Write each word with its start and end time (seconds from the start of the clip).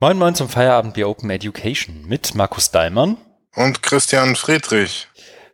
Moin 0.00 0.16
Moin 0.16 0.36
zum 0.36 0.48
Feierabendbier 0.48 1.08
Open 1.08 1.28
Education 1.28 2.04
mit 2.06 2.36
Markus 2.36 2.70
Daimann. 2.70 3.16
Und 3.56 3.82
Christian 3.82 4.36
Friedrich. 4.36 5.08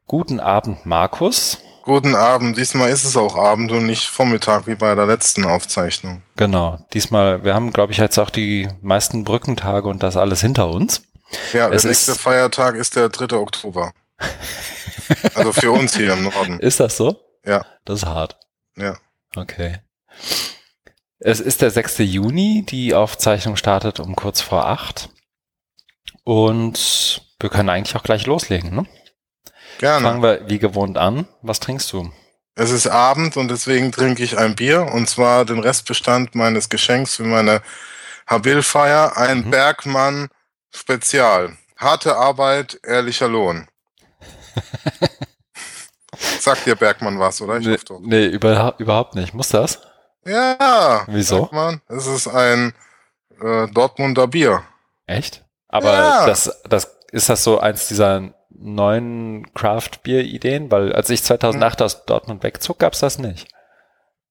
Guten 0.07 0.39
Abend, 0.39 0.85
Markus. 0.85 1.57
Guten 1.85 2.15
Abend. 2.15 2.59
Diesmal 2.59 2.91
ist 2.91 3.05
es 3.05 3.17
auch 3.17 3.37
Abend 3.37 3.73
und 3.73 3.87
nicht 3.87 4.07
Vormittag 4.07 4.67
wie 4.67 4.75
bei 4.75 4.95
der 4.95 5.07
letzten 5.07 5.47
Aufzeichnung. 5.47 6.21
Genau. 6.37 6.79
Diesmal, 6.93 7.43
wir 7.43 7.55
haben, 7.55 7.73
glaube 7.73 7.93
ich, 7.93 7.99
jetzt 7.99 8.19
auch 8.19 8.29
die 8.29 8.69
meisten 8.83 9.25
Brückentage 9.25 9.89
und 9.89 10.03
das 10.03 10.19
alles 10.19 10.43
hinter 10.43 10.69
uns. 10.69 11.05
Ja, 11.55 11.71
der 11.71 11.83
nächste 11.83 12.15
Feiertag 12.15 12.75
ist 12.75 12.97
der 12.97 13.09
3. 13.09 13.39
Oktober. 13.39 13.93
also 15.35 15.55
für 15.55 15.71
uns 15.71 15.97
hier 15.97 16.13
im 16.13 16.25
Norden. 16.25 16.61
Ist 16.61 16.81
das 16.81 16.99
so? 16.99 17.19
Ja. 17.47 17.65
Das 17.87 18.03
ist 18.03 18.07
hart. 18.07 18.37
Ja. 18.77 18.99
Okay. 19.37 19.79
Es 21.27 21.41
ist 21.41 21.63
der 21.63 21.71
6. 21.71 22.01
Juni, 22.01 22.67
die 22.69 22.93
Aufzeichnung 22.93 23.57
startet 23.57 23.99
um 23.99 24.15
kurz 24.15 24.43
vor 24.43 24.67
acht. 24.67 25.09
Und 26.23 27.23
wir 27.41 27.49
können 27.49 27.71
eigentlich 27.71 27.97
auch 27.97 28.03
gleich 28.03 28.27
loslegen, 28.27 28.75
ne? 28.75 28.85
Gerne. 29.79 30.07
Fangen 30.07 30.23
wir 30.23 30.51
wie 30.51 30.59
gewohnt 30.59 30.99
an. 30.99 31.27
Was 31.41 31.61
trinkst 31.61 31.91
du? 31.95 32.13
Es 32.57 32.71
ist 32.71 32.89
Abend 32.89 33.39
und 33.39 33.49
deswegen 33.51 33.91
trinke 33.91 34.23
ich 34.23 34.37
ein 34.37 34.55
Bier 34.55 34.93
und 34.93 35.09
zwar 35.09 35.47
den 35.47 35.61
Restbestand 35.61 36.35
meines 36.35 36.69
Geschenks 36.69 37.17
für 37.17 37.25
meine 37.25 37.63
Habilfeier, 38.27 39.17
ein 39.17 39.47
mhm. 39.47 39.51
Bergmann 39.51 40.29
Spezial. 40.75 41.57
Harte 41.79 42.17
Arbeit, 42.17 42.79
ehrlicher 42.83 43.29
Lohn. 43.29 43.67
Sagt 46.41 46.67
dir 46.67 46.77
Bergmann 46.77 47.19
was, 47.19 47.41
oder? 47.41 47.57
Ich 47.57 47.67
nee, 47.67 47.79
nee 48.01 48.27
über, 48.27 48.75
überhaupt 48.77 49.15
nicht. 49.15 49.33
Muss 49.33 49.49
das? 49.49 49.81
Ja. 50.27 51.05
Wieso? 51.07 51.43
Bergmann, 51.43 51.81
es 51.89 52.07
ist 52.07 52.29
ein 52.29 52.73
äh, 53.41 53.67
Dortmunder 53.69 54.27
Bier. 54.27 54.63
Echt? 55.07 55.45
Aber 55.69 55.93
ja. 55.93 56.27
das, 56.27 56.63
das 56.69 56.97
ist 57.13 57.29
das 57.29 57.45
so 57.45 57.59
eins 57.59 57.89
dieser 57.89 58.35
neuen 58.51 59.53
Craft-Bier-Ideen? 59.55 60.71
Weil 60.71 60.93
als 60.93 61.11
ich 61.11 61.23
2008 61.23 61.81
hm. 61.81 61.85
aus 61.85 62.05
Dortmund 62.07 62.43
wegzog, 62.43 62.79
gab's 62.79 63.01
das 63.01 63.19
nicht. 63.19 63.49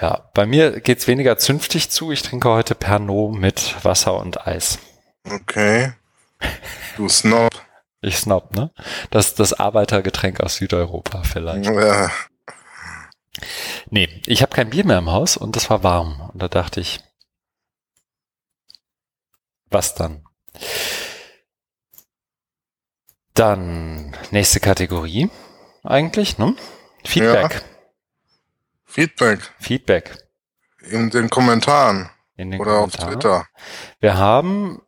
ja, 0.02 0.30
bei 0.34 0.46
mir 0.46 0.80
geht's 0.82 1.08
weniger 1.08 1.38
zünftig 1.38 1.90
zu. 1.90 2.12
Ich 2.12 2.22
trinke 2.22 2.50
heute 2.50 2.76
Pernod 2.76 3.36
mit 3.36 3.76
Wasser 3.84 4.16
und 4.20 4.46
Eis. 4.48 4.80
Okay. 5.30 5.94
Du 6.98 7.08
Snob. 7.08 7.52
Ich 8.02 8.18
Snob, 8.18 8.54
ne? 8.56 8.72
Das 9.12 9.36
das 9.36 9.54
Arbeitergetränk 9.54 10.42
aus 10.42 10.56
Südeuropa 10.56 11.24
vielleicht. 11.24 11.70
Ja. 11.70 12.12
Nee, 13.90 14.10
ich 14.26 14.42
habe 14.42 14.54
kein 14.54 14.70
Bier 14.70 14.86
mehr 14.86 14.98
im 14.98 15.12
Haus 15.12 15.38
und 15.38 15.56
das 15.56 15.70
war 15.70 15.84
warm. 15.84 16.30
Und 16.34 16.42
da 16.44 16.48
dachte 16.50 16.82
ich, 16.82 17.00
was 19.74 19.96
dann? 19.96 20.24
Dann 23.34 24.16
nächste 24.32 24.60
Kategorie 24.60 25.30
eigentlich, 25.84 26.38
ne? 26.38 26.56
Feedback. 27.04 27.54
Ja. 27.54 27.62
Feedback. 28.86 29.40
Feedback. 29.60 30.18
In 30.82 31.10
den 31.10 31.30
Kommentaren. 31.30 32.10
In 32.36 32.52
den 32.52 32.62
Oder 32.62 32.76
Kommentaren. 32.76 33.08
auf 33.08 33.14
Twitter. 33.14 33.48
Wir 34.00 34.18
haben 34.18 34.82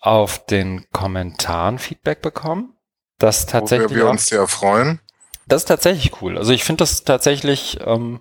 auf 0.00 0.44
den 0.46 0.86
Kommentaren 0.92 1.78
Feedback 1.78 2.20
bekommen. 2.20 2.76
Das 3.18 3.46
tatsächlich. 3.46 3.90
Wo 3.90 3.94
wir, 3.94 4.02
wir 4.04 4.10
uns 4.10 4.26
sehr 4.26 4.46
freuen. 4.46 5.00
Das 5.46 5.62
ist 5.62 5.68
tatsächlich 5.68 6.20
cool. 6.22 6.38
Also 6.38 6.52
ich 6.52 6.64
finde 6.64 6.82
das 6.82 7.04
tatsächlich 7.04 7.78
ähm, 7.84 8.20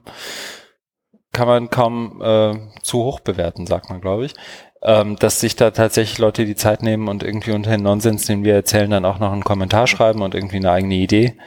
kann 1.31 1.47
man 1.47 1.69
kaum 1.69 2.21
äh, 2.21 2.81
zu 2.81 3.03
hoch 3.03 3.19
bewerten, 3.19 3.67
sagt 3.67 3.89
man, 3.89 4.01
glaube 4.01 4.25
ich 4.25 4.33
ähm, 4.81 5.17
dass 5.17 5.39
sich 5.39 5.55
da 5.55 5.71
tatsächlich 5.71 6.17
Leute 6.19 6.45
die 6.45 6.55
Zeit 6.55 6.81
nehmen 6.81 7.07
und 7.07 7.23
irgendwie 7.23 7.51
unter 7.51 7.71
den 7.71 7.83
Nonsens, 7.83 8.25
den 8.25 8.43
wir 8.43 8.53
erzählen, 8.53 8.89
dann 8.89 9.05
auch 9.05 9.19
noch 9.19 9.31
einen 9.31 9.43
Kommentar 9.43 9.87
schreiben 9.87 10.21
und 10.21 10.35
irgendwie 10.35 10.57
eine 10.57 10.71
eigene 10.71 10.95
Idee 10.95 11.37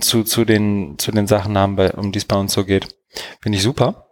zu, 0.00 0.22
zu, 0.22 0.44
den, 0.44 0.98
zu 0.98 1.10
den 1.12 1.26
Sachen 1.26 1.56
haben, 1.58 1.76
bei, 1.76 1.92
um 1.92 2.12
die 2.12 2.18
es 2.18 2.24
bei 2.24 2.36
uns 2.36 2.52
so 2.52 2.64
geht. 2.64 2.88
Finde 3.40 3.56
ich 3.56 3.64
super. 3.64 4.06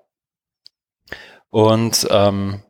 Und 1.51 2.09
ähm, 2.11 2.63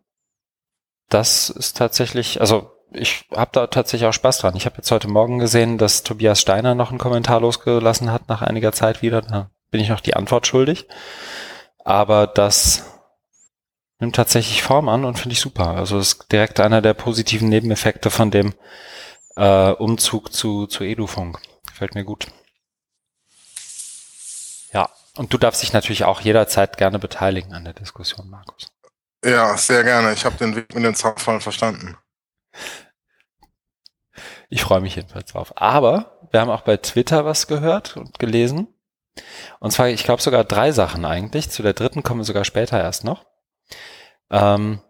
das 1.08 1.50
ist 1.50 1.76
tatsächlich, 1.76 2.40
also 2.40 2.70
ich 2.92 3.26
habe 3.34 3.50
da 3.52 3.66
tatsächlich 3.68 4.08
auch 4.08 4.12
Spaß 4.12 4.38
dran. 4.38 4.56
Ich 4.56 4.66
habe 4.66 4.76
jetzt 4.78 4.90
heute 4.90 5.08
Morgen 5.08 5.38
gesehen, 5.38 5.78
dass 5.78 6.02
Tobias 6.02 6.40
Steiner 6.40 6.74
noch 6.74 6.90
einen 6.90 6.98
Kommentar 6.98 7.40
losgelassen 7.40 8.10
hat 8.12 8.28
nach 8.28 8.42
einiger 8.42 8.72
Zeit 8.72 9.02
wieder. 9.02 9.22
Da 9.22 9.50
bin 9.70 9.80
ich 9.80 9.88
noch 9.88 10.00
die 10.00 10.14
Antwort 10.14 10.46
schuldig. 10.46 10.86
Aber 11.84 12.26
das 12.26 12.89
nimmt 14.00 14.16
tatsächlich 14.16 14.62
Form 14.62 14.88
an 14.88 15.04
und 15.04 15.18
finde 15.18 15.34
ich 15.34 15.40
super. 15.40 15.68
Also 15.68 15.98
ist 15.98 16.32
direkt 16.32 16.58
einer 16.60 16.82
der 16.82 16.94
positiven 16.94 17.48
Nebeneffekte 17.48 18.10
von 18.10 18.30
dem 18.30 18.54
äh, 19.36 19.70
Umzug 19.72 20.32
zu, 20.32 20.66
zu 20.66 20.84
Edufunk. 20.84 21.40
Gefällt 21.68 21.94
mir 21.94 22.04
gut. 22.04 22.26
Ja, 24.72 24.88
und 25.16 25.32
du 25.32 25.38
darfst 25.38 25.62
dich 25.62 25.72
natürlich 25.72 26.04
auch 26.04 26.20
jederzeit 26.20 26.76
gerne 26.76 26.98
beteiligen 26.98 27.54
an 27.54 27.64
der 27.64 27.74
Diskussion, 27.74 28.28
Markus. 28.28 28.72
Ja, 29.24 29.56
sehr 29.56 29.84
gerne. 29.84 30.12
Ich 30.14 30.24
habe 30.24 30.36
den 30.36 30.56
Weg 30.56 30.74
mit 30.74 30.84
den 30.84 30.94
Zaunfallen 30.94 31.40
verstanden. 31.40 31.96
Ich 34.48 34.62
freue 34.62 34.80
mich 34.80 34.96
jedenfalls 34.96 35.32
drauf. 35.32 35.52
Aber 35.56 36.26
wir 36.30 36.40
haben 36.40 36.50
auch 36.50 36.62
bei 36.62 36.76
Twitter 36.76 37.24
was 37.24 37.46
gehört 37.46 37.96
und 37.96 38.18
gelesen. 38.18 38.68
Und 39.58 39.72
zwar, 39.72 39.88
ich 39.88 40.04
glaube 40.04 40.22
sogar 40.22 40.44
drei 40.44 40.72
Sachen 40.72 41.04
eigentlich. 41.04 41.50
Zu 41.50 41.62
der 41.62 41.74
dritten 41.74 42.02
kommen 42.02 42.20
wir 42.20 42.24
sogar 42.24 42.44
später 42.44 42.78
erst 42.78 43.04
noch. 43.04 43.29
Ähm, 44.30 44.80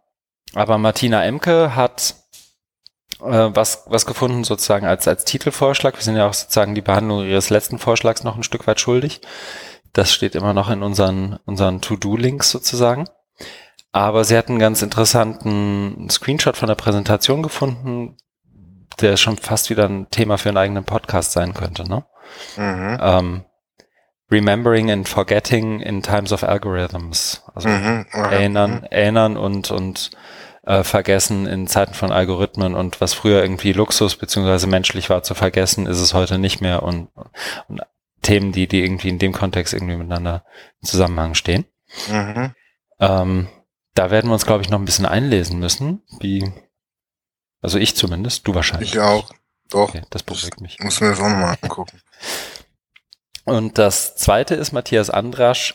aber 0.54 0.78
Martina 0.78 1.24
Emke 1.24 1.76
hat 1.76 2.14
äh, 3.20 3.50
was, 3.54 3.84
was 3.86 4.06
gefunden 4.06 4.44
sozusagen 4.44 4.86
als, 4.86 5.06
als 5.06 5.24
Titelvorschlag. 5.24 5.96
Wir 5.96 6.02
sind 6.02 6.16
ja 6.16 6.28
auch 6.28 6.34
sozusagen 6.34 6.74
die 6.74 6.80
Behandlung 6.80 7.26
ihres 7.26 7.50
letzten 7.50 7.78
Vorschlags 7.78 8.24
noch 8.24 8.36
ein 8.36 8.42
Stück 8.42 8.66
weit 8.66 8.80
schuldig. 8.80 9.20
Das 9.92 10.12
steht 10.12 10.34
immer 10.34 10.54
noch 10.54 10.70
in 10.70 10.82
unseren, 10.82 11.38
unseren 11.46 11.80
To-Do-Links 11.80 12.50
sozusagen. 12.50 13.08
Aber 13.92 14.24
sie 14.24 14.36
hat 14.36 14.48
einen 14.48 14.60
ganz 14.60 14.82
interessanten 14.82 16.08
Screenshot 16.10 16.56
von 16.56 16.68
der 16.68 16.76
Präsentation 16.76 17.42
gefunden, 17.42 18.16
der 19.00 19.16
schon 19.16 19.36
fast 19.36 19.70
wieder 19.70 19.88
ein 19.88 20.08
Thema 20.10 20.38
für 20.38 20.48
einen 20.48 20.58
eigenen 20.58 20.84
Podcast 20.84 21.32
sein 21.32 21.54
könnte. 21.54 21.88
Ne? 21.88 22.04
Mhm. 22.56 22.98
Ähm, 23.00 23.44
Remembering 24.30 24.90
and 24.90 25.08
Forgetting 25.08 25.80
in 25.80 26.02
Times 26.02 26.32
of 26.32 26.42
Algorithms. 26.42 27.42
Also 27.54 27.68
mhm, 27.68 28.06
erinnern, 28.12 28.80
mhm. 28.80 28.84
erinnern 28.90 29.36
und, 29.36 29.70
und 29.70 30.10
äh, 30.64 30.84
vergessen 30.84 31.46
in 31.46 31.66
Zeiten 31.66 31.94
von 31.94 32.12
Algorithmen 32.12 32.74
und 32.74 33.00
was 33.00 33.14
früher 33.14 33.42
irgendwie 33.42 33.72
Luxus 33.72 34.16
beziehungsweise 34.16 34.66
menschlich 34.66 35.10
war 35.10 35.22
zu 35.22 35.34
vergessen, 35.34 35.86
ist 35.86 36.00
es 36.00 36.14
heute 36.14 36.38
nicht 36.38 36.60
mehr 36.60 36.82
und, 36.82 37.08
und 37.68 37.82
Themen, 38.22 38.52
die, 38.52 38.68
die 38.68 38.84
irgendwie 38.84 39.08
in 39.08 39.18
dem 39.18 39.32
Kontext 39.32 39.72
irgendwie 39.72 39.96
miteinander 39.96 40.44
im 40.80 40.88
Zusammenhang 40.88 41.34
stehen. 41.34 41.64
Mhm. 42.08 42.54
Ähm, 43.00 43.48
da 43.94 44.10
werden 44.10 44.28
wir 44.28 44.34
uns, 44.34 44.46
glaube 44.46 44.62
ich, 44.62 44.70
noch 44.70 44.78
ein 44.78 44.84
bisschen 44.84 45.06
einlesen 45.06 45.58
müssen, 45.58 46.02
wie, 46.20 46.52
also 47.62 47.78
ich 47.78 47.96
zumindest, 47.96 48.46
du 48.46 48.54
wahrscheinlich. 48.54 48.92
Ich 48.92 49.00
auch, 49.00 49.32
doch. 49.70 49.88
Okay, 49.88 50.02
das 50.10 50.22
beruhigt 50.22 50.60
mich. 50.60 50.78
Muss 50.80 51.00
mir 51.00 51.10
das 51.10 51.20
auch 51.20 51.28
nochmal 51.28 51.56
angucken. 51.60 52.00
Und 53.50 53.78
das 53.78 54.14
zweite 54.16 54.54
ist, 54.54 54.72
Matthias 54.72 55.10
Andrasch 55.10 55.74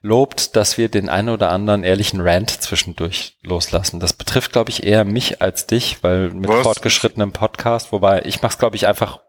lobt, 0.00 0.56
dass 0.56 0.76
wir 0.76 0.88
den 0.88 1.08
einen 1.08 1.28
oder 1.28 1.50
anderen 1.50 1.84
ehrlichen 1.84 2.20
Rant 2.20 2.50
zwischendurch 2.50 3.38
loslassen. 3.42 4.00
Das 4.00 4.12
betrifft, 4.12 4.52
glaube 4.52 4.70
ich, 4.70 4.82
eher 4.82 5.04
mich 5.04 5.40
als 5.40 5.66
dich, 5.66 6.02
weil 6.02 6.30
mit 6.30 6.50
Was? 6.50 6.62
fortgeschrittenem 6.62 7.32
Podcast, 7.32 7.92
wobei 7.92 8.22
ich 8.22 8.42
mache 8.42 8.52
es, 8.52 8.58
glaube 8.58 8.74
ich, 8.74 8.88
einfach 8.88 9.20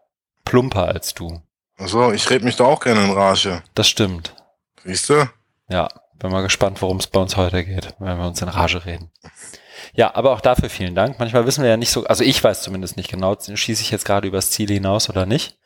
plumper 0.44 0.88
als 0.88 1.14
du. 1.14 1.40
Also 1.78 2.12
ich 2.12 2.28
rede 2.30 2.44
mich 2.44 2.56
da 2.56 2.64
auch 2.64 2.80
gerne 2.80 3.04
in 3.04 3.12
Rage. 3.12 3.62
Das 3.74 3.88
stimmt. 3.88 4.34
Siehst 4.84 5.08
du? 5.08 5.28
Ja, 5.68 5.88
bin 6.18 6.30
mal 6.30 6.42
gespannt, 6.42 6.82
worum 6.82 6.98
es 6.98 7.06
bei 7.06 7.20
uns 7.20 7.36
heute 7.36 7.64
geht, 7.64 7.94
wenn 7.98 8.18
wir 8.18 8.26
uns 8.26 8.42
in 8.42 8.48
Rage 8.48 8.84
reden. 8.84 9.10
Ja, 9.92 10.14
aber 10.14 10.32
auch 10.32 10.40
dafür 10.40 10.70
vielen 10.70 10.94
Dank. 10.94 11.18
Manchmal 11.20 11.46
wissen 11.46 11.62
wir 11.62 11.70
ja 11.70 11.76
nicht 11.76 11.90
so, 11.90 12.04
also 12.04 12.24
ich 12.24 12.42
weiß 12.42 12.62
zumindest 12.62 12.96
nicht 12.96 13.10
genau, 13.10 13.36
schieße 13.36 13.82
ich 13.82 13.90
jetzt 13.92 14.04
gerade 14.04 14.26
übers 14.26 14.50
Ziel 14.50 14.68
hinaus 14.68 15.08
oder 15.08 15.24
nicht. 15.26 15.56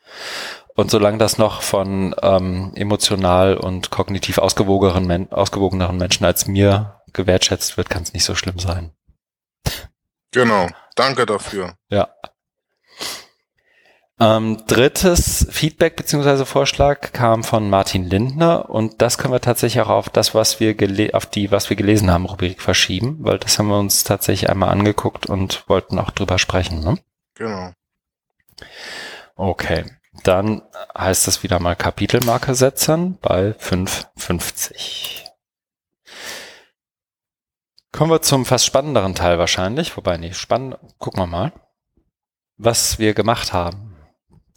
Und 0.79 0.89
solange 0.89 1.17
das 1.17 1.37
noch 1.37 1.61
von 1.61 2.15
ähm, 2.21 2.71
emotional 2.73 3.57
und 3.57 3.89
kognitiv 3.89 4.37
ausgewogenen, 4.37 5.05
Men 5.05 5.29
ausgewogeneren 5.29 5.97
Menschen 5.97 6.23
als 6.23 6.47
mir 6.47 7.01
gewertschätzt 7.11 7.75
wird, 7.75 7.89
kann 7.89 8.03
es 8.03 8.13
nicht 8.13 8.23
so 8.23 8.33
schlimm 8.33 8.59
sein. 8.59 8.93
Genau. 10.31 10.69
Danke 10.95 11.25
dafür. 11.25 11.73
Ja. 11.89 12.07
Ähm, 14.21 14.63
drittes 14.67 15.47
Feedback 15.51 15.97
beziehungsweise 15.97 16.45
Vorschlag 16.45 17.11
kam 17.11 17.43
von 17.43 17.69
Martin 17.69 18.05
Lindner 18.05 18.69
und 18.69 19.01
das 19.01 19.17
können 19.17 19.33
wir 19.33 19.41
tatsächlich 19.41 19.81
auch 19.81 19.89
auf 19.89 20.09
das, 20.09 20.33
was 20.33 20.61
wir 20.61 20.77
auf 21.13 21.25
die, 21.25 21.51
was 21.51 21.69
wir 21.69 21.75
gelesen 21.75 22.09
haben, 22.09 22.25
Rubrik 22.25 22.61
verschieben, 22.61 23.17
weil 23.19 23.37
das 23.37 23.59
haben 23.59 23.67
wir 23.67 23.79
uns 23.79 24.05
tatsächlich 24.05 24.49
einmal 24.49 24.69
angeguckt 24.69 25.25
und 25.25 25.67
wollten 25.67 25.99
auch 25.99 26.11
drüber 26.11 26.39
sprechen. 26.39 26.79
Ne? 26.85 26.97
Genau. 27.35 27.73
Okay, 29.35 29.83
dann 30.23 30.61
heißt 30.97 31.27
das 31.27 31.43
wieder 31.43 31.59
mal 31.59 31.75
Kapitelmarke 31.75 32.55
setzen 32.55 33.17
bei 33.21 33.53
550. 33.57 35.25
Kommen 37.91 38.11
wir 38.11 38.21
zum 38.21 38.45
fast 38.45 38.65
spannenderen 38.65 39.15
Teil 39.15 39.39
wahrscheinlich, 39.39 39.97
wobei 39.97 40.17
nicht 40.17 40.37
spannend. 40.37 40.77
Gucken 40.99 41.21
wir 41.21 41.27
mal, 41.27 41.51
was 42.57 42.99
wir 42.99 43.13
gemacht 43.13 43.51
haben. 43.51 43.95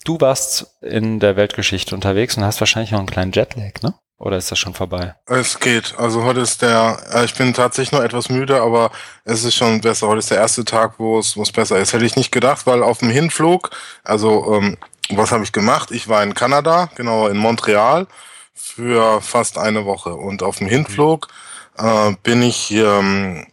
Du 0.04 0.20
warst 0.20 0.78
in 0.80 1.20
der 1.20 1.36
Weltgeschichte 1.36 1.94
unterwegs 1.94 2.36
und 2.36 2.44
hast 2.44 2.60
wahrscheinlich 2.60 2.90
noch 2.90 2.98
einen 2.98 3.08
kleinen 3.08 3.32
Jetlag, 3.32 3.82
ne? 3.82 3.94
Oder 4.22 4.36
ist 4.36 4.52
das 4.52 4.58
schon 4.60 4.74
vorbei? 4.74 5.16
Es 5.26 5.58
geht. 5.58 5.98
Also 5.98 6.22
heute 6.22 6.40
ist 6.40 6.62
der, 6.62 6.96
äh, 7.12 7.24
ich 7.24 7.34
bin 7.34 7.54
tatsächlich 7.54 7.90
noch 7.90 8.04
etwas 8.04 8.28
müde, 8.28 8.62
aber 8.62 8.92
es 9.24 9.42
ist 9.42 9.56
schon 9.56 9.80
besser. 9.80 10.06
Heute 10.06 10.20
ist 10.20 10.30
der 10.30 10.38
erste 10.38 10.64
Tag, 10.64 10.94
wo 10.98 11.18
es, 11.18 11.36
wo 11.36 11.42
es 11.42 11.50
besser 11.50 11.78
ist. 11.78 11.92
Hätte 11.92 12.04
ich 12.04 12.14
nicht 12.14 12.30
gedacht, 12.30 12.64
weil 12.66 12.84
auf 12.84 12.98
dem 12.98 13.10
Hinflug, 13.10 13.70
also 14.04 14.54
ähm, 14.54 14.78
was 15.10 15.32
habe 15.32 15.44
ich 15.44 15.52
gemacht? 15.52 15.90
Ich 15.90 16.08
war 16.08 16.22
in 16.22 16.34
Kanada, 16.34 16.90
genau 16.94 17.28
in 17.28 17.36
Montreal, 17.36 18.06
für 18.54 19.20
fast 19.20 19.58
eine 19.58 19.84
Woche. 19.84 20.14
Und 20.14 20.42
auf 20.42 20.58
dem 20.58 20.68
Hinflug 20.68 21.28
äh, 21.78 22.12
bin 22.22 22.42
ich 22.42 22.70
ähm, 22.70 23.46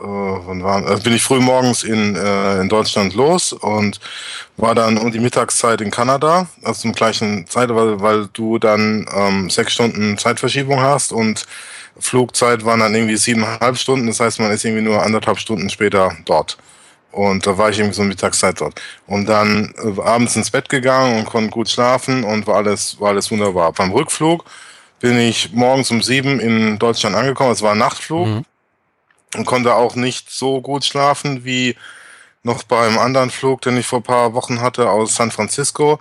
äh, 0.00 0.62
war, 0.62 0.86
also 0.86 1.02
bin 1.02 1.14
ich 1.14 1.22
früh 1.22 1.40
morgens 1.40 1.82
in, 1.82 2.14
äh, 2.14 2.60
in 2.60 2.68
Deutschland 2.68 3.14
los 3.14 3.52
und 3.52 4.00
war 4.56 4.74
dann 4.74 4.98
um 4.98 5.10
die 5.10 5.18
Mittagszeit 5.18 5.80
in 5.80 5.90
Kanada, 5.90 6.46
also 6.62 6.82
zum 6.82 6.92
gleichen 6.92 7.46
Zeit, 7.46 7.70
weil, 7.70 8.00
weil 8.00 8.28
du 8.32 8.58
dann 8.58 9.06
ähm, 9.12 9.50
sechs 9.50 9.72
Stunden 9.72 10.18
Zeitverschiebung 10.18 10.80
hast 10.80 11.12
und 11.12 11.46
Flugzeit 11.98 12.64
waren 12.64 12.80
dann 12.80 12.94
irgendwie 12.94 13.16
siebeneinhalb 13.16 13.76
Stunden, 13.76 14.06
das 14.06 14.20
heißt, 14.20 14.38
man 14.38 14.52
ist 14.52 14.64
irgendwie 14.64 14.84
nur 14.84 15.02
anderthalb 15.02 15.38
Stunden 15.38 15.68
später 15.68 16.16
dort. 16.24 16.58
Und 17.10 17.46
da 17.46 17.56
war 17.56 17.70
ich 17.70 17.78
irgendwie 17.78 17.96
so 17.96 18.02
Mittagszeit 18.02 18.60
dort. 18.60 18.80
Und 19.06 19.26
dann 19.26 19.74
äh, 19.82 20.00
abends 20.00 20.36
ins 20.36 20.50
Bett 20.50 20.68
gegangen 20.68 21.18
und 21.18 21.24
konnte 21.26 21.50
gut 21.50 21.68
schlafen 21.68 22.24
und 22.24 22.46
war 22.46 22.56
alles, 22.56 23.00
war 23.00 23.10
alles 23.10 23.30
wunderbar. 23.30 23.72
Beim 23.72 23.92
Rückflug 23.92 24.44
bin 25.00 25.18
ich 25.18 25.52
morgens 25.52 25.90
um 25.90 26.02
sieben 26.02 26.38
in 26.40 26.78
Deutschland 26.78 27.16
angekommen. 27.16 27.52
Es 27.52 27.62
war 27.62 27.72
ein 27.72 27.78
Nachtflug. 27.78 28.26
Mhm 28.26 28.44
und 29.36 29.44
konnte 29.44 29.74
auch 29.74 29.94
nicht 29.94 30.30
so 30.30 30.60
gut 30.60 30.84
schlafen 30.84 31.44
wie 31.44 31.76
noch 32.42 32.62
beim 32.62 32.98
anderen 32.98 33.30
Flug, 33.30 33.60
den 33.62 33.76
ich 33.76 33.86
vor 33.86 34.02
paar 34.02 34.32
Wochen 34.34 34.60
hatte 34.60 34.90
aus 34.90 35.16
San 35.16 35.30
Francisco. 35.30 36.00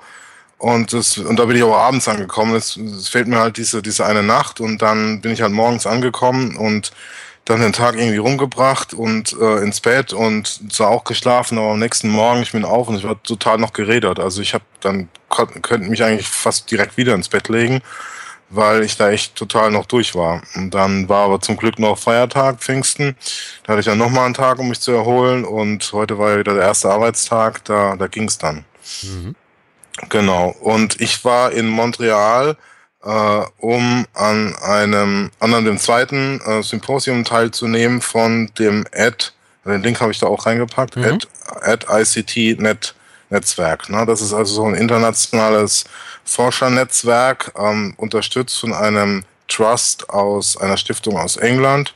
Und, 0.57 0.93
das, 0.93 1.17
und 1.17 1.37
da 1.37 1.45
bin 1.45 1.57
ich 1.57 1.63
auch 1.63 1.75
abends 1.75 2.07
angekommen. 2.07 2.55
Es, 2.55 2.77
es 2.77 3.09
fehlt 3.09 3.27
mir 3.27 3.39
halt 3.39 3.57
diese, 3.57 3.81
diese 3.81 4.05
eine 4.05 4.23
Nacht 4.23 4.59
und 4.59 4.81
dann 4.81 5.21
bin 5.21 5.31
ich 5.31 5.41
halt 5.41 5.51
morgens 5.51 5.85
angekommen 5.85 6.55
und 6.55 6.91
dann 7.47 7.61
den 7.61 7.73
Tag 7.73 7.95
irgendwie 7.95 8.17
rumgebracht 8.17 8.93
und 8.93 9.35
äh, 9.39 9.57
ins 9.63 9.79
Bett 9.79 10.13
und 10.13 10.71
zwar 10.71 10.89
auch 10.89 11.03
geschlafen, 11.03 11.57
aber 11.57 11.71
am 11.71 11.79
nächsten 11.79 12.09
Morgen 12.09 12.41
ich 12.41 12.51
bin 12.51 12.65
auf 12.65 12.89
und 12.89 12.97
ich 12.97 13.03
war 13.03 13.21
total 13.23 13.57
noch 13.57 13.73
geredet. 13.73 14.19
Also 14.19 14.41
ich 14.41 14.53
habe 14.53 14.63
dann 14.81 15.09
könnte 15.29 15.89
mich 15.89 16.03
eigentlich 16.03 16.27
fast 16.27 16.69
direkt 16.71 16.97
wieder 16.97 17.15
ins 17.15 17.29
Bett 17.29 17.49
legen 17.49 17.81
weil 18.49 18.83
ich 18.83 18.97
da 18.97 19.09
echt 19.09 19.35
total 19.35 19.71
noch 19.71 19.85
durch 19.85 20.15
war. 20.15 20.41
Und 20.55 20.73
dann 20.73 21.09
war 21.09 21.25
aber 21.25 21.41
zum 21.41 21.57
Glück 21.57 21.79
noch 21.79 21.97
Feiertag, 21.97 22.59
Pfingsten. 22.59 23.15
Da 23.63 23.73
hatte 23.73 23.81
ich 23.81 23.85
dann 23.85 23.97
nochmal 23.97 24.25
einen 24.25 24.33
Tag, 24.33 24.59
um 24.59 24.69
mich 24.69 24.79
zu 24.79 24.91
erholen. 24.91 25.43
Und 25.43 25.91
heute 25.93 26.17
war 26.17 26.31
ja 26.31 26.39
wieder 26.39 26.53
der 26.53 26.63
erste 26.63 26.89
Arbeitstag, 26.89 27.63
da, 27.65 27.95
da 27.95 28.07
ging 28.07 28.27
es 28.27 28.37
dann. 28.37 28.63
Mhm. 29.03 29.35
Genau. 30.09 30.55
Und 30.61 31.01
ich 31.01 31.25
war 31.25 31.51
in 31.51 31.67
Montreal, 31.67 32.57
äh, 33.07 33.45
um 33.59 34.05
an 34.13 34.55
einem, 34.57 35.31
an 35.39 35.65
dem 35.65 35.77
zweiten 35.77 36.41
äh, 36.41 36.61
Symposium 36.61 37.23
teilzunehmen 37.23 38.01
von 38.01 38.51
dem 38.59 38.85
Ad, 38.93 39.27
den 39.65 39.81
Link 39.81 40.01
habe 40.01 40.11
ich 40.11 40.19
da 40.19 40.27
auch 40.27 40.45
reingepackt, 40.45 40.97
mhm. 40.97 41.03
Ad, 41.03 41.27
Ad 41.61 41.85
ICT 41.89 42.59
Net 42.59 42.93
Netzwerk. 43.29 43.89
Ne? 43.89 44.05
Das 44.05 44.21
ist 44.21 44.33
also 44.33 44.53
so 44.53 44.65
ein 44.65 44.75
internationales 44.75 45.83
Forschernetzwerk, 46.23 47.51
ähm, 47.57 47.93
unterstützt 47.97 48.59
von 48.59 48.73
einem 48.73 49.23
Trust 49.49 50.09
aus 50.09 50.55
einer 50.57 50.77
Stiftung 50.77 51.17
aus 51.17 51.35
England 51.35 51.93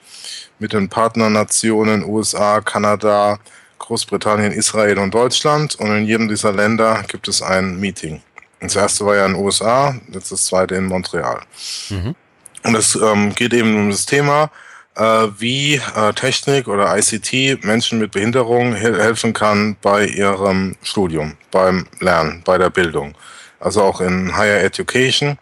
mit 0.60 0.74
den 0.74 0.90
Partnernationen 0.90 2.04
USA, 2.04 2.62
Kanada, 2.62 3.40
Großbritannien, 3.80 4.52
Israel 4.52 5.00
und 5.00 5.14
Deutschland. 5.14 5.76
Und 5.76 5.96
in 5.96 6.06
jedem 6.06 6.28
dieser 6.28 6.52
Länder 6.52 7.04
gibt 7.08 7.28
es 7.28 7.42
ein 7.42 7.80
Meeting. 7.80 8.22
Das 8.62 8.76
erste 8.76 9.06
war 9.06 9.16
ja 9.16 9.26
in 9.26 9.34
den 9.34 9.44
USA, 9.44 9.96
jetzt 10.12 10.32
das 10.32 10.46
zweite 10.46 10.76
in 10.76 10.86
Montreal. 10.86 11.42
Mhm. 11.90 12.16
Und 12.64 12.76
es 12.76 12.96
ähm, 12.96 13.34
geht 13.34 13.54
eben 13.54 13.76
um 13.76 13.90
das 13.90 14.06
Thema, 14.06 14.52
äh, 14.96 15.28
wie 15.38 15.76
äh, 15.96 16.14
Technik 16.14 16.68
oder 16.68 16.96
ICT 16.96 17.64
Menschen 17.64 18.00
mit 18.00 18.12
Behinderung 18.12 18.76
helfen 18.76 19.34
kann 19.34 19.78
bei 19.82 20.06
ihrem 20.06 20.76
Studium, 20.84 21.38
beim 21.50 21.88
Lernen, 22.00 22.44
bei 22.46 22.58
der 22.58 22.70
Bildung. 22.70 23.16
Also 23.60 23.82
auch 23.82 24.00
in 24.00 24.36
Higher 24.36 24.64
Education. 24.64 25.38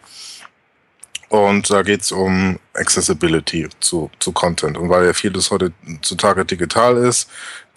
Und 1.27 1.69
da 1.69 1.83
geht 1.83 2.01
es 2.01 2.11
um 2.11 2.57
Accessibility 2.73 3.67
zu, 3.79 4.09
zu 4.19 4.31
Content. 4.31 4.77
Und 4.77 4.89
weil 4.89 5.05
ja 5.05 5.13
vieles 5.13 5.51
heutzutage 5.51 6.45
digital 6.45 6.97
ist, 6.97 7.29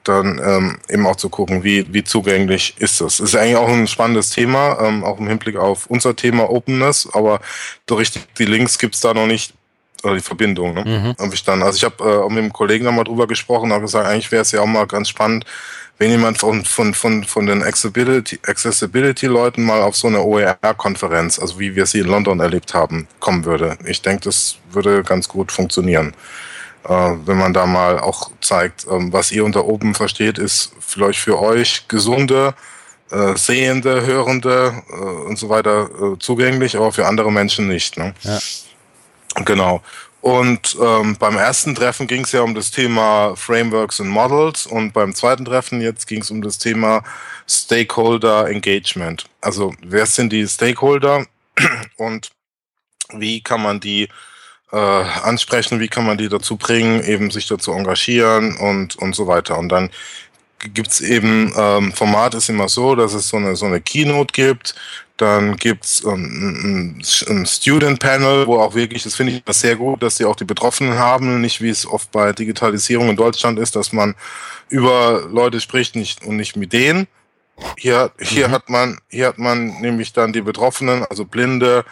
dann 0.04 0.40
ähm, 0.44 0.78
eben 0.88 1.06
auch 1.06 1.16
zu 1.16 1.28
gucken, 1.28 1.64
wie, 1.64 1.92
wie 1.92 2.04
zugänglich 2.04 2.74
ist 2.78 3.00
das. 3.00 3.20
Ist 3.20 3.34
ja 3.34 3.40
eigentlich 3.40 3.56
auch 3.56 3.68
ein 3.68 3.86
spannendes 3.86 4.30
Thema, 4.30 4.78
ähm, 4.80 5.04
auch 5.04 5.18
im 5.18 5.28
Hinblick 5.28 5.56
auf 5.56 5.86
unser 5.86 6.16
Thema 6.16 6.50
Openness, 6.50 7.08
aber 7.12 7.40
so 7.88 7.94
richtig 7.96 8.26
die 8.38 8.44
Links 8.44 8.78
gibt's 8.78 9.00
da 9.00 9.14
noch 9.14 9.26
nicht 9.26 9.54
oder 10.02 10.14
die 10.14 10.20
Verbindung. 10.20 10.74
Ne? 10.74 10.84
Mhm. 10.84 11.24
Hab 11.24 11.32
ich 11.32 11.44
dann, 11.44 11.62
also 11.62 11.76
ich 11.76 11.84
habe 11.84 12.02
äh, 12.02 12.22
auch 12.22 12.28
mit 12.28 12.38
dem 12.38 12.52
Kollegen 12.52 12.84
nochmal 12.84 13.04
drüber 13.04 13.26
gesprochen 13.26 13.72
habe 13.72 13.82
gesagt, 13.82 14.06
eigentlich 14.06 14.32
wäre 14.32 14.42
es 14.42 14.52
ja 14.52 14.60
auch 14.60 14.66
mal 14.66 14.86
ganz 14.86 15.08
spannend, 15.08 15.44
wenn 15.98 16.10
jemand 16.10 16.38
von, 16.38 16.64
von, 16.64 16.94
von, 16.94 17.22
von 17.22 17.46
den 17.46 17.62
Accessibility, 17.62 18.40
Accessibility 18.46 19.26
Leuten 19.26 19.62
mal 19.62 19.82
auf 19.82 19.96
so 19.96 20.08
eine 20.08 20.22
OER-Konferenz, 20.22 21.38
also 21.38 21.60
wie 21.60 21.76
wir 21.76 21.86
sie 21.86 22.00
in 22.00 22.06
London 22.06 22.40
erlebt 22.40 22.74
haben, 22.74 23.06
kommen 23.20 23.44
würde. 23.44 23.78
Ich 23.84 24.02
denke, 24.02 24.24
das 24.24 24.56
würde 24.72 25.04
ganz 25.04 25.28
gut 25.28 25.52
funktionieren. 25.52 26.14
Äh, 26.84 27.12
wenn 27.26 27.38
man 27.38 27.52
da 27.52 27.66
mal 27.66 27.98
auch 27.98 28.30
zeigt, 28.40 28.86
ähm, 28.90 29.12
was 29.12 29.30
ihr 29.30 29.44
unter 29.44 29.64
oben 29.66 29.94
versteht, 29.94 30.38
ist 30.38 30.72
vielleicht 30.80 31.20
für 31.20 31.40
euch 31.40 31.86
gesunde, 31.88 32.54
äh, 33.10 33.36
Sehende, 33.36 34.04
Hörende 34.04 34.82
äh, 34.88 34.94
und 34.94 35.38
so 35.38 35.48
weiter 35.48 35.90
äh, 35.90 36.18
zugänglich, 36.18 36.76
aber 36.76 36.92
für 36.92 37.06
andere 37.06 37.30
Menschen 37.30 37.68
nicht. 37.68 37.96
Ne? 37.96 38.14
Ja. 38.22 38.38
Genau. 39.44 39.82
Und 40.22 40.76
ähm, 40.80 41.16
beim 41.18 41.36
ersten 41.36 41.74
Treffen 41.74 42.06
ging 42.06 42.22
es 42.22 42.32
ja 42.32 42.42
um 42.42 42.54
das 42.54 42.70
Thema 42.70 43.34
Frameworks 43.34 43.98
und 43.98 44.08
Models 44.08 44.66
und 44.66 44.92
beim 44.92 45.14
zweiten 45.14 45.44
Treffen 45.44 45.80
jetzt 45.80 46.06
ging 46.06 46.22
es 46.22 46.30
um 46.30 46.42
das 46.42 46.58
Thema 46.58 47.02
Stakeholder 47.48 48.48
Engagement. 48.48 49.24
Also 49.40 49.74
wer 49.82 50.06
sind 50.06 50.32
die 50.32 50.46
Stakeholder 50.46 51.26
und 51.96 52.30
wie 53.14 53.42
kann 53.42 53.62
man 53.62 53.80
die 53.80 54.08
äh, 54.72 54.76
ansprechen, 54.76 55.80
wie 55.80 55.88
kann 55.88 56.06
man 56.06 56.18
die 56.18 56.28
dazu 56.28 56.56
bringen, 56.56 57.02
eben 57.04 57.30
sich 57.30 57.46
dazu 57.46 57.72
engagieren 57.72 58.56
und, 58.56 58.96
und 58.96 59.14
so 59.14 59.26
weiter. 59.26 59.58
Und 59.58 59.68
dann 59.68 59.90
gibt's 60.58 61.00
eben, 61.00 61.52
ähm, 61.56 61.92
Format 61.92 62.34
ist 62.34 62.48
immer 62.48 62.68
so, 62.68 62.94
dass 62.94 63.14
es 63.14 63.28
so 63.28 63.36
eine, 63.36 63.56
so 63.56 63.66
eine 63.66 63.80
Keynote 63.80 64.32
gibt, 64.32 64.74
dann 65.16 65.56
gibt's 65.56 66.02
ähm, 66.04 66.96
ein, 66.98 67.02
ein 67.28 67.46
Student 67.46 68.00
Panel, 68.00 68.46
wo 68.46 68.58
auch 68.58 68.74
wirklich, 68.74 69.02
das 69.02 69.14
finde 69.14 69.32
ich 69.32 69.54
sehr 69.54 69.76
gut, 69.76 70.02
dass 70.02 70.16
sie 70.16 70.24
auch 70.24 70.36
die 70.36 70.44
Betroffenen 70.44 70.98
haben, 70.98 71.40
nicht 71.40 71.60
wie 71.60 71.68
es 71.68 71.86
oft 71.86 72.10
bei 72.10 72.32
Digitalisierung 72.32 73.10
in 73.10 73.16
Deutschland 73.16 73.58
ist, 73.58 73.76
dass 73.76 73.92
man 73.92 74.14
über 74.68 75.28
Leute 75.30 75.60
spricht 75.60 75.96
nicht, 75.96 76.24
und 76.24 76.36
nicht 76.36 76.56
mit 76.56 76.72
denen. 76.72 77.06
Hier, 77.76 78.10
hier 78.18 78.48
mhm. 78.48 78.52
hat 78.52 78.70
man, 78.70 78.98
hier 79.10 79.28
hat 79.28 79.38
man 79.38 79.80
nämlich 79.80 80.12
dann 80.12 80.32
die 80.32 80.40
Betroffenen, 80.40 81.04
also 81.04 81.24
Blinde, 81.24 81.84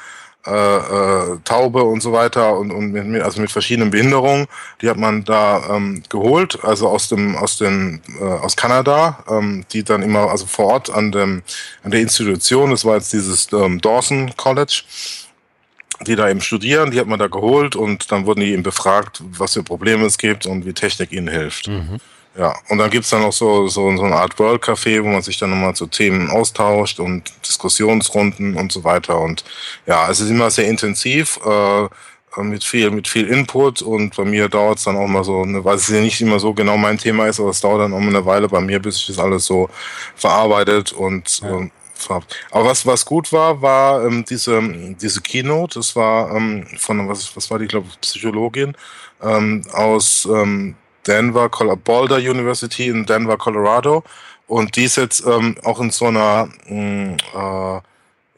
äh, 0.47 0.51
äh, 0.51 1.39
Taube 1.45 1.83
und 1.83 2.01
so 2.01 2.13
weiter 2.13 2.57
und, 2.57 2.71
und 2.71 2.93
mit, 2.93 3.23
also 3.23 3.41
mit 3.43 3.51
verschiedenen 3.51 3.91
Behinderungen. 3.91 4.47
Die 4.81 4.89
hat 4.89 4.97
man 4.97 5.23
da 5.25 5.77
ähm, 5.77 6.03
geholt, 6.09 6.59
also 6.65 6.89
aus 6.89 7.09
dem 7.09 7.37
aus 7.37 7.59
den 7.59 8.01
äh, 8.19 8.25
aus 8.25 8.57
Kanada, 8.57 9.23
ähm, 9.29 9.67
die 9.73 9.85
dann 9.85 10.03
immer 10.03 10.31
also 10.31 10.47
vor 10.47 10.67
Ort 10.67 10.91
an 10.91 11.13
dem 11.13 11.43
an 11.83 11.91
der 11.91 12.01
Institution, 12.01 12.71
das 12.71 12.87
war 12.87 12.95
jetzt 12.95 13.13
dieses 13.13 13.53
ähm, 13.53 13.83
Dawson 13.83 14.33
College, 14.39 14.83
die 16.07 16.17
da 16.17 16.29
eben 16.31 16.41
studieren, 16.41 16.91
die 16.91 17.01
hat 17.01 17.07
man 17.07 17.19
da 17.19 17.27
geholt 17.27 17.77
und 17.77 18.11
dann 18.11 18.25
wurden 18.25 18.41
die 18.41 18.53
eben 18.53 18.63
befragt, 18.63 19.23
was 19.33 19.53
für 19.53 19.63
Probleme 19.63 20.07
es 20.07 20.17
gibt 20.17 20.47
und 20.47 20.65
wie 20.65 20.73
Technik 20.73 21.13
ihnen 21.13 21.29
hilft. 21.29 21.69
Mhm. 21.69 21.99
Ja, 22.37 22.55
und 22.69 22.79
dann 22.79 22.91
gibt's 22.91 23.11
dann 23.11 23.25
auch 23.25 23.33
so, 23.33 23.67
so, 23.67 23.97
so 23.97 24.05
eine 24.05 24.15
Art 24.15 24.39
World 24.39 24.63
Café, 24.63 25.03
wo 25.03 25.09
man 25.09 25.23
sich 25.23 25.39
dann 25.39 25.51
nochmal 25.51 25.75
zu 25.75 25.87
Themen 25.87 26.31
austauscht 26.31 27.01
und 27.01 27.33
Diskussionsrunden 27.47 28.57
und 28.57 28.71
so 28.71 28.85
weiter. 28.85 29.19
Und 29.21 29.45
ja, 29.87 30.09
es 30.09 30.21
ist 30.21 30.31
immer 30.31 30.51
sehr 30.51 30.69
intensiv, 30.69 31.41
äh, 31.45 31.89
mit 32.37 32.63
viel, 32.63 32.93
mit 32.93 33.09
viel 33.09 33.27
Input 33.27 33.83
und 33.83 34.15
bei 34.17 34.25
mir 34.25 34.49
dauert's 34.49 34.85
dann 34.85 34.97
auch 34.97 35.09
mal 35.09 35.25
so, 35.25 35.43
eine, 35.43 35.65
weil 35.65 35.77
es 35.77 35.89
ja 35.89 36.01
nicht 36.01 36.21
immer 36.21 36.39
so 36.39 36.55
genau 36.55 36.77
mein 36.77 36.97
Thema 36.97 37.27
ist, 37.27 37.41
aber 37.41 37.51
es 37.51 37.61
dauert 37.61 37.81
dann 37.81 37.93
auch 37.93 37.99
mal 37.99 38.11
eine 38.11 38.25
Weile 38.25 38.49
bei 38.49 38.61
mir, 38.61 38.79
bis 38.79 38.99
ich 38.99 39.09
das 39.09 39.19
alles 39.19 39.47
so 39.47 39.69
verarbeitet 40.15 40.93
und 40.93 41.41
ja. 41.41 41.51
ähm, 41.51 41.71
aber 42.51 42.65
was, 42.65 42.87
was 42.87 43.05
gut 43.05 43.31
war, 43.33 43.61
war 43.61 44.07
ähm, 44.07 44.25
diese, 44.25 44.63
diese 44.63 45.21
Keynote. 45.21 45.79
Das 45.79 45.95
war 45.97 46.35
ähm, 46.35 46.67
von, 46.79 47.07
was, 47.09 47.37
was 47.37 47.51
war 47.51 47.59
die, 47.59 47.67
glaube 47.67 47.89
ich, 47.91 48.01
Psychologin 48.01 48.75
ähm, 49.23 49.63
aus 49.73 50.27
ähm, 50.31 50.77
Denver, 51.11 51.49
Boulder 51.49 52.19
University 52.19 52.87
in 52.87 53.05
Denver, 53.05 53.37
Colorado. 53.37 54.05
Und 54.47 54.77
die 54.77 54.85
ist 54.85 54.97
jetzt 54.97 55.27
ähm, 55.27 55.57
auch 55.65 55.81
in 55.81 55.91
so 55.91 56.07
einer, 56.07 56.49
mh, 56.67 56.75
mm, 56.75 57.17
äh, 57.35 57.81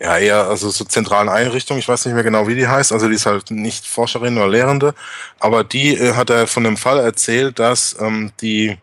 ja, 0.04 0.18
eher, 0.18 0.48
also 0.48 0.70
so 0.70 0.84
zentralen 0.84 1.28
Einrichtung. 1.28 1.78
Ich 1.78 1.86
weiß 1.86 2.06
nicht 2.06 2.14
mehr 2.14 2.24
genau, 2.24 2.48
wie 2.48 2.56
die 2.56 2.66
heißt. 2.66 2.92
Also 2.92 3.08
die 3.08 3.14
ist 3.14 3.26
halt 3.26 3.50
nicht 3.50 3.86
Forscherin 3.86 4.36
oder 4.36 4.48
Lehrende. 4.48 4.94
Aber 5.38 5.64
die 5.64 5.94
äh, 5.94 6.14
hat 6.14 6.30
er 6.30 6.46
von 6.46 6.64
dem 6.64 6.76
Fall 6.76 6.98
erzählt, 6.98 7.58
dass 7.58 7.96
ähm, 8.00 8.32
die 8.40 8.76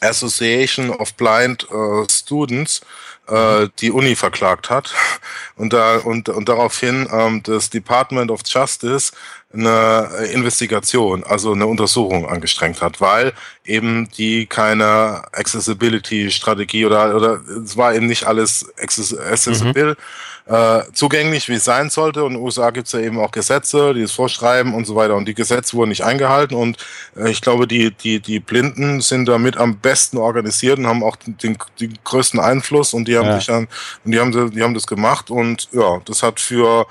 Association 0.00 0.90
of 0.90 1.14
Blind 1.14 1.66
äh, 1.70 2.04
Students 2.10 2.82
äh, 3.28 3.68
die 3.78 3.90
Uni 3.90 4.16
verklagt 4.16 4.70
hat 4.70 4.94
und 5.56 5.72
da 5.72 5.98
und 5.98 6.28
und 6.28 6.48
daraufhin 6.48 7.08
ähm, 7.12 7.42
das 7.42 7.70
Department 7.70 8.30
of 8.30 8.40
Justice 8.46 9.12
eine 9.52 10.08
Investigation, 10.32 11.24
also 11.24 11.52
eine 11.52 11.66
Untersuchung 11.66 12.28
angestrengt 12.28 12.82
hat, 12.82 13.00
weil 13.00 13.32
eben 13.64 14.08
die 14.10 14.46
keine 14.46 15.22
Accessibility-Strategie 15.32 16.84
oder 16.84 17.14
oder 17.14 17.40
es 17.64 17.76
war 17.76 17.94
eben 17.94 18.06
nicht 18.06 18.24
alles 18.24 18.66
accessible. 18.78 19.90
Mhm 19.90 19.96
äh, 20.46 20.82
zugänglich, 20.92 21.48
wie 21.48 21.54
es 21.54 21.64
sein 21.64 21.90
sollte. 21.90 22.24
Und 22.24 22.32
in 22.32 22.38
den 22.38 22.44
USA 22.44 22.70
gibt 22.70 22.86
es 22.86 22.92
ja 22.92 23.00
eben 23.00 23.18
auch 23.18 23.32
Gesetze, 23.32 23.94
die 23.94 24.02
es 24.02 24.12
vorschreiben 24.12 24.74
und 24.74 24.86
so 24.86 24.94
weiter. 24.94 25.16
Und 25.16 25.26
die 25.26 25.34
Gesetze 25.34 25.76
wurden 25.76 25.90
nicht 25.90 26.04
eingehalten. 26.04 26.56
Und 26.56 26.78
äh, 27.16 27.30
ich 27.30 27.40
glaube, 27.40 27.66
die, 27.66 27.90
die, 27.90 28.20
die 28.20 28.40
Blinden 28.40 29.00
sind 29.00 29.26
damit 29.26 29.56
am 29.56 29.78
besten 29.78 30.18
organisiert 30.18 30.78
und 30.78 30.86
haben 30.86 31.02
auch 31.02 31.16
den, 31.16 31.58
den 31.80 31.98
größten 32.04 32.38
Einfluss. 32.38 32.94
Und 32.94 33.08
die 33.08 33.16
haben 33.18 33.26
ja. 33.26 33.36
sich 33.36 33.46
dann, 33.46 33.66
und 34.04 34.12
die 34.12 34.20
haben, 34.20 34.50
die 34.52 34.62
haben 34.62 34.74
das 34.74 34.86
gemacht. 34.86 35.30
Und 35.30 35.68
ja, 35.72 36.00
das 36.04 36.22
hat 36.22 36.38
für 36.38 36.86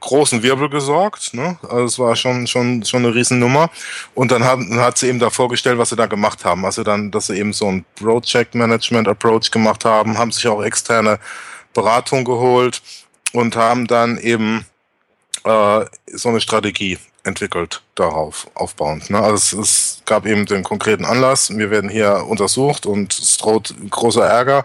großen 0.00 0.42
Wirbel 0.42 0.68
gesorgt. 0.68 1.32
Ne? 1.32 1.56
Also 1.62 1.84
es 1.84 1.98
war 1.98 2.14
schon, 2.14 2.46
schon, 2.46 2.84
schon 2.84 3.06
eine 3.06 3.14
Riesennummer. 3.14 3.70
Und 4.14 4.30
dann 4.30 4.44
hat, 4.44 4.58
hat 4.76 4.98
sie 4.98 5.08
eben 5.08 5.18
da 5.18 5.30
vorgestellt, 5.30 5.78
was 5.78 5.88
sie 5.88 5.96
da 5.96 6.04
gemacht 6.04 6.44
haben. 6.44 6.66
Also 6.66 6.82
dann, 6.82 7.10
dass 7.10 7.28
sie 7.28 7.38
eben 7.38 7.54
so 7.54 7.66
ein 7.68 7.86
Project 7.94 8.54
Management 8.54 9.08
Approach 9.08 9.50
gemacht 9.50 9.86
haben, 9.86 10.18
haben 10.18 10.30
sich 10.30 10.46
auch 10.46 10.62
externe 10.62 11.18
Beratung 11.74 12.24
geholt 12.24 12.82
und 13.32 13.56
haben 13.56 13.86
dann 13.86 14.18
eben 14.18 14.64
äh, 15.44 15.84
so 16.12 16.28
eine 16.28 16.40
Strategie 16.40 16.98
entwickelt 17.24 17.82
darauf 17.94 18.48
aufbauend. 18.54 19.10
Ne? 19.10 19.18
Also 19.18 19.60
es, 19.60 19.68
es 19.68 20.02
gab 20.04 20.26
eben 20.26 20.46
den 20.46 20.62
konkreten 20.62 21.04
Anlass, 21.04 21.50
wir 21.56 21.70
werden 21.70 21.90
hier 21.90 22.24
untersucht 22.28 22.86
und 22.86 23.12
es 23.12 23.36
droht 23.38 23.74
großer 23.90 24.24
Ärger. 24.24 24.64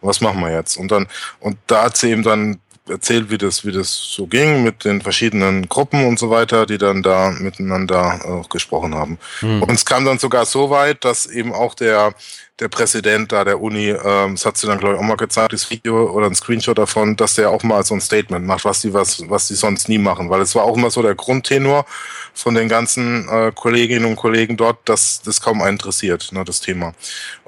Was 0.00 0.20
machen 0.20 0.40
wir 0.40 0.52
jetzt? 0.52 0.76
Und 0.76 0.90
dann 0.90 1.06
und 1.38 1.56
da 1.66 1.84
hat 1.84 1.96
sie 1.96 2.10
eben 2.10 2.22
dann 2.22 2.60
erzählt, 2.88 3.30
wie 3.30 3.38
das, 3.38 3.64
wie 3.64 3.72
das 3.72 3.92
so 3.92 4.26
ging 4.26 4.64
mit 4.64 4.84
den 4.84 5.00
verschiedenen 5.00 5.68
Gruppen 5.68 6.06
und 6.06 6.18
so 6.18 6.30
weiter, 6.30 6.66
die 6.66 6.78
dann 6.78 7.02
da 7.02 7.30
miteinander 7.30 8.20
äh, 8.24 8.48
gesprochen 8.48 8.94
haben. 8.94 9.18
Hm. 9.40 9.62
Und 9.62 9.70
es 9.70 9.84
kam 9.84 10.04
dann 10.04 10.18
sogar 10.18 10.44
so 10.44 10.70
weit, 10.70 11.04
dass 11.04 11.26
eben 11.26 11.52
auch 11.52 11.74
der 11.74 12.14
der 12.60 12.68
Präsident 12.68 13.32
da 13.32 13.44
der 13.44 13.60
Uni, 13.60 13.88
ähm, 13.88 14.34
das 14.34 14.44
hat 14.44 14.56
sie 14.58 14.66
dann 14.66 14.78
glaube 14.78 14.94
ich 14.94 15.00
auch 15.00 15.04
mal 15.04 15.16
gezeigt, 15.16 15.52
das 15.52 15.70
Video 15.70 16.10
oder 16.10 16.26
ein 16.26 16.34
Screenshot 16.34 16.76
davon, 16.78 17.16
dass 17.16 17.34
der 17.34 17.50
auch 17.50 17.62
mal 17.62 17.82
so 17.84 17.94
ein 17.94 18.00
Statement 18.00 18.46
macht, 18.46 18.64
was 18.64 18.82
die 18.82 18.92
was 18.92 19.28
was 19.28 19.48
die 19.48 19.54
sonst 19.54 19.88
nie 19.88 19.98
machen, 19.98 20.28
weil 20.30 20.42
es 20.42 20.54
war 20.54 20.64
auch 20.64 20.76
immer 20.76 20.90
so 20.90 21.02
der 21.02 21.14
Grundtenor 21.14 21.86
von 22.34 22.54
den 22.54 22.68
ganzen 22.68 23.28
äh, 23.28 23.52
Kolleginnen 23.54 24.04
und 24.04 24.16
Kollegen 24.16 24.56
dort, 24.56 24.88
dass 24.88 25.22
das 25.22 25.40
kaum 25.40 25.62
einen 25.62 25.80
interessiert, 25.80 26.30
ne, 26.32 26.44
das 26.44 26.60
Thema, 26.60 26.92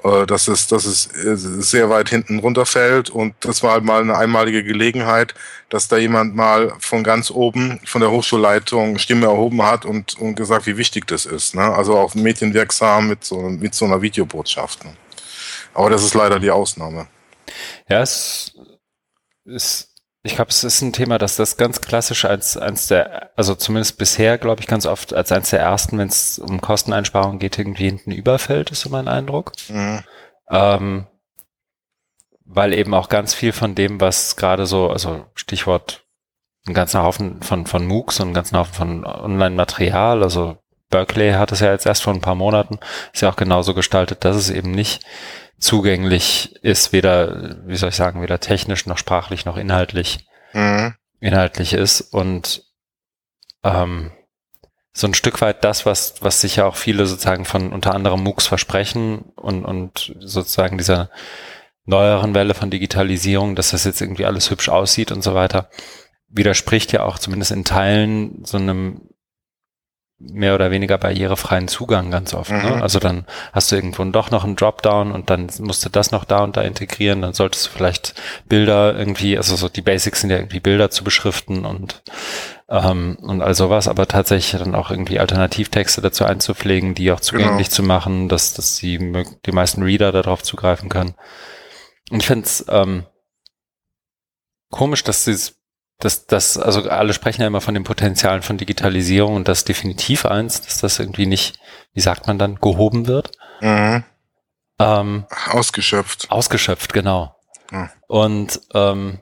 äh, 0.03 0.25
dass 0.25 0.47
es 0.47 0.67
dass 0.67 0.85
es 0.85 1.07
äh, 1.15 1.35
sehr 1.35 1.89
weit 1.89 2.09
hinten 2.09 2.39
runterfällt 2.39 3.09
und 3.09 3.35
das 3.41 3.61
war 3.61 3.73
halt 3.73 3.83
mal 3.83 4.01
eine 4.01 4.17
einmalige 4.17 4.63
Gelegenheit, 4.63 5.35
dass 5.69 5.87
da 5.87 5.97
jemand 5.97 6.35
mal 6.35 6.73
von 6.79 7.03
ganz 7.03 7.29
oben 7.29 7.79
von 7.85 8.01
der 8.01 8.11
Hochschulleitung 8.11 8.97
Stimme 8.97 9.27
erhoben 9.27 9.61
hat 9.61 9.85
und 9.85 10.17
und 10.19 10.35
gesagt, 10.35 10.65
wie 10.65 10.77
wichtig 10.77 11.05
das 11.07 11.25
ist, 11.25 11.55
ne? 11.55 11.61
also 11.61 11.97
auch 11.97 12.15
medienwirksam 12.15 13.07
mit 13.07 13.23
so 13.23 13.37
mit 13.41 13.75
so 13.75 13.85
einer 13.85 14.01
Videobotschaft. 14.01 14.83
Ne? 14.85 14.91
Aber 15.73 15.89
das 15.89 16.03
ist 16.03 16.13
leider 16.13 16.39
die 16.39 16.51
Ausnahme. 16.51 17.07
Ja, 17.87 18.01
es 18.01 18.55
ist, 19.45 19.93
ich 20.23 20.35
glaube, 20.35 20.51
es 20.51 20.63
ist 20.63 20.81
ein 20.81 20.93
Thema, 20.93 21.17
dass 21.17 21.35
das 21.35 21.57
ganz 21.57 21.81
klassisch 21.81 22.25
als 22.25 22.57
eins 22.57 22.87
der, 22.87 23.31
also 23.35 23.55
zumindest 23.55 23.97
bisher, 23.97 24.37
glaube 24.37 24.61
ich, 24.61 24.67
ganz 24.67 24.85
oft 24.85 25.13
als 25.13 25.31
eins 25.31 25.49
der 25.49 25.59
ersten, 25.59 25.97
wenn 25.97 26.07
es 26.07 26.39
um 26.39 26.61
Kosteneinsparungen 26.61 27.39
geht, 27.39 27.57
irgendwie 27.57 27.85
hinten 27.85 28.11
überfällt, 28.11 28.71
ist 28.71 28.81
so 28.81 28.89
mein 28.89 29.07
Eindruck. 29.07 29.51
Mhm. 29.69 30.03
Ähm, 30.49 31.07
weil 32.45 32.73
eben 32.73 32.93
auch 32.93 33.09
ganz 33.09 33.33
viel 33.33 33.51
von 33.51 33.75
dem, 33.75 33.99
was 33.99 34.35
gerade 34.35 34.65
so, 34.65 34.89
also 34.89 35.25
Stichwort 35.33 36.05
ein 36.67 36.73
ganzer 36.73 37.03
Haufen 37.03 37.41
von, 37.41 37.65
von 37.65 37.85
MOOCs 37.85 38.19
und 38.19 38.29
ein 38.29 38.33
ganzen 38.33 38.57
Haufen 38.57 38.73
von 38.73 39.05
Online-Material, 39.05 40.23
also 40.23 40.57
Berkeley 40.89 41.33
hat 41.33 41.51
es 41.51 41.59
ja 41.59 41.71
jetzt 41.71 41.85
erst 41.85 42.03
vor 42.03 42.13
ein 42.13 42.21
paar 42.21 42.35
Monaten, 42.35 42.79
ist 43.11 43.21
ja 43.21 43.29
auch 43.29 43.35
genauso 43.35 43.73
gestaltet, 43.73 44.23
dass 44.23 44.35
es 44.35 44.49
eben 44.49 44.71
nicht 44.71 45.03
zugänglich 45.63 46.55
ist, 46.61 46.91
weder, 46.91 47.57
wie 47.65 47.75
soll 47.75 47.89
ich 47.89 47.95
sagen, 47.95 48.21
weder 48.21 48.39
technisch 48.39 48.85
noch 48.85 48.97
sprachlich 48.97 49.45
noch 49.45 49.57
inhaltlich, 49.57 50.27
mhm. 50.53 50.95
inhaltlich 51.19 51.73
ist 51.73 52.01
und 52.01 52.63
ähm, 53.63 54.11
so 54.91 55.07
ein 55.07 55.13
Stück 55.13 55.41
weit 55.41 55.63
das, 55.63 55.85
was, 55.85 56.21
was 56.21 56.41
sich 56.41 56.57
ja 56.57 56.65
auch 56.65 56.75
viele 56.75 57.05
sozusagen 57.05 57.45
von 57.45 57.71
unter 57.71 57.95
anderem 57.95 58.21
MOOCs 58.23 58.45
versprechen 58.45 59.19
und, 59.35 59.65
und 59.65 60.13
sozusagen 60.19 60.77
dieser 60.77 61.09
neueren 61.85 62.35
Welle 62.35 62.53
von 62.53 62.69
Digitalisierung, 62.69 63.55
dass 63.55 63.71
das 63.71 63.85
jetzt 63.85 64.01
irgendwie 64.01 64.25
alles 64.25 64.51
hübsch 64.51 64.69
aussieht 64.69 65.11
und 65.11 65.23
so 65.23 65.33
weiter, 65.33 65.69
widerspricht 66.27 66.91
ja 66.91 67.03
auch 67.03 67.17
zumindest 67.19 67.51
in 67.51 67.65
Teilen 67.65 68.43
so 68.45 68.57
einem 68.57 69.09
mehr 70.31 70.55
oder 70.55 70.71
weniger 70.71 70.97
barrierefreien 70.97 71.67
Zugang 71.67 72.11
ganz 72.11 72.33
oft. 72.33 72.51
Ne? 72.51 72.57
Mhm. 72.57 72.63
Ne? 72.63 72.81
Also 72.81 72.99
dann 72.99 73.25
hast 73.51 73.71
du 73.71 73.75
irgendwo 73.75 74.03
doch 74.05 74.31
noch 74.31 74.43
einen 74.43 74.55
Dropdown 74.55 75.11
und 75.11 75.29
dann 75.29 75.49
musst 75.59 75.83
du 75.85 75.89
das 75.89 76.11
noch 76.11 76.23
da 76.23 76.43
und 76.43 76.57
da 76.57 76.61
integrieren. 76.61 77.21
Dann 77.21 77.33
solltest 77.33 77.67
du 77.67 77.69
vielleicht 77.71 78.15
Bilder 78.47 78.97
irgendwie, 78.97 79.37
also 79.37 79.55
so 79.55 79.69
die 79.69 79.81
Basics 79.81 80.21
sind 80.21 80.29
ja 80.29 80.37
irgendwie 80.37 80.59
Bilder 80.59 80.89
zu 80.89 81.03
beschriften 81.03 81.65
und 81.65 82.03
ähm, 82.69 83.17
und 83.21 83.41
all 83.41 83.53
sowas, 83.53 83.87
aber 83.87 84.07
tatsächlich 84.07 84.59
dann 84.59 84.73
auch 84.73 84.89
irgendwie 84.89 85.19
Alternativtexte 85.19 86.01
dazu 86.01 86.25
einzupflegen, 86.25 86.95
die 86.95 87.11
auch 87.11 87.19
zugänglich 87.19 87.67
genau. 87.67 87.75
zu 87.75 87.83
machen, 87.83 88.29
dass, 88.29 88.53
dass 88.53 88.77
die, 88.77 89.25
die 89.45 89.51
meisten 89.51 89.83
Reader 89.83 90.11
darauf 90.11 90.43
zugreifen 90.43 90.89
können. 90.89 91.15
Und 92.09 92.21
ich 92.21 92.27
finde 92.27 92.45
es 92.45 92.65
ähm, 92.69 93.05
komisch, 94.71 95.03
dass 95.03 95.25
dieses 95.25 95.62
das, 96.03 96.27
das, 96.27 96.57
also 96.57 96.89
alle 96.89 97.13
sprechen 97.13 97.41
ja 97.41 97.47
immer 97.47 97.61
von 97.61 97.73
den 97.73 97.85
Potenzialen 97.85 98.41
von 98.41 98.57
Digitalisierung 98.57 99.35
und 99.35 99.47
das 99.47 99.63
definitiv 99.63 100.25
eins, 100.25 100.61
dass 100.61 100.79
das 100.79 100.99
irgendwie 100.99 101.25
nicht, 101.25 101.59
wie 101.93 102.01
sagt 102.01 102.27
man 102.27 102.37
dann, 102.37 102.55
gehoben 102.55 103.07
wird. 103.07 103.31
Mhm. 103.61 104.03
Ähm, 104.79 105.25
ausgeschöpft. 105.49 106.29
Ausgeschöpft, 106.29 106.91
genau. 106.91 107.35
Mhm. 107.71 107.89
Und 108.07 108.61
ähm, 108.73 109.19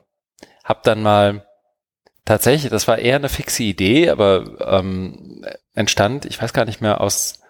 hab 0.64 0.82
dann 0.82 1.02
mal 1.02 1.46
tatsächlich, 2.24 2.70
das 2.70 2.88
war 2.88 2.98
eher 2.98 3.16
eine 3.16 3.28
fixe 3.28 3.62
Idee, 3.62 4.10
aber 4.10 4.44
ähm, 4.66 5.44
entstand, 5.74 6.24
ich 6.24 6.42
weiß 6.42 6.52
gar 6.52 6.64
nicht 6.64 6.80
mehr, 6.80 7.00
aus 7.00 7.41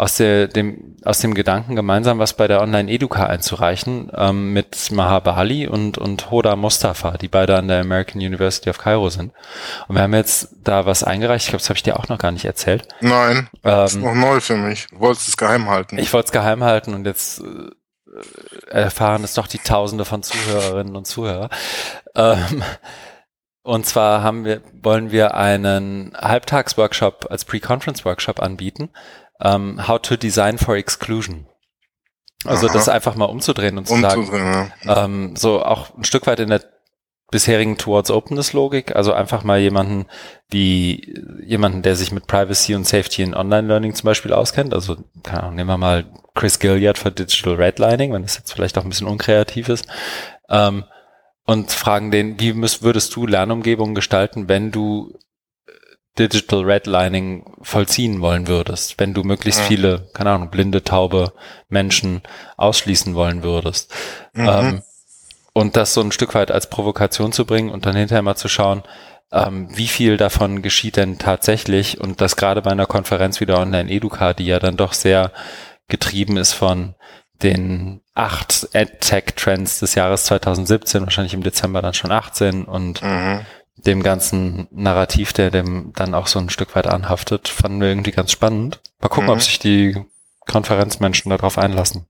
aus, 0.00 0.16
der, 0.16 0.48
dem, 0.48 0.96
aus 1.04 1.18
dem 1.18 1.34
Gedanken, 1.34 1.76
gemeinsam 1.76 2.18
was 2.18 2.32
bei 2.32 2.48
der 2.48 2.62
Online-Educa 2.62 3.26
einzureichen, 3.26 4.10
ähm, 4.16 4.54
mit 4.54 4.90
Mahabali 4.90 5.68
und, 5.68 5.98
und 5.98 6.30
Hoda 6.30 6.56
Mustafa, 6.56 7.18
die 7.18 7.28
beide 7.28 7.56
an 7.58 7.68
der 7.68 7.80
American 7.80 8.22
University 8.22 8.70
of 8.70 8.78
Cairo 8.78 9.10
sind. 9.10 9.32
Und 9.88 9.96
wir 9.96 10.02
haben 10.02 10.14
jetzt 10.14 10.56
da 10.64 10.86
was 10.86 11.04
eingereicht, 11.04 11.44
ich 11.44 11.50
glaube, 11.50 11.60
das 11.60 11.68
habe 11.68 11.76
ich 11.76 11.82
dir 11.82 11.98
auch 12.00 12.08
noch 12.08 12.16
gar 12.16 12.30
nicht 12.30 12.46
erzählt. 12.46 12.88
Nein, 13.00 13.36
ähm, 13.36 13.48
das 13.62 13.92
ist 13.92 14.02
noch 14.02 14.14
neu 14.14 14.40
für 14.40 14.56
mich. 14.56 14.86
Du 14.86 15.00
wolltest 15.00 15.28
es 15.28 15.36
geheim 15.36 15.68
halten. 15.68 15.98
Ich 15.98 16.12
wollte 16.14 16.26
es 16.26 16.32
geheim 16.32 16.64
halten 16.64 16.94
und 16.94 17.04
jetzt 17.04 17.42
äh, 17.42 18.70
erfahren 18.70 19.22
es 19.22 19.34
doch 19.34 19.46
die 19.46 19.58
Tausende 19.58 20.06
von 20.06 20.22
Zuhörerinnen 20.22 20.96
und 20.96 21.06
Zuhörer. 21.06 21.50
Ähm, 22.14 22.62
Und 23.62 23.84
zwar 23.84 24.22
haben 24.22 24.46
wir, 24.46 24.62
wollen 24.72 25.12
wir 25.12 25.34
einen 25.34 26.12
Halbtagsworkshop 26.16 27.26
als 27.28 27.44
Pre-Conference-Workshop 27.44 28.40
anbieten. 28.40 28.88
Um, 29.42 29.88
how 29.88 29.98
to 30.00 30.16
Design 30.16 30.58
for 30.58 30.76
Exclusion. 30.76 31.46
Also 32.44 32.66
Aha. 32.66 32.74
das 32.74 32.88
einfach 32.88 33.14
mal 33.16 33.26
umzudrehen 33.26 33.78
und 33.78 33.86
zu 33.86 33.94
umzudrehen, 33.94 34.26
sagen, 34.26 34.72
ja. 34.84 35.04
ähm, 35.04 35.36
so 35.36 35.62
auch 35.62 35.96
ein 35.96 36.04
Stück 36.04 36.26
weit 36.26 36.40
in 36.40 36.48
der 36.48 36.62
bisherigen 37.30 37.78
Towards 37.78 38.10
Openness 38.10 38.52
Logik, 38.52 38.96
also 38.96 39.12
einfach 39.12 39.44
mal 39.44 39.58
jemanden, 39.58 40.06
wie 40.50 41.14
jemanden, 41.44 41.82
der 41.82 41.96
sich 41.96 42.12
mit 42.12 42.26
Privacy 42.26 42.74
und 42.74 42.86
Safety 42.86 43.22
in 43.22 43.34
Online 43.34 43.68
Learning 43.68 43.94
zum 43.94 44.06
Beispiel 44.06 44.32
auskennt. 44.32 44.74
Also 44.74 44.96
keine 45.22 45.42
Ahnung, 45.44 45.54
nehmen 45.54 45.70
wir 45.70 45.78
mal 45.78 46.06
Chris 46.34 46.58
Gilliard 46.58 46.98
für 46.98 47.12
Digital 47.12 47.54
Redlining, 47.54 48.12
wenn 48.12 48.22
das 48.22 48.36
jetzt 48.36 48.52
vielleicht 48.52 48.76
auch 48.78 48.84
ein 48.84 48.90
bisschen 48.90 49.06
unkreativ 49.06 49.68
ist. 49.68 49.86
Ähm, 50.48 50.84
und 51.46 51.72
fragen 51.72 52.10
den, 52.10 52.38
wie 52.40 52.54
würdest 52.56 53.14
du 53.16 53.26
Lernumgebungen 53.26 53.94
gestalten, 53.94 54.48
wenn 54.48 54.70
du 54.70 55.18
Digital 56.18 56.64
Redlining 56.64 57.44
vollziehen 57.62 58.20
wollen 58.20 58.48
würdest, 58.48 58.98
wenn 58.98 59.14
du 59.14 59.22
möglichst 59.22 59.60
ja. 59.60 59.66
viele, 59.66 60.08
keine 60.12 60.30
Ahnung, 60.30 60.50
blinde, 60.50 60.82
taube 60.82 61.32
Menschen 61.68 62.22
ausschließen 62.56 63.14
wollen 63.14 63.42
würdest. 63.42 63.94
Mhm. 64.34 64.48
Ähm, 64.48 64.82
und 65.52 65.76
das 65.76 65.94
so 65.94 66.00
ein 66.00 66.12
Stück 66.12 66.34
weit 66.34 66.50
als 66.50 66.68
Provokation 66.68 67.32
zu 67.32 67.44
bringen 67.44 67.70
und 67.70 67.86
dann 67.86 67.96
hinterher 67.96 68.22
mal 68.22 68.36
zu 68.36 68.48
schauen, 68.48 68.82
ähm, 69.32 69.68
wie 69.76 69.88
viel 69.88 70.16
davon 70.16 70.62
geschieht 70.62 70.96
denn 70.96 71.18
tatsächlich 71.18 72.00
und 72.00 72.20
das 72.20 72.36
gerade 72.36 72.62
bei 72.62 72.70
einer 72.70 72.86
Konferenz 72.86 73.40
wie 73.40 73.46
der 73.46 73.58
Online-Educa, 73.58 74.32
die 74.32 74.46
ja 74.46 74.58
dann 74.58 74.76
doch 74.76 74.92
sehr 74.92 75.32
getrieben 75.88 76.36
ist 76.36 76.52
von 76.52 76.94
den 77.42 78.02
acht 78.14 78.68
AdTech-Trends 78.74 79.78
des 79.78 79.94
Jahres 79.94 80.24
2017, 80.24 81.04
wahrscheinlich 81.04 81.34
im 81.34 81.42
Dezember 81.42 81.80
dann 81.80 81.94
schon 81.94 82.12
18 82.12 82.64
und 82.64 83.02
mhm 83.02 83.40
dem 83.86 84.02
ganzen 84.02 84.68
Narrativ, 84.70 85.32
der 85.32 85.50
dem 85.50 85.92
dann 85.94 86.14
auch 86.14 86.26
so 86.26 86.38
ein 86.38 86.50
Stück 86.50 86.74
weit 86.76 86.86
anhaftet, 86.86 87.48
fanden 87.48 87.80
wir 87.80 87.88
irgendwie 87.88 88.12
ganz 88.12 88.32
spannend. 88.32 88.80
Mal 89.00 89.08
gucken, 89.08 89.26
mhm. 89.26 89.34
ob 89.34 89.42
sich 89.42 89.58
die 89.58 89.96
Konferenzmenschen 90.46 91.30
darauf 91.30 91.58
einlassen. 91.58 92.06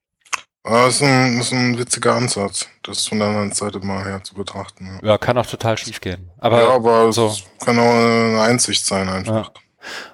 Ah, 0.63 0.85
das 0.85 0.97
ist, 0.97 1.03
ein, 1.03 1.39
das 1.39 1.47
ist 1.47 1.53
ein 1.53 1.79
witziger 1.79 2.15
Ansatz, 2.15 2.67
das 2.83 3.07
von 3.07 3.19
der 3.19 3.29
anderen 3.29 3.53
Seite 3.53 3.79
mal 3.81 4.05
her 4.05 4.23
zu 4.23 4.35
betrachten. 4.35 5.01
Ja, 5.03 5.09
ja 5.09 5.19
kann 5.19 5.39
auch 5.39 5.47
total 5.47 5.79
schief 5.79 6.01
gehen. 6.01 6.31
Aber, 6.39 6.63
ja, 6.63 6.71
aber 6.71 7.13
so. 7.13 7.29
es 7.29 7.45
kann 7.65 7.79
auch 7.79 7.95
eine 7.95 8.41
Einsicht 8.43 8.85
sein 8.85 9.09
einfach. 9.09 9.47
Ja. 9.47 9.53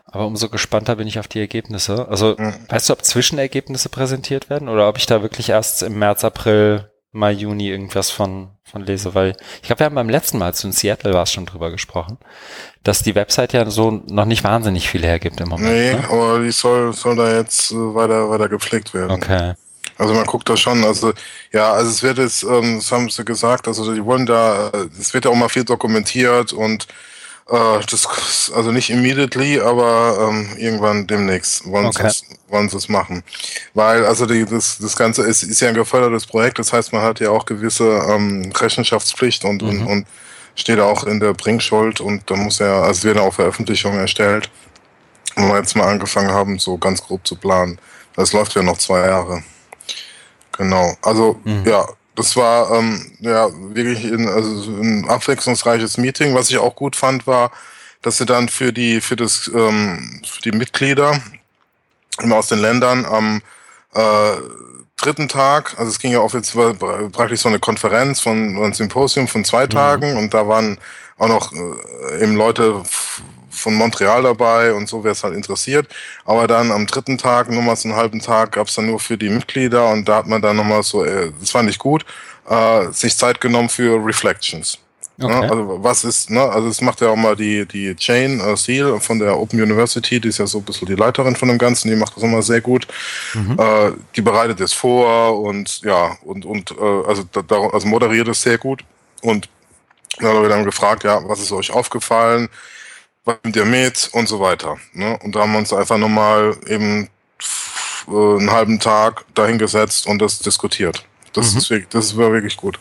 Aber 0.05 0.27
umso 0.27 0.49
gespannter 0.49 0.97
bin 0.97 1.09
ich 1.09 1.19
auf 1.19 1.27
die 1.27 1.41
Ergebnisse. 1.41 2.09
Also, 2.09 2.37
mhm. 2.39 2.55
weißt 2.69 2.89
du, 2.89 2.93
ob 2.93 3.05
Zwischenergebnisse 3.05 3.89
präsentiert 3.89 4.49
werden 4.49 4.69
oder 4.69 4.89
ob 4.89 4.99
ich 4.99 5.07
da 5.07 5.21
wirklich 5.21 5.49
erst 5.49 5.83
im 5.83 5.99
März, 5.99 6.25
April 6.25 6.91
Mai, 7.17 7.33
Juni 7.33 7.71
irgendwas 7.71 8.11
von, 8.11 8.49
von 8.63 8.83
lese, 8.83 9.15
weil 9.15 9.37
ich 9.57 9.63
glaube, 9.63 9.81
wir 9.81 9.87
haben 9.87 9.95
beim 9.95 10.11
letzten 10.11 10.39
Mal, 10.39 10.55
zu 10.55 10.67
in 10.67 10.73
Seattle 10.73 11.15
war 11.15 11.23
es 11.23 11.33
schon 11.33 11.47
drüber 11.47 11.71
gesprochen, 11.71 12.19
dass 12.85 13.03
die 13.03 13.15
Website 13.15 13.55
ja 13.55 13.69
so 13.71 14.03
noch 14.09 14.27
nicht 14.27 14.45
wahnsinnig 14.45 14.89
viel 14.89 15.03
hergibt 15.03 15.41
im 15.41 15.49
Moment. 15.49 15.73
Nee, 15.73 15.95
ne? 15.95 16.05
aber 16.11 16.41
die 16.41 16.53
soll, 16.53 16.93
soll 16.93 17.17
da 17.17 17.35
jetzt 17.35 17.73
äh, 17.73 17.75
weiter, 17.75 18.29
weiter 18.29 18.49
gepflegt 18.49 18.93
werden. 18.93 19.13
Okay. 19.13 19.55
Also 19.99 20.13
man 20.13 20.27
guckt 20.27 20.49
da 20.49 20.59
schon, 20.59 20.85
also 20.85 21.15
ja, 21.53 21.73
also 21.73 21.91
es 21.91 22.03
wird 22.03 22.19
jetzt, 22.19 22.43
ähm, 22.43 22.77
das 22.77 22.93
haben 22.93 23.09
sie 23.09 23.25
gesagt, 23.25 23.67
also 23.67 23.95
die 23.95 24.05
wollen 24.05 24.27
da, 24.27 24.69
äh, 24.69 24.89
es 25.01 25.15
wird 25.15 25.25
ja 25.25 25.31
auch 25.31 25.37
mal 25.37 25.49
viel 25.49 25.65
dokumentiert 25.65 26.53
und 26.53 26.87
äh, 27.49 27.81
das, 27.91 28.53
also 28.55 28.73
nicht 28.73 28.91
immediately, 28.91 29.61
aber 29.61 30.29
ähm, 30.29 30.49
irgendwann 30.57 31.07
demnächst 31.07 31.67
wollen 31.67 31.87
okay. 31.87 32.11
sie 32.11 32.37
wollen 32.49 32.69
sie 32.69 32.77
es 32.77 32.89
machen. 32.89 33.23
Weil 33.75 34.05
also 34.05 34.27
die, 34.27 34.45
das, 34.45 34.79
das 34.79 34.97
Ganze 34.97 35.23
ist, 35.23 35.43
ist 35.43 35.61
ja 35.61 35.69
ein 35.69 35.75
gefördertes 35.75 36.27
Projekt, 36.27 36.59
das 36.59 36.73
heißt, 36.73 36.93
man 36.93 37.03
hat 37.03 37.21
ja 37.21 37.31
auch 37.31 37.47
gewisse 37.47 38.05
ähm, 38.09 38.53
Rechenschaftspflicht 38.55 39.45
und, 39.45 39.63
mhm. 39.63 39.69
und, 39.69 39.87
und 39.87 40.07
steht 40.55 40.81
auch 40.81 41.05
in 41.05 41.21
der 41.21 41.35
Bringschuld 41.35 42.01
und 42.01 42.29
da 42.31 42.37
muss 42.37 42.59
ja, 42.59 42.83
also 42.83 43.05
werden 43.05 43.19
auch 43.19 43.35
Veröffentlichungen 43.35 43.99
erstellt. 44.01 44.51
Und 45.37 45.49
wir 45.49 45.59
jetzt 45.59 45.77
mal 45.77 45.87
angefangen 45.87 46.31
haben, 46.31 46.59
so 46.59 46.79
ganz 46.79 47.03
grob 47.03 47.27
zu 47.27 47.37
planen. 47.37 47.79
Das 48.15 48.33
läuft 48.33 48.55
ja 48.55 48.63
noch 48.63 48.79
zwei 48.79 49.07
Jahre. 49.07 49.43
Genau. 50.53 50.97
Also 51.03 51.39
mhm. 51.45 51.63
ja, 51.67 51.87
das 52.17 52.37
war 52.37 52.73
ähm, 52.73 53.13
ja 53.21 53.49
wirklich 53.75 54.05
ein, 54.05 54.29
also 54.29 54.71
ein 54.71 55.09
abwechslungsreiches 55.09 55.99
Meeting. 55.99 56.35
Was 56.35 56.51
ich 56.51 56.59
auch 56.59 56.75
gut 56.75 56.97
fand, 56.97 57.27
war, 57.27 57.53
dass 58.03 58.19
sie 58.19 58.27
dann 58.27 58.49
für 58.49 58.73
die 58.73 59.01
für 59.01 59.17
das 59.17 59.51
ähm, 59.55 60.23
für 60.27 60.43
die 60.43 60.53
Mitglieder 60.53 61.21
immer 62.23 62.37
aus 62.37 62.49
den 62.49 62.59
Ländern 62.59 63.05
am 63.05 63.43
äh, 63.95 64.33
dritten 64.97 65.29
Tag, 65.29 65.75
also 65.79 65.91
es 65.91 65.99
ging 65.99 66.13
ja 66.13 66.21
auch 66.21 66.35
jetzt 66.35 66.55
praktisch 66.55 67.41
so 67.41 67.49
eine 67.49 67.59
Konferenz 67.59 68.21
von 68.21 68.57
ein 68.63 68.73
Symposium 68.73 69.29
von 69.29 69.45
zwei 69.45 69.65
mhm. 69.65 69.71
Tagen 69.71 70.17
und 70.17 70.33
da 70.35 70.49
waren 70.49 70.79
auch 71.19 71.29
noch 71.29 71.53
äh, 71.53 72.23
eben 72.23 72.37
Leute 72.37 72.83
von 73.67 73.75
Montreal 73.75 74.23
dabei 74.23 74.73
und 74.73 74.89
so, 74.89 75.03
wer 75.03 75.11
es 75.11 75.25
halt 75.25 75.35
interessiert. 75.35 75.89
Aber 76.25 76.47
dann 76.47 76.71
am 76.71 76.87
dritten 76.87 77.19
Tag, 77.19 77.51
nochmals 77.51 77.85
einen 77.85 77.97
halben 77.97 78.21
Tag, 78.21 78.53
gab 78.53 78.69
es 78.69 78.77
dann 78.77 78.87
nur 78.87 79.01
für 79.01 79.19
die 79.19 79.29
Mitglieder 79.29 79.89
und 79.89 80.09
da 80.09 80.19
hat 80.19 80.29
man 80.29 80.41
dann 80.41 80.55
nochmal 80.55 80.85
so, 80.85 81.05
äh, 81.05 81.33
das 81.41 81.51
fand 81.51 81.69
ich 81.69 81.77
gut, 81.77 82.07
äh, 82.49 82.93
sich 82.93 83.17
Zeit 83.17 83.41
genommen 83.41 83.69
für 83.69 83.99
Reflections. 84.07 84.79
Ne? 85.17 85.27
Okay. 85.27 85.41
Ne? 85.41 85.51
Also 85.51 85.83
was 85.83 86.05
ist, 86.05 86.31
ne? 86.31 86.43
Also 86.43 86.69
es 86.69 86.81
macht 86.81 87.01
ja 87.01 87.09
auch 87.09 87.17
mal 87.17 87.35
die, 87.35 87.67
die 87.67 87.97
Jane 87.99 88.41
äh, 88.41 88.57
Seal 88.57 89.01
von 89.01 89.19
der 89.19 89.37
Open 89.37 89.61
University, 89.61 90.21
die 90.21 90.29
ist 90.29 90.39
ja 90.39 90.47
so 90.47 90.59
ein 90.59 90.65
bisschen 90.65 90.87
die 90.87 90.95
Leiterin 90.95 91.35
von 91.35 91.49
dem 91.49 91.59
Ganzen, 91.59 91.89
die 91.91 91.97
macht 91.97 92.15
das 92.15 92.23
immer 92.23 92.43
sehr 92.43 92.61
gut. 92.61 92.87
Mhm. 93.35 93.59
Äh, 93.59 93.93
die 94.15 94.23
bereitet 94.23 94.61
es 94.61 94.73
vor 94.73 95.41
und 95.41 95.81
ja, 95.83 96.17
und, 96.23 96.45
und 96.45 96.71
äh, 96.71 97.09
also, 97.09 97.25
da, 97.33 97.57
also 97.73 97.89
moderiert 97.89 98.29
es 98.29 98.43
sehr 98.43 98.59
gut. 98.59 98.85
Und 99.23 99.49
dann 100.21 100.29
haben 100.29 100.43
wir 100.43 100.49
dann 100.51 100.65
gefragt, 100.65 101.03
ja, 101.03 101.21
was 101.27 101.41
ist 101.41 101.51
euch 101.51 101.73
aufgefallen? 101.73 102.49
Was 103.27 103.37
nimmt 103.43 103.57
ihr 103.57 103.67
mit 103.67 104.09
und 104.13 104.29
so 104.29 104.41
weiter. 104.41 104.79
Ne? 104.95 105.19
Und 105.23 105.35
da 105.35 105.41
haben 105.41 105.53
wir 105.53 105.59
uns 105.59 105.73
einfach 105.73 105.99
nochmal 105.99 106.57
eben 106.67 107.11
äh, 108.09 108.11
einen 108.11 108.51
halben 108.51 108.81
Tag 108.81 109.25
dahingesetzt 109.35 110.07
und 110.07 110.23
das 110.23 110.39
diskutiert. 110.39 111.05
Das, 111.35 111.53
mhm. 111.53 111.59
ist, 111.59 111.71
wirklich, 111.71 111.89
das 111.91 112.17
war 112.17 112.33
wirklich 112.33 112.57
gut. 112.57 112.79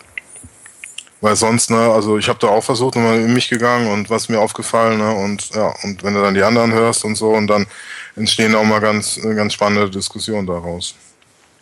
Weil 1.20 1.36
sonst, 1.36 1.72
ne, 1.72 1.78
also 1.78 2.18
ich 2.18 2.30
habe 2.30 2.40
da 2.40 2.48
auch 2.48 2.64
versucht, 2.64 2.96
nochmal 2.96 3.20
in 3.20 3.34
mich 3.34 3.50
gegangen 3.50 3.92
und 3.92 4.10
was 4.10 4.30
mir 4.30 4.40
aufgefallen, 4.40 5.00
ne, 5.00 5.12
und 5.16 5.50
ja, 5.56 5.74
und 5.84 6.04
wenn 6.04 6.14
du 6.14 6.22
dann 6.22 6.36
die 6.36 6.44
anderen 6.44 6.72
hörst 6.72 7.04
und 7.04 7.16
so, 7.16 7.32
und 7.32 7.48
dann 7.48 7.66
entstehen 8.16 8.54
auch 8.54 8.64
mal 8.64 8.80
ganz, 8.80 9.20
ganz 9.22 9.54
spannende 9.54 9.90
Diskussionen 9.90 10.46
daraus. 10.46 10.94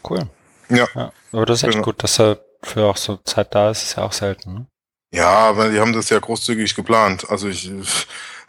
Cool. 0.08 0.28
Ja. 0.70 0.88
ja 0.94 1.12
aber 1.32 1.46
das 1.46 1.60
ist 1.60 1.64
echt 1.64 1.74
genau. 1.74 1.86
gut, 1.86 2.04
dass 2.04 2.20
er 2.20 2.40
für 2.62 2.84
auch 2.86 2.98
so 2.98 3.18
Zeit 3.24 3.56
da 3.56 3.72
ist, 3.72 3.84
ist 3.84 3.96
ja 3.96 4.04
auch 4.04 4.14
selten, 4.14 4.54
ne? 4.54 4.66
Ja, 5.14 5.30
aber 5.30 5.70
die 5.70 5.80
haben 5.80 5.94
das 5.94 6.10
ja 6.10 6.18
großzügig 6.18 6.74
geplant. 6.74 7.30
Also 7.30 7.48
ich, 7.48 7.72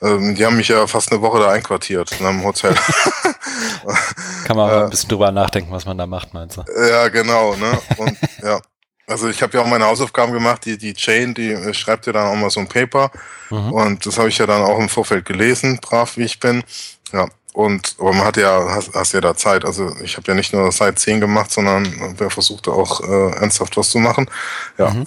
ähm, 0.00 0.34
die 0.34 0.46
haben 0.46 0.56
mich 0.56 0.68
ja 0.68 0.86
fast 0.86 1.12
eine 1.12 1.20
Woche 1.20 1.38
da 1.38 1.50
einquartiert 1.50 2.18
in 2.18 2.26
einem 2.26 2.42
Hotel. 2.42 2.74
Kann 4.46 4.56
man 4.56 4.70
auch 4.70 4.84
ein 4.84 4.90
bisschen 4.90 5.10
drüber 5.10 5.30
nachdenken, 5.30 5.70
was 5.70 5.84
man 5.84 5.98
da 5.98 6.06
macht, 6.06 6.32
meinst 6.32 6.56
du? 6.56 6.64
Ja, 6.88 7.08
genau, 7.08 7.54
ne? 7.56 7.78
Und 7.98 8.16
ja. 8.42 8.60
Also 9.06 9.28
ich 9.28 9.42
habe 9.42 9.58
ja 9.58 9.62
auch 9.62 9.66
meine 9.66 9.84
Hausaufgaben 9.84 10.32
gemacht, 10.32 10.64
die, 10.64 10.78
die 10.78 10.94
Chain, 10.94 11.34
die 11.34 11.52
äh, 11.52 11.74
schreibt 11.74 12.06
ja 12.06 12.14
dann 12.14 12.28
auch 12.28 12.34
mal 12.34 12.48
so 12.48 12.60
ein 12.60 12.68
Paper. 12.68 13.10
Mhm. 13.50 13.72
Und 13.72 14.06
das 14.06 14.16
habe 14.16 14.30
ich 14.30 14.38
ja 14.38 14.46
dann 14.46 14.62
auch 14.62 14.78
im 14.78 14.88
Vorfeld 14.88 15.26
gelesen, 15.26 15.78
brav 15.82 16.16
wie 16.16 16.24
ich 16.24 16.40
bin. 16.40 16.64
Ja. 17.12 17.28
Und 17.52 17.94
aber 18.00 18.14
man 18.14 18.24
hat 18.24 18.38
ja, 18.38 18.66
hast, 18.70 18.94
hast 18.94 19.12
ja 19.12 19.20
da 19.20 19.36
Zeit. 19.36 19.66
Also 19.66 19.94
ich 20.02 20.16
habe 20.16 20.28
ja 20.28 20.34
nicht 20.34 20.54
nur 20.54 20.72
Seit 20.72 20.98
10 20.98 21.20
gemacht, 21.20 21.52
sondern 21.52 22.14
wer 22.16 22.30
versuchte 22.30 22.72
auch 22.72 23.02
äh, 23.02 23.36
ernsthaft 23.36 23.76
was 23.76 23.90
zu 23.90 23.98
machen. 23.98 24.30
Ja. 24.78 24.88
Mhm. 24.88 25.04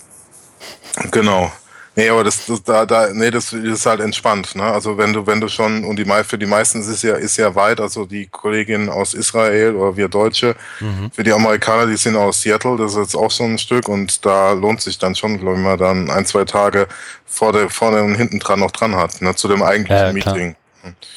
Genau. 1.12 1.52
Nee, 1.98 2.10
aber 2.10 2.24
das, 2.24 2.46
das 2.46 2.62
da, 2.62 2.86
da, 2.86 3.10
nee, 3.12 3.32
das 3.32 3.54
ist 3.54 3.88
halt 3.88 4.02
entspannt, 4.02 4.54
ne? 4.54 4.62
Also 4.62 5.00
wenn 5.00 5.14
du, 5.14 5.26
wenn 5.26 5.42
du 5.42 5.48
schon, 5.48 5.84
und 5.84 5.98
die 5.98 6.06
für 6.24 6.38
die 6.38 6.46
meisten 6.46 6.80
ist 6.80 6.88
es 6.88 7.02
ja, 7.02 7.16
ist 7.16 7.38
ja 7.38 7.56
weit, 7.56 7.82
also 7.82 8.06
die 8.06 8.28
Kolleginnen 8.28 8.88
aus 8.88 9.16
Israel 9.16 9.76
oder 9.76 9.98
wir 9.98 10.08
Deutsche, 10.08 10.56
mhm. 10.80 11.10
für 11.12 11.24
die 11.24 11.32
Amerikaner, 11.32 11.88
die 11.88 11.98
sind 11.98 12.16
aus 12.16 12.44
Seattle, 12.44 12.78
das 12.78 12.92
ist 12.92 13.00
jetzt 13.00 13.16
auch 13.16 13.32
so 13.32 13.46
ein 13.46 13.58
Stück 13.58 13.90
und 13.90 14.24
da 14.28 14.52
lohnt 14.52 14.80
sich 14.80 15.00
dann 15.00 15.16
schon, 15.16 15.40
glaube 15.40 15.58
ich 15.58 15.64
mal, 15.64 15.76
dann 15.76 16.12
ein, 16.12 16.28
zwei 16.28 16.46
Tage 16.46 16.88
vor 17.26 17.52
der, 17.52 17.68
vorne 17.68 18.04
und 18.04 18.14
hinten 18.14 18.38
dran 18.38 18.60
noch 18.60 18.70
dran 18.70 18.96
hat, 18.96 19.20
ne, 19.24 19.34
zu 19.34 19.48
dem 19.48 19.64
eigentlichen 19.64 20.06
ja, 20.06 20.14
Meeting. 20.14 20.56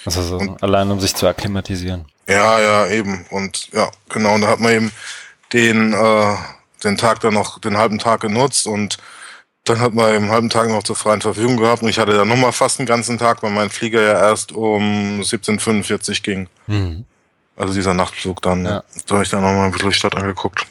Also 0.07 0.23
so 0.23 0.39
und, 0.39 0.63
allein 0.63 0.91
um 0.91 0.99
sich 0.99 1.15
zu 1.15 1.27
akklimatisieren. 1.27 2.07
Ja, 2.27 2.59
ja, 2.59 2.87
eben. 2.87 3.27
Und 3.29 3.69
ja, 3.73 3.91
genau, 4.09 4.35
und 4.35 4.41
da 4.41 4.49
hat 4.49 4.61
man 4.61 4.73
eben 4.73 4.93
den, 5.53 5.93
äh, 5.93 6.37
den 6.85 6.97
Tag 6.97 7.21
dann 7.21 7.35
noch, 7.35 7.59
den 7.59 7.77
halben 7.77 7.99
Tag 7.99 8.23
genutzt 8.23 8.67
und 8.67 8.97
dann 9.71 9.81
hat 9.81 9.95
man 9.95 10.15
im 10.15 10.31
halben 10.31 10.51
Tag 10.51 10.69
noch 10.69 10.83
zur 10.83 10.97
freien 10.97 11.21
Verfügung 11.21 11.57
gehabt 11.57 11.83
und 11.83 11.89
ich 11.89 11.99
hatte 11.99 12.13
dann 12.13 12.29
nochmal 12.29 12.53
fast 12.53 12.79
den 12.79 12.87
ganzen 12.87 13.19
Tag, 13.19 13.43
weil 13.43 13.51
mein 13.51 13.71
Flieger 13.71 14.03
ja 14.03 14.19
erst 14.19 14.53
um 14.53 15.21
17.45 15.21 16.23
ging. 16.23 16.49
Mhm. 16.67 17.05
Also 17.57 17.75
dieser 17.75 17.95
Nachtflug 17.95 18.43
dann. 18.43 18.65
Ja. 18.65 18.83
Da 19.07 19.15
habe 19.15 19.25
ich 19.25 19.31
dann 19.31 19.43
nochmal 19.43 19.67
ein 19.67 19.73
bisschen 19.73 19.91
die 19.91 19.95
Stadt 19.95 20.17
angeguckt. 20.17 20.67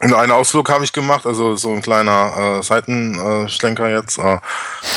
Und 0.00 0.12
einen 0.12 0.32
Ausflug 0.32 0.68
habe 0.70 0.84
ich 0.84 0.92
gemacht, 0.92 1.26
also 1.26 1.56
so 1.56 1.72
ein 1.72 1.80
kleiner 1.80 2.58
äh, 2.58 2.62
Seitenschlenker 2.62 3.88
jetzt. 3.88 4.18
Äh, 4.18 4.34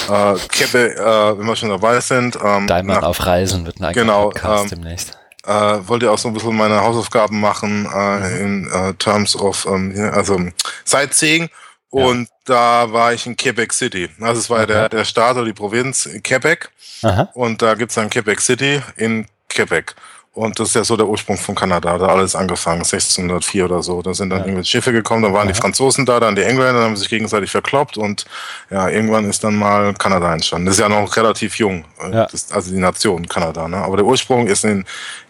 äh, 0.09 0.37
Keppe, 0.49 0.95
äh, 0.95 1.39
wenn 1.39 1.45
wir 1.45 1.55
schon 1.55 1.69
dabei 1.69 1.99
sind. 1.99 2.37
Ähm, 2.43 2.67
Diamond 2.67 3.03
auf 3.03 3.25
Reisen 3.25 3.65
wird 3.65 3.79
ein 3.79 3.85
eigener 3.85 4.03
genau, 4.03 4.29
Podcast 4.29 4.63
ähm, 4.63 4.81
demnächst. 4.81 5.17
Äh, 5.45 5.51
wollte 5.87 6.11
auch 6.11 6.17
so 6.17 6.27
ein 6.27 6.33
bisschen 6.33 6.55
meine 6.55 6.81
Hausaufgaben 6.81 7.39
machen 7.39 7.87
äh, 7.93 8.19
mhm. 8.19 8.45
in 8.45 8.71
äh, 8.71 8.93
Terms 8.95 9.35
of 9.35 9.65
ähm, 9.65 9.93
also 10.13 10.39
Sightseeing 10.83 11.49
Und 11.89 12.27
da 12.45 12.91
war 12.91 13.13
ich 13.13 13.25
in 13.25 13.35
Quebec 13.37 13.71
City. 13.73 14.09
Also 14.19 14.39
es 14.41 14.49
war 14.49 14.57
ja 14.59 14.63
Okay. 14.63 14.73
der, 14.73 14.89
der 14.89 15.05
Staat 15.05 15.35
oder 15.37 15.45
die 15.45 15.53
Provinz 15.53 16.09
Quebec. 16.23 16.69
Aha. 17.03 17.29
Und 17.33 17.61
da 17.61 17.75
gibt's 17.75 17.95
dann 17.95 18.09
Quebec 18.09 18.41
City 18.41 18.81
in 18.97 19.27
Quebec. 19.49 19.95
Und 20.33 20.59
das 20.59 20.67
ist 20.69 20.75
ja 20.75 20.83
so 20.83 20.95
der 20.95 21.07
Ursprung 21.07 21.35
von 21.37 21.55
Kanada, 21.55 21.97
da 21.97 22.07
alles 22.09 22.35
angefangen, 22.35 22.83
1604 22.83 23.65
oder 23.65 23.81
so. 23.81 24.03
Da 24.03 24.13
sind 24.13 24.29
dann 24.29 24.39
Ja. 24.39 24.45
irgendwelche 24.45 24.69
Schiffe 24.69 24.91
gekommen, 24.91 25.23
dann 25.23 25.33
waren 25.33 25.47
die 25.47 25.53
Aha. 25.55 25.61
Franzosen 25.61 26.05
da, 26.05 26.19
dann 26.19 26.35
die 26.35 26.43
Engländer, 26.43 26.73
dann 26.73 26.83
haben 26.83 26.95
sie 26.95 27.01
sich 27.01 27.09
gegenseitig 27.09 27.49
verkloppt 27.49 27.97
und 27.97 28.25
ja, 28.69 28.87
irgendwann 28.87 29.27
ist 29.27 29.43
dann 29.43 29.55
mal 29.55 29.95
Kanada 29.95 30.31
entstanden. 30.31 30.67
Das 30.67 30.75
ist 30.75 30.81
ja 30.81 30.89
noch 30.89 31.15
relativ 31.15 31.55
jung, 31.57 31.85
äh, 32.03 32.13
Ja. 32.13 32.25
das, 32.27 32.51
also 32.51 32.69
die 32.71 32.77
Nation 32.79 33.27
Kanada. 33.27 33.67
Ne? 33.67 33.77
Aber 33.77 33.97
der 33.97 34.05
Ursprung 34.05 34.45
ist 34.45 34.63
in 34.63 34.85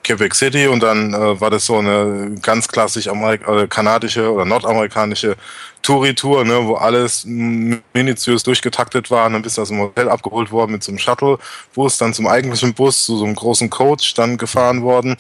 Quebec 0.08 0.34
City 0.34 0.68
und 0.68 0.82
dann 0.82 1.14
äh, 1.14 1.40
war 1.40 1.50
das 1.50 1.66
so 1.66 1.78
eine 1.78 2.36
ganz 2.42 2.68
klassisch 2.68 3.08
Amerik 3.08 3.46
äh, 3.48 3.68
kanadische 3.68 4.32
oder 4.32 4.46
nordamerikanische 4.46 5.36
Touri-Tour, 5.82 6.46
ne, 6.46 6.66
wo 6.66 6.76
alles 6.76 7.26
minutiös 7.26 8.44
durchgetaktet 8.44 9.12
war. 9.12 9.28
Und 9.28 9.34
dann 9.34 9.42
bist 9.42 9.58
du 9.58 9.62
aus 9.62 9.68
dem 9.68 9.80
Hotel 9.80 10.10
abgeholt 10.10 10.52
worden 10.52 10.74
mit 10.74 10.84
so 10.84 10.92
einem 10.92 11.00
Shuttle-Bus, 11.00 11.98
dann 11.98 12.14
zum 12.14 12.28
eigentlichen 12.28 12.74
Bus, 12.74 13.06
zu 13.06 13.18
so 13.18 13.26
einem 13.26 13.36
großen 13.36 13.70
Coach 13.70 14.14
dann 14.14 14.38
gefahren 14.38 14.82
worden. 14.82 15.18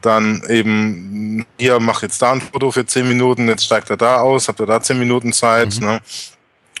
Dann 0.00 0.42
eben, 0.48 1.44
hier, 1.58 1.78
mach 1.80 2.02
jetzt 2.02 2.22
da 2.22 2.32
ein 2.32 2.40
Foto 2.40 2.70
für 2.70 2.86
zehn 2.86 3.08
Minuten, 3.08 3.48
jetzt 3.48 3.64
steigt 3.64 3.90
er 3.90 3.96
da 3.96 4.20
aus, 4.20 4.48
habt 4.48 4.60
ihr 4.60 4.66
da 4.66 4.80
zehn 4.80 4.98
Minuten 4.98 5.32
Zeit. 5.32 5.78
Mhm. 5.80 5.86
Ne? 5.86 6.00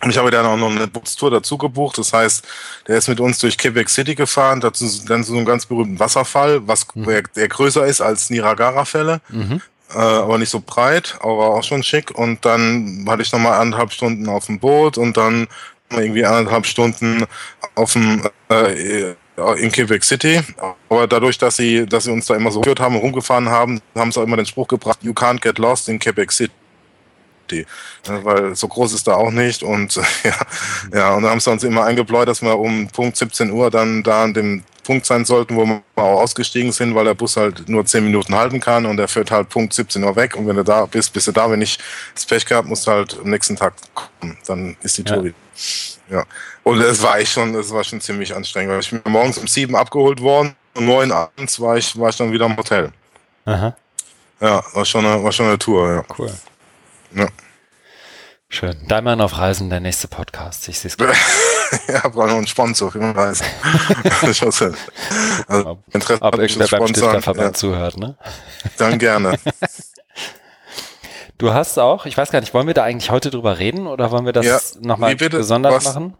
Und 0.02 0.10
ich 0.10 0.16
habe 0.18 0.30
dann 0.30 0.46
auch 0.46 0.56
noch 0.56 0.70
eine 0.70 0.86
Bustour 0.86 1.30
dazu 1.30 1.58
gebucht. 1.58 1.98
Das 1.98 2.12
heißt, 2.12 2.46
der 2.88 2.96
ist 2.96 3.08
mit 3.08 3.20
uns 3.20 3.38
durch 3.38 3.58
Quebec 3.58 3.88
City 3.90 4.14
gefahren, 4.14 4.60
dazu 4.60 4.86
dann 5.06 5.22
zu 5.24 5.32
so 5.32 5.36
einem 5.36 5.44
ganz 5.46 5.66
berühmten 5.66 5.98
Wasserfall, 6.00 6.66
was 6.66 6.86
Mhm. 6.94 7.22
der, 7.36 7.48
größer 7.48 7.84
ist 7.86 8.00
als 8.00 8.30
Niagara-Fälle 8.30 9.20
Mhm. 9.28 9.60
äh, 9.92 9.98
aber 9.98 10.38
nicht 10.38 10.48
so 10.50 10.60
breit, 10.64 11.16
aber 11.20 11.54
auch 11.54 11.62
schon 11.64 11.82
schick. 11.82 12.12
Und 12.16 12.44
dann 12.46 13.04
hatte 13.08 13.22
ich 13.22 13.32
nochmal 13.32 13.60
anderthalb 13.60 13.92
Stunden 13.92 14.28
auf 14.28 14.46
dem 14.46 14.58
Boot 14.58 14.96
und 14.96 15.16
dann 15.16 15.48
irgendwie 15.90 16.24
anderthalb 16.24 16.64
Stunden 16.66 17.26
auf 17.74 17.92
dem 17.92 18.22
äh, 18.50 19.14
in 19.56 19.72
Quebec 19.72 20.04
City. 20.04 20.40
Aber 20.88 21.06
dadurch, 21.06 21.38
dass 21.38 21.56
sie, 21.56 21.86
dass 21.86 22.04
sie 22.04 22.10
uns 22.10 22.26
da 22.26 22.34
immer 22.36 22.50
so 22.50 22.60
geführt 22.60 22.80
haben 22.80 22.94
und 22.94 23.00
rumgefahren 23.02 23.48
haben, 23.48 23.80
haben 23.94 24.12
sie 24.12 24.20
auch 24.20 24.24
immer 24.24 24.36
den 24.36 24.46
Spruch 24.46 24.68
gebracht, 24.68 24.98
you 25.02 25.12
can't 25.12 25.40
get 25.40 25.58
lost 25.58 25.88
in 25.88 25.98
Quebec 25.98 26.30
City. 26.30 26.52
Ja, 27.52 28.24
weil 28.24 28.54
so 28.54 28.68
groß 28.68 28.92
ist 28.94 29.06
da 29.06 29.14
auch 29.14 29.30
nicht 29.30 29.62
und 29.62 29.94
ja, 30.24 30.34
ja, 30.92 31.14
und 31.14 31.22
dann 31.22 31.32
haben 31.32 31.40
sie 31.40 31.50
uns 31.50 31.64
immer 31.64 31.84
eingebläut, 31.84 32.28
dass 32.28 32.42
wir 32.42 32.58
um 32.58 32.88
Punkt 32.88 33.16
17 33.16 33.50
Uhr 33.50 33.70
dann 33.70 34.02
da 34.02 34.24
an 34.24 34.34
dem 34.34 34.64
Punkt 34.84 35.06
sein 35.06 35.24
sollten, 35.24 35.56
wo 35.56 35.66
wir 35.66 35.82
auch 35.96 36.22
ausgestiegen 36.22 36.72
sind, 36.72 36.94
weil 36.94 37.04
der 37.04 37.14
Bus 37.14 37.36
halt 37.36 37.68
nur 37.68 37.84
10 37.84 38.02
Minuten 38.04 38.34
halten 38.34 38.60
kann 38.60 38.86
und 38.86 38.96
der 38.96 39.08
fährt 39.08 39.30
halt 39.30 39.48
Punkt 39.48 39.72
17 39.72 40.02
Uhr 40.02 40.16
weg 40.16 40.34
und 40.36 40.46
wenn 40.48 40.56
du 40.56 40.64
da 40.64 40.86
bist, 40.86 41.12
bist 41.12 41.28
du 41.28 41.32
da, 41.32 41.50
wenn 41.50 41.58
nicht 41.60 41.80
das 42.14 42.24
Pech 42.24 42.46
gehabt, 42.46 42.66
musst 42.68 42.86
du 42.86 42.90
halt 42.90 43.16
am 43.22 43.30
nächsten 43.30 43.56
Tag 43.56 43.74
kommen, 43.94 44.36
dann 44.46 44.76
ist 44.82 44.96
die 44.98 45.04
Tour 45.04 45.18
Ja. 45.18 45.24
wieder. 45.24 45.34
Ja. 46.10 46.24
Und 46.64 46.80
es 46.80 47.02
war 47.02 47.18
echt 47.18 47.32
schon, 47.32 47.54
es 47.54 47.70
war 47.70 47.84
schon 47.84 48.00
ziemlich 48.00 48.34
anstrengend, 48.34 48.72
weil 48.72 48.80
ich 48.80 48.90
bin 48.90 49.00
morgens 49.12 49.38
um 49.38 49.46
sieben 49.46 49.76
abgeholt 49.76 50.20
worden 50.20 50.56
und 50.74 50.86
neun 50.86 51.12
abends 51.12 51.60
war 51.60 51.76
ich, 51.76 51.96
war 51.98 52.08
ich 52.08 52.16
dann 52.16 52.32
wieder 52.32 52.46
im 52.46 52.56
Hotel. 52.56 52.90
Aha. 53.44 53.76
Ja, 54.40 54.62
war 54.72 54.84
schon 54.84 55.04
eine, 55.06 55.22
war 55.22 55.30
schon 55.30 55.46
eine 55.46 55.58
Tour, 55.58 55.88
ja. 55.92 56.04
Cool. 56.18 56.32
Ja. 57.14 57.26
Schön. 58.48 58.76
Diamond 58.88 59.22
auf 59.22 59.38
Reisen, 59.38 59.70
der 59.70 59.80
nächste 59.80 60.08
Podcast. 60.08 60.68
Ich 60.68 60.78
sehe 60.80 60.88
es 60.88 60.96
gerade. 60.96 61.12
ja, 61.88 62.00
brauche 62.08 62.26
noch 62.28 62.36
einen 62.36 62.46
Sponsor, 62.48 62.88
ich 62.94 63.00
weiß 63.00 63.40
nicht. 63.42 64.42
also, 64.42 65.70
Ob- 65.70 65.84
Interesse 65.94 66.22
Ob 66.22 66.38
irgendwer 66.38 66.66
beim 66.78 66.88
Stifterverband 66.88 67.46
ja, 67.46 67.52
zuhört, 67.52 67.96
ne? 67.96 68.16
dann 68.76 68.98
gerne. 68.98 69.38
Du 71.38 71.54
hast 71.54 71.78
auch, 71.78 72.06
ich 72.06 72.16
weiß 72.18 72.30
gar 72.32 72.40
nicht, 72.40 72.52
wollen 72.52 72.66
wir 72.66 72.74
da 72.74 72.82
eigentlich 72.82 73.10
heute 73.10 73.30
drüber 73.30 73.58
reden 73.58 73.86
oder 73.86 74.10
wollen 74.10 74.26
wir 74.26 74.32
das 74.32 74.44
Ja, 74.46 74.58
nochmal 74.80 75.16
gesondert 75.16 75.72
Was? 75.72 75.84
machen? 75.84 76.16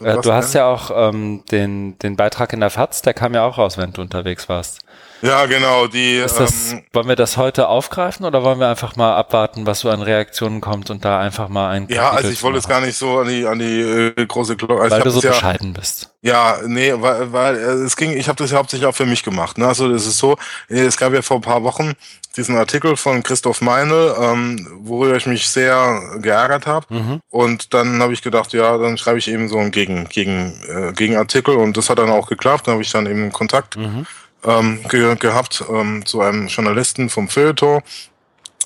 Äh, 0.00 0.18
du 0.20 0.32
hast 0.32 0.54
denn? 0.54 0.60
ja 0.60 0.66
auch 0.66 0.90
ähm, 0.94 1.42
den, 1.50 1.98
den 1.98 2.16
Beitrag 2.16 2.52
in 2.52 2.60
der 2.60 2.70
FAZ, 2.70 3.02
der 3.02 3.14
kam 3.14 3.34
ja 3.34 3.44
auch 3.44 3.58
raus, 3.58 3.76
während 3.78 3.96
du 3.96 4.02
unterwegs 4.02 4.48
warst. 4.48 4.80
Ja, 5.22 5.46
genau, 5.46 5.86
die, 5.86 6.20
das, 6.20 6.72
ähm, 6.72 6.82
wollen 6.92 7.06
wir 7.06 7.14
das 7.16 7.36
heute 7.36 7.68
aufgreifen 7.68 8.26
oder 8.26 8.42
wollen 8.42 8.58
wir 8.58 8.68
einfach 8.68 8.96
mal 8.96 9.14
abwarten, 9.14 9.66
was 9.66 9.80
so 9.80 9.90
an 9.90 10.02
Reaktionen 10.02 10.60
kommt 10.60 10.90
und 10.90 11.04
da 11.04 11.20
einfach 11.20 11.48
mal 11.48 11.70
ein 11.70 11.86
ja, 11.88 12.02
Kapitel 12.02 12.16
also 12.16 12.28
ich 12.30 12.42
wollte 12.42 12.58
machen? 12.58 12.68
gar 12.68 12.80
nicht 12.80 12.98
so 12.98 13.20
an 13.20 13.28
die, 13.28 13.46
an 13.46 13.58
die 13.60 13.80
äh, 13.80 14.26
große 14.26 14.56
Glocke. 14.56 14.82
Also 14.82 14.96
Weil 14.96 15.02
du 15.02 15.10
so 15.10 15.20
ja, 15.20 15.30
bescheiden 15.30 15.72
bist. 15.74 16.12
Ja, 16.22 16.58
nee, 16.66 16.92
weil, 16.96 17.32
weil 17.32 17.56
äh, 17.56 17.84
es 17.84 17.96
ging, 17.96 18.16
ich 18.16 18.28
habe 18.28 18.36
das 18.36 18.50
ja 18.50 18.58
hauptsächlich 18.58 18.86
auch 18.86 18.94
für 18.94 19.06
mich 19.06 19.22
gemacht. 19.22 19.58
Ne? 19.58 19.66
Also 19.66 19.88
das 19.92 20.06
ist 20.06 20.18
so, 20.18 20.36
äh, 20.68 20.80
es 20.80 20.96
gab 20.96 21.12
ja 21.12 21.22
vor 21.22 21.36
ein 21.38 21.42
paar 21.42 21.62
Wochen 21.62 21.92
diesen 22.36 22.56
Artikel 22.56 22.96
von 22.96 23.22
Christoph 23.22 23.60
Meinl, 23.60 24.14
ähm, 24.18 24.66
worüber 24.80 25.16
ich 25.16 25.26
mich 25.26 25.48
sehr 25.48 26.18
geärgert 26.20 26.66
habe. 26.66 26.86
Mhm. 26.88 27.20
Und 27.30 27.74
dann 27.74 28.02
habe 28.02 28.12
ich 28.12 28.22
gedacht, 28.22 28.52
ja, 28.54 28.76
dann 28.78 28.98
schreibe 28.98 29.18
ich 29.18 29.28
eben 29.28 29.48
so 29.48 29.58
einen 29.58 29.70
Gegen, 29.70 30.08
Gegen, 30.08 30.60
äh, 30.68 30.92
Gegenartikel 30.92 31.56
und 31.56 31.76
das 31.76 31.90
hat 31.90 31.98
dann 31.98 32.10
auch 32.10 32.28
geklappt. 32.28 32.66
Dann 32.66 32.72
habe 32.72 32.82
ich 32.82 32.90
dann 32.90 33.06
eben 33.06 33.30
Kontakt 33.30 33.76
Mhm. 33.76 34.06
Ähm, 34.44 34.80
ge 34.88 35.14
gehabt 35.16 35.64
ähm, 35.70 36.04
zu 36.06 36.20
einem 36.20 36.46
Journalisten 36.48 37.10
vom 37.10 37.28
Feuilleton 37.28 37.82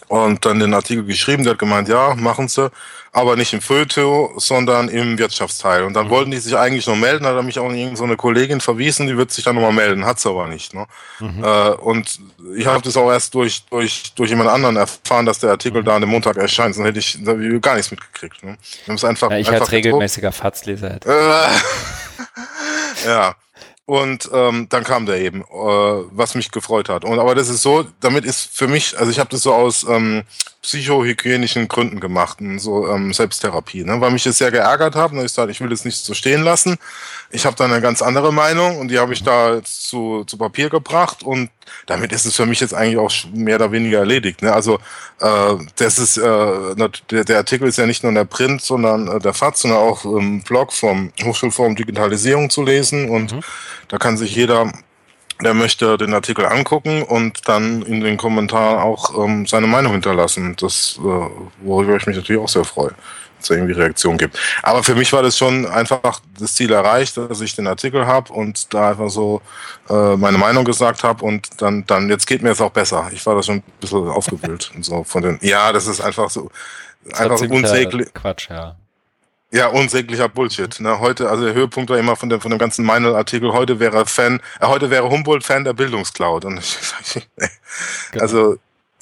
und 0.09 0.45
dann 0.45 0.61
den 0.61 0.75
Artikel 0.75 1.05
geschrieben, 1.05 1.43
der 1.43 1.53
hat 1.55 1.59
gemeint, 1.59 1.89
ja, 1.89 2.15
machen 2.15 2.47
sie, 2.49 2.71
aber 3.13 3.35
nicht 3.35 3.53
im 3.55 3.61
Feuilleton, 3.61 4.39
sondern 4.39 4.89
im 4.89 5.19
Wirtschaftsteil. 5.19 5.83
Und 5.85 5.95
dann 5.95 6.07
Mhm. 6.07 6.11
wollten 6.11 6.31
die 6.31 6.37
sich 6.39 6.57
eigentlich 6.57 6.87
noch 6.87 6.95
melden, 6.97 7.27
hat 7.27 7.35
er 7.35 7.43
mich 7.43 7.59
auch 7.59 7.65
an 7.65 7.71
irgendeine 7.71 7.97
so 7.97 8.05
eine 8.05 8.17
Kollegin 8.17 8.61
verwiesen, 8.61 9.07
die 9.09 9.17
wird 9.17 9.33
sich 9.33 9.43
dann 9.45 9.57
nochmal 9.57 9.73
melden, 9.73 10.05
hat 10.05 10.21
sie 10.21 10.29
aber 10.29 10.47
nicht. 10.47 10.75
Ne? 10.75 10.87
Mhm. 11.19 11.43
Äh, 11.43 11.71
und 11.71 12.21
ich 12.57 12.67
habe 12.67 12.83
das 12.83 12.97
auch 12.97 13.11
erst 13.11 13.35
durch, 13.35 13.65
durch, 13.71 14.13
durch 14.15 14.31
jemand 14.31 14.51
anderen 14.51 14.77
erfahren, 14.77 15.27
dass 15.27 15.39
der 15.41 15.51
Artikel 15.51 15.81
Mhm. 15.81 15.87
da 15.87 15.95
an 15.97 16.03
dem 16.03 16.11
Montag 16.11 16.37
erscheint, 16.37 16.75
sonst 16.77 16.87
hätte 16.87 16.99
ich 17.01 17.19
da 17.25 17.35
ich 17.37 17.61
gar 17.63 17.75
nichts 17.75 17.91
mitgekriegt. 17.91 18.45
Ne? 18.45 18.57
Wir 18.85 19.09
einfach, 19.09 19.31
Ja, 19.31 19.39
ich 19.39 19.49
einfach 19.49 19.63
als 19.63 19.73
regelmäßiger 19.73 20.31
FAZ-Leser 20.31 20.91
hätte. 20.95 21.09
äh, 21.09 21.49
ja. 23.09 23.35
Und 23.87 24.29
ähm, 24.33 24.67
dann 24.69 24.83
kam 24.83 25.07
der 25.07 25.21
eben, 25.21 25.43
äh, 25.43 25.45
was 25.45 26.35
mich 26.35 26.51
gefreut 26.51 26.89
hat. 26.89 27.05
Und 27.05 27.21
aber 27.21 27.37
das 27.37 27.49
ist 27.49 27.63
so, 27.63 27.87
damit 28.01 28.25
ist 28.25 28.51
für 28.53 28.67
mich, 28.67 28.99
also 28.99 29.13
ich 29.13 29.21
habe 29.21 29.31
das 29.31 29.43
so 29.43 29.55
aus 29.55 29.87
ähm, 29.89 30.25
psychohygienischen 30.61 31.69
Gründen 31.69 32.01
gemacht, 32.01 32.39
so 32.57 32.89
ähm, 32.89 33.13
Selbsttherapie, 33.13 33.85
ne? 33.85 34.01
weil 34.01 34.11
mich 34.11 34.25
das 34.25 34.39
sehr 34.39 34.51
geärgert 34.51 34.97
hat. 34.97 35.13
Und 35.13 35.25
ich 35.25 35.31
sagte, 35.31 35.53
ich 35.53 35.61
will 35.61 35.69
das 35.69 35.85
nicht 35.85 35.99
so 35.99 36.15
stehen 36.15 36.43
lassen. 36.43 36.79
Ich 37.31 37.47
habe 37.47 37.55
dann 37.55 37.71
eine 37.71 37.81
ganz 37.81 38.03
andere 38.03 38.33
Meinung 38.33 38.81
und 38.81 38.89
die 38.89 38.99
habe 38.99 39.13
ich 39.13 39.23
da 39.23 39.63
zu, 39.63 40.25
zu 40.25 40.37
Papier 40.37 40.69
gebracht 40.69 41.23
und 41.23 41.49
damit 41.87 42.13
ist 42.13 42.25
es 42.25 42.37
für 42.37 42.47
mich 42.47 42.61
jetzt 42.61 42.75
eigentlich 42.75 42.99
auch 42.99 43.13
mehr 43.33 43.57
oder 43.57 43.73
weniger 43.73 43.99
erledigt. 44.01 44.43
Ne? 44.43 44.53
Also 44.53 44.79
äh, 45.21 45.55
das 45.77 45.99
ist 45.99 46.17
äh, 46.19 46.75
der, 47.11 47.25
der 47.25 47.37
Artikel 47.37 47.69
ist 47.69 47.79
ja 47.79 47.87
nicht 47.87 48.03
nur 48.03 48.11
in 48.11 48.17
der 48.17 48.25
Print, 48.25 48.63
sondern 48.63 49.09
äh, 49.09 49.19
der 49.19 49.35
FAZ, 49.35 49.61
sondern 49.61 49.81
auch 49.81 50.05
im 50.05 50.43
Blog 50.43 50.73
vom 50.73 51.13
Hochschulforum 51.23 51.77
Digitalisierung 51.77 52.51
zu 52.51 52.63
lesen 52.63 53.09
und 53.11 53.33
Mhm. 53.33 53.41
da 53.89 53.99
kann 53.99 54.17
sich 54.17 54.35
jeder, 54.35 54.73
der 55.43 55.55
möchte, 55.55 55.99
den 55.99 56.15
Artikel 56.15 56.47
angucken 56.47 57.03
und 57.03 57.49
dann 57.49 57.83
in 57.83 58.01
den 58.01 58.17
Kommentaren 58.17 58.79
auch 58.79 59.25
ähm, 59.25 59.47
seine 59.47 59.67
Meinung 59.67 59.93
hinterlassen. 59.93 60.55
Das, 60.59 60.99
äh, 60.99 61.29
worüber 61.63 61.97
ich 61.97 62.07
mich 62.07 62.17
natürlich 62.17 62.41
auch 62.41 62.49
sehr 62.49 62.65
freue, 62.65 62.95
es 63.41 63.51
irgendwie 63.51 63.73
Reaktion 63.73 64.19
gibt. 64.19 64.39
Aber 64.63 64.83
für 64.83 64.95
mich 64.95 65.13
war 65.13 65.23
das 65.23 65.37
schon 65.37 65.67
einfach 65.67 66.21
das 66.39 66.55
Ziel 66.55 66.73
erreicht, 66.73 67.17
dass 67.17 67.41
ich 67.41 67.55
den 67.55 67.67
Artikel 67.67 68.07
habe 68.07 68.33
und 68.33 68.73
da 68.75 68.91
einfach 68.91 69.11
so 69.11 69.43
äh, 69.89 70.17
meine 70.17 70.39
Meinung 70.39 70.65
gesagt 70.65 71.03
habe 71.03 71.25
und 71.25 71.61
dann, 71.61 71.87
dann, 71.87 72.09
jetzt 72.09 72.27
geht 72.27 72.43
mir 72.43 72.51
es 72.51 72.61
auch 72.61 72.71
besser. 72.71 73.11
Ich 73.13 73.25
war 73.27 73.35
da 73.35 73.43
schon 73.43 73.57
ein 73.57 73.63
bisschen 73.81 74.09
aufgewühlt 74.09 74.71
und 74.75 74.85
so 74.85 75.05
von 75.05 75.23
den, 75.23 75.39
ja, 75.43 75.73
das 75.73 75.87
ist 75.87 76.01
einfach 76.01 76.31
so, 76.31 76.51
Das 77.05 77.21
einfach 77.21 77.41
unsäglich. 77.41 78.13
Quatsch, 78.15 78.51
ja. 78.51 78.77
Ja, 79.53 79.69
unsäglicher 79.69 80.29
Bullshit. 80.29 80.81
Ne? 80.81 80.99
Heute, 80.99 81.31
also 81.31 81.45
der 81.45 81.55
Höhepunkt 81.55 81.89
war 81.89 81.99
immer 81.99 82.17
von 82.17 82.29
dem, 82.29 82.41
von 82.41 82.51
dem 82.51 82.59
ganzen 82.59 82.85
Meinl-Artikel, 82.85 83.53
heute 83.53 83.79
wäre 83.79 84.05
Fan, 84.05 84.41
äh, 84.61 84.67
heute 84.67 84.91
wäre 84.91 85.09
Humboldt 85.09 85.45
Fan 85.45 85.65
der 85.65 85.73
Bildungscloud. 85.73 86.45
Und 86.45 86.59
ich, 86.59 86.77
nee. 87.15 87.47
Genau. 88.13 88.25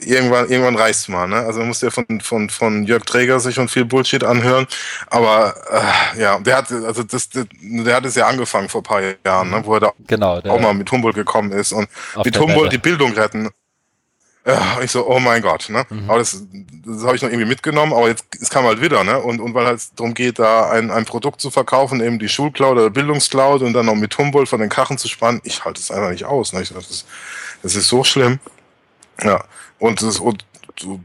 Irgendwann, 0.04 0.48
irgendwann 0.48 0.76
reicht's 0.76 1.08
mal, 1.08 1.26
ne? 1.26 1.36
Also 1.36 1.60
man 1.60 1.68
muss 1.68 1.80
ja 1.80 1.90
von, 1.90 2.06
von, 2.20 2.50
von 2.50 2.84
Jörg 2.84 3.04
Träger 3.04 3.40
sich 3.40 3.54
schon 3.54 3.68
viel 3.68 3.84
Bullshit 3.84 4.22
anhören. 4.24 4.66
Aber 5.08 5.54
äh, 5.70 6.20
ja, 6.20 6.38
der 6.38 6.56
hat, 6.56 6.70
also 6.70 7.02
das, 7.02 7.28
der, 7.30 7.46
der 7.60 7.96
hat 7.96 8.04
es 8.04 8.14
ja 8.14 8.26
angefangen 8.26 8.68
vor 8.68 8.80
ein 8.80 8.84
paar 8.84 9.02
Jahren, 9.24 9.50
ne? 9.50 9.62
wo 9.64 9.74
er 9.74 9.80
da 9.80 9.92
Genau. 10.06 10.40
Auch 10.40 10.60
mal 10.60 10.74
mit 10.74 10.90
Humboldt 10.90 11.16
gekommen 11.16 11.52
ist 11.52 11.72
und 11.72 11.88
mit 12.24 12.38
Humboldt 12.38 12.72
die. 12.72 12.78
Bildung 12.78 13.12
retten. 13.12 13.50
Ja, 14.46 14.78
ich 14.82 14.90
so, 14.90 15.08
oh 15.08 15.18
mein 15.18 15.40
Gott, 15.40 15.70
ne? 15.70 15.86
Mhm. 15.88 16.10
Aber 16.10 16.18
das, 16.18 16.42
das 16.84 17.02
habe 17.04 17.16
ich 17.16 17.22
noch 17.22 17.30
irgendwie 17.30 17.48
mitgenommen, 17.48 17.94
aber 17.94 18.08
jetzt 18.08 18.26
es 18.38 18.50
kam 18.50 18.66
halt 18.66 18.82
wieder, 18.82 19.02
ne? 19.02 19.18
Und, 19.18 19.40
und 19.40 19.54
weil 19.54 19.64
halt 19.64 19.80
darum 19.96 20.12
geht, 20.12 20.38
da 20.38 20.70
ein, 20.70 20.90
ein 20.90 21.06
Produkt 21.06 21.40
zu 21.40 21.50
verkaufen, 21.50 22.02
eben 22.02 22.18
die 22.18 22.28
Schulcloud 22.28 22.72
oder 22.72 22.90
Bildungscloud 22.90 23.62
und 23.62 23.72
dann 23.72 23.86
noch 23.86 23.94
mit 23.94 24.16
Humboldt 24.18 24.50
von 24.50 24.60
den 24.60 24.68
Kachen 24.68 24.98
zu 24.98 25.08
spannen, 25.08 25.40
ich 25.44 25.64
halte 25.64 25.80
es 25.80 25.90
einfach 25.90 26.10
nicht 26.10 26.26
aus. 26.26 26.52
Ne? 26.52 26.60
Ich, 26.60 26.68
das, 26.74 26.90
ist, 26.90 27.06
das 27.62 27.74
ist 27.74 27.88
so 27.88 28.04
schlimm. 28.04 28.38
Ja. 29.22 29.42
Und, 29.78 30.02
das, 30.02 30.18
und 30.20 30.44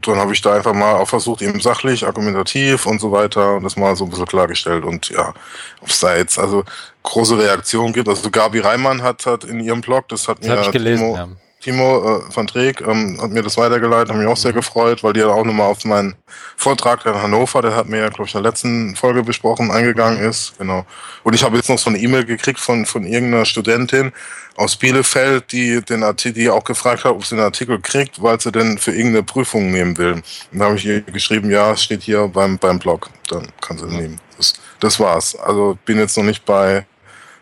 dann 0.02 0.16
habe 0.16 0.32
ich 0.32 0.40
da 0.42 0.54
einfach 0.54 0.72
mal 0.72 0.94
auch 0.94 1.08
versucht, 1.08 1.42
eben 1.42 1.60
sachlich, 1.60 2.06
argumentativ 2.06 2.86
und 2.86 3.00
so 3.00 3.12
weiter 3.12 3.54
und 3.56 3.62
das 3.62 3.76
mal 3.76 3.94
so 3.96 4.04
ein 4.04 4.10
bisschen 4.10 4.26
klargestellt. 4.26 4.84
Und 4.84 5.08
ja, 5.10 5.32
ob 5.80 5.88
es 5.88 6.00
da 6.00 6.16
jetzt 6.16 6.38
also 6.38 6.64
große 7.02 7.38
Reaktionen 7.38 7.92
gibt. 7.92 8.08
Also 8.08 8.30
Gabi 8.30 8.60
Reimann 8.60 9.02
hat, 9.02 9.26
hat 9.26 9.44
in 9.44 9.60
ihrem 9.60 9.80
Blog, 9.80 10.08
das 10.08 10.28
hat 10.28 10.38
Das 10.40 10.48
mir 10.48 10.60
ich 10.62 10.70
gelesen, 10.72 11.04
Timo- 11.04 11.16
ja. 11.16 11.28
Timo 11.60 12.18
äh, 12.18 12.34
van 12.34 12.46
Dreek 12.46 12.80
ähm, 12.80 13.18
hat 13.20 13.30
mir 13.30 13.42
das 13.42 13.58
weitergeleitet, 13.58 14.08
hat 14.08 14.16
mich 14.16 14.26
auch 14.26 14.36
sehr 14.36 14.54
gefreut, 14.54 15.04
weil 15.04 15.12
die 15.12 15.20
ja 15.20 15.28
auch 15.28 15.44
nochmal 15.44 15.68
auf 15.68 15.84
meinen 15.84 16.14
Vortrag 16.56 17.04
in 17.04 17.14
Hannover, 17.14 17.60
der 17.60 17.76
hat 17.76 17.86
mir 17.86 17.98
ja, 17.98 18.08
glaube 18.08 18.28
ich, 18.28 18.34
in 18.34 18.42
der 18.42 18.50
letzten 18.50 18.96
Folge 18.96 19.22
besprochen, 19.22 19.70
eingegangen 19.70 20.20
ist. 20.20 20.54
Genau. 20.58 20.86
Und 21.22 21.34
ich 21.34 21.44
habe 21.44 21.56
jetzt 21.56 21.68
noch 21.68 21.78
so 21.78 21.90
eine 21.90 21.98
E-Mail 21.98 22.24
gekriegt 22.24 22.58
von, 22.58 22.86
von 22.86 23.04
irgendeiner 23.04 23.44
Studentin 23.44 24.12
aus 24.56 24.76
Bielefeld, 24.76 25.52
die 25.52 25.82
den 25.82 26.02
Artikel, 26.02 26.42
die 26.42 26.50
auch 26.50 26.64
gefragt 26.64 27.04
hat, 27.04 27.12
ob 27.12 27.26
sie 27.26 27.36
den 27.36 27.44
Artikel 27.44 27.78
kriegt, 27.78 28.22
weil 28.22 28.40
sie 28.40 28.52
denn 28.52 28.78
für 28.78 28.92
irgendeine 28.92 29.22
Prüfung 29.22 29.70
nehmen 29.70 29.98
will. 29.98 30.14
Und 30.52 30.58
da 30.58 30.64
habe 30.64 30.76
ich 30.76 30.86
ihr 30.86 31.02
geschrieben, 31.02 31.50
ja, 31.50 31.72
es 31.72 31.82
steht 31.82 32.02
hier 32.02 32.26
beim, 32.28 32.56
beim 32.56 32.78
Blog. 32.78 33.10
Dann 33.28 33.48
kann 33.60 33.76
sie 33.76 33.86
nehmen. 33.86 34.18
Das, 34.38 34.54
das 34.80 34.98
war's. 34.98 35.36
Also 35.36 35.78
bin 35.84 35.98
jetzt 35.98 36.16
noch 36.16 36.24
nicht 36.24 36.44
bei, 36.46 36.86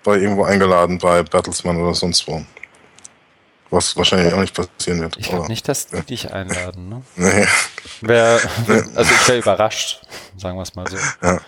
bei 0.03 0.17
irgendwo 0.19 0.43
eingeladen 0.43 0.99
bei 0.99 1.23
Bertelsmann 1.23 1.77
oder 1.77 1.95
sonst 1.95 2.27
wo. 2.27 2.45
Was 3.71 3.97
wahrscheinlich 3.97 4.33
auch 4.33 4.41
nicht 4.41 4.55
passieren 4.55 5.01
wird. 5.01 5.17
Ich 5.19 5.29
glaube 5.29 5.49
nicht, 5.49 5.69
dass 5.69 5.89
die 5.89 6.01
dich 6.03 6.33
einladen. 6.33 6.89
Ne? 6.89 7.03
Nee. 7.17 7.47
Wär, 8.01 8.41
also 8.95 9.11
ich 9.13 9.29
wäre 9.29 9.39
überrascht, 9.39 10.01
sagen 10.37 10.57
wir 10.57 10.63
es 10.63 10.75
mal 10.75 10.87
so. 10.89 10.97
Ja. 11.23 11.41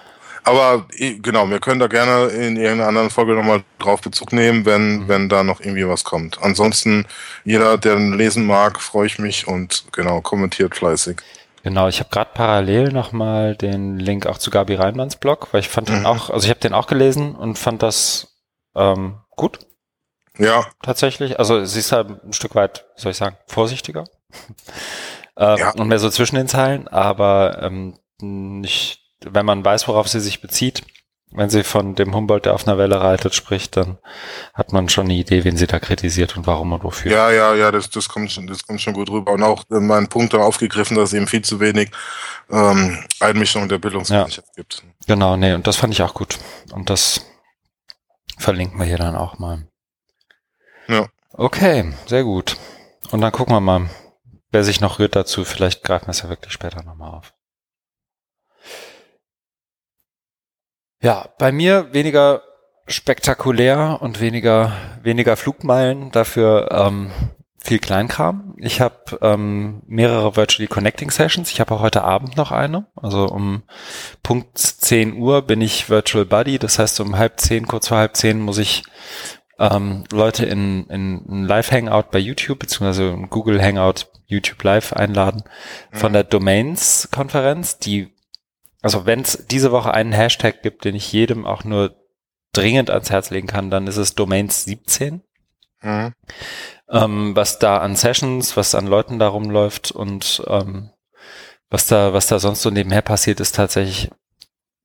Aber 0.43 0.87
genau, 0.99 1.49
wir 1.49 1.61
können 1.61 1.81
da 1.81 1.87
gerne 1.87 2.27
in 2.27 2.57
irgendeiner 2.57 2.89
anderen 2.89 3.11
Folge 3.11 3.35
nochmal 3.35 3.63
drauf 3.79 4.01
Bezug 4.01 4.33
nehmen, 4.33 4.65
wenn, 4.65 5.01
mhm. 5.01 5.09
wenn 5.09 5.29
da 5.29 5.45
noch 5.45 5.61
irgendwie 5.61 5.87
was 5.87 6.05
kommt. 6.05 6.43
Ansonsten, 6.43 7.07
jeder, 7.45 7.79
der 7.79 7.97
lesen 7.97 8.47
mag, 8.47 8.81
freue 8.81 9.07
ich 9.07 9.19
mich 9.19 9.47
und 9.47 9.85
genau, 9.93 10.21
kommentiert 10.21 10.75
fleißig. 10.75 11.21
Genau, 11.63 11.89
ich 11.89 12.01
habe 12.01 12.11
gerade 12.11 12.31
parallel 12.33 12.91
nochmal 12.91 13.55
den 13.55 13.99
Link 13.99 14.27
auch 14.27 14.39
zu 14.39 14.51
Gabi 14.51 14.75
Reinmanns 14.75 15.17
Blog, 15.17 15.49
weil 15.53 15.61
ich 15.61 15.69
fand 15.69 15.91
mhm. 15.91 15.95
den 15.95 16.07
auch, 16.07 16.31
also 16.31 16.45
ich 16.45 16.51
habe 16.51 16.61
den 16.61 16.73
auch 16.73 16.87
gelesen 16.87 17.35
und 17.35 17.59
fand 17.59 17.83
das 17.83 18.29
ähm, 18.75 19.19
gut. 19.37 19.59
Ja. 20.41 20.67
Tatsächlich. 20.83 21.39
Also 21.39 21.65
sie 21.65 21.79
ist 21.79 21.93
halt 21.93 22.25
ein 22.25 22.33
Stück 22.33 22.55
weit, 22.55 22.87
soll 22.97 23.13
ich 23.13 23.19
sagen, 23.19 23.37
vorsichtiger. 23.47 24.05
ähm, 25.37 25.59
ja. 25.59 25.71
Und 25.73 25.89
mehr 25.89 25.99
so 25.99 26.11
zwischen 26.11 26.37
den 26.37 26.49
Zeilen, 26.49 26.89
aber 26.89 27.63
ähm, 27.63 27.99
nicht, 28.21 29.01
wenn 29.25 29.47
man 29.47 29.65
weiß, 29.65 29.87
worauf 29.89 30.09
sie 30.09 30.21
sich 30.21 30.41
bezieht, 30.41 30.83
wenn 31.33 31.49
sie 31.49 31.63
von 31.63 31.95
dem 31.95 32.15
Humboldt, 32.15 32.47
der 32.47 32.55
auf 32.55 32.67
einer 32.67 32.77
Welle 32.77 33.01
reitet, 33.01 33.35
spricht, 33.35 33.77
dann 33.77 33.99
hat 34.53 34.73
man 34.73 34.89
schon 34.89 35.05
eine 35.05 35.15
Idee, 35.15 35.45
wen 35.45 35.57
sie 35.57 35.69
da 35.69 35.79
kritisiert 35.79 36.37
und 36.37 36.47
warum 36.47 36.73
und 36.73 36.83
wofür. 36.83 37.13
Ja, 37.13 37.31
ja, 37.31 37.55
ja, 37.55 37.71
das, 37.71 37.89
das 37.89 38.09
kommt 38.09 38.33
schon, 38.33 38.49
das 38.49 38.67
kommt 38.67 38.81
schon 38.81 38.95
gut 38.95 39.11
rüber. 39.11 39.33
Und 39.33 39.43
auch 39.45 39.63
äh, 39.71 39.79
mein 39.79 40.09
Punkt 40.09 40.35
da 40.35 40.39
aufgegriffen, 40.39 40.97
dass 40.97 41.11
es 41.11 41.15
eben 41.15 41.29
viel 41.29 41.43
zu 41.43 41.61
wenig 41.61 41.91
ähm, 42.51 42.99
Einmischung 43.21 43.69
der 43.69 43.79
Bildungsgesellschaft 43.79 44.49
ja. 44.49 44.55
gibt. 44.57 44.83
Genau, 45.07 45.37
nee, 45.37 45.53
und 45.53 45.67
das 45.67 45.77
fand 45.77 45.95
ich 45.95 46.03
auch 46.03 46.15
gut. 46.15 46.39
Und 46.73 46.91
das 46.91 47.25
verlinken 48.37 48.79
wir 48.81 48.87
hier 48.87 48.99
dann 48.99 49.15
auch 49.15 49.39
mal. 49.39 49.70
Ja. 50.91 51.07
Okay, 51.33 51.93
sehr 52.07 52.25
gut. 52.25 52.57
Und 53.13 53.21
dann 53.21 53.31
gucken 53.31 53.55
wir 53.55 53.61
mal, 53.61 53.89
wer 54.51 54.65
sich 54.65 54.81
noch 54.81 54.99
rührt 54.99 55.15
dazu. 55.15 55.45
Vielleicht 55.45 55.85
greifen 55.85 56.07
wir 56.07 56.11
es 56.11 56.23
ja 56.23 56.29
wirklich 56.29 56.53
später 56.53 56.83
nochmal 56.83 57.15
auf. 57.15 57.33
Ja, 61.01 61.29
bei 61.39 61.53
mir 61.53 61.93
weniger 61.95 62.43
spektakulär 62.89 63.99
und 64.01 64.21
weniger, 64.21 64.73
weniger 65.03 65.37
Flugmeilen, 65.37 66.11
dafür 66.11 66.69
ähm, 66.73 67.13
viel 67.63 67.79
Kleinkram. 67.79 68.55
Ich 68.59 68.81
habe 68.81 69.19
ähm, 69.23 69.83
mehrere 69.87 70.35
Virtually 70.35 70.67
Connecting 70.67 71.11
Sessions. 71.11 71.53
Ich 71.53 71.61
habe 71.61 71.73
auch 71.73 71.81
heute 71.81 72.03
Abend 72.03 72.37
noch 72.37 72.51
eine. 72.51 72.87
Also 72.97 73.27
um 73.27 73.63
Punkt 74.25 74.59
10 74.59 75.15
Uhr 75.15 75.43
bin 75.43 75.61
ich 75.61 75.89
Virtual 75.89 76.25
Buddy. 76.25 76.59
Das 76.59 76.81
heißt, 76.81 76.99
um 77.01 77.17
halb 77.17 77.39
zehn, 77.39 77.69
kurz 77.69 77.89
vor 77.89 77.99
halb 77.99 78.17
zehn 78.17 78.41
muss 78.41 78.59
ich 78.59 78.83
ähm, 79.61 80.05
Leute 80.11 80.47
in, 80.47 80.87
in 80.87 81.17
ein 81.29 81.45
Live-Hangout 81.45 82.11
bei 82.11 82.19
YouTube, 82.19 82.61
beziehungsweise 82.61 83.13
ein 83.13 83.29
Google 83.29 83.63
Hangout 83.63 84.07
YouTube 84.27 84.63
Live 84.65 84.95
einladen 84.95 85.45
von 85.93 86.13
mhm. 86.13 86.15
der 86.15 86.25
Domains-Konferenz, 86.25 87.79
die, 87.79 88.15
also 88.81 89.05
wenn 89.05 89.21
es 89.21 89.47
diese 89.49 89.71
Woche 89.71 89.93
einen 89.93 90.13
Hashtag 90.13 90.63
gibt, 90.63 90.87
den 90.87 90.95
ich 90.95 91.13
jedem 91.13 91.47
auch 91.47 91.63
nur 91.65 91.95
dringend 92.53 92.89
ans 92.89 93.11
Herz 93.11 93.29
legen 93.29 93.49
kann, 93.49 93.71
dann 93.71 93.87
ist 93.87 93.99
es 93.99 94.15
Domains 94.15 94.65
17. 94.65 95.23
Mhm. 95.83 96.15
Ähm, 96.89 97.37
was 97.37 97.59
da 97.59 97.79
an 97.79 97.97
Sessions, 97.97 98.57
was 98.57 98.75
an 98.75 98.87
Leuten 98.87 99.19
da 99.19 99.29
rumläuft 99.29 99.93
und 99.93 100.43
ähm, 100.47 100.91
was 101.69 101.87
da, 101.87 102.15
was 102.15 102.27
da 102.27 102.39
sonst 102.39 102.63
so 102.63 102.71
nebenher 102.71 103.03
passiert, 103.03 103.41
ist 103.41 103.55
tatsächlich, 103.55 104.11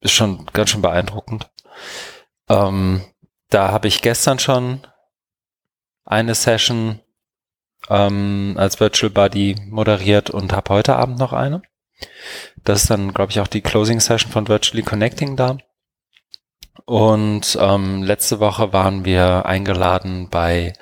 ist 0.01 0.11
schon 0.11 0.45
ganz 0.51 0.69
schön 0.69 0.81
beeindruckend. 0.81 1.49
Ähm, 2.49 3.05
da 3.49 3.71
habe 3.71 3.87
ich 3.87 4.01
gestern 4.01 4.39
schon 4.39 4.81
eine 6.05 6.35
Session 6.35 6.99
ähm, 7.89 8.55
als 8.57 8.79
Virtual 8.79 9.09
Buddy 9.09 9.55
moderiert 9.69 10.29
und 10.29 10.53
habe 10.53 10.73
heute 10.73 10.95
Abend 10.95 11.19
noch 11.19 11.33
eine. 11.33 11.61
Das 12.63 12.83
ist 12.83 12.89
dann, 12.89 13.13
glaube 13.13 13.31
ich, 13.31 13.39
auch 13.39 13.47
die 13.47 13.61
Closing 13.61 13.99
Session 13.99 14.31
von 14.31 14.47
Virtually 14.47 14.83
Connecting 14.83 15.35
da. 15.35 15.57
Und 16.85 17.57
ähm, 17.59 18.03
letzte 18.03 18.39
Woche 18.39 18.73
waren 18.73 19.05
wir 19.05 19.45
eingeladen 19.45 20.29
bei 20.29 20.73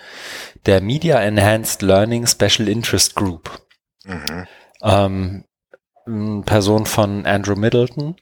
der 0.66 0.82
Media 0.82 1.22
Enhanced 1.22 1.82
Learning 1.82 2.28
Special 2.28 2.68
Interest 2.68 3.16
Group. 3.16 3.62
Mhm. 4.04 4.48
Ähm, 4.82 5.46
Person 6.46 6.86
von 6.86 7.26
Andrew 7.26 7.56
Middleton. 7.56 8.18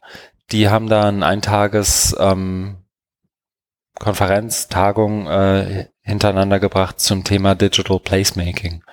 Die 0.51 0.69
haben 0.69 0.87
da 0.87 1.07
ein 1.07 1.23
Eintages 1.23 2.15
ähm, 2.19 2.80
Konferenz, 4.01 4.67
Tagung 4.67 5.27
äh, 5.27 5.85
hintereinander 6.01 6.59
gebracht 6.59 6.99
zum 6.99 7.23
Thema 7.23 7.53
Digital 7.53 7.99
Placemaking. 7.99 8.83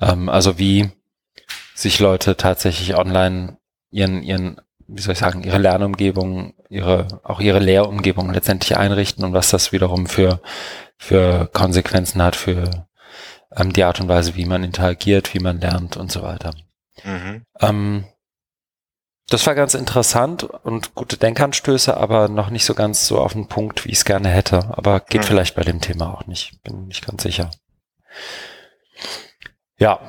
Ähm, 0.00 0.28
also 0.28 0.58
wie 0.58 0.90
sich 1.72 2.00
Leute 2.00 2.36
tatsächlich 2.36 2.96
online 2.96 3.58
ihren, 3.92 4.24
ihren, 4.24 4.60
wie 4.88 5.00
soll 5.00 5.12
ich 5.12 5.20
sagen, 5.20 5.44
ihre 5.44 5.58
Lernumgebung, 5.58 6.54
ihre, 6.68 7.20
auch 7.22 7.38
ihre 7.38 7.60
Lehrumgebung 7.60 8.32
letztendlich 8.32 8.76
einrichten 8.76 9.24
und 9.24 9.34
was 9.34 9.50
das 9.50 9.70
wiederum 9.70 10.06
für, 10.06 10.40
für 10.98 11.48
Konsequenzen 11.52 12.20
hat 12.20 12.34
für 12.34 12.88
ähm, 13.56 13.72
die 13.72 13.84
Art 13.84 14.00
und 14.00 14.08
Weise, 14.08 14.34
wie 14.34 14.46
man 14.46 14.64
interagiert, 14.64 15.32
wie 15.32 15.40
man 15.40 15.60
lernt 15.60 15.96
und 15.96 16.10
so 16.10 16.22
weiter. 16.22 16.54
Mhm. 17.04 17.44
Ähm, 17.60 18.04
das 19.30 19.46
war 19.46 19.54
ganz 19.54 19.74
interessant 19.74 20.42
und 20.42 20.96
gute 20.96 21.16
Denkanstöße, 21.16 21.96
aber 21.96 22.28
noch 22.28 22.50
nicht 22.50 22.64
so 22.64 22.74
ganz 22.74 23.06
so 23.06 23.20
auf 23.20 23.32
den 23.32 23.46
Punkt, 23.46 23.84
wie 23.84 23.90
ich 23.90 23.98
es 23.98 24.04
gerne 24.04 24.28
hätte. 24.28 24.74
Aber 24.76 24.98
geht 24.98 25.22
mhm. 25.22 25.26
vielleicht 25.26 25.54
bei 25.54 25.62
dem 25.62 25.80
Thema 25.80 26.12
auch 26.12 26.26
nicht. 26.26 26.60
Bin 26.64 26.88
nicht 26.88 27.06
ganz 27.06 27.22
sicher. 27.22 27.50
Ja, 29.78 30.00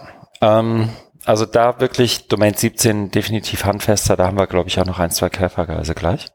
ähm, 0.41 0.89
also 1.23 1.45
da 1.45 1.79
wirklich 1.79 2.27
Domain 2.29 2.55
17 2.55 3.12
definitiv 3.12 3.63
handfester. 3.63 4.17
Da 4.17 4.25
haben 4.25 4.39
wir, 4.39 4.47
glaube 4.47 4.69
ich, 4.69 4.79
auch 4.79 4.88
noch 4.88 4.97
ein, 4.97 5.12
zwei 5.12 5.29
Querverweise 5.29 5.93
gleich. 5.93 6.25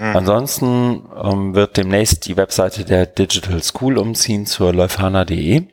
Mhm. 0.00 0.16
Ansonsten 0.16 1.08
ähm, 1.22 1.54
wird 1.54 1.76
demnächst 1.76 2.26
die 2.26 2.36
Webseite 2.36 2.84
der 2.84 3.06
Digital 3.06 3.62
School 3.62 3.98
umziehen 3.98 4.46
zur 4.46 4.74
leufana.de. 4.74 5.68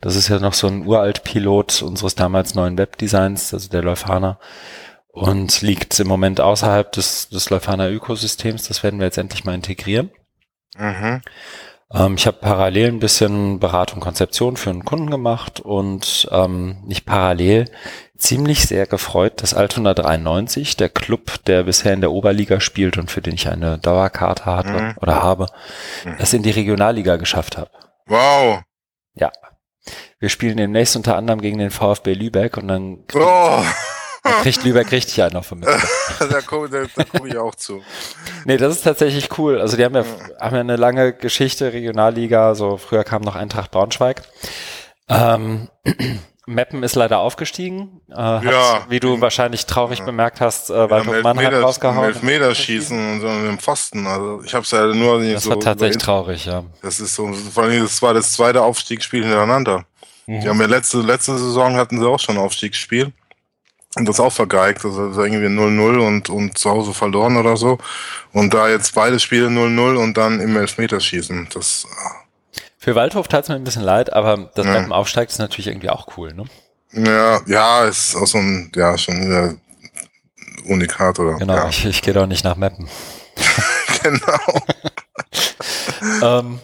Das 0.00 0.16
ist 0.16 0.28
ja 0.28 0.38
noch 0.38 0.54
so 0.54 0.68
ein 0.68 0.86
uralt 0.86 1.22
Pilot 1.22 1.82
unseres 1.82 2.14
damals 2.14 2.54
neuen 2.54 2.78
Webdesigns, 2.78 3.52
also 3.52 3.68
der 3.68 3.82
Leufana 3.82 4.38
und 5.20 5.62
liegt 5.62 5.98
im 6.00 6.08
Moment 6.08 6.40
außerhalb 6.40 6.90
des, 6.92 7.28
des 7.28 7.50
Leuphana 7.50 7.88
Ökosystems. 7.88 8.68
Das 8.68 8.82
werden 8.82 8.98
wir 8.98 9.06
jetzt 9.06 9.18
endlich 9.18 9.44
mal 9.44 9.54
integrieren. 9.54 10.10
Mhm. 10.76 11.22
Ähm, 11.92 12.14
ich 12.16 12.26
habe 12.26 12.38
parallel 12.40 12.88
ein 12.88 12.98
bisschen 12.98 13.60
Beratung, 13.60 14.00
Konzeption 14.00 14.56
für 14.56 14.70
einen 14.70 14.84
Kunden 14.84 15.10
gemacht 15.10 15.60
und 15.60 16.28
ähm, 16.30 16.82
nicht 16.84 17.06
parallel 17.06 17.66
ziemlich 18.16 18.66
sehr 18.66 18.86
gefreut, 18.86 19.42
dass 19.42 19.54
Altona 19.54 19.94
93, 19.94 20.76
der 20.76 20.88
Club, 20.88 21.44
der 21.46 21.62
bisher 21.62 21.94
in 21.94 22.00
der 22.00 22.10
Oberliga 22.10 22.60
spielt 22.60 22.98
und 22.98 23.10
für 23.10 23.22
den 23.22 23.34
ich 23.34 23.48
eine 23.48 23.78
Dauerkarte 23.78 24.44
hatte 24.44 24.70
mhm. 24.70 24.94
oder 25.00 25.22
habe, 25.22 25.46
mhm. 26.04 26.16
es 26.18 26.34
in 26.34 26.42
die 26.42 26.50
Regionalliga 26.50 27.16
geschafft 27.16 27.56
hat. 27.56 27.70
Wow. 28.06 28.62
Ja. 29.14 29.30
Wir 30.18 30.28
spielen 30.28 30.56
demnächst 30.56 30.96
unter 30.96 31.16
anderem 31.16 31.40
gegen 31.40 31.58
den 31.58 31.70
VfB 31.70 32.12
Lübeck 32.12 32.56
und 32.56 32.68
dann 32.68 33.04
oh. 33.14 33.62
Da 34.28 34.42
kriegt 34.42 34.64
Lübeck 34.64 34.92
richtig 34.92 35.22
einen 35.22 35.34
noch 35.34 35.44
von 35.44 35.60
mir. 35.60 35.66
da 36.18 36.40
komm 36.42 37.26
ich 37.26 37.36
auch 37.36 37.54
zu. 37.54 37.82
Nee, 38.44 38.56
das 38.56 38.76
ist 38.76 38.82
tatsächlich 38.82 39.38
cool. 39.38 39.60
Also 39.60 39.76
die 39.76 39.84
haben 39.84 39.94
ja, 39.94 40.04
haben 40.40 40.54
ja 40.54 40.60
eine 40.60 40.76
lange 40.76 41.12
Geschichte, 41.12 41.72
Regionalliga, 41.72 42.54
so 42.54 42.76
früher 42.76 43.04
kam 43.04 43.22
noch 43.22 43.36
Eintracht 43.36 43.70
Braunschweig. 43.70 44.22
Ähm, 45.08 45.68
Meppen 46.48 46.82
ist 46.82 46.96
leider 46.96 47.18
aufgestiegen. 47.18 48.00
Äh, 48.10 48.14
hat, 48.14 48.44
ja. 48.44 48.86
Wie 48.88 49.00
du 49.00 49.20
wahrscheinlich 49.20 49.66
traurig 49.66 49.98
ja. 50.00 50.04
bemerkt 50.06 50.40
hast, 50.40 50.70
äh, 50.70 50.90
Waldhof 50.90 51.16
ja, 51.16 51.22
Mannheim 51.22 51.54
rausgehauen. 51.54 52.06
Elfmeterschießen 52.06 53.12
und 53.12 53.20
so 53.20 53.28
im 53.28 53.58
Pfosten. 53.58 54.06
Also 54.06 54.42
ich 54.42 54.54
habe 54.54 54.64
es 54.64 54.70
ja 54.70 54.86
nur 54.86 55.22
Das 55.22 55.44
so 55.44 55.50
war 55.50 55.60
tatsächlich 55.60 56.02
traurig, 56.02 56.46
ja. 56.46 56.64
Das 56.82 57.00
ist 57.00 57.14
so, 57.14 57.30
vor 57.32 57.64
allem 57.64 57.82
das 57.82 58.00
war 58.00 58.14
das 58.14 58.32
zweite 58.32 58.62
Aufstiegsspiel 58.62 59.24
hintereinander. 59.24 59.84
Mhm. 60.26 60.40
Die 60.40 60.48
haben 60.48 60.60
ja 60.60 60.66
letzte, 60.66 60.98
letzte 60.98 61.36
Saison 61.38 61.76
hatten 61.76 62.00
sie 62.00 62.08
auch 62.08 62.18
schon 62.18 62.36
ein 62.36 62.42
Aufstiegsspiel. 62.42 63.12
Und 63.96 64.06
das 64.06 64.20
auch 64.20 64.32
vergeigt, 64.32 64.84
also 64.84 65.22
irgendwie 65.22 65.46
0-0 65.46 66.06
und, 66.06 66.28
und 66.28 66.58
zu 66.58 66.70
Hause 66.70 66.92
verloren 66.92 67.36
oder 67.36 67.56
so. 67.56 67.78
Und 68.32 68.52
da 68.52 68.68
jetzt 68.68 68.94
beide 68.94 69.18
Spiele 69.18 69.48
0-0 69.48 69.96
und 69.96 70.16
dann 70.16 70.40
im 70.40 70.56
Elfmeterschießen, 70.56 71.48
das. 71.54 71.86
Für 72.76 72.94
Waldhof 72.94 73.28
tat 73.28 73.44
es 73.44 73.48
mir 73.48 73.56
ein 73.56 73.64
bisschen 73.64 73.82
leid, 73.82 74.12
aber 74.12 74.50
das 74.54 74.66
ja. 74.66 74.72
Mappen 74.72 74.92
aufsteigt 74.92 75.32
ist 75.32 75.38
natürlich 75.38 75.68
irgendwie 75.68 75.90
auch 75.90 76.06
cool, 76.16 76.34
ne? 76.34 76.44
Ja, 76.92 77.40
ja, 77.46 77.84
ist 77.84 78.14
auch 78.14 78.26
so 78.26 78.38
ein, 78.38 78.70
ja, 78.74 78.96
schon 78.96 79.20
wieder 79.20 79.54
Unikat 80.66 81.18
oder. 81.18 81.36
Genau, 81.38 81.54
ja. 81.54 81.68
ich, 81.68 81.84
ich 81.84 82.02
gehe 82.02 82.14
doch 82.14 82.26
nicht 82.26 82.44
nach 82.44 82.56
Mappen. 82.56 82.88
genau. 84.02 84.62
ähm, 86.40 86.60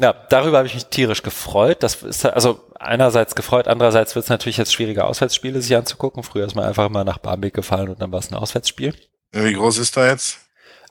ja, 0.00 0.12
darüber 0.28 0.58
habe 0.58 0.66
ich 0.66 0.74
mich 0.74 0.86
tierisch 0.86 1.22
gefreut. 1.22 1.82
Das 1.82 2.02
ist 2.02 2.24
also 2.26 2.60
einerseits 2.78 3.34
gefreut, 3.34 3.68
andererseits 3.68 4.14
wird 4.14 4.24
es 4.24 4.30
natürlich 4.30 4.56
jetzt 4.56 4.72
schwieriger, 4.72 5.06
Auswärtsspiele 5.06 5.62
sich 5.62 5.76
anzugucken. 5.76 6.22
Früher 6.22 6.46
ist 6.46 6.56
man 6.56 6.64
einfach 6.64 6.88
mal 6.88 7.04
nach 7.04 7.18
Barmbek 7.18 7.54
gefallen 7.54 7.88
und 7.88 8.02
dann 8.02 8.12
war 8.12 8.18
es 8.18 8.30
ein 8.30 8.34
Auswärtsspiel. 8.34 8.94
Wie 9.32 9.52
groß 9.52 9.78
ist 9.78 9.96
da 9.96 10.08
jetzt? 10.08 10.38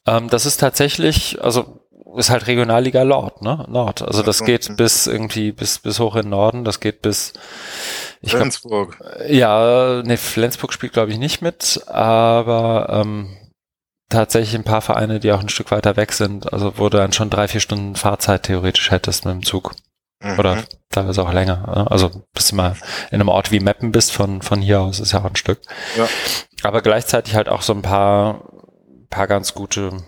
Ähm, 0.05 0.29
das 0.29 0.45
ist 0.45 0.57
tatsächlich, 0.57 1.41
also 1.43 1.79
ist 2.15 2.29
halt 2.29 2.47
Regionalliga 2.47 3.03
Nord, 3.03 3.41
ne? 3.41 3.65
Nord. 3.69 4.01
Also 4.01 4.21
das 4.21 4.43
geht 4.43 4.77
bis 4.77 5.07
irgendwie 5.07 5.51
bis 5.51 5.79
bis 5.79 5.99
hoch 5.99 6.15
in 6.15 6.29
Norden. 6.29 6.63
Das 6.63 6.79
geht 6.79 7.01
bis 7.01 7.33
ich 8.21 8.31
Flensburg. 8.31 8.97
Glaub, 8.97 9.29
ja, 9.29 10.03
ne, 10.03 10.17
Flensburg 10.17 10.73
spielt 10.73 10.93
glaube 10.93 11.11
ich 11.11 11.17
nicht 11.17 11.41
mit, 11.41 11.81
aber 11.87 12.87
ähm, 12.89 13.35
tatsächlich 14.13 14.55
ein 14.55 14.63
paar 14.63 14.81
Vereine, 14.81 15.19
die 15.19 15.31
auch 15.31 15.41
ein 15.41 15.49
Stück 15.49 15.71
weiter 15.71 15.95
weg 15.97 16.13
sind. 16.13 16.51
Also 16.53 16.73
wo 16.77 16.89
du 16.89 16.97
dann 16.97 17.13
schon 17.13 17.29
drei 17.29 17.47
vier 17.47 17.61
Stunden 17.61 17.95
Fahrzeit 17.95 18.43
theoretisch 18.43 18.91
hättest 18.91 19.25
mit 19.25 19.33
dem 19.33 19.43
Zug 19.43 19.75
mhm. 20.21 20.39
oder 20.39 20.63
teilweise 20.89 21.23
auch 21.23 21.33
länger. 21.33 21.57
Ne? 21.67 21.91
Also 21.91 22.23
bis 22.33 22.49
du 22.49 22.55
mal 22.55 22.75
in 23.11 23.19
einem 23.19 23.29
Ort 23.29 23.51
wie 23.51 23.59
Meppen 23.59 23.91
bist 23.91 24.11
von 24.11 24.41
von 24.41 24.61
hier 24.61 24.81
aus 24.81 24.99
ist 24.99 25.11
ja 25.11 25.19
auch 25.19 25.25
ein 25.25 25.35
Stück. 25.35 25.59
Ja. 25.97 26.07
Aber 26.63 26.81
gleichzeitig 26.81 27.35
halt 27.35 27.49
auch 27.49 27.61
so 27.61 27.73
ein 27.73 27.81
paar 27.81 28.49
paar 29.09 29.27
ganz 29.27 29.53
gute 29.53 30.03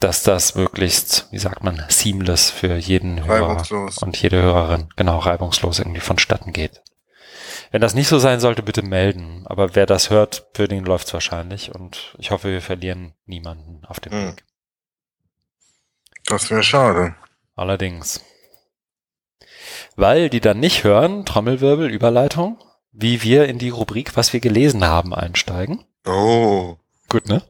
dass 0.00 0.22
das 0.22 0.54
möglichst, 0.54 1.26
wie 1.30 1.38
sagt 1.38 1.64
man, 1.64 1.84
seamless 1.88 2.50
für 2.50 2.76
jeden 2.76 3.24
Hörer 3.24 3.64
und 4.00 4.20
jede 4.20 4.40
Hörerin, 4.40 4.88
genau, 4.96 5.18
reibungslos 5.18 5.78
irgendwie 5.78 6.00
vonstatten 6.00 6.52
geht. 6.52 6.82
Wenn 7.70 7.80
das 7.80 7.94
nicht 7.94 8.08
so 8.08 8.18
sein 8.18 8.40
sollte, 8.40 8.62
bitte 8.62 8.82
melden. 8.82 9.42
Aber 9.46 9.74
wer 9.74 9.84
das 9.84 10.08
hört, 10.08 10.46
für 10.54 10.68
den 10.68 10.84
läuft's 10.84 11.12
wahrscheinlich 11.12 11.74
und 11.74 12.16
ich 12.18 12.30
hoffe, 12.30 12.50
wir 12.50 12.62
verlieren 12.62 13.12
niemanden 13.26 13.84
auf 13.86 14.00
dem 14.00 14.12
hm. 14.12 14.28
Weg. 14.28 14.44
Das 16.26 16.50
wäre 16.50 16.62
schade. 16.62 17.14
Allerdings 17.56 18.20
weil 19.98 20.30
die 20.30 20.40
dann 20.40 20.60
nicht 20.60 20.84
hören, 20.84 21.24
Trommelwirbel, 21.24 21.90
Überleitung, 21.90 22.58
wie 22.92 23.22
wir 23.22 23.48
in 23.48 23.58
die 23.58 23.70
Rubrik, 23.70 24.16
was 24.16 24.32
wir 24.32 24.40
gelesen 24.40 24.84
haben, 24.84 25.12
einsteigen. 25.12 25.84
Oh. 26.06 26.76
Gut, 27.08 27.28
ne? 27.28 27.42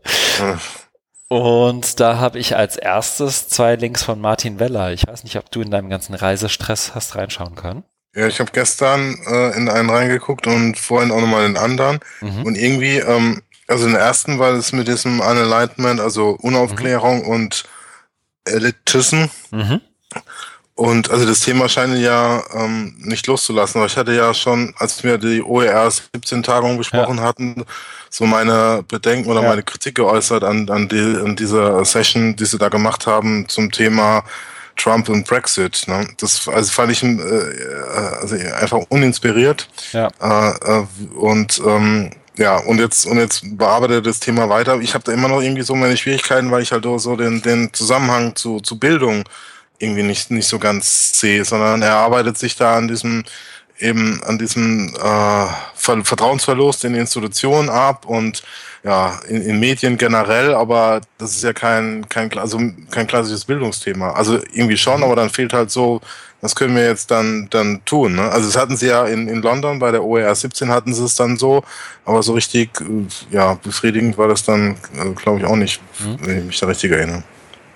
Und 1.28 2.00
da 2.00 2.18
habe 2.18 2.38
ich 2.38 2.56
als 2.56 2.76
erstes 2.76 3.48
zwei 3.48 3.76
Links 3.76 4.02
von 4.02 4.20
Martin 4.20 4.58
Weller. 4.58 4.92
Ich 4.92 5.06
weiß 5.06 5.24
nicht, 5.24 5.36
ob 5.36 5.50
du 5.50 5.60
in 5.60 5.70
deinem 5.70 5.90
ganzen 5.90 6.14
Reisestress 6.14 6.94
hast 6.94 7.16
reinschauen 7.16 7.54
können. 7.54 7.84
Ja, 8.14 8.26
ich 8.26 8.40
habe 8.40 8.50
gestern 8.52 9.18
äh, 9.26 9.54
in 9.56 9.68
einen 9.68 9.90
reingeguckt 9.90 10.46
und 10.46 10.78
vorhin 10.78 11.10
auch 11.12 11.20
nochmal 11.20 11.44
in 11.44 11.54
den 11.54 11.62
anderen. 11.62 12.00
Mhm. 12.22 12.42
Und 12.44 12.56
irgendwie, 12.56 12.96
ähm, 12.96 13.42
also 13.66 13.84
in 13.84 13.92
den 13.92 14.00
ersten 14.00 14.38
war 14.38 14.52
es 14.54 14.72
mit 14.72 14.88
diesem 14.88 15.20
Unalignment, 15.20 16.00
also 16.00 16.30
Unaufklärung 16.40 17.22
mhm. 17.24 17.28
und 17.28 17.64
Elitism. 18.46 19.26
Mhm. 19.50 19.82
Und 20.74 21.10
also 21.10 21.26
das 21.26 21.40
Thema 21.40 21.68
scheint 21.68 21.98
ja 21.98 22.42
ähm, 22.54 22.94
nicht 22.98 23.26
loszulassen. 23.26 23.80
Aber 23.80 23.86
ich 23.86 23.96
hatte 23.96 24.14
ja 24.14 24.32
schon, 24.32 24.74
als 24.78 25.04
wir 25.04 25.18
die 25.18 25.42
OER 25.42 25.88
17-Tagung 25.88 26.78
besprochen 26.78 27.18
ja. 27.18 27.24
hatten, 27.24 27.64
so 28.10 28.24
meine 28.26 28.84
Bedenken 28.86 29.30
oder 29.30 29.42
ja. 29.42 29.48
meine 29.48 29.62
Kritik 29.62 29.96
geäußert 29.96 30.44
an, 30.44 30.68
an, 30.70 30.88
die, 30.88 30.98
an 30.98 31.36
dieser 31.36 31.84
Session, 31.84 32.36
die 32.36 32.44
sie 32.44 32.58
da 32.58 32.68
gemacht 32.68 33.06
haben 33.06 33.48
zum 33.48 33.70
Thema 33.70 34.24
Trump 34.76 35.08
und 35.08 35.26
Brexit. 35.26 35.84
Ne? 35.86 36.08
Das 36.18 36.48
also 36.48 36.72
fand 36.72 36.92
ich 36.92 37.02
äh, 37.02 37.16
also 38.20 38.36
einfach 38.36 38.78
uninspiriert. 38.88 39.68
Ja. 39.92 40.08
Äh, 40.20 40.80
äh, 40.80 40.86
und 41.16 41.60
ähm, 41.66 42.10
ja, 42.36 42.56
und 42.56 42.78
jetzt 42.78 43.04
und 43.04 43.18
jetzt 43.18 43.42
bearbeitet 43.58 44.06
das 44.06 44.20
Thema 44.20 44.48
weiter. 44.48 44.80
Ich 44.80 44.94
habe 44.94 45.02
da 45.04 45.12
immer 45.12 45.28
noch 45.28 45.42
irgendwie 45.42 45.62
so 45.62 45.74
meine 45.74 45.96
Schwierigkeiten, 45.96 46.50
weil 46.52 46.62
ich 46.62 46.70
halt 46.70 46.84
so 46.84 47.16
den, 47.16 47.42
den 47.42 47.72
Zusammenhang 47.72 48.36
zu, 48.36 48.60
zu 48.60 48.78
Bildung 48.78 49.24
irgendwie 49.78 50.04
nicht, 50.04 50.30
nicht 50.30 50.46
so 50.46 50.58
ganz 50.58 51.18
sehe, 51.18 51.44
sondern 51.44 51.82
er 51.82 51.96
arbeitet 51.96 52.38
sich 52.38 52.56
da 52.56 52.76
an 52.76 52.88
diesem 52.88 53.24
eben 53.78 54.22
an 54.24 54.38
diesem 54.38 54.94
äh, 54.94 55.46
Vertrauensverlust 55.74 56.84
in 56.84 56.94
Institutionen 56.94 57.68
ab 57.68 58.06
und 58.06 58.42
ja, 58.84 59.18
in, 59.28 59.42
in 59.42 59.60
Medien 59.60 59.96
generell, 59.96 60.54
aber 60.54 61.00
das 61.18 61.34
ist 61.34 61.42
ja 61.42 61.52
kein, 61.52 62.08
kein, 62.08 62.36
also 62.38 62.60
kein 62.90 63.06
klassisches 63.06 63.44
Bildungsthema. 63.44 64.12
Also 64.12 64.38
irgendwie 64.52 64.76
schon, 64.76 65.02
aber 65.02 65.16
dann 65.16 65.30
fehlt 65.30 65.52
halt 65.52 65.70
so, 65.70 66.00
was 66.40 66.54
können 66.54 66.76
wir 66.76 66.86
jetzt 66.86 67.10
dann, 67.10 67.48
dann 67.50 67.80
tun? 67.84 68.14
Ne? 68.14 68.22
Also 68.22 68.46
das 68.46 68.56
hatten 68.56 68.76
sie 68.76 68.86
ja 68.86 69.06
in, 69.06 69.28
in 69.28 69.42
London 69.42 69.78
bei 69.80 69.90
der 69.90 70.04
OER 70.04 70.32
17 70.32 70.70
hatten 70.70 70.94
sie 70.94 71.04
es 71.04 71.16
dann 71.16 71.36
so, 71.36 71.64
aber 72.04 72.22
so 72.22 72.34
richtig, 72.34 72.80
äh, 72.80 73.34
ja, 73.34 73.54
befriedigend 73.54 74.16
war 74.16 74.28
das 74.28 74.44
dann, 74.44 74.76
äh, 74.96 75.10
glaube 75.14 75.40
ich, 75.40 75.44
auch 75.44 75.56
nicht, 75.56 75.80
mhm. 75.98 76.18
wenn 76.20 76.38
ich 76.38 76.44
mich 76.44 76.60
da 76.60 76.66
richtig 76.66 76.92
erinnere. 76.92 77.24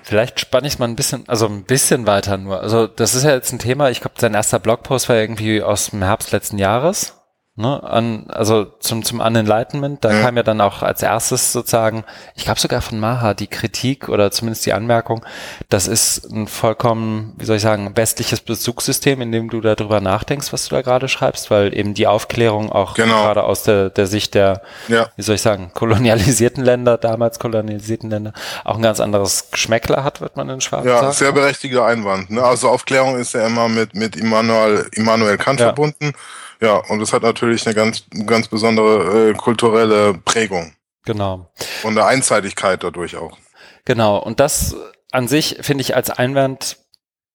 Vielleicht 0.02 0.40
spanne 0.40 0.66
ich 0.66 0.74
es 0.74 0.78
mal 0.78 0.88
ein 0.88 0.96
bisschen, 0.96 1.28
also 1.28 1.46
ein 1.46 1.64
bisschen 1.64 2.06
weiter 2.06 2.36
nur. 2.36 2.60
Also 2.60 2.86
das 2.86 3.14
ist 3.14 3.22
ja 3.24 3.30
jetzt 3.30 3.52
ein 3.52 3.58
Thema, 3.58 3.90
ich 3.90 4.00
glaube, 4.00 4.16
sein 4.18 4.34
erster 4.34 4.58
Blogpost 4.58 5.08
war 5.08 5.16
irgendwie 5.16 5.62
aus 5.62 5.90
dem 5.90 6.02
Herbst 6.02 6.32
letzten 6.32 6.58
Jahres. 6.58 7.21
Ne, 7.54 7.82
an, 7.82 8.24
also 8.28 8.64
zum, 8.64 9.04
zum 9.04 9.20
Unenlightenment, 9.20 10.02
da 10.02 10.10
ja. 10.10 10.22
kam 10.22 10.38
ja 10.38 10.42
dann 10.42 10.62
auch 10.62 10.82
als 10.82 11.02
erstes 11.02 11.52
sozusagen, 11.52 12.02
ich 12.34 12.44
glaube 12.44 12.58
sogar 12.58 12.80
von 12.80 12.98
Maha, 12.98 13.34
die 13.34 13.46
Kritik 13.46 14.08
oder 14.08 14.30
zumindest 14.30 14.64
die 14.64 14.72
Anmerkung, 14.72 15.22
das 15.68 15.86
ist 15.86 16.32
ein 16.32 16.48
vollkommen, 16.48 17.34
wie 17.36 17.44
soll 17.44 17.56
ich 17.56 17.62
sagen, 17.62 17.94
westliches 17.94 18.40
Bezugssystem, 18.40 19.20
in 19.20 19.32
dem 19.32 19.50
du 19.50 19.60
darüber 19.60 20.00
nachdenkst, 20.00 20.50
was 20.54 20.66
du 20.66 20.76
da 20.76 20.80
gerade 20.80 21.08
schreibst, 21.08 21.50
weil 21.50 21.76
eben 21.76 21.92
die 21.92 22.06
Aufklärung 22.06 22.72
auch 22.72 22.94
genau. 22.94 23.24
gerade 23.24 23.44
aus 23.44 23.64
der, 23.64 23.90
der 23.90 24.06
Sicht 24.06 24.32
der, 24.32 24.62
ja. 24.88 25.08
wie 25.16 25.22
soll 25.22 25.34
ich 25.34 25.42
sagen, 25.42 25.72
kolonialisierten 25.74 26.64
Länder, 26.64 26.96
damals 26.96 27.38
kolonialisierten 27.38 28.08
Länder, 28.08 28.32
auch 28.64 28.76
ein 28.76 28.82
ganz 28.82 28.98
anderes 28.98 29.50
Geschmäckler 29.50 30.04
hat, 30.04 30.22
wird 30.22 30.38
man 30.38 30.48
in 30.48 30.62
Schwarz 30.62 30.86
ja, 30.86 31.00
sagen. 31.00 31.12
Sehr 31.12 31.32
berechtigter 31.32 31.84
Einwand. 31.84 32.30
Ne? 32.30 32.42
Also 32.42 32.70
Aufklärung 32.70 33.18
ist 33.18 33.34
ja 33.34 33.46
immer 33.46 33.68
mit, 33.68 33.94
mit 33.94 34.16
Immanuel, 34.16 34.88
Immanuel 34.92 35.36
Kant 35.36 35.60
ja. 35.60 35.66
verbunden. 35.66 36.14
Ja, 36.62 36.76
und 36.76 37.00
es 37.00 37.12
hat 37.12 37.22
natürlich 37.22 37.66
eine 37.66 37.74
ganz, 37.74 38.04
ganz 38.24 38.46
besondere 38.46 39.30
äh, 39.30 39.34
kulturelle 39.34 40.14
Prägung. 40.14 40.74
Genau. 41.04 41.50
Und 41.82 41.98
eine 41.98 42.06
Einseitigkeit 42.06 42.84
dadurch 42.84 43.16
auch. 43.16 43.36
Genau. 43.84 44.18
Und 44.18 44.38
das 44.38 44.76
an 45.10 45.26
sich 45.26 45.58
finde 45.60 45.82
ich 45.82 45.96
als 45.96 46.10
Einwand 46.10 46.78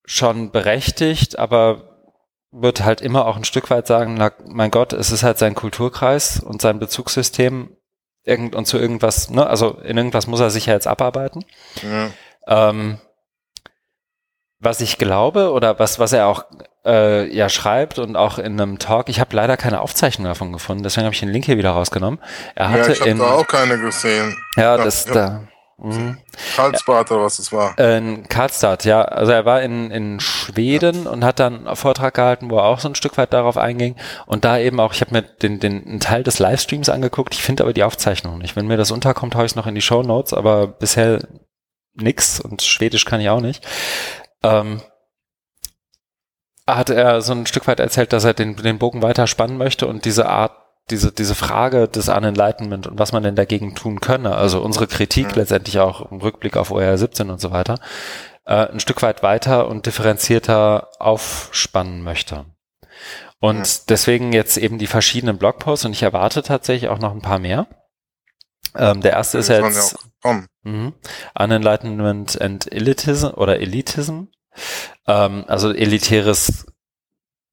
schon 0.06 0.52
berechtigt, 0.52 1.38
aber 1.38 2.00
wird 2.52 2.86
halt 2.86 3.02
immer 3.02 3.26
auch 3.26 3.36
ein 3.36 3.44
Stück 3.44 3.70
weit 3.70 3.86
sagen, 3.86 4.14
na, 4.14 4.32
mein 4.46 4.72
Gott, 4.72 4.94
es 4.94 5.12
ist 5.12 5.24
halt 5.24 5.38
sein 5.38 5.56
Kulturkreis 5.56 6.40
und 6.40 6.62
sein 6.62 6.80
Bezugssystem 6.80 7.76
irgend, 8.24 8.56
und 8.56 8.66
zu 8.66 8.78
irgendwas, 8.78 9.30
ne, 9.30 9.46
also 9.46 9.78
in 9.84 9.98
irgendwas 9.98 10.28
muss 10.28 10.40
er 10.40 10.50
sich 10.50 10.68
ja 10.68 10.74
jetzt 10.74 10.88
abarbeiten. 10.88 11.44
Ja. 11.84 12.12
Ähm, 12.70 13.00
was 14.60 14.80
ich 14.80 14.98
glaube 14.98 15.52
oder 15.52 15.78
was, 15.80 16.00
was 16.00 16.14
er 16.14 16.28
auch 16.28 16.46
äh, 16.88 17.26
ja 17.36 17.50
schreibt 17.50 18.00
und 18.00 18.16
auch 18.16 18.40
in 18.40 18.60
einem 18.60 18.80
Talk, 18.80 19.10
ich 19.10 19.20
habe 19.20 19.36
leider 19.36 19.58
keine 19.58 19.82
Aufzeichnung 19.82 20.26
davon 20.26 20.54
gefunden, 20.54 20.84
deswegen 20.84 21.06
habe 21.06 21.14
ich 21.14 21.20
den 21.20 21.30
Link 21.30 21.46
hier 21.46 21.58
wieder 21.58 21.72
rausgenommen. 21.72 22.20
Er 22.56 22.70
hatte 22.70 22.88
ja, 22.88 22.90
ich 22.90 23.02
habe 23.02 23.16
da 23.16 23.32
auch 23.32 23.48
keine 23.48 23.78
gesehen. 23.78 24.36
Ja, 24.56 24.78
das 24.78 25.06
ja. 25.06 25.14
da. 25.14 25.42
Mhm. 25.80 26.18
Karlsbad 26.56 27.12
oder 27.12 27.24
was 27.24 27.38
es 27.38 27.54
war? 27.54 27.78
In 27.78 28.28
Karlstad, 28.28 28.84
ja. 28.86 29.04
Also 29.04 29.32
er 29.32 29.46
war 29.46 29.62
in, 29.62 29.92
in 29.92 30.20
Schweden 30.20 31.04
ja. 31.04 31.12
und 31.12 31.24
hat 31.24 31.40
dann 31.40 31.68
einen 31.68 31.76
Vortrag 31.76 32.16
gehalten, 32.16 32.50
wo 32.50 32.58
er 32.58 32.64
auch 32.64 32.80
so 32.80 32.88
ein 32.88 32.96
Stück 32.96 33.16
weit 33.18 33.32
darauf 33.32 33.58
einging. 33.58 33.96
Und 34.26 34.44
da 34.44 34.58
eben 34.58 34.80
auch, 34.80 34.94
ich 34.94 35.02
habe 35.02 35.14
mir 35.14 35.22
den, 35.22 35.60
den 35.60 35.86
einen 35.86 36.00
Teil 36.00 36.24
des 36.24 36.40
Livestreams 36.40 36.90
angeguckt, 36.90 37.36
ich 37.36 37.44
finde 37.44 37.64
aber 37.64 37.74
die 37.74 37.84
Aufzeichnung 37.84 38.40
nicht. 38.40 38.56
Wenn 38.56 38.66
mir 38.66 38.78
das 38.78 38.90
unterkommt, 38.90 39.36
haue 39.36 39.46
ich 39.46 39.52
es 39.52 39.56
noch 39.56 39.68
in 39.68 39.76
die 39.76 39.82
Show 39.82 40.02
Notes, 40.02 40.34
aber 40.34 40.66
bisher 40.66 41.20
nix 41.94 42.40
und 42.40 42.64
Schwedisch 42.64 43.06
kann 43.06 43.22
ich 43.22 43.30
auch 43.30 43.42
nicht. 43.42 43.64
Ähm, 44.44 44.82
hat 46.68 46.90
er 46.90 47.22
so 47.22 47.34
ein 47.34 47.46
Stück 47.46 47.68
weit 47.68 47.80
erzählt, 47.80 48.14
dass 48.14 48.26
er 48.26 48.34
den, 48.34 48.56
den 48.58 48.78
Bogen 48.78 49.02
weiter 49.02 49.26
spannen 49.26 49.58
möchte 49.58 49.88
und 49.88 50.06
diese 50.06 50.28
Art 50.28 50.52
diese, 50.90 51.12
diese 51.12 51.36
Frage 51.36 51.88
des 51.88 52.08
Unenlightenment 52.08 52.88
und 52.88 52.98
was 52.98 53.12
man 53.12 53.24
denn 53.24 53.36
dagegen 53.36 53.76
tun 53.76 54.00
könne, 54.00 54.36
also 54.36 54.62
unsere 54.62 54.88
Kritik 54.88 55.28
mhm. 55.32 55.36
letztendlich 55.36 55.80
auch 55.80 56.12
im 56.12 56.20
Rückblick 56.20 56.56
auf 56.56 56.72
OR 56.72 56.98
17 56.98 57.30
und 57.30 57.42
so 57.42 57.52
weiter, 57.52 57.80
äh, 58.46 58.68
ein 58.68 58.80
Stück 58.80 59.02
weit 59.02 59.22
weiter 59.22 59.68
und 59.68 59.86
differenzierter 59.86 60.88
aufspannen 61.00 62.04
möchte. 62.04 62.46
Und 63.40 63.60
mhm. 63.60 63.82
deswegen 63.90 64.34
jetzt 64.34 64.58
eben 64.58 64.78
die 64.78 64.88
verschiedenen 64.88 65.38
Blogposts 65.38 65.86
und 65.86 65.92
ich 65.92 66.04
erwarte 66.04 66.42
tatsächlich 66.42 66.90
auch 66.90 67.00
noch 67.00 67.12
ein 67.12 67.22
paar 67.22 67.40
mehr. 67.40 67.68
Ähm, 68.76 69.02
der 69.02 69.14
erste 69.14 69.38
ist 69.40 69.50
jetzt 69.50 69.98
ja 70.24 70.44
mhm, 70.64 70.94
Unenlightenment 71.38 72.40
and 72.42 72.72
Elitism 72.72 73.28
oder 73.28 73.60
Elitism. 73.60 74.26
Ähm, 75.08 75.46
also 75.48 75.72
elitäres 75.72 76.66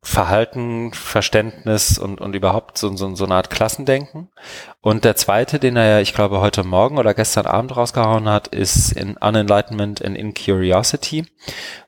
Verhalten, 0.04 0.92
Verständnis 0.92 1.98
und, 1.98 2.20
und 2.20 2.36
überhaupt 2.36 2.76
so, 2.76 2.94
so, 2.94 3.14
so 3.14 3.24
eine 3.24 3.36
Art 3.36 3.48
Klassendenken. 3.48 4.28
Und 4.82 5.04
der 5.04 5.16
zweite, 5.16 5.58
den 5.58 5.76
er 5.76 5.86
ja, 5.86 6.00
ich 6.00 6.12
glaube, 6.12 6.40
heute 6.40 6.62
Morgen 6.62 6.98
oder 6.98 7.14
gestern 7.14 7.46
Abend 7.46 7.74
rausgehauen 7.74 8.28
hat, 8.28 8.48
ist 8.48 8.92
in 8.92 9.16
Unenlightenment 9.16 10.04
and 10.04 10.18
Incuriosity, 10.18 11.24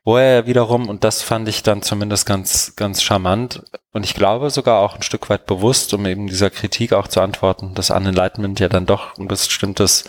wo 0.02 0.16
er 0.16 0.46
wiederum, 0.46 0.88
und 0.88 1.04
das 1.04 1.20
fand 1.20 1.46
ich 1.46 1.62
dann 1.62 1.82
zumindest 1.82 2.24
ganz, 2.24 2.74
ganz 2.74 3.02
charmant 3.02 3.62
und 3.92 4.04
ich 4.04 4.14
glaube 4.14 4.48
sogar 4.48 4.80
auch 4.80 4.96
ein 4.96 5.02
Stück 5.02 5.28
weit 5.28 5.44
bewusst, 5.44 5.92
um 5.92 6.06
eben 6.06 6.26
dieser 6.26 6.48
Kritik 6.48 6.94
auch 6.94 7.08
zu 7.08 7.20
antworten, 7.20 7.74
dass 7.74 7.90
Unenlightenment 7.90 8.60
ja 8.60 8.68
dann 8.68 8.86
doch 8.86 9.18
ein 9.18 9.28
bestimmtes, 9.28 10.04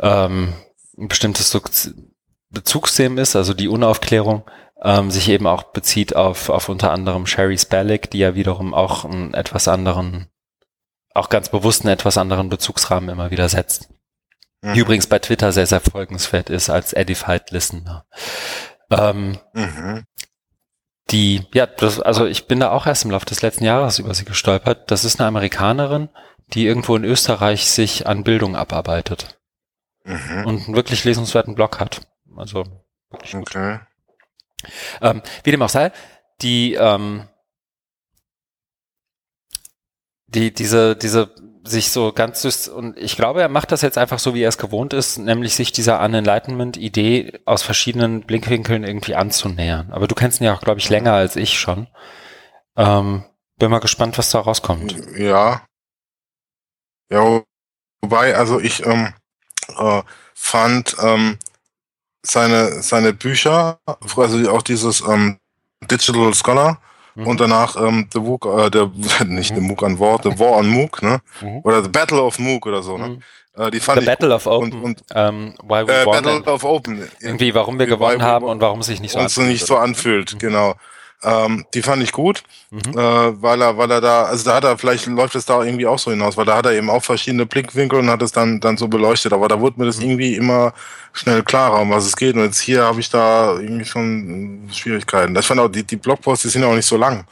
ähm, 0.00 0.54
ein 0.96 1.08
bestimmtes 1.08 1.50
Bezugssystem 2.50 3.18
ist, 3.18 3.36
also 3.36 3.54
die 3.54 3.68
Unaufklärung, 3.68 4.44
ähm, 4.82 5.10
sich 5.10 5.28
eben 5.28 5.46
auch 5.46 5.64
bezieht 5.64 6.14
auf, 6.14 6.48
auf 6.48 6.68
unter 6.68 6.92
anderem 6.92 7.26
Sherry 7.26 7.58
Spallick, 7.58 8.10
die 8.10 8.18
ja 8.18 8.34
wiederum 8.34 8.74
auch 8.74 9.04
einen 9.04 9.34
etwas 9.34 9.68
anderen, 9.68 10.28
auch 11.14 11.28
ganz 11.28 11.48
bewusst 11.48 11.82
einen 11.82 11.92
etwas 11.92 12.16
anderen 12.16 12.48
Bezugsrahmen 12.48 13.10
immer 13.10 13.30
wieder 13.30 13.48
setzt. 13.48 13.90
Mhm. 14.62 14.74
Die 14.74 14.80
übrigens 14.80 15.06
bei 15.06 15.18
Twitter 15.18 15.52
sehr, 15.52 15.66
sehr 15.66 15.80
folgenswert 15.80 16.50
ist 16.50 16.70
als 16.70 16.92
Edified 16.92 17.50
Listener. 17.50 18.06
Ähm, 18.90 19.38
mhm. 19.52 20.04
Die, 21.10 21.46
ja, 21.54 21.66
das, 21.66 22.00
also 22.00 22.26
ich 22.26 22.46
bin 22.46 22.60
da 22.60 22.70
auch 22.70 22.86
erst 22.86 23.04
im 23.04 23.10
Laufe 23.10 23.26
des 23.26 23.42
letzten 23.42 23.64
Jahres 23.64 23.98
über 23.98 24.14
sie 24.14 24.24
gestolpert. 24.24 24.90
Das 24.90 25.04
ist 25.04 25.20
eine 25.20 25.28
Amerikanerin, 25.28 26.10
die 26.52 26.66
irgendwo 26.66 26.96
in 26.96 27.04
Österreich 27.04 27.70
sich 27.70 28.06
an 28.06 28.24
Bildung 28.24 28.56
abarbeitet. 28.56 29.38
Mhm. 30.04 30.46
Und 30.46 30.66
einen 30.66 30.76
wirklich 30.76 31.04
lesenswerten 31.04 31.54
Blog 31.54 31.80
hat. 31.80 32.02
Also 32.38 32.64
wirklich 33.10 33.34
okay. 33.34 33.80
Ähm, 35.00 35.22
wie 35.44 35.50
dem 35.50 35.62
auch 35.62 35.68
sei, 35.68 35.92
die, 36.40 36.74
ähm, 36.74 37.28
die, 40.26 40.52
diese, 40.52 40.96
diese 40.96 41.34
sich 41.64 41.90
so 41.90 42.12
ganz 42.12 42.68
und 42.68 42.96
ich 42.96 43.16
glaube, 43.16 43.42
er 43.42 43.48
macht 43.48 43.72
das 43.72 43.82
jetzt 43.82 43.98
einfach 43.98 44.18
so, 44.18 44.34
wie 44.34 44.42
er 44.42 44.48
es 44.48 44.58
gewohnt 44.58 44.92
ist, 44.92 45.18
nämlich 45.18 45.54
sich 45.54 45.72
dieser 45.72 46.00
Unenlightenment-Idee 46.00 47.40
aus 47.44 47.62
verschiedenen 47.62 48.22
Blickwinkeln 48.22 48.84
irgendwie 48.84 49.14
anzunähern. 49.14 49.92
Aber 49.92 50.06
du 50.08 50.14
kennst 50.14 50.40
ihn 50.40 50.44
ja 50.44 50.54
auch, 50.54 50.62
glaube 50.62 50.80
ich, 50.80 50.88
länger 50.88 51.12
als 51.12 51.36
ich 51.36 51.58
schon. 51.58 51.88
Ähm, 52.76 53.24
bin 53.58 53.70
mal 53.70 53.80
gespannt, 53.80 54.16
was 54.18 54.30
da 54.30 54.40
rauskommt. 54.40 54.96
Ja. 55.16 55.66
Ja, 57.10 57.42
wobei, 58.00 58.36
also 58.36 58.60
ich 58.60 58.84
ähm, 58.86 59.12
äh, 59.78 60.02
fand 60.34 60.96
ähm, 61.02 61.38
seine, 62.22 62.82
seine 62.82 63.12
Bücher, 63.12 63.78
also 64.16 64.50
auch 64.50 64.62
dieses 64.62 65.00
ähm, 65.00 65.38
Digital 65.90 66.34
Scholar 66.34 66.80
mhm. 67.14 67.26
und 67.26 67.40
danach 67.40 67.76
ähm, 67.76 68.08
The 68.12 68.20
Mook, 68.20 68.46
äh, 68.46 68.70
der, 68.70 68.90
nicht 69.26 69.52
mhm. 69.52 69.56
The 69.56 69.60
Mook 69.60 69.82
an 69.82 69.98
Wort, 69.98 70.24
The 70.24 70.38
War 70.38 70.58
on 70.58 70.68
Mook, 70.68 71.02
ne? 71.02 71.20
Mhm. 71.40 71.60
Oder 71.64 71.82
The 71.82 71.88
Battle 71.88 72.22
of 72.22 72.38
Mook 72.38 72.66
oder 72.66 72.82
so, 72.82 72.98
ne? 72.98 73.08
Mhm. 73.08 73.22
Äh, 73.56 73.70
die 73.70 73.80
fand 73.80 73.98
The 73.98 74.04
ich 74.04 74.10
Battle 74.10 74.34
of 74.34 74.46
Open. 74.46 74.72
Und, 74.72 74.82
und 74.82 75.04
ähm, 75.14 75.54
why 75.62 75.86
we 75.86 75.92
äh, 75.92 76.04
Battle 76.04 76.42
of 76.44 76.64
Open. 76.64 77.08
Irgendwie, 77.20 77.54
warum 77.54 77.78
wir 77.78 77.86
gewonnen 77.86 78.22
haben 78.22 78.46
und 78.46 78.60
warum 78.60 78.80
es 78.80 78.86
sich 78.86 79.00
nicht 79.00 79.12
so 79.12 79.18
anfühlt. 79.18 79.48
nicht 79.48 79.66
so 79.66 79.76
anfühlt, 79.76 80.38
genau. 80.38 80.74
Ähm, 81.24 81.66
die 81.74 81.82
fand 81.82 82.00
ich 82.02 82.12
gut, 82.12 82.44
mhm. 82.70 82.96
äh, 82.96 83.42
weil 83.42 83.60
er, 83.60 83.76
weil 83.76 83.90
er 83.90 84.00
da, 84.00 84.22
also 84.24 84.44
da 84.44 84.54
hat 84.54 84.64
er, 84.64 84.78
vielleicht 84.78 85.06
läuft 85.06 85.34
es 85.34 85.46
da 85.46 85.64
irgendwie 85.64 85.86
auch 85.86 85.98
so 85.98 86.12
hinaus, 86.12 86.36
weil 86.36 86.44
da 86.44 86.56
hat 86.56 86.66
er 86.66 86.72
eben 86.72 86.90
auch 86.90 87.02
verschiedene 87.02 87.44
Blickwinkel 87.44 87.98
und 87.98 88.08
hat 88.08 88.22
es 88.22 88.30
dann, 88.30 88.60
dann 88.60 88.76
so 88.76 88.86
beleuchtet, 88.86 89.32
aber 89.32 89.48
da 89.48 89.58
wurde 89.58 89.80
mir 89.80 89.86
das 89.86 89.98
mhm. 89.98 90.04
irgendwie 90.04 90.36
immer 90.36 90.72
schnell 91.12 91.42
klarer, 91.42 91.80
um 91.80 91.90
was 91.90 92.06
es 92.06 92.16
geht. 92.16 92.36
Und 92.36 92.42
jetzt 92.42 92.60
hier 92.60 92.84
habe 92.84 93.00
ich 93.00 93.10
da 93.10 93.58
irgendwie 93.58 93.84
schon 93.84 94.68
Schwierigkeiten. 94.72 95.34
Ich 95.36 95.46
fand 95.46 95.60
auch, 95.60 95.68
die, 95.68 95.82
die 95.82 95.96
Blogposts, 95.96 96.42
die 96.42 96.48
sind 96.50 96.62
ja 96.62 96.68
auch 96.68 96.76
nicht 96.76 96.86
so 96.86 96.96
lang. 96.96 97.24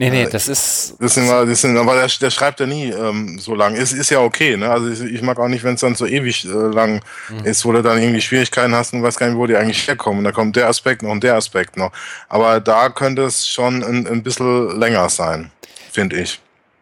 Nee, 0.00 0.10
nee, 0.10 0.28
das 0.30 0.46
ist. 0.46 0.94
Das 1.00 1.14
sind, 1.14 1.28
das 1.28 1.60
sind, 1.60 1.76
aber 1.76 1.96
der, 1.96 2.06
der 2.06 2.30
schreibt 2.30 2.60
ja 2.60 2.66
nie 2.66 2.84
ähm, 2.84 3.36
so 3.40 3.56
lang. 3.56 3.74
Ist, 3.74 3.92
ist 3.92 4.10
ja 4.10 4.20
okay, 4.20 4.56
ne? 4.56 4.70
Also 4.70 4.90
ich, 4.90 5.12
ich 5.12 5.22
mag 5.22 5.40
auch 5.40 5.48
nicht, 5.48 5.64
wenn 5.64 5.74
es 5.74 5.80
dann 5.80 5.96
so 5.96 6.06
ewig 6.06 6.44
äh, 6.44 6.50
lang 6.50 7.02
mhm. 7.28 7.44
ist, 7.44 7.64
wo 7.64 7.72
du 7.72 7.82
dann 7.82 8.00
irgendwie 8.00 8.20
Schwierigkeiten 8.20 8.76
hast 8.76 8.92
und 8.92 9.02
weißt 9.02 9.18
gar 9.18 9.26
nicht, 9.26 9.36
wo 9.36 9.48
die 9.48 9.56
eigentlich 9.56 9.88
herkommen. 9.88 10.18
Und 10.18 10.24
da 10.24 10.30
kommt 10.30 10.54
der 10.54 10.68
Aspekt 10.68 11.02
noch 11.02 11.10
und 11.10 11.24
der 11.24 11.34
Aspekt 11.34 11.76
noch. 11.76 11.90
Aber 12.28 12.60
da 12.60 12.90
könnte 12.90 13.22
es 13.22 13.48
schon 13.48 13.82
ein, 13.82 14.06
ein 14.06 14.22
bisschen 14.22 14.78
länger 14.78 15.08
sein, 15.08 15.50
finde 15.90 16.20
ich. 16.20 16.38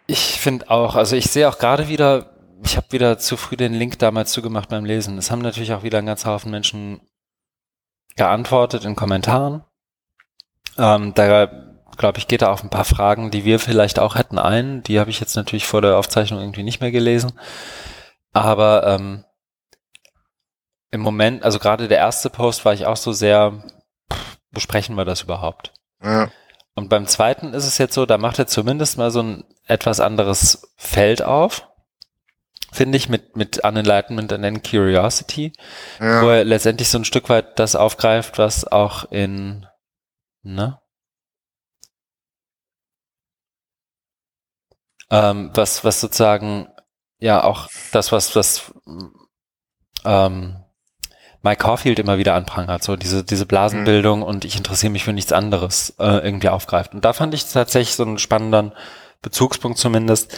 Ich 0.06 0.38
finde 0.38 0.68
auch, 0.68 0.94
also 0.94 1.16
ich 1.16 1.30
sehe 1.30 1.48
auch 1.48 1.58
gerade 1.58 1.88
wieder, 1.88 2.34
ich 2.62 2.76
habe 2.76 2.88
wieder 2.90 3.16
zu 3.16 3.38
früh 3.38 3.56
den 3.56 3.72
Link 3.72 3.98
damals 3.98 4.30
zugemacht 4.30 4.68
beim 4.68 4.84
Lesen. 4.84 5.16
Es 5.16 5.30
haben 5.30 5.40
natürlich 5.40 5.72
auch 5.72 5.82
wieder 5.82 5.96
ein 5.96 6.06
ganzer 6.06 6.32
Haufen 6.32 6.50
Menschen 6.50 7.00
geantwortet 8.14 8.84
in 8.84 8.94
Kommentaren. 8.94 9.64
Ähm, 10.76 11.14
da 11.14 11.65
glaube 11.96 12.18
ich, 12.18 12.28
geht 12.28 12.42
da 12.42 12.52
auf 12.52 12.62
ein 12.62 12.70
paar 12.70 12.84
Fragen, 12.84 13.30
die 13.30 13.44
wir 13.44 13.58
vielleicht 13.58 13.98
auch 13.98 14.14
hätten 14.14 14.38
ein. 14.38 14.82
Die 14.82 15.00
habe 15.00 15.10
ich 15.10 15.20
jetzt 15.20 15.36
natürlich 15.36 15.66
vor 15.66 15.82
der 15.82 15.98
Aufzeichnung 15.98 16.40
irgendwie 16.40 16.62
nicht 16.62 16.80
mehr 16.80 16.92
gelesen. 16.92 17.32
Aber 18.32 18.86
ähm, 18.86 19.24
im 20.90 21.00
Moment, 21.00 21.42
also 21.42 21.58
gerade 21.58 21.88
der 21.88 21.98
erste 21.98 22.30
Post 22.30 22.64
war 22.64 22.74
ich 22.74 22.86
auch 22.86 22.96
so 22.96 23.12
sehr, 23.12 23.62
pff, 24.12 24.38
besprechen 24.50 24.96
wir 24.96 25.04
das 25.04 25.22
überhaupt? 25.22 25.72
Ja. 26.02 26.30
Und 26.74 26.90
beim 26.90 27.06
zweiten 27.06 27.54
ist 27.54 27.66
es 27.66 27.78
jetzt 27.78 27.94
so, 27.94 28.04
da 28.04 28.18
macht 28.18 28.38
er 28.38 28.46
zumindest 28.46 28.98
mal 28.98 29.10
so 29.10 29.22
ein 29.22 29.44
etwas 29.66 29.98
anderes 29.98 30.74
Feld 30.76 31.22
auf, 31.22 31.68
finde 32.70 32.98
ich, 32.98 33.08
mit, 33.08 33.36
mit 33.36 33.64
Unenlightenment 33.64 34.32
and 34.32 34.44
then 34.44 34.62
Curiosity, 34.62 35.52
ja. 35.98 36.22
wo 36.22 36.28
er 36.28 36.44
letztendlich 36.44 36.90
so 36.90 36.98
ein 36.98 37.06
Stück 37.06 37.30
weit 37.30 37.58
das 37.58 37.76
aufgreift, 37.76 38.38
was 38.38 38.70
auch 38.70 39.10
in, 39.10 39.66
ne? 40.42 40.78
Ähm, 45.10 45.50
was, 45.54 45.84
was 45.84 46.00
sozusagen 46.00 46.68
ja 47.18 47.44
auch 47.44 47.68
das, 47.92 48.12
was, 48.12 48.36
was 48.36 48.72
ähm, 50.04 50.62
Mike 51.42 51.62
Caulfield 51.62 51.98
immer 51.98 52.18
wieder 52.18 52.34
anprangert, 52.34 52.82
so 52.82 52.96
diese, 52.96 53.22
diese 53.22 53.46
Blasenbildung 53.46 54.20
mhm. 54.20 54.24
und 54.24 54.44
ich 54.44 54.56
interessiere 54.56 54.92
mich 54.92 55.04
für 55.04 55.12
nichts 55.12 55.32
anderes 55.32 55.90
äh, 55.98 56.18
irgendwie 56.24 56.48
aufgreift. 56.48 56.94
Und 56.94 57.04
da 57.04 57.12
fand 57.12 57.34
ich 57.34 57.44
tatsächlich 57.44 57.94
so 57.94 58.02
einen 58.02 58.18
spannenden 58.18 58.72
Bezugspunkt 59.22 59.78
zumindest, 59.78 60.36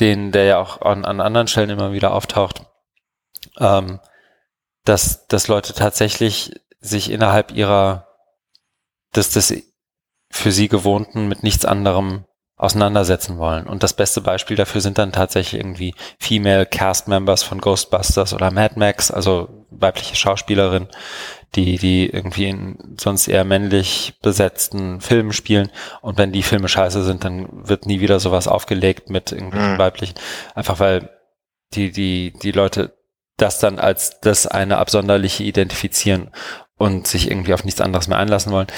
den, 0.00 0.32
der 0.32 0.44
ja 0.44 0.58
auch 0.58 0.80
an, 0.80 1.04
an 1.04 1.20
anderen 1.20 1.48
Stellen 1.48 1.70
immer 1.70 1.92
wieder 1.92 2.14
auftaucht, 2.14 2.62
ähm, 3.58 4.00
dass, 4.84 5.26
dass 5.26 5.48
Leute 5.48 5.72
tatsächlich 5.72 6.60
sich 6.80 7.10
innerhalb 7.10 7.52
ihrer, 7.52 8.08
des, 9.14 9.30
des 9.30 9.52
für 10.30 10.50
sie 10.50 10.68
gewohnten 10.68 11.28
mit 11.28 11.42
nichts 11.42 11.64
anderem 11.64 12.24
auseinandersetzen 12.56 13.38
wollen. 13.38 13.66
Und 13.66 13.82
das 13.82 13.94
beste 13.94 14.20
Beispiel 14.20 14.56
dafür 14.56 14.80
sind 14.80 14.98
dann 14.98 15.12
tatsächlich 15.12 15.60
irgendwie 15.60 15.94
Female 16.18 16.66
Cast 16.66 17.08
Members 17.08 17.42
von 17.42 17.60
Ghostbusters 17.60 18.32
oder 18.32 18.50
Mad 18.50 18.78
Max, 18.78 19.10
also 19.10 19.66
weibliche 19.70 20.14
Schauspielerin, 20.14 20.88
die, 21.56 21.78
die 21.78 22.08
irgendwie 22.08 22.48
in 22.48 22.96
sonst 22.98 23.26
eher 23.26 23.44
männlich 23.44 24.14
besetzten 24.22 25.00
Filmen 25.00 25.32
spielen. 25.32 25.70
Und 26.00 26.16
wenn 26.16 26.32
die 26.32 26.44
Filme 26.44 26.68
scheiße 26.68 27.02
sind, 27.02 27.24
dann 27.24 27.48
wird 27.50 27.86
nie 27.86 28.00
wieder 28.00 28.20
sowas 28.20 28.46
aufgelegt 28.46 29.10
mit 29.10 29.32
irgendwelchen 29.32 29.74
mhm. 29.74 29.78
weiblichen, 29.78 30.14
einfach 30.54 30.78
weil 30.78 31.10
die, 31.74 31.90
die, 31.90 32.32
die 32.40 32.52
Leute 32.52 32.96
das 33.36 33.58
dann 33.58 33.80
als 33.80 34.20
das 34.20 34.46
eine 34.46 34.78
absonderliche 34.78 35.42
identifizieren 35.42 36.30
und 36.76 37.06
sich 37.06 37.30
irgendwie 37.30 37.54
auf 37.54 37.64
nichts 37.64 37.80
anderes 37.80 38.08
mehr 38.08 38.18
einlassen 38.18 38.52
wollen. 38.52 38.68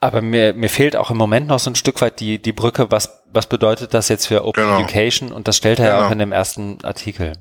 Aber 0.00 0.22
mir, 0.22 0.54
mir 0.54 0.68
fehlt 0.68 0.94
auch 0.96 1.10
im 1.10 1.16
Moment 1.16 1.48
noch 1.48 1.58
so 1.58 1.70
ein 1.70 1.74
Stück 1.74 2.00
weit 2.00 2.20
die, 2.20 2.40
die 2.40 2.52
Brücke, 2.52 2.90
was, 2.90 3.22
was 3.32 3.48
bedeutet 3.48 3.94
das 3.94 4.08
jetzt 4.08 4.26
für 4.26 4.44
Open 4.44 4.62
genau. 4.62 4.78
Education? 4.78 5.32
Und 5.32 5.48
das 5.48 5.56
stellt 5.56 5.80
er 5.80 5.86
ja 5.86 5.96
genau. 5.96 6.06
auch 6.06 6.12
in 6.12 6.18
dem 6.20 6.32
ersten 6.32 6.78
Artikel. 6.84 7.32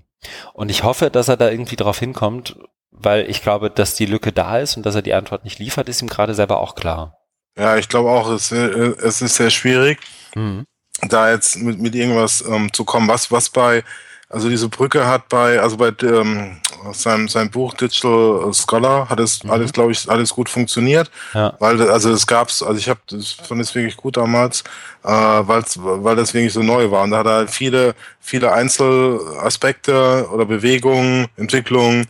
Und 0.54 0.70
ich 0.70 0.84
hoffe, 0.84 1.12
dass 1.12 1.28
er 1.28 1.38
da 1.38 1.50
irgendwie 1.50 1.76
drauf 1.76 2.00
hinkommt, 2.00 2.58
weil 2.90 3.30
ich 3.30 3.44
glaube, 3.44 3.70
dass 3.70 3.94
die 3.94 4.08
Lücke 4.08 4.32
da 4.32 4.58
ist 4.58 4.76
und 4.76 4.86
dass 4.86 4.96
er 4.96 5.04
die 5.04 5.14
Antwort 5.14 5.44
nicht 5.44 5.60
liefert, 5.60 5.88
ist 5.88 6.02
ihm 6.02 6.08
gerade 6.08 6.34
selber 6.34 6.60
auch 6.60 6.74
klar. 6.74 7.18
Ja, 7.58 7.78
ich 7.78 7.90
glaube 7.90 8.10
auch, 8.10 8.30
es, 8.30 8.52
äh, 8.52 8.56
es 8.58 9.22
ist 9.22 9.36
sehr 9.36 9.50
schwierig, 9.50 10.00
mhm. 10.36 10.66
da 11.02 11.32
jetzt 11.32 11.58
mit, 11.58 11.80
mit 11.80 11.96
irgendwas 11.96 12.42
ähm, 12.42 12.74
zu 12.74 12.86
kommen. 12.86 13.08
Was, 13.08 13.32
was 13.32 13.50
bei, 13.50 13.84
also 14.30 14.50
diese 14.50 14.68
Brücke 14.68 15.08
hat 15.08 15.30
bei, 15.30 15.60
also 15.60 15.78
bei 15.78 15.92
ähm, 16.04 16.58
seinem, 16.92 17.28
seinem 17.28 17.50
Buch 17.50 17.74
Digital 17.74 18.52
Scholar 18.54 19.10
hat 19.10 19.20
es 19.20 19.44
mhm. 19.44 19.52
alles, 19.52 19.72
glaube 19.72 19.94
ich, 19.94 20.10
alles 20.10 20.34
gut 20.34 20.50
funktioniert. 20.50 21.10
Ja. 21.34 21.54
Weil, 21.60 21.90
also 21.90 22.12
es 22.12 22.28
gab's, 22.28 22.62
also 22.62 22.78
ich 22.78 22.90
habe 22.90 23.00
das 23.10 23.32
fand 23.32 23.62
es 23.62 23.74
wirklich 23.74 23.96
gut 23.96 24.18
damals, 24.18 24.64
äh, 25.04 25.10
weil's, 25.10 25.80
weil 25.82 26.16
das 26.16 26.34
wirklich 26.34 26.54
so 26.54 26.62
neu 26.62 26.92
war. 26.92 27.04
Und 27.04 27.12
da 27.12 27.20
hat 27.20 27.28
er 27.28 27.48
viele, 27.48 27.96
viele 28.20 28.52
Einzelaspekte 28.52 30.28
oder 30.32 30.46
Bewegungen, 30.46 31.28
Entwicklungen 31.38 32.08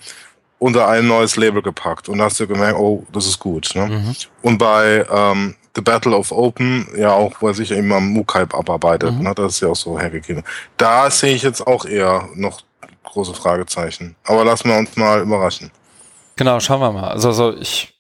unter 0.60 0.88
ein 0.88 1.08
neues 1.08 1.36
Label 1.36 1.62
gepackt. 1.62 2.10
Und 2.10 2.18
da 2.18 2.26
hast 2.26 2.40
du 2.40 2.48
gemerkt, 2.48 2.80
oh, 2.80 3.06
das 3.12 3.28
ist 3.28 3.38
gut. 3.38 3.72
Ne? 3.76 3.86
Mhm. 3.86 4.16
Und 4.42 4.58
bei 4.58 5.06
ähm, 5.12 5.56
The 5.78 5.84
Battle 5.84 6.18
of 6.18 6.32
Open, 6.32 6.88
ja 6.98 7.14
auch, 7.14 7.40
er 7.44 7.54
sich 7.54 7.70
immer 7.70 7.98
am 7.98 8.10
MOOC-Hype 8.10 8.56
abarbeitet, 8.56 9.14
mhm. 9.14 9.22
ne? 9.22 9.36
das 9.36 9.54
ist 9.54 9.60
ja 9.60 9.68
auch 9.68 9.76
so 9.76 10.00
hergegeben. 10.00 10.44
Da 10.76 11.12
sehe 11.12 11.36
ich 11.36 11.44
jetzt 11.44 11.68
auch 11.68 11.86
eher 11.86 12.28
noch 12.34 12.62
große 13.04 13.36
Fragezeichen. 13.36 14.16
Aber 14.26 14.44
lassen 14.44 14.70
wir 14.70 14.78
uns 14.78 14.98
mal 14.98 15.22
überraschen. 15.22 15.70
Genau, 16.36 16.60
schauen 16.60 16.82
wir 16.82 16.92
mal. 16.92 17.10
Also, 17.10 17.28
also 17.28 17.56
ich 17.56 17.94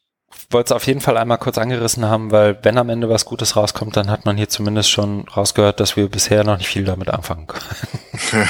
wollte 0.49 0.73
es 0.73 0.75
auf 0.75 0.88
jeden 0.88 1.01
Fall 1.01 1.17
einmal 1.17 1.38
kurz 1.38 1.59
angerissen 1.59 2.05
haben, 2.05 2.32
weil 2.32 2.57
wenn 2.63 2.80
am 2.80 2.89
Ende 2.89 3.09
was 3.09 3.25
Gutes 3.25 3.55
rauskommt, 3.55 3.95
dann 3.95 4.09
hat 4.09 4.25
man 4.25 4.38
hier 4.38 4.49
zumindest 4.49 4.89
schon 4.89 5.28
rausgehört, 5.28 5.80
dass 5.80 5.95
wir 5.95 6.09
bisher 6.09 6.43
noch 6.43 6.57
nicht 6.57 6.69
viel 6.69 6.84
damit 6.84 7.11
anfangen 7.11 7.45
können. 7.45 8.49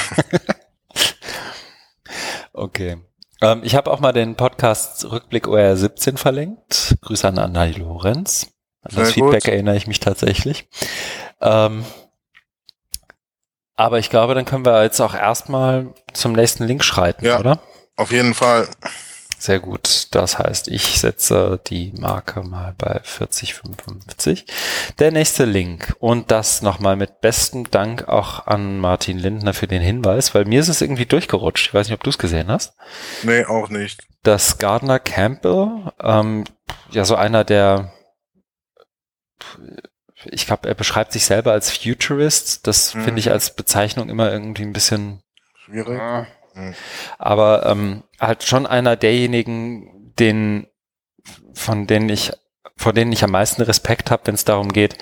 okay. 2.54 2.96
Ähm, 3.42 3.60
ich 3.62 3.74
habe 3.74 3.90
auch 3.90 4.00
mal 4.00 4.12
den 4.12 4.36
Podcast 4.36 5.04
Rückblick 5.04 5.46
OR 5.46 5.76
17 5.76 6.16
verlinkt. 6.16 6.96
Grüße 7.02 7.28
an 7.28 7.38
Anna 7.38 7.64
Lorenz. 7.66 8.46
An 8.82 8.94
das 8.94 9.08
Sehr 9.08 9.14
Feedback 9.14 9.44
gut. 9.44 9.52
erinnere 9.52 9.76
ich 9.76 9.86
mich 9.86 10.00
tatsächlich. 10.00 10.68
Ähm, 11.40 11.84
aber 13.76 13.98
ich 13.98 14.10
glaube, 14.10 14.34
dann 14.34 14.44
können 14.44 14.64
wir 14.64 14.82
jetzt 14.82 15.00
auch 15.00 15.14
erstmal 15.14 15.94
zum 16.12 16.32
nächsten 16.32 16.64
Link 16.64 16.82
schreiten, 16.82 17.24
ja, 17.24 17.38
oder? 17.38 17.60
Auf 17.96 18.10
jeden 18.10 18.34
Fall. 18.34 18.68
Sehr 19.38 19.60
gut. 19.60 20.08
Das 20.10 20.36
heißt, 20.38 20.66
ich 20.66 20.98
setze 20.98 21.60
die 21.68 21.92
Marke 21.96 22.42
mal 22.42 22.74
bei 22.76 23.00
4055. 23.04 24.46
Der 24.98 25.12
nächste 25.12 25.44
Link. 25.44 25.94
Und 26.00 26.32
das 26.32 26.60
nochmal 26.60 26.96
mit 26.96 27.20
bestem 27.20 27.70
Dank 27.70 28.08
auch 28.08 28.48
an 28.48 28.80
Martin 28.80 29.16
Lindner 29.16 29.54
für 29.54 29.68
den 29.68 29.80
Hinweis, 29.80 30.34
weil 30.34 30.44
mir 30.44 30.58
ist 30.58 30.68
es 30.68 30.80
irgendwie 30.80 31.06
durchgerutscht. 31.06 31.68
Ich 31.68 31.74
weiß 31.74 31.86
nicht, 31.86 31.94
ob 31.94 32.02
du 32.02 32.10
es 32.10 32.18
gesehen 32.18 32.48
hast. 32.48 32.74
Nee, 33.22 33.44
auch 33.44 33.68
nicht. 33.68 34.02
Das 34.24 34.58
Gardner 34.58 34.98
Campbell, 34.98 35.92
ähm, 36.02 36.42
ja, 36.90 37.04
so 37.04 37.14
einer 37.14 37.44
der 37.44 37.92
ich 40.24 40.46
glaube, 40.46 40.68
er 40.68 40.74
beschreibt 40.74 41.12
sich 41.12 41.24
selber 41.24 41.52
als 41.52 41.70
Futurist. 41.70 42.66
Das 42.66 42.94
mhm. 42.94 43.04
finde 43.04 43.20
ich 43.20 43.30
als 43.30 43.54
Bezeichnung 43.54 44.08
immer 44.08 44.32
irgendwie 44.32 44.62
ein 44.62 44.72
bisschen 44.72 45.22
schwierig. 45.64 46.00
Äh, 46.00 46.24
mhm. 46.54 46.74
Aber 47.18 47.66
ähm, 47.66 48.04
halt 48.20 48.42
schon 48.42 48.66
einer 48.66 48.96
derjenigen, 48.96 50.14
den, 50.18 50.66
von 51.54 51.86
denen 51.86 52.08
ich, 52.08 52.32
vor 52.76 52.92
denen 52.92 53.12
ich 53.12 53.22
am 53.24 53.30
meisten 53.30 53.62
Respekt 53.62 54.10
habe, 54.10 54.22
wenn 54.26 54.34
es 54.34 54.44
darum 54.44 54.72
geht, 54.72 54.96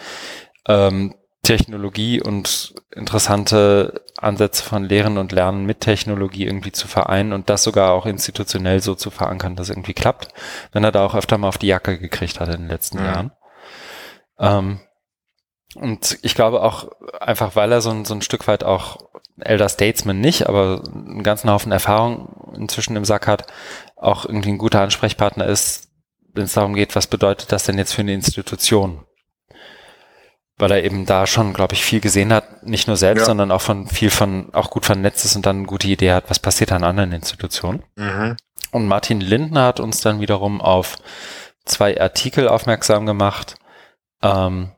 ähm, 0.68 1.14
Technologie 1.42 2.20
und 2.20 2.74
interessante 2.90 4.04
Ansätze 4.18 4.64
von 4.64 4.84
Lehren 4.84 5.16
und 5.16 5.30
Lernen 5.30 5.64
mit 5.64 5.80
Technologie 5.80 6.44
irgendwie 6.44 6.72
zu 6.72 6.88
vereinen 6.88 7.32
und 7.32 7.48
das 7.48 7.62
sogar 7.62 7.92
auch 7.92 8.04
institutionell 8.04 8.82
so 8.82 8.96
zu 8.96 9.10
verankern, 9.10 9.54
dass 9.54 9.68
irgendwie 9.68 9.94
klappt, 9.94 10.28
wenn 10.72 10.82
er 10.82 10.90
da 10.90 11.06
auch 11.06 11.14
öfter 11.14 11.38
mal 11.38 11.46
auf 11.46 11.58
die 11.58 11.68
Jacke 11.68 11.98
gekriegt 11.98 12.40
hat 12.40 12.48
in 12.48 12.62
den 12.62 12.68
letzten 12.68 12.98
mhm. 12.98 13.04
Jahren. 13.04 13.32
Ähm, 14.38 14.80
und 15.74 16.18
ich 16.22 16.34
glaube 16.34 16.62
auch 16.62 16.88
einfach, 17.20 17.56
weil 17.56 17.72
er 17.72 17.80
so 17.80 17.90
ein, 17.90 18.04
so 18.04 18.14
ein 18.14 18.22
Stück 18.22 18.46
weit 18.48 18.64
auch 18.64 18.98
Elder 19.38 19.68
Statesman 19.68 20.20
nicht, 20.20 20.48
aber 20.48 20.82
einen 20.94 21.22
ganzen 21.22 21.50
Haufen 21.50 21.72
Erfahrung 21.72 22.54
inzwischen 22.56 22.96
im 22.96 23.04
Sack 23.04 23.26
hat, 23.26 23.46
auch 23.96 24.24
irgendwie 24.24 24.50
ein 24.50 24.58
guter 24.58 24.80
Ansprechpartner 24.80 25.46
ist, 25.46 25.88
wenn 26.32 26.44
es 26.44 26.54
darum 26.54 26.74
geht, 26.74 26.96
was 26.96 27.06
bedeutet 27.06 27.52
das 27.52 27.64
denn 27.64 27.78
jetzt 27.78 27.92
für 27.92 28.02
eine 28.02 28.14
Institution? 28.14 29.04
Weil 30.58 30.70
er 30.70 30.84
eben 30.84 31.04
da 31.04 31.26
schon, 31.26 31.52
glaube 31.52 31.74
ich, 31.74 31.84
viel 31.84 32.00
gesehen 32.00 32.32
hat, 32.32 32.62
nicht 32.62 32.86
nur 32.86 32.96
selbst, 32.96 33.22
ja. 33.22 33.26
sondern 33.26 33.50
auch 33.50 33.60
von 33.60 33.86
viel 33.88 34.10
von, 34.10 34.54
auch 34.54 34.70
gut 34.70 34.86
vernetzt 34.86 35.24
ist 35.26 35.36
und 35.36 35.44
dann 35.44 35.58
eine 35.58 35.66
gute 35.66 35.88
Idee 35.88 36.12
hat, 36.12 36.30
was 36.30 36.38
passiert 36.38 36.72
an 36.72 36.84
anderen 36.84 37.12
Institutionen. 37.12 37.82
Mhm. 37.96 38.36
Und 38.70 38.86
Martin 38.86 39.20
Lindner 39.20 39.66
hat 39.66 39.80
uns 39.80 40.00
dann 40.00 40.20
wiederum 40.20 40.62
auf 40.62 40.96
zwei 41.66 42.00
Artikel 42.00 42.48
aufmerksam 42.48 43.04
gemacht, 43.04 43.56
ähm, 44.22 44.72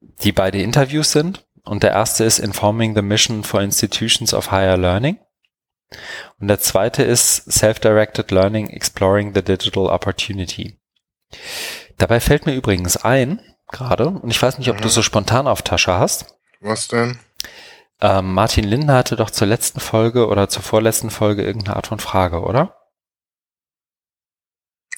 die 0.00 0.32
beide 0.32 0.60
Interviews 0.60 1.12
sind. 1.12 1.46
Und 1.64 1.82
der 1.82 1.90
erste 1.90 2.24
ist 2.24 2.38
Informing 2.38 2.94
the 2.94 3.02
Mission 3.02 3.42
for 3.42 3.60
Institutions 3.60 4.32
of 4.32 4.52
Higher 4.52 4.76
Learning. 4.76 5.18
Und 6.38 6.48
der 6.48 6.60
zweite 6.60 7.02
ist 7.02 7.50
Self-Directed 7.50 8.30
Learning 8.30 8.68
Exploring 8.68 9.34
the 9.34 9.42
Digital 9.42 9.86
Opportunity. 9.86 10.78
Dabei 11.98 12.20
fällt 12.20 12.46
mir 12.46 12.54
übrigens 12.54 12.96
ein, 12.96 13.40
gerade, 13.70 14.08
und 14.08 14.30
ich 14.30 14.40
weiß 14.40 14.58
nicht, 14.58 14.70
ob 14.70 14.76
mhm. 14.76 14.82
du 14.82 14.88
so 14.88 15.02
spontan 15.02 15.46
auf 15.46 15.62
Tasche 15.62 15.94
hast. 15.94 16.36
Was 16.60 16.88
denn? 16.88 17.18
Ähm, 18.00 18.34
Martin 18.34 18.64
Lindner 18.64 18.96
hatte 18.96 19.16
doch 19.16 19.30
zur 19.30 19.46
letzten 19.46 19.80
Folge 19.80 20.26
oder 20.26 20.48
zur 20.48 20.62
vorletzten 20.62 21.10
Folge 21.10 21.42
irgendeine 21.42 21.76
Art 21.76 21.86
von 21.86 21.98
Frage, 21.98 22.42
oder? 22.42 22.76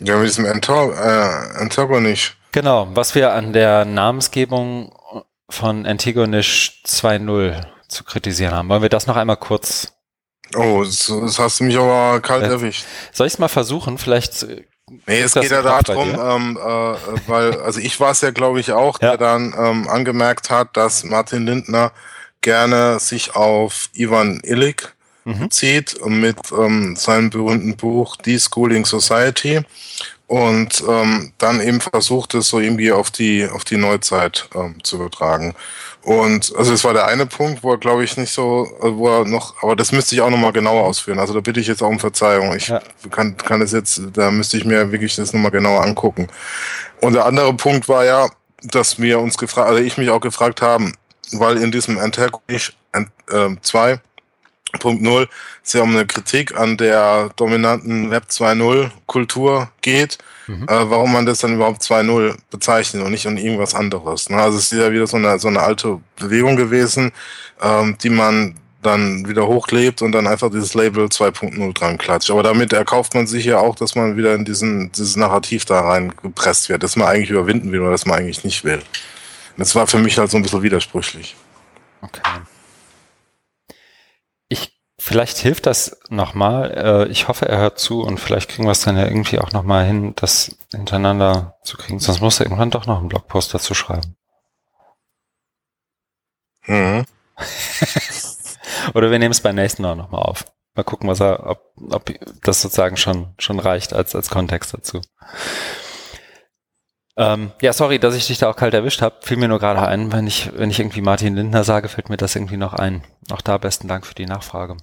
Ja, 0.01 0.17
mit 0.17 0.29
diesem 0.29 0.47
Antor 0.47 0.95
äh, 0.95 1.59
Antagonist. 1.59 2.37
Genau, 2.53 2.88
was 2.94 3.14
wir 3.14 3.32
an 3.32 3.53
der 3.53 3.84
Namensgebung 3.84 4.92
von 5.51 5.86
Antigonish 5.86 6.82
2.0 6.86 7.64
zu 7.88 8.05
kritisieren 8.05 8.55
haben. 8.55 8.68
Wollen 8.68 8.82
wir 8.82 8.88
das 8.88 9.07
noch 9.07 9.16
einmal 9.16 9.36
kurz? 9.36 9.92
Oh, 10.55 10.82
das, 10.82 11.38
hast 11.38 11.61
du 11.61 11.64
mich 11.64 11.76
aber 11.76 12.20
kalt 12.20 12.44
äh, 12.44 12.49
erwischt. 12.49 12.84
Soll 13.12 13.26
ich 13.26 13.34
es 13.34 13.38
mal 13.38 13.49
versuchen? 13.49 13.99
Vielleicht. 13.99 14.42
Äh, 14.42 14.64
nee, 15.07 15.20
es 15.20 15.34
geht 15.34 15.51
ja 15.51 15.62
darum, 15.62 16.09
ähm, 16.11 16.57
äh, 16.57 17.28
weil, 17.28 17.61
also 17.61 17.80
ich 17.80 18.01
war 18.01 18.12
es 18.12 18.20
ja, 18.22 18.30
glaube 18.30 18.61
ich, 18.61 18.72
auch, 18.72 19.01
ja. 19.01 19.11
der 19.11 19.18
dann 19.18 19.55
ähm, 19.59 19.88
angemerkt 19.88 20.51
hat, 20.51 20.76
dass 20.76 21.05
Martin 21.05 21.46
Lindner 21.46 21.92
gerne 22.40 22.99
sich 22.99 23.34
auf 23.34 23.90
Ivan 23.92 24.40
Illich 24.42 24.82
mhm. 25.24 25.51
zieht 25.51 25.96
mit 26.07 26.38
ähm, 26.53 26.96
seinem 26.96 27.30
berühmten 27.30 27.76
Buch 27.76 28.16
Schooling 28.24 28.86
Society 28.86 29.62
und 30.29 30.85
ähm, 30.87 31.33
dann 31.39 31.61
eben 31.61 31.81
versucht 31.81 32.35
es 32.35 32.49
so 32.49 32.61
irgendwie 32.61 32.93
auf 32.93 33.11
die 33.11 33.49
auf 33.51 33.64
die 33.64 33.79
Neuzeit 33.79 34.49
ähm, 34.55 34.76
zu 34.85 34.97
übertragen. 34.97 35.55
Und 36.03 36.55
also 36.57 36.70
das 36.70 36.85
war 36.85 36.93
der 36.93 37.07
eine 37.07 37.24
Punkt, 37.24 37.62
wo 37.62 37.72
er 37.72 37.79
glaube 37.79 38.05
ich 38.05 38.16
nicht 38.18 38.31
so, 38.31 38.66
äh, 38.83 38.95
wo 38.95 39.09
er 39.09 39.24
noch, 39.24 39.62
aber 39.62 39.74
das 39.74 39.91
müsste 39.91 40.14
ich 40.14 40.20
auch 40.20 40.29
nochmal 40.29 40.53
genauer 40.53 40.85
ausführen. 40.85 41.18
Also 41.18 41.33
da 41.33 41.41
bitte 41.41 41.61
ich 41.61 41.66
jetzt 41.66 41.83
auch 41.83 41.89
um 41.89 41.99
Verzeihung. 41.99 42.55
Ich 42.55 42.68
ja. 42.68 42.83
kann 43.11 43.39
kann 43.39 43.62
es 43.62 43.72
jetzt, 43.72 44.03
da 44.12 44.31
müsste 44.31 44.59
ich 44.59 44.66
mir 44.66 44.93
wirklich 44.93 45.16
das 45.16 45.33
nochmal 45.33 45.51
genauer 45.51 45.83
angucken. 45.83 46.29
Und 47.01 47.14
der 47.14 47.24
andere 47.24 47.55
Punkt 47.55 47.89
war 47.89 48.05
ja, 48.05 48.29
dass 48.62 49.01
wir 49.01 49.20
uns 49.20 49.39
gefragt, 49.39 49.68
also 49.68 49.83
ich 49.83 49.97
mich 49.97 50.11
auch 50.11 50.20
gefragt 50.20 50.61
haben, 50.61 50.93
weil 51.33 51.57
in 51.57 51.72
diesem 51.72 51.99
Antagonist 51.99 52.74
äh, 52.93 53.49
2 53.62 54.01
Punkt 54.79 55.03
null 55.03 55.29
es 55.64 55.73
ja 55.73 55.83
um 55.83 55.91
eine 55.91 56.07
Kritik 56.07 56.57
an 56.57 56.77
der 56.77 57.31
dominanten 57.37 58.11
Web 58.11 58.25
2.0 58.31 58.91
Kultur 59.07 59.71
geht, 59.81 60.19
mhm. 60.47 60.64
äh, 60.64 60.91
warum 60.91 61.12
man 61.12 61.27
das 61.27 61.39
dann 61.39 61.55
überhaupt 61.55 61.83
2.0 61.83 62.37
bezeichnet 62.51 63.03
und 63.03 63.11
nicht 63.11 63.27
um 63.27 63.37
irgendwas 63.37 63.75
anderes. 63.75 64.29
Ne? 64.29 64.37
Also 64.37 64.59
es 64.59 64.73
ist 64.73 64.79
ja 64.79 64.93
wieder 64.93 65.07
so 65.07 65.16
eine, 65.16 65.39
so 65.39 65.49
eine 65.49 65.61
alte 65.61 66.01
Bewegung 66.16 66.57
gewesen, 66.57 67.12
ähm, 67.62 67.97
die 68.03 68.11
man 68.11 68.55
dann 68.83 69.29
wieder 69.29 69.47
hochlebt 69.47 70.03
und 70.03 70.12
dann 70.12 70.27
einfach 70.27 70.51
dieses 70.51 70.75
Label 70.75 71.07
2.0 71.07 71.75
dran 71.75 71.99
klatscht. 71.99 72.31
Aber 72.31 72.43
damit 72.43 72.73
erkauft 72.73 73.14
man 73.14 73.27
sich 73.27 73.45
ja 73.45 73.59
auch, 73.59 73.75
dass 73.75 73.95
man 73.95 74.16
wieder 74.16 74.35
in 74.35 74.45
diesen, 74.45 74.93
dieses 74.93 75.16
Narrativ 75.16 75.64
da 75.64 75.81
rein 75.81 76.12
gepresst 76.23 76.69
wird, 76.69 76.83
dass 76.83 76.95
man 76.95 77.09
eigentlich 77.09 77.31
überwinden 77.31 77.73
will 77.73 77.81
oder 77.81 77.91
dass 77.91 78.07
man 78.07 78.19
eigentlich 78.19 78.45
nicht 78.45 78.64
will. 78.64 78.81
Das 79.57 79.75
war 79.75 79.89
für 79.89 79.99
mich 79.99 80.16
halt 80.19 80.31
so 80.31 80.37
ein 80.37 80.45
bisschen 80.45 80.62
widersprüchlich. 80.62 81.35
Okay. 82.01 82.21
Vielleicht 85.01 85.38
hilft 85.38 85.66
das 85.66 86.01
nochmal. 86.09 86.72
Äh, 86.72 87.09
ich 87.09 87.28
hoffe, 87.28 87.49
er 87.49 87.59
hört 87.59 87.78
zu 87.78 88.03
und 88.03 88.18
vielleicht 88.18 88.51
kriegen 88.51 88.66
wir 88.66 88.72
es 88.72 88.80
dann 88.80 88.96
ja 88.96 89.05
irgendwie 89.05 89.38
auch 89.38 89.53
nochmal 89.53 89.84
hin, 89.84 90.12
das 90.16 90.57
hintereinander 90.72 91.57
zu 91.62 91.76
kriegen. 91.76 92.01
Sonst 92.01 92.20
muss 92.20 92.40
er 92.40 92.46
irgendwann 92.46 92.70
doch 92.70 92.86
noch 92.86 92.99
einen 92.99 93.09
Blogpost 93.09 93.55
dazu 93.55 93.74
schreiben. 93.74 94.16
Mhm. 96.66 97.05
Oder 98.94 99.11
wir 99.11 99.18
nehmen 99.18 99.30
es 99.30 99.40
beim 99.40 99.55
nächsten 99.55 99.82
Mal 99.82 99.94
nochmal 99.94 100.22
auf. 100.22 100.44
Mal 100.74 100.82
gucken, 100.82 101.09
was 101.09 101.20
er, 101.20 101.46
ob, 101.46 101.72
ob 101.90 102.12
das 102.42 102.61
sozusagen 102.61 102.96
schon, 102.96 103.34
schon 103.38 103.61
reicht 103.61 103.92
als, 103.92 104.16
als 104.16 104.30
Kontext 104.30 104.74
dazu. 104.74 105.01
Ähm, 107.16 107.53
ja, 107.62 107.72
sorry, 107.72 107.99
dass 107.99 108.14
ich 108.14 108.26
dich 108.26 108.38
da 108.38 108.51
auch 108.51 108.57
kalt 108.57 108.74
erwischt 108.74 109.03
habe. 109.03 109.16
Fiel 109.22 109.36
mir 109.36 109.49
nur 109.49 109.59
gerade 109.61 109.86
ein, 109.86 110.12
wenn 110.12 110.26
ich, 110.26 110.51
wenn 110.57 110.70
ich 110.70 110.80
irgendwie 110.80 111.01
Martin 111.03 111.36
Lindner 111.36 111.64
sage, 111.64 111.88
fällt 111.88 112.11
mir 112.11 112.16
das 112.16 112.34
irgendwie 112.36 112.57
noch 112.57 112.74
ein. 112.74 113.03
Auch 113.30 113.40
da 113.40 113.59
besten 113.59 113.88
Dank 113.88 114.07
für 114.07 114.14
die 114.14 114.26
Nachfrage. 114.26 114.76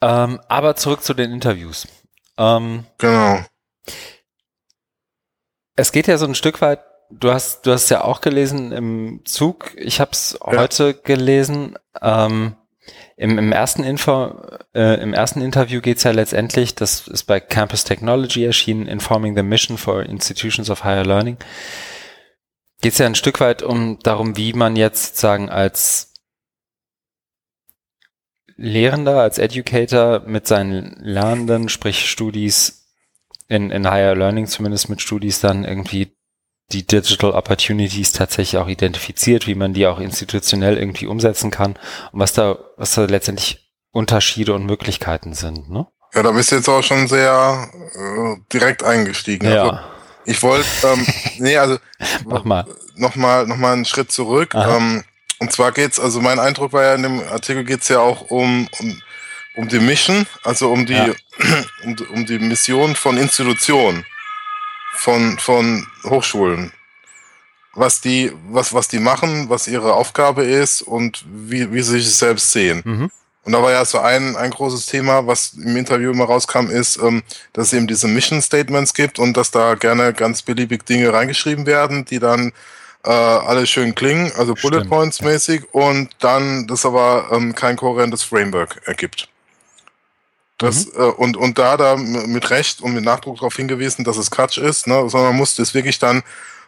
Ähm, 0.00 0.40
aber 0.48 0.76
zurück 0.76 1.02
zu 1.02 1.14
den 1.14 1.32
Interviews. 1.32 1.88
Ähm, 2.36 2.84
Genau. 2.98 3.40
es 5.76 5.92
geht 5.92 6.06
ja 6.06 6.18
so 6.18 6.26
ein 6.26 6.34
Stück 6.34 6.60
weit, 6.60 6.80
du 7.10 7.32
hast, 7.32 7.66
du 7.66 7.72
hast 7.72 7.88
ja 7.88 8.02
auch 8.04 8.20
gelesen 8.20 8.72
im 8.72 9.22
Zug, 9.24 9.72
ich 9.76 10.00
habe 10.00 10.12
es 10.12 10.38
Ja. 10.40 10.58
heute 10.58 10.94
gelesen. 10.94 11.76
Ähm, 12.00 12.56
im, 13.16 13.36
Im 13.36 13.52
ersten 13.52 13.82
Info, 13.82 14.40
äh, 14.74 15.00
im 15.02 15.12
ersten 15.12 15.42
Interview 15.42 15.80
geht 15.80 15.98
es 15.98 16.04
ja 16.04 16.12
letztendlich, 16.12 16.74
das 16.76 17.06
ist 17.08 17.24
bei 17.24 17.40
Campus 17.40 17.84
Technology 17.84 18.44
erschienen, 18.44 18.86
Informing 18.86 19.36
the 19.36 19.42
Mission 19.42 19.76
for 19.76 20.02
Institutions 20.04 20.70
of 20.70 20.84
Higher 20.84 21.04
Learning. 21.04 21.36
Geht 22.80 22.92
es 22.92 22.98
ja 22.98 23.06
ein 23.06 23.16
Stück 23.16 23.40
weit 23.40 23.62
um 23.62 23.98
darum, 23.98 24.36
wie 24.36 24.52
man 24.52 24.76
jetzt 24.76 25.06
sozusagen 25.16 25.50
als 25.50 26.14
Lehrender, 28.58 29.20
als 29.22 29.38
Educator 29.38 30.20
mit 30.26 30.48
seinen 30.48 30.96
Lernenden, 31.00 31.68
sprich 31.68 32.10
Studis 32.10 32.88
in, 33.46 33.70
in 33.70 33.88
Higher 33.88 34.16
Learning 34.16 34.46
zumindest 34.46 34.90
mit 34.90 35.00
Studis 35.00 35.40
dann 35.40 35.64
irgendwie 35.64 36.16
die 36.72 36.86
Digital 36.86 37.30
Opportunities 37.30 38.12
tatsächlich 38.12 38.60
auch 38.60 38.68
identifiziert, 38.68 39.46
wie 39.46 39.54
man 39.54 39.72
die 39.72 39.86
auch 39.86 40.00
institutionell 40.00 40.76
irgendwie 40.76 41.06
umsetzen 41.06 41.50
kann 41.50 41.78
und 42.12 42.20
was 42.20 42.32
da, 42.32 42.58
was 42.76 42.94
da 42.94 43.04
letztendlich 43.04 43.72
Unterschiede 43.92 44.52
und 44.52 44.66
Möglichkeiten 44.66 45.32
sind, 45.32 45.70
ne? 45.70 45.86
Ja, 46.14 46.22
da 46.22 46.32
bist 46.32 46.50
du 46.50 46.56
jetzt 46.56 46.68
auch 46.68 46.82
schon 46.82 47.06
sehr 47.06 47.70
äh, 47.72 48.36
direkt 48.52 48.82
eingestiegen. 48.82 49.46
Also, 49.46 49.78
ich 50.24 50.42
wollte, 50.42 50.66
ähm, 50.84 51.06
nee, 51.38 51.56
also 51.56 51.78
Mach 52.26 52.44
mal. 52.44 52.66
nochmal 52.96 53.46
noch 53.46 53.56
mal 53.56 53.72
einen 53.72 53.84
Schritt 53.84 54.10
zurück. 54.10 54.54
Ähm, 54.54 55.04
und 55.38 55.52
zwar 55.52 55.72
geht's, 55.72 56.00
also 56.00 56.20
mein 56.20 56.38
Eindruck 56.38 56.72
war 56.72 56.82
ja 56.82 56.94
in 56.94 57.02
dem 57.02 57.20
Artikel 57.20 57.64
geht's 57.64 57.88
ja 57.88 58.00
auch 58.00 58.22
um, 58.30 58.68
um, 58.80 59.02
um 59.56 59.68
die 59.68 59.78
Mission, 59.78 60.26
also 60.42 60.70
um 60.72 60.86
die, 60.86 60.94
Ja. 60.94 61.14
um, 61.84 61.96
um 62.12 62.26
die 62.26 62.38
Mission 62.38 62.96
von 62.96 63.16
Institutionen, 63.16 64.04
von, 64.96 65.38
von 65.38 65.86
Hochschulen. 66.04 66.72
Was 67.74 68.00
die, 68.00 68.32
was, 68.48 68.74
was 68.74 68.88
die 68.88 68.98
machen, 68.98 69.48
was 69.48 69.68
ihre 69.68 69.94
Aufgabe 69.94 70.42
ist 70.42 70.82
und 70.82 71.24
wie, 71.28 71.72
wie 71.72 71.82
sie 71.82 72.00
sich 72.00 72.16
selbst 72.16 72.50
sehen. 72.50 72.82
Mhm. 72.84 73.10
Und 73.44 73.52
da 73.52 73.62
war 73.62 73.70
ja 73.70 73.84
so 73.84 73.98
ein, 73.98 74.36
ein 74.36 74.50
großes 74.50 74.86
Thema, 74.86 75.26
was 75.26 75.54
im 75.54 75.76
Interview 75.76 76.10
immer 76.10 76.24
rauskam, 76.24 76.68
ist, 76.68 76.98
ähm, 76.98 77.22
dass 77.52 77.68
es 77.68 77.72
eben 77.72 77.86
diese 77.86 78.08
Mission 78.08 78.42
Statements 78.42 78.92
gibt 78.92 79.18
und 79.18 79.36
dass 79.36 79.50
da 79.50 79.74
gerne 79.74 80.12
ganz 80.12 80.42
beliebig 80.42 80.84
Dinge 80.84 81.12
reingeschrieben 81.12 81.64
werden, 81.64 82.04
die 82.04 82.18
dann 82.18 82.52
äh, 83.08 83.10
alle 83.10 83.66
schön 83.66 83.94
klingen, 83.94 84.30
also 84.36 84.54
Bullet 84.54 84.80
Stimmt, 84.80 84.90
Points 84.90 85.22
mäßig 85.22 85.62
und 85.72 86.10
dann 86.18 86.66
das 86.66 86.84
aber 86.84 87.28
ähm, 87.32 87.54
kein 87.54 87.76
kohärentes 87.76 88.22
Framework 88.22 88.82
ergibt. 88.84 89.28
Das, 90.58 90.86
Mhm. 90.86 90.92
äh, 90.96 91.04
und, 91.04 91.36
und 91.38 91.56
da 91.58 91.78
da 91.78 91.96
mit 91.96 92.50
Recht 92.50 92.82
und 92.82 92.92
mit 92.92 93.04
Nachdruck 93.04 93.36
darauf 93.36 93.56
hingewiesen, 93.56 94.04
dass 94.04 94.18
es 94.18 94.30
Quatsch 94.30 94.58
ist, 94.58 94.86
ne, 94.86 95.08
sondern 95.08 95.30
man 95.30 95.36
muss 95.36 95.54
das 95.54 95.72
wirklich 95.72 95.98
dann 95.98 96.22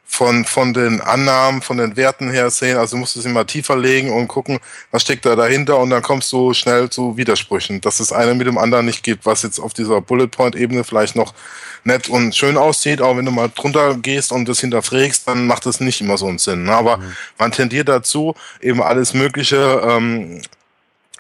von, 0.07 0.47
von 0.47 0.73
den 0.73 1.03
Annahmen, 1.03 1.61
von 1.61 1.77
den 1.77 1.97
Werten 1.97 2.31
her 2.31 2.51
sehen, 2.51 2.79
also 2.79 2.97
du 2.97 3.01
musst 3.01 3.17
es 3.17 3.27
immer 3.27 3.47
tiefer 3.47 3.77
legen 3.77 4.11
und 4.11 4.29
gucken, 4.29 4.59
was 4.91 5.03
steckt 5.03 5.27
da 5.27 5.37
dahinter 5.37 5.79
und 5.79 5.91
dann 5.91 6.03
kommst 6.03 6.33
du 6.33 6.55
schnell 6.55 6.89
zu 6.89 7.17
Widersprüchen, 7.19 7.81
dass 7.83 8.01
es 8.01 8.13
eine 8.13 8.35
mit 8.35 8.47
dem 8.47 8.59
anderen 8.59 8.87
nicht 8.87 9.03
gibt, 9.03 9.27
was 9.27 9.43
jetzt 9.43 9.61
auf 9.61 9.75
dieser 9.75 10.01
Bullet 10.01 10.29
Point 10.29 10.57
Ebene 10.57 10.85
vielleicht 10.85 11.17
noch 11.17 11.35
nett 11.85 12.09
und 12.09 12.35
schön 12.35 12.57
aussieht, 12.57 13.01
aber 13.01 13.17
wenn 13.17 13.25
du 13.25 13.31
mal 13.31 13.51
drunter 13.55 13.95
gehst 13.95 14.33
und 14.33 14.49
das 14.49 14.61
hinterfragst, 14.61 15.27
dann 15.27 15.47
macht 15.47 15.67
das 15.67 15.81
nicht 15.81 16.01
immer 16.01 16.19
so 16.19 16.27
einen 16.27 16.39
Sinn. 16.39 16.65
Ne? 16.65 16.73
Aber 16.73 17.01
man 17.39 17.53
tendiert 17.53 17.89
dazu, 17.89 18.35
eben 18.61 18.83
alles 18.83 19.15
Mögliche 19.15 19.83
ähm, 19.85 20.43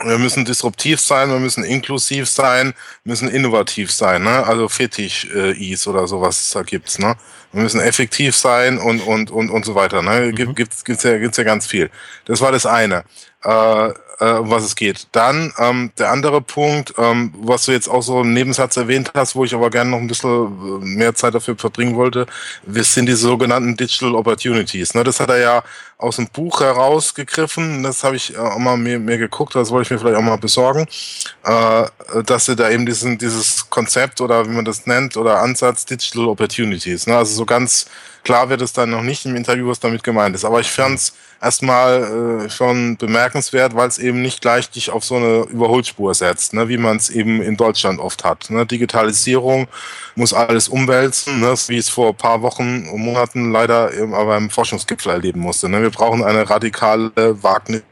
wir 0.05 0.19
müssen 0.19 0.45
disruptiv 0.45 1.01
sein, 1.01 1.31
wir 1.31 1.39
müssen 1.39 1.63
inklusiv 1.65 2.29
sein, 2.29 2.75
müssen 3.05 3.29
innovativ 3.29 3.91
sein, 3.91 4.23
ne? 4.23 4.47
Also 4.47 4.69
Fetisch-Is 4.69 5.87
oder 5.87 6.07
sowas 6.07 6.51
da 6.51 6.63
gibt's, 6.63 6.99
ne? 6.99 7.17
Wir 7.53 7.63
müssen 7.63 7.81
effektiv 7.81 8.35
sein 8.37 8.79
und 8.79 9.01
und 9.01 9.31
und 9.31 9.51
und 9.51 9.65
so 9.65 9.75
weiter, 9.75 10.03
ne? 10.03 10.33
Gibt, 10.33 10.57
gibt's 10.57 10.85
gibt's 10.85 11.03
ja 11.03 11.19
gibt's 11.19 11.37
ja 11.37 11.45
ganz 11.45 11.67
viel. 11.67 11.91
Das 12.25 12.41
war 12.41 12.53
das 12.53 12.65
eine, 12.65 13.05
äh, 13.45 13.91
äh, 14.21 14.33
um 14.33 14.51
was 14.51 14.65
es 14.65 14.77
geht. 14.77 15.09
Dann 15.13 15.53
ähm, 15.59 15.91
der 15.99 16.11
andere 16.11 16.41
Punkt, 16.41 16.95
ähm, 16.99 17.33
was 17.41 17.65
du 17.65 17.73
jetzt 17.73 17.89
auch 17.89 18.03
so 18.03 18.21
im 18.21 18.33
Nebensatz 18.33 18.77
erwähnt 18.77 19.13
hast, 19.15 19.35
wo 19.35 19.45
ich 19.45 19.55
aber 19.55 19.71
gerne 19.71 19.91
noch 19.91 19.99
ein 19.99 20.07
bisschen 20.07 20.31
äh, 20.31 20.85
mehr 20.85 21.15
Zeit 21.15 21.35
dafür 21.35 21.57
verbringen 21.57 21.97
wollte, 21.97 22.27
das 22.65 22.95
sind 22.95 23.07
die 23.07 23.15
sogenannten 23.15 23.77
Digital 23.77 24.15
Opportunities. 24.15 24.95
Ne? 24.95 25.05
Das 25.05 25.21
hat 25.21 25.31
er 25.31 25.39
ja 25.39 25.63
aus 25.97 26.17
dem 26.17 26.29
Buch 26.29 26.61
herausgegriffen. 26.61 27.83
Das 27.83 28.05
habe 28.05 28.17
ich 28.17 28.35
äh, 28.35 28.39
auch 28.39 28.59
mal 28.59 28.77
mir, 28.77 28.99
mir 28.99 29.19
geguckt, 29.19 29.55
das 29.55 29.71
wollte 29.71 29.87
ich 29.87 29.91
mir 29.91 29.99
vielleicht 29.99 30.17
auch 30.17 30.23
mal 30.23 30.37
besorgen, 30.37 30.87
äh, 31.45 31.85
dass 32.25 32.47
sie 32.47 32.57
da 32.57 32.71
eben 32.71 32.87
diesen, 32.87 33.19
dieses 33.19 33.69
Konzept 33.71 34.21
oder 34.21 34.47
wie 34.47 34.51
man 34.55 34.65
das 34.65 34.87
nennt 34.87 35.17
oder 35.17 35.41
Ansatz 35.41 35.87
Digital 35.87 36.29
Opportunities. 36.29 37.07
Ne? 37.07 37.17
Also 37.17 37.35
so 37.35 37.47
ganz 37.47 37.87
klar 38.23 38.49
wird 38.51 38.61
es 38.61 38.73
dann 38.73 38.91
noch 38.91 39.03
nicht 39.03 39.25
im 39.25 39.35
Interview, 39.35 39.69
was 39.69 39.81
damit 39.81 40.03
gemeint 40.03 40.35
ist. 40.35 40.45
Aber 40.45 40.61
ich 40.61 40.71
fand 40.71 40.97
es 40.97 41.15
erstmal 41.41 42.45
äh, 42.45 42.51
schon 42.51 42.97
bemerkenswert, 42.97 43.75
weil 43.75 43.89
es 43.89 43.99
eben 43.99 44.21
nicht 44.21 44.41
gleich 44.41 44.71
dich 44.71 44.91
auf 44.91 45.05
so 45.05 45.17
eine 45.17 45.47
Überholspur 45.51 46.15
setzt, 46.15 46.53
ne? 46.53 46.69
wie 46.69 46.77
man 46.77 46.97
es 46.97 47.11
eben 47.11 47.41
in 47.41 47.57
Deutschland 47.57 47.99
oft 47.99 48.25
hat. 48.25 48.51
Ne? 48.51 48.67
Digitalisierung 48.67 49.67
muss 50.15 50.33
alles 50.35 50.69
umwälzen, 50.69 51.41
ne? 51.41 51.55
wie 51.69 51.79
es 51.79 51.89
vor 51.89 52.11
ein 52.11 52.17
paar 52.17 52.43
Wochen 52.43 52.87
und 52.89 53.01
Monaten 53.01 53.53
leider 53.53 53.93
eben 53.95 54.15
aber 54.15 54.37
im 54.37 54.51
Forschungsgipfel 54.51 55.13
erleben 55.13 55.41
musste. 55.41 55.69
Ne? 55.69 55.81
Wir 55.83 55.91
brauchen 55.91 56.23
eine 56.23 56.49
radikale 56.49 57.13
Wagnis- 57.43 57.83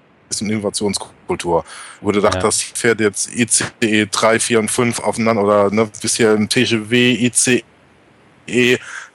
und 0.40 0.50
Innovationskultur. 0.50 1.64
Wurde 2.00 2.20
gedacht, 2.20 2.34
Ja. 2.36 2.40
das 2.42 2.60
fährt 2.60 3.00
jetzt 3.00 3.30
ICE 3.34 4.06
3, 4.10 4.40
4 4.40 4.58
und 4.60 4.70
5 4.70 5.00
aufeinander 5.00 5.42
oder 5.42 5.70
ne, 5.70 5.90
bisher 6.00 6.34
im 6.34 6.48
TGW, 6.48 7.14
ICE, 7.26 7.64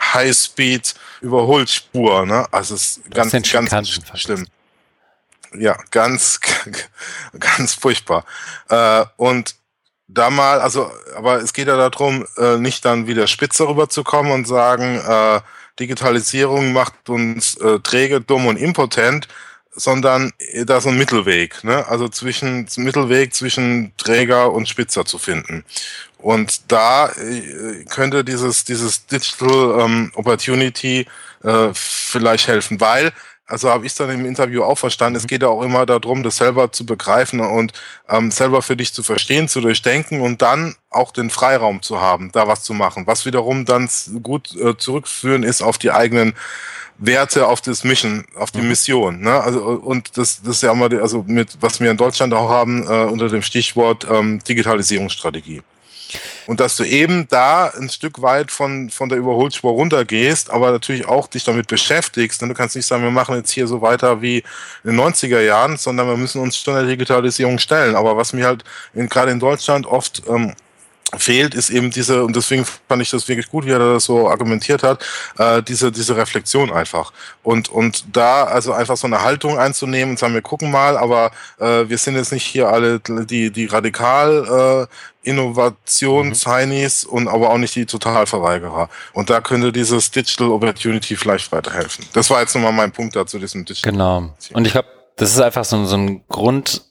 Highspeed, 0.02 0.94
Überholspur. 1.22 2.26
Ne? 2.26 2.46
Also 2.52 2.76
es 2.76 2.98
ist 2.98 3.12
ganz, 3.12 3.32
ganz 3.32 3.48
sch- 3.48 3.54
vergessen. 4.06 4.18
schlimm. 4.18 4.48
Ja, 5.56 5.78
ganz, 5.92 6.40
ganz 7.40 7.74
furchtbar. 7.76 8.26
Äh, 8.70 9.06
und 9.18 9.56
da 10.08 10.30
mal, 10.30 10.60
also, 10.62 10.92
aber 11.16 11.38
es 11.42 11.54
geht 11.54 11.68
ja 11.68 11.78
darum, 11.78 12.26
äh, 12.38 12.58
nicht 12.58 12.86
dann 12.86 13.08
wieder 13.08 13.28
spitze 13.28 13.68
rüberzukommen 13.68 14.32
und 14.32 14.48
sagen, 14.48 15.00
äh, 15.00 15.42
Digitalisierung 15.80 16.72
macht 16.74 17.10
uns 17.10 17.56
äh, 17.58 17.80
träge, 17.80 18.22
dumm 18.22 18.46
und 18.48 18.58
impotent, 18.58 19.28
sondern 19.76 20.32
da 20.66 20.82
so 20.82 20.90
ein 20.90 20.98
Mittelweg, 21.00 21.64
ne? 21.64 21.88
Also 21.88 22.08
zwischen 22.08 22.68
Mittelweg 22.78 23.34
zwischen 23.34 23.92
Träger 23.98 24.52
und 24.52 24.70
Spitzer 24.70 25.04
zu 25.04 25.18
finden. 25.18 25.66
Und 26.24 26.72
da 26.72 27.10
äh, 27.10 27.84
könnte 27.90 28.24
dieses 28.24 28.64
dieses 28.64 29.06
Digital 29.06 29.82
ähm, 29.82 30.12
Opportunity 30.16 31.06
äh, 31.44 31.70
vielleicht 31.74 32.48
helfen, 32.48 32.80
weil 32.80 33.12
also 33.46 33.70
habe 33.70 33.86
ich 33.86 33.94
dann 33.94 34.10
im 34.10 34.26
Interview 34.26 34.64
auch 34.64 34.78
verstanden, 34.78 35.18
es 35.18 35.28
geht 35.28 35.42
ja 35.42 35.50
auch 35.50 35.62
immer 35.64 35.86
darum, 35.86 36.24
das 36.24 36.38
selber 36.38 36.72
zu 36.72 36.86
begreifen 36.86 37.42
und 37.42 37.74
ähm, 38.10 38.32
selber 38.32 38.62
für 38.62 38.78
dich 38.78 38.94
zu 38.94 39.04
verstehen, 39.04 39.50
zu 39.50 39.60
durchdenken 39.60 40.22
und 40.22 40.42
dann 40.42 40.76
auch 40.90 41.12
den 41.12 41.30
Freiraum 41.30 41.82
zu 41.82 42.00
haben, 42.00 42.32
da 42.32 42.48
was 42.48 42.64
zu 42.64 42.74
machen, 42.74 43.06
was 43.06 43.26
wiederum 43.26 43.66
dann 43.66 43.90
gut 44.24 44.56
äh, 44.56 44.78
zurückführen 44.78 45.44
ist 45.44 45.62
auf 45.62 45.78
die 45.78 45.92
eigenen 45.92 46.36
Werte, 46.98 47.48
auf 47.48 47.60
das 47.60 47.84
Mission, 47.84 48.24
auf 48.36 48.52
die 48.52 48.62
Mhm. 48.62 48.70
Mission. 48.70 49.22
Ne? 49.22 49.42
Also 49.42 49.62
und 49.62 50.18
das, 50.18 50.42
das 50.42 50.56
ist 50.58 50.64
ja 50.64 50.72
immer, 50.72 50.90
also 51.02 51.26
mit 51.28 51.58
was 51.60 51.82
wir 51.82 51.92
in 51.92 51.98
Deutschland 51.98 52.34
auch 52.34 52.50
haben 52.50 52.88
äh, 52.88 53.04
unter 53.04 53.28
dem 53.28 53.42
Stichwort 53.42 54.08
ähm, 54.10 54.40
Digitalisierungsstrategie. 54.48 55.62
Und 56.48 56.60
dass 56.60 56.76
du 56.76 56.84
eben 56.84 57.28
da 57.30 57.68
ein 57.68 57.90
Stück 57.90 58.22
weit 58.22 58.52
von, 58.52 58.90
von 58.90 59.10
der 59.10 59.18
Überholspur 59.18 59.72
runtergehst, 59.72 60.50
aber 60.50 60.72
natürlich 60.72 61.08
auch 61.08 61.28
dich 61.28 61.44
damit 61.44 61.68
beschäftigst. 61.68 62.42
Denn 62.42 62.50
du 62.50 62.56
kannst 62.56 62.76
nicht 62.76 62.86
sagen, 62.86 63.04
wir 63.04 63.12
machen 63.12 63.36
jetzt 63.36 63.52
hier 63.52 63.68
so 63.68 63.82
weiter 63.82 64.22
wie 64.22 64.44
in 64.84 64.92
den 64.92 65.00
90er 65.00 65.42
Jahren, 65.42 65.78
sondern 65.78 66.08
wir 66.08 66.18
müssen 66.18 66.42
uns 66.42 66.58
schon 66.58 66.76
der 66.76 66.86
Digitalisierung 66.86 67.60
stellen. 67.60 67.96
Aber 67.96 68.18
was 68.18 68.34
mir 68.34 68.46
halt 68.46 68.64
in, 68.94 69.10
gerade 69.10 69.32
in 69.32 69.40
Deutschland 69.40 69.86
oft 69.86 70.24
ähm, 70.28 70.54
fehlt, 71.18 71.54
ist 71.54 71.70
eben 71.70 71.92
diese, 71.92 72.24
und 72.24 72.36
deswegen 72.36 72.66
fand 72.66 73.02
ich 73.02 73.10
das 73.10 73.28
wirklich 73.28 73.50
gut, 73.50 73.66
wie 73.66 73.72
er 73.72 73.80
das 73.80 74.06
so 74.06 74.30
argumentiert 74.30 74.84
hat, 74.84 75.04
äh, 75.38 75.62
diese, 75.62 75.92
diese 75.92 76.16
Reflexion 76.16 76.72
einfach. 76.72 77.12
Und, 77.44 77.70
und 77.70 78.06
da 78.16 78.46
also 78.46 78.74
einfach 78.74 78.98
so 78.98 79.08
eine 79.08 79.22
Haltung 79.22 79.58
einzunehmen 79.58 80.12
und 80.12 80.20
sagen, 80.20 80.34
wir 80.34 80.42
gucken 80.42 80.72
mal, 80.72 80.98
aber 80.98 81.32
äh, 81.60 81.88
wir 81.88 81.98
sind 81.98 82.16
jetzt 82.16 82.32
nicht 82.32 82.46
hier 82.46 82.70
alle 82.70 83.00
die, 83.00 83.52
die 83.52 83.66
radikal 83.66 84.88
äh, 84.90 85.30
Innovations-Heinis 85.30 87.06
und 87.06 87.28
aber 87.28 87.50
auch 87.50 87.58
nicht 87.58 87.76
die 87.76 87.86
Totalverweigerer. 87.86 88.90
Und 89.14 89.30
da 89.30 89.42
könnte 89.42 89.72
dieses 89.72 90.12
Digital 90.12 90.50
Opportunity 90.50 91.16
vielleicht 91.16 91.52
weiterhelfen. 91.52 92.06
Das 92.14 92.30
war 92.30 92.42
jetzt 92.42 92.56
nochmal 92.56 92.74
mein 92.74 92.92
Punkt 92.92 93.16
dazu, 93.16 93.40
diesem 93.40 93.66
Digital. 93.66 93.92
Genau. 93.92 94.36
Und 94.54 94.66
ich 94.66 94.74
glaube, 94.74 94.90
das 95.16 95.32
ist 95.32 95.40
einfach 95.40 95.64
so, 95.64 95.86
so 95.86 95.96
ein 95.96 96.28
Grund, 96.28 96.82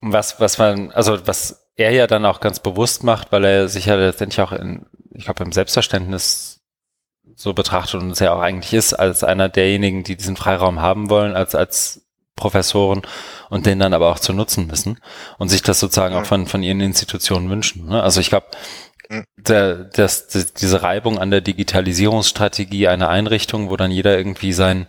was, 0.00 0.38
was 0.40 0.58
man, 0.58 0.90
also 0.92 1.26
was 1.26 1.63
er 1.76 1.92
ja 1.92 2.06
dann 2.06 2.24
auch 2.24 2.40
ganz 2.40 2.60
bewusst 2.60 3.02
macht, 3.02 3.32
weil 3.32 3.44
er 3.44 3.68
sich 3.68 3.86
ja 3.86 3.96
letztendlich 3.96 4.40
auch 4.40 4.52
in, 4.52 4.86
ich 5.12 5.24
glaube, 5.24 5.44
im 5.44 5.52
Selbstverständnis 5.52 6.60
so 7.36 7.52
betrachtet 7.52 8.00
und 8.00 8.10
es 8.10 8.20
ja 8.20 8.32
auch 8.32 8.40
eigentlich 8.40 8.72
ist, 8.74 8.92
als 8.94 9.24
einer 9.24 9.48
derjenigen, 9.48 10.04
die 10.04 10.16
diesen 10.16 10.36
Freiraum 10.36 10.80
haben 10.80 11.10
wollen, 11.10 11.34
als, 11.34 11.54
als 11.54 12.06
Professoren 12.36 13.02
und 13.48 13.66
den 13.66 13.78
dann 13.78 13.94
aber 13.94 14.10
auch 14.10 14.18
zu 14.18 14.32
nutzen 14.32 14.70
wissen 14.70 14.98
und 15.38 15.48
sich 15.48 15.62
das 15.62 15.80
sozusagen 15.80 16.14
auch 16.16 16.26
von, 16.26 16.46
von 16.46 16.62
ihren 16.62 16.80
Institutionen 16.80 17.50
wünschen. 17.50 17.86
Ne? 17.86 18.02
Also 18.02 18.20
ich 18.20 18.28
glaube, 18.28 18.46
der, 19.36 19.84
das, 19.84 20.28
das, 20.28 20.52
diese 20.54 20.82
Reibung 20.82 21.18
an 21.18 21.30
der 21.30 21.40
Digitalisierungsstrategie 21.40 22.88
einer 22.88 23.08
Einrichtung, 23.08 23.70
wo 23.70 23.76
dann 23.76 23.90
jeder 23.90 24.16
irgendwie 24.16 24.52
sein, 24.52 24.86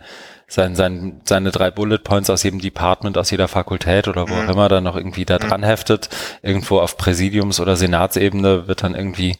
sein, 0.48 0.76
sein, 0.76 1.20
seine 1.24 1.50
drei 1.50 1.70
Bullet 1.72 1.98
Points 1.98 2.30
aus 2.30 2.44
jedem 2.44 2.60
Department, 2.60 3.18
aus 3.18 3.30
jeder 3.30 3.48
Fakultät 3.48 4.06
oder 4.06 4.28
wo 4.28 4.34
auch 4.34 4.48
immer 4.48 4.68
dann 4.68 4.84
noch 4.84 4.96
irgendwie 4.96 5.24
da 5.24 5.38
dran 5.38 5.64
heftet, 5.64 6.08
irgendwo 6.42 6.78
auf 6.78 6.96
Präsidiums- 6.96 7.60
oder 7.60 7.76
Senatsebene 7.76 8.68
wird 8.68 8.84
dann 8.84 8.94
irgendwie 8.94 9.38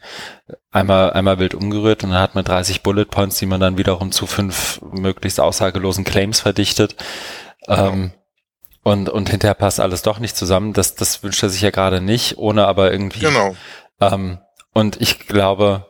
einmal, 0.73 1.13
einmal 1.13 1.39
wild 1.39 1.55
umgerührt 1.55 2.03
und 2.03 2.11
dann 2.11 2.21
hat 2.21 2.35
man 2.35 2.45
30 2.45 2.83
Bullet 2.83 3.05
Points, 3.05 3.39
die 3.39 3.47
man 3.47 3.61
dann 3.61 3.79
wiederum 3.79 4.11
zu 4.11 4.27
fünf 4.27 4.81
möglichst 4.83 5.39
aussagelosen 5.39 6.05
Claims 6.05 6.41
verdichtet. 6.41 6.97
Ähm, 7.69 8.13
und, 8.83 9.09
und 9.09 9.31
hinterher 9.31 9.55
passt 9.55 9.81
alles 9.81 10.03
doch 10.03 10.19
nicht 10.19 10.37
zusammen. 10.37 10.73
Das, 10.73 10.95
das 10.95 11.23
wünscht 11.23 11.43
er 11.43 11.49
sich 11.49 11.61
ja 11.61 11.71
gerade 11.71 12.01
nicht, 12.01 12.39
ohne 12.39 12.67
aber 12.67 12.93
irgendwie. 12.93 13.21
Genau. 13.21 13.57
Ähm, 14.01 14.39
und 14.73 15.01
ich 15.01 15.27
glaube, 15.27 15.87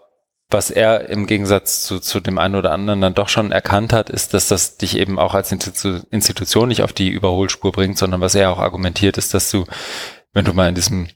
was 0.48 0.70
er 0.70 1.08
im 1.08 1.26
Gegensatz 1.26 1.82
zu, 1.82 1.98
zu 1.98 2.20
dem 2.20 2.38
einen 2.38 2.54
oder 2.54 2.72
anderen 2.72 3.00
dann 3.00 3.14
doch 3.14 3.28
schon 3.28 3.50
erkannt 3.50 3.92
hat, 3.92 4.10
ist, 4.10 4.32
dass 4.32 4.48
das 4.48 4.76
dich 4.76 4.96
eben 4.96 5.18
auch 5.18 5.34
als 5.34 5.50
Institu 5.50 6.00
Institution 6.10 6.68
nicht 6.68 6.82
auf 6.82 6.92
die 6.92 7.08
Überholspur 7.08 7.72
bringt, 7.72 7.98
sondern 7.98 8.20
was 8.20 8.34
er 8.34 8.50
auch 8.52 8.58
argumentiert 8.58 9.18
ist, 9.18 9.34
dass 9.34 9.50
du, 9.50 9.64
wenn 10.32 10.44
du 10.44 10.52
mal 10.52 10.68
in 10.68 10.74
diesem 10.76 11.08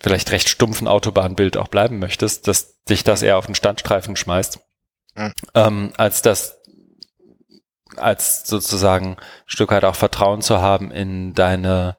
vielleicht 0.00 0.32
recht 0.32 0.50
stumpfen 0.50 0.86
Autobahnbild 0.86 1.56
auch 1.56 1.68
bleiben 1.68 1.98
möchtest, 1.98 2.46
dass 2.46 2.82
dich 2.84 3.04
das 3.04 3.22
eher 3.22 3.38
auf 3.38 3.46
den 3.46 3.54
Standstreifen 3.54 4.16
schmeißt, 4.16 4.58
Mhm. 5.16 5.32
ähm, 5.54 5.92
als 5.96 6.22
das 6.22 6.58
als 7.96 8.46
sozusagen 8.48 9.10
ein 9.12 9.16
Stück 9.46 9.70
weit 9.70 9.84
auch 9.84 9.94
Vertrauen 9.94 10.42
zu 10.42 10.60
haben 10.60 10.90
in 10.90 11.32
deine 11.32 11.96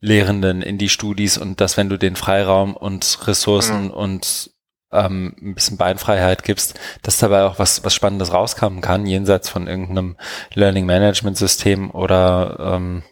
Lehrenden, 0.00 0.60
in 0.60 0.76
die 0.76 0.90
Studis 0.90 1.38
und 1.38 1.62
dass 1.62 1.78
wenn 1.78 1.88
du 1.88 1.96
den 1.96 2.14
Freiraum 2.14 2.76
und 2.76 3.26
Ressourcen 3.26 3.84
Mhm. 3.86 3.90
und 3.90 4.50
ähm, 4.94 5.34
ein 5.40 5.54
bisschen 5.54 5.76
Beinfreiheit 5.76 6.44
gibst, 6.44 6.78
dass 7.02 7.18
dabei 7.18 7.44
auch 7.44 7.58
was, 7.58 7.84
was 7.84 7.94
Spannendes 7.94 8.32
rauskommen 8.32 8.80
kann, 8.80 9.06
jenseits 9.06 9.48
von 9.48 9.66
irgendeinem 9.66 10.16
Learning 10.54 10.86
Management 10.86 11.36
System 11.36 11.90
oder 11.90 12.74
ähm, 12.74 13.02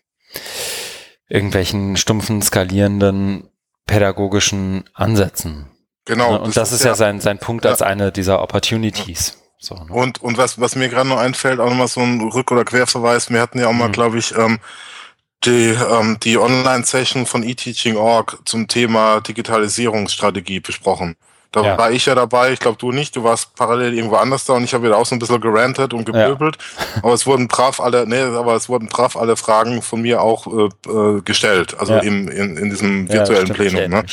irgendwelchen 1.29 1.97
stumpfen, 1.97 2.43
skalierenden 2.43 3.49
pädagogischen 3.87 4.85
Ansätzen. 4.95 5.67
Genau. 6.05 6.33
Ne? 6.33 6.41
und 6.41 6.57
das, 6.57 6.73
ist 6.73 6.85
ja, 6.85 6.95
sein, 6.95 7.21
sein 7.21 7.39
Punkt 7.39 7.65
ja. 7.65 7.71
als 7.71 7.83
eine 7.83 8.13
dieser 8.13 8.43
Opportunities. 8.43 9.39
So, 9.59 9.77
ne? 9.77 9.93
Und, 9.93 10.21
und 10.21 10.39
was, 10.39 10.61
was 10.61 10.75
mir 10.75 10.89
gerade 10.89 11.09
noch 11.09 11.19
einfällt, 11.19 11.61
auch 11.61 11.69
nochmal 11.69 11.89
so 11.89 12.01
ein 12.01 12.21
Rück- 12.21 12.51
oder 12.53 12.65
Querverweis, 12.65 13.31
wir 13.31 13.41
hatten 13.41 13.61
ja 13.61 13.69
auch 13.69 13.73
mal, 13.73 13.89
Mhm. 13.89 13.93
glaube 13.93 14.19
ich, 14.19 14.37
ähm, 14.37 14.59
die, 15.45 15.77
ähm, 15.91 16.19
die 16.21 16.39
Online-Session 16.39 17.27
von 17.27 17.43
eTeaching.org 17.43 18.41
zum 18.45 18.69
Thema 18.69 19.21
Digitalisierungsstrategie 19.21 20.61
besprochen. 20.61 21.17
Da 21.53 21.63
Ja. 21.63 21.79
war 21.79 21.91
ich 21.91 22.07
ja 22.07 22.15
dabei, 22.15 22.53
ich 22.53 22.61
glaube 22.61 22.79
du 22.79 22.93
nicht, 22.93 23.15
du 23.15 23.25
warst 23.25 23.55
parallel 23.55 23.93
irgendwo 23.95 24.17
anders 24.17 24.45
da 24.47 24.55
und 24.55 24.65
ich 24.65 24.73
habe 24.73 24.85
wieder 24.85 24.97
auch 24.97 25.05
so 25.05 25.15
ein 25.15 25.19
bisschen 25.19 25.41
gerantet 25.41 25.93
und 25.93 26.07
gepöbelt. 26.07 26.57
Aber 27.03 27.13
es 27.13 27.27
wurden 27.27 27.47
brav 27.47 27.79
alle, 27.79 28.07
nee, 28.07 28.21
aber 28.23 28.55
es 28.57 28.71
wurden 28.71 28.89
brav 28.89 29.17
alle 29.17 29.37
Fragen 29.37 29.83
von 29.83 30.01
mir 30.01 30.23
auch 30.23 30.47
äh, 30.47 30.91
äh, 30.91 31.21
gestellt, 31.21 31.77
also 31.79 31.93
Ja. 31.93 31.99
im, 32.01 32.27
in, 32.29 32.57
in 32.57 32.71
diesem 32.71 33.07
Ja, 33.07 33.15
virtuellen 33.15 33.47
stimmt, 33.55 33.59
Plenum. 33.59 33.91
Ne? 33.91 34.05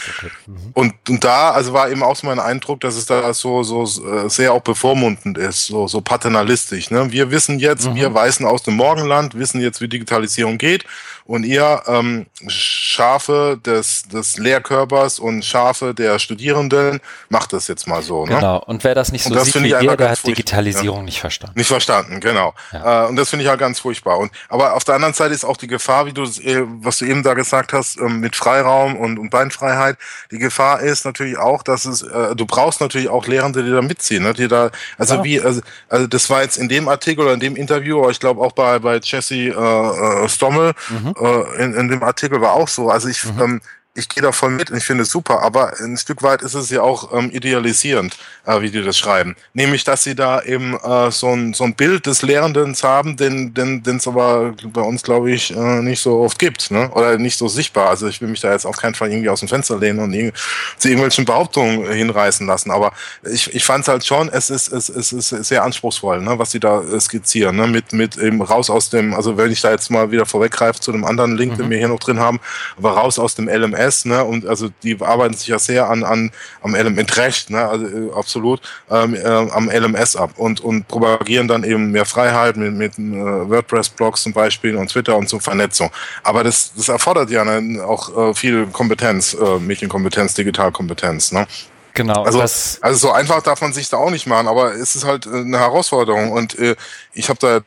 Mhm. 0.47 0.57
Und, 0.73 0.93
und 1.09 1.23
da, 1.23 1.51
also 1.51 1.71
war 1.71 1.89
eben 1.89 2.03
auch 2.03 2.15
so 2.17 2.27
mein 2.27 2.39
Eindruck, 2.39 2.81
dass 2.81 2.95
es 2.97 3.05
da 3.05 3.33
so, 3.33 3.63
so 3.63 3.83
äh, 3.83 4.29
sehr 4.29 4.51
auch 4.53 4.61
bevormundend 4.61 5.37
ist, 5.37 5.67
so, 5.67 5.87
so 5.87 6.01
paternalistisch. 6.01 6.91
Ne? 6.91 7.09
Wir 7.11 7.31
wissen 7.31 7.57
jetzt, 7.59 7.87
Mhm. 7.89 7.95
wir 7.95 8.13
Weißen 8.13 8.45
aus 8.45 8.63
dem 8.63 8.75
Morgenland, 8.75 9.37
wissen 9.39 9.61
jetzt, 9.61 9.79
wie 9.79 9.87
Digitalisierung 9.87 10.57
geht. 10.57 10.83
Und 11.29 11.43
ihr 11.43 11.83
ähm, 11.85 12.25
Schafe 12.47 13.59
des, 13.63 14.01
des 14.11 14.39
Lehrkörpers 14.39 15.19
und 15.19 15.45
Schafe 15.45 15.93
der 15.93 16.17
Studierenden 16.17 17.01
macht 17.29 17.53
das 17.53 17.67
jetzt 17.67 17.87
mal 17.87 18.01
so. 18.01 18.25
Ne? 18.25 18.33
Genau. 18.33 18.63
Und 18.65 18.83
wer 18.83 18.95
das 18.95 19.11
nicht 19.11 19.27
Und 19.27 19.33
so 19.33 19.35
das 19.35 19.45
sieht 19.45 19.53
finde 19.53 19.69
wie 19.69 19.73
ich 19.75 19.81
ihr, 19.83 19.95
der 19.95 20.09
hat 20.09 20.25
Digitalisierung 20.25 21.05
nicht 21.05 21.19
verstanden. 21.19 21.53
Nicht 21.55 21.67
verstanden, 21.67 22.19
genau. 22.19 22.55
Ja. 22.71 23.05
Äh, 23.05 23.09
und 23.09 23.15
das 23.15 23.29
finde 23.29 23.43
ich 23.43 23.47
ja 23.47 23.57
ganz 23.57 23.79
furchtbar. 23.79 24.17
Und 24.17 24.31
aber 24.47 24.73
auf 24.73 24.83
der 24.85 24.95
anderen 24.95 25.13
Seite 25.13 25.35
ist 25.35 25.45
auch 25.45 25.57
die 25.57 25.67
Gefahr, 25.67 26.07
wie 26.07 26.13
du 26.13 26.23
es, 26.23 26.39
äh, 26.39 26.63
was 26.81 26.97
du 26.97 27.05
eben 27.05 27.21
da 27.21 27.35
gesagt 27.35 27.73
hast, 27.73 27.99
ähm, 27.99 28.21
mit 28.21 28.35
Freiraum 28.35 28.97
und, 28.97 29.19
und 29.19 29.29
Beinfreiheit. 29.29 29.97
Die 30.31 30.39
Gefahr 30.39 30.79
ist 30.79 31.05
natürlich 31.05 31.37
auch, 31.37 31.61
dass 31.61 31.85
es, 31.85 32.01
äh, 32.01 32.35
du 32.35 32.47
brauchst 32.47 32.81
natürlich 32.81 33.09
auch 33.09 33.27
Lehrende, 33.27 33.63
die 33.63 33.69
da 33.69 33.83
mitziehen, 33.83 34.23
ne? 34.23 34.33
die 34.33 34.47
da, 34.47 34.71
also 34.97 35.13
Ja. 35.17 35.23
wie, 35.23 35.39
also, 35.39 35.61
also 35.89 36.07
das 36.07 36.27
war 36.31 36.41
jetzt 36.41 36.57
in 36.57 36.69
dem 36.69 36.87
Artikel 36.87 37.21
oder 37.23 37.35
in 37.35 37.39
dem 37.39 37.55
Interview, 37.55 37.99
aber 38.01 38.09
ich 38.09 38.19
glaube 38.19 38.41
auch 38.41 38.53
bei 38.53 38.79
bei 38.79 38.99
Jesse 39.03 39.35
äh, 39.35 40.23
äh, 40.23 40.27
Stommel 40.27 40.73
Mhm. 40.89 41.13
Äh, 41.19 41.63
in, 41.63 41.73
in 41.73 41.87
dem 41.89 42.03
Artikel 42.03 42.41
war 42.41 42.53
auch 42.53 42.67
so. 42.67 42.89
Also 42.89 43.07
ich, 43.07 43.25
ähm, 43.39 43.61
ich 43.95 44.07
gehe 44.07 44.23
da 44.23 44.31
voll 44.31 44.51
mit 44.51 44.71
und 44.71 44.77
ich 44.77 44.83
finde 44.85 45.03
es 45.03 45.09
super, 45.09 45.41
aber 45.41 45.73
ein 45.79 45.97
Stück 45.97 46.21
weit 46.23 46.41
ist 46.41 46.53
es 46.53 46.69
ja 46.69 46.81
auch 46.81 47.11
ähm, 47.13 47.31
idealisierend, 47.31 48.15
äh, 48.45 48.61
wie 48.61 48.69
die 48.69 48.81
das 48.83 48.97
schreiben. 48.97 49.35
Nämlich, 49.53 49.83
dass 49.83 50.03
sie 50.03 50.15
da 50.15 50.41
eben 50.41 50.75
äh, 50.79 51.11
so, 51.11 51.27
ein, 51.29 51.53
so 51.53 51.63
ein 51.65 51.73
Bild 51.75 52.05
des 52.05 52.21
Lehrenden 52.21 52.75
haben, 52.81 53.17
den 53.17 53.53
den 53.53 53.83
den 53.83 53.97
es 53.97 54.07
aber 54.07 54.53
bei 54.71 54.81
uns, 54.81 55.03
glaube 55.03 55.31
ich, 55.31 55.53
äh, 55.55 55.81
nicht 55.81 55.99
so 56.01 56.19
oft 56.19 56.39
gibt, 56.39 56.71
ne? 56.71 56.89
oder 56.91 57.17
nicht 57.17 57.37
so 57.37 57.47
sichtbar. 57.47 57.89
Also 57.89 58.07
ich 58.07 58.21
will 58.21 58.29
mich 58.29 58.39
da 58.41 58.51
jetzt 58.53 58.65
auf 58.65 58.77
keinen 58.77 58.93
Fall 58.95 59.09
irgendwie 59.11 59.29
aus 59.29 59.39
dem 59.39 59.49
Fenster 59.49 59.77
lehnen 59.77 59.99
und 59.99 60.13
irg- 60.13 60.33
zu 60.77 60.87
irgendwelchen 60.87 61.25
Behauptungen 61.25 61.91
hinreißen 61.91 62.45
lassen, 62.47 62.71
aber 62.71 62.93
ich, 63.29 63.53
ich 63.53 63.65
fand 63.65 63.83
es 63.83 63.87
halt 63.89 64.05
schon, 64.05 64.29
es 64.29 64.49
ist, 64.49 64.71
es, 64.71 64.87
es 64.89 65.11
ist 65.11 65.29
sehr 65.29 65.63
anspruchsvoll, 65.63 66.21
ne? 66.21 66.37
was 66.39 66.51
sie 66.51 66.59
da 66.59 66.81
äh, 66.81 66.99
skizzieren, 67.01 67.55
ne? 67.57 67.67
mit, 67.67 67.91
mit 67.91 68.17
eben 68.17 68.41
raus 68.41 68.69
aus 68.69 68.89
dem, 68.89 69.13
also 69.13 69.35
wenn 69.35 69.51
ich 69.51 69.59
da 69.61 69.71
jetzt 69.71 69.89
mal 69.89 70.11
wieder 70.11 70.25
vorweggreife 70.25 70.79
zu 70.79 70.91
dem 70.91 71.03
anderen 71.03 71.35
Link, 71.35 71.57
den 71.57 71.65
Mhm. 71.65 71.69
wir 71.71 71.77
hier 71.79 71.87
noch 71.89 71.99
drin 71.99 72.19
haben, 72.19 72.39
aber 72.77 72.91
raus 72.91 73.17
aus 73.19 73.35
dem 73.35 73.49
LMS, 73.49 73.78
ne, 74.05 74.23
und 74.23 74.45
also 74.45 74.69
die 74.83 75.01
arbeiten 75.01 75.33
sich 75.33 75.47
ja 75.47 75.59
sehr 75.59 75.89
an, 75.89 76.03
an 76.03 76.31
am 76.61 76.75
LMS 76.75 76.95
mit 76.95 77.17
Recht, 77.17 77.49
ne, 77.49 77.67
also 77.67 77.85
äh, 77.85 78.11
absolut 78.13 78.61
ähm, 78.89 79.15
äh, 79.15 79.25
am 79.25 79.69
LMS 79.69 80.15
ab 80.15 80.31
und 80.37 80.61
und 80.61 80.87
propagieren 80.87 81.47
dann 81.47 81.63
eben 81.63 81.91
mehr 81.91 82.05
Freiheit 82.05 82.57
mit 82.57 82.73
mit 82.73 82.99
äh, 82.99 83.49
WordPress-Blogs 83.49 84.23
zum 84.23 84.33
Beispiel 84.33 84.75
und 84.75 84.89
Twitter 84.89 85.15
und 85.15 85.29
so 85.29 85.39
Vernetzung. 85.39 85.91
Aber 86.23 86.43
das 86.43 86.73
das 86.75 86.89
erfordert 86.89 87.29
ja 87.29 87.43
ne, 87.43 87.83
auch 87.83 88.29
äh, 88.29 88.33
viel 88.33 88.67
Kompetenz, 88.67 89.33
äh, 89.33 89.59
Medienkompetenz, 89.59 90.33
Digitalkompetenz, 90.33 91.31
ne. 91.31 91.47
Genau. 91.93 92.23
Also, 92.23 92.39
also 92.39 92.93
so 92.93 93.11
einfach 93.11 93.41
darf 93.41 93.61
man 93.61 93.73
sich 93.73 93.89
da 93.89 93.97
auch 93.97 94.11
nicht 94.11 94.25
machen, 94.25 94.47
aber 94.47 94.73
es 94.73 94.95
ist 94.95 95.05
halt 95.05 95.25
äh, 95.25 95.29
eine 95.29 95.59
Herausforderung 95.59 96.31
und 96.31 96.57
äh, 96.57 96.75
ich 97.13 97.27
habe 97.29 97.39
da 97.39 97.59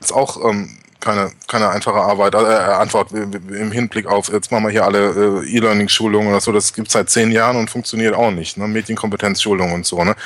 jetzt 0.00 0.12
auch 0.12 0.42
ähm, 0.48 0.78
keine, 1.04 1.30
keine 1.46 1.68
einfache 1.68 2.00
Arbeit, 2.00 2.34
äh, 2.34 2.38
Antwort 2.38 3.12
im 3.12 3.70
Hinblick 3.70 4.06
auf, 4.06 4.32
jetzt 4.32 4.50
machen 4.50 4.64
wir 4.64 4.70
hier 4.70 4.84
alle 4.84 5.42
äh, 5.44 5.56
E-Learning-Schulungen 5.56 6.28
oder 6.28 6.40
so, 6.40 6.50
das 6.50 6.72
gibt 6.72 6.90
seit 6.90 7.10
zehn 7.10 7.30
Jahren 7.30 7.56
und 7.56 7.68
funktioniert 7.68 8.14
auch 8.14 8.30
nicht, 8.30 8.56
ne? 8.56 8.66
Medienkompetenzschulung 8.66 9.72
und 9.72 9.84
so, 9.84 10.02
ne? 10.02 10.16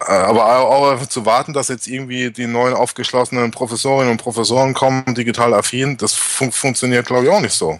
Äh, 0.00 0.12
aber 0.12 0.58
auch 0.58 1.06
zu 1.06 1.24
warten, 1.24 1.52
dass 1.52 1.68
jetzt 1.68 1.86
irgendwie 1.86 2.30
die 2.30 2.48
neuen 2.48 2.74
aufgeschlossenen 2.74 3.52
Professorinnen 3.52 4.10
und 4.10 4.18
Professoren 4.18 4.74
kommen, 4.74 5.04
digital 5.14 5.54
affin, 5.54 5.96
das 5.96 6.12
fun 6.12 6.50
funktioniert, 6.50 7.06
glaube 7.06 7.24
ich, 7.24 7.30
auch 7.30 7.40
nicht 7.40 7.54
so. 7.54 7.78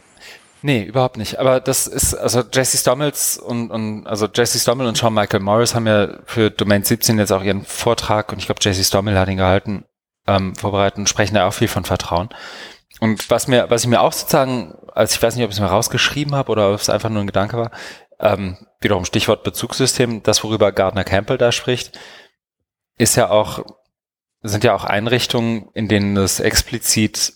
Nee, 0.62 0.84
überhaupt 0.84 1.16
nicht. 1.16 1.38
Aber 1.38 1.60
das 1.60 1.86
ist, 1.86 2.14
also 2.14 2.42
Jesse 2.52 2.78
Stommels 2.78 3.36
und, 3.36 3.70
und 3.70 4.06
also 4.06 4.26
Jesse 4.32 4.58
Stommel 4.58 4.86
und 4.86 4.96
Sean 4.96 5.14
Michael 5.14 5.40
Morris 5.40 5.74
haben 5.74 5.86
ja 5.86 6.08
für 6.24 6.50
Domain 6.50 6.82
17 6.82 7.18
jetzt 7.18 7.32
auch 7.32 7.42
ihren 7.42 7.64
Vortrag 7.64 8.32
und 8.32 8.38
ich 8.38 8.46
glaube 8.46 8.60
Jesse 8.62 8.82
Stommel 8.82 9.18
hat 9.18 9.28
ihn 9.28 9.36
gehalten, 9.36 9.84
ähm, 10.26 10.54
vorbereitet 10.54 10.98
und 10.98 11.08
sprechen 11.08 11.34
da 11.34 11.46
auch 11.46 11.54
viel 11.54 11.68
von 11.68 11.84
Vertrauen. 11.84 12.28
Und 13.00 13.30
was 13.30 13.46
mir, 13.46 13.68
was 13.68 13.82
ich 13.82 13.88
mir 13.88 14.00
auch 14.00 14.12
sozusagen, 14.12 14.74
als 14.92 15.14
ich 15.14 15.22
weiß 15.22 15.36
nicht, 15.36 15.44
ob 15.44 15.50
ich 15.50 15.56
es 15.56 15.60
mir 15.60 15.66
rausgeschrieben 15.66 16.34
habe 16.34 16.50
oder 16.50 16.72
ob 16.72 16.80
es 16.80 16.88
einfach 16.88 17.10
nur 17.10 17.22
ein 17.22 17.26
Gedanke 17.26 17.56
war, 17.56 17.70
ähm, 18.18 18.56
wiederum 18.80 19.04
Stichwort 19.04 19.44
Bezugssystem, 19.44 20.22
das 20.22 20.42
worüber 20.42 20.72
Gardner 20.72 21.04
Campbell 21.04 21.38
da 21.38 21.52
spricht, 21.52 21.98
ist 22.96 23.16
ja 23.16 23.28
auch, 23.28 23.64
sind 24.42 24.64
ja 24.64 24.74
auch 24.74 24.84
Einrichtungen, 24.84 25.68
in 25.74 25.88
denen 25.88 26.16
es 26.16 26.40
explizit 26.40 27.34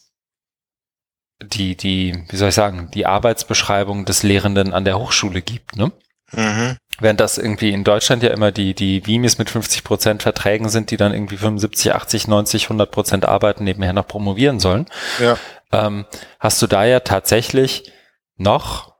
die, 1.43 1.77
die, 1.77 2.25
wie 2.29 2.37
soll 2.37 2.51
ich 2.51 2.55
sagen, 2.55 2.91
die 2.93 3.07
Arbeitsbeschreibung 3.07 4.05
des 4.05 4.23
Lehrenden 4.23 4.73
an 4.73 4.85
der 4.85 4.99
Hochschule 4.99 5.43
gibt, 5.43 5.77
ne? 5.77 5.93
Mhm. 6.33 6.77
Während 7.01 7.19
das 7.21 7.39
irgendwie 7.39 7.71
in 7.73 7.83
Deutschland 7.85 8.23
ja 8.23 8.31
immer 8.31 8.53
die, 8.53 8.75
die 8.75 9.07
Vimis 9.07 9.39
mit 9.39 9.49
50 9.49 9.85
Prozent 9.85 10.23
Verträgen 10.23 10.69
sind, 10.69 10.91
die 10.91 10.97
dann 10.99 11.15
irgendwie 11.15 11.39
75, 11.39 11.95
80, 11.95 12.29
90, 12.29 12.65
100 12.65 12.91
Prozent 12.91 13.25
arbeiten, 13.25 13.65
nebenher 13.65 13.93
noch 13.95 14.07
promovieren 14.07 14.61
sollen, 14.61 14.87
Ja. 15.19 15.39
ähm, 15.73 16.05
hast 16.39 16.61
du 16.61 16.67
da 16.67 16.85
ja 16.85 17.01
tatsächlich 17.01 17.91
noch 18.37 18.95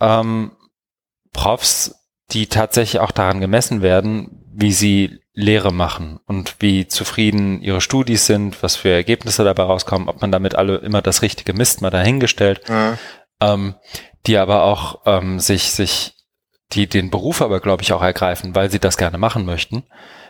ähm, 0.00 0.52
Profs, 1.32 1.94
die 2.30 2.46
tatsächlich 2.48 3.00
auch 3.00 3.12
daran 3.12 3.40
gemessen 3.40 3.82
werden, 3.82 4.44
wie 4.52 4.72
sie 4.72 5.20
Lehre 5.32 5.72
machen 5.72 6.18
und 6.26 6.56
wie 6.58 6.88
zufrieden 6.88 7.62
ihre 7.62 7.80
Studis 7.80 8.26
sind, 8.26 8.60
was 8.62 8.74
für 8.74 8.88
Ergebnisse 8.90 9.44
dabei 9.44 9.62
rauskommen, 9.62 10.08
ob 10.08 10.20
man 10.20 10.32
damit 10.32 10.56
alle 10.56 10.78
immer 10.78 11.00
das 11.02 11.22
Richtige 11.22 11.52
misst, 11.52 11.80
mal 11.80 11.90
dahingestellt, 11.90 12.62
Ja. 12.68 12.98
ähm, 13.40 13.76
die 14.26 14.36
aber 14.36 14.64
auch 14.64 15.02
ähm, 15.06 15.38
sich, 15.38 15.70
sich, 15.70 16.14
die 16.72 16.86
den 16.86 17.10
Beruf 17.10 17.40
aber, 17.42 17.60
glaube 17.60 17.82
ich, 17.82 17.92
auch 17.92 18.02
ergreifen, 18.02 18.54
weil 18.54 18.70
sie 18.70 18.78
das 18.78 18.96
gerne 18.96 19.18
machen 19.18 19.44
möchten. 19.44 19.84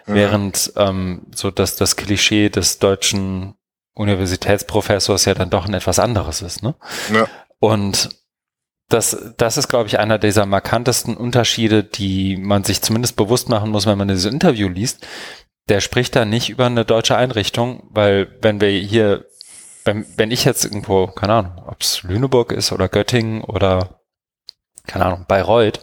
Ja. 0.06 0.14
Während 0.14 0.72
ähm, 0.76 1.26
so 1.34 1.50
dass 1.50 1.76
das 1.76 1.96
Klischee 1.96 2.48
des 2.48 2.78
deutschen 2.78 3.54
Universitätsprofessors 3.94 5.24
ja 5.24 5.34
dann 5.34 5.50
doch 5.50 5.66
ein 5.66 5.74
etwas 5.74 5.98
anderes 5.98 6.40
ist. 6.40 6.62
Ne? 6.62 6.74
Ja. 7.12 7.26
Und 7.58 8.08
das, 8.88 9.34
das 9.36 9.56
ist, 9.58 9.68
glaube 9.68 9.88
ich, 9.88 9.98
einer 9.98 10.18
dieser 10.18 10.46
markantesten 10.46 11.16
Unterschiede, 11.16 11.84
die 11.84 12.36
man 12.36 12.64
sich 12.64 12.80
zumindest 12.80 13.16
bewusst 13.16 13.48
machen 13.48 13.70
muss, 13.70 13.86
wenn 13.86 13.98
man 13.98 14.08
dieses 14.08 14.32
Interview 14.32 14.68
liest. 14.68 15.06
Der 15.68 15.80
spricht 15.80 16.16
da 16.16 16.24
nicht 16.24 16.48
über 16.48 16.66
eine 16.66 16.86
deutsche 16.86 17.16
Einrichtung, 17.16 17.82
weil 17.90 18.34
wenn 18.40 18.62
wir 18.62 18.70
hier, 18.70 19.26
wenn, 19.84 20.06
wenn 20.16 20.30
ich 20.30 20.46
jetzt 20.46 20.64
irgendwo, 20.64 21.08
keine 21.08 21.34
Ahnung, 21.34 21.62
ob 21.66 21.82
es 21.82 22.02
Lüneburg 22.02 22.52
ist 22.52 22.72
oder 22.72 22.88
Göttingen 22.88 23.42
oder 23.42 23.97
keine 24.88 25.04
Ahnung, 25.04 25.24
Bayreuth, 25.28 25.80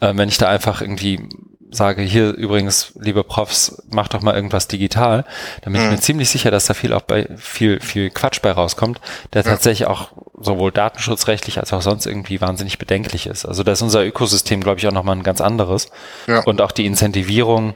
äh, 0.00 0.12
wenn 0.14 0.28
ich 0.28 0.36
da 0.36 0.48
einfach 0.48 0.82
irgendwie 0.82 1.26
sage, 1.72 2.02
hier 2.02 2.34
übrigens, 2.34 2.92
liebe 2.98 3.22
Profs, 3.24 3.82
mach 3.88 4.08
doch 4.08 4.22
mal 4.22 4.34
irgendwas 4.34 4.68
digital, 4.68 5.24
dann 5.62 5.72
bin 5.72 5.80
mhm. 5.80 5.88
ich 5.88 5.94
mir 5.94 6.00
ziemlich 6.00 6.28
sicher, 6.28 6.50
dass 6.50 6.66
da 6.66 6.74
viel 6.74 6.92
auch 6.92 7.02
bei 7.02 7.28
viel, 7.36 7.80
viel 7.80 8.10
Quatsch 8.10 8.42
bei 8.42 8.50
rauskommt, 8.50 9.00
der 9.32 9.44
tatsächlich 9.44 9.86
auch 9.86 10.10
sowohl 10.38 10.72
datenschutzrechtlich 10.72 11.58
als 11.58 11.72
auch 11.72 11.82
sonst 11.82 12.06
irgendwie 12.06 12.40
wahnsinnig 12.40 12.78
bedenklich 12.78 13.26
ist. 13.26 13.44
Also 13.44 13.62
da 13.62 13.72
ist 13.72 13.82
unser 13.82 14.04
Ökosystem, 14.04 14.60
glaube 14.62 14.80
ich, 14.80 14.86
auch 14.88 14.92
nochmal 14.92 15.16
ein 15.16 15.22
ganz 15.22 15.40
anderes. 15.40 15.90
Ja. 16.26 16.40
Und 16.40 16.60
auch 16.60 16.72
die 16.72 16.86
Incentivierung 16.86 17.74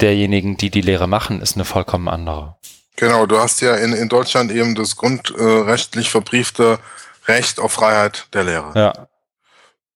derjenigen, 0.00 0.56
die 0.56 0.70
die 0.70 0.80
Lehre 0.80 1.06
machen, 1.06 1.40
ist 1.40 1.56
eine 1.56 1.64
vollkommen 1.64 2.08
andere. 2.08 2.56
Genau, 2.96 3.26
du 3.26 3.38
hast 3.38 3.60
ja 3.62 3.76
in, 3.76 3.92
in 3.94 4.08
Deutschland 4.08 4.52
eben 4.52 4.74
das 4.74 4.96
grundrechtlich 4.96 6.10
verbriefte 6.10 6.78
Recht 7.26 7.60
auf 7.60 7.72
Freiheit 7.72 8.26
der 8.32 8.44
Lehre. 8.44 8.72
Ja, 8.74 9.08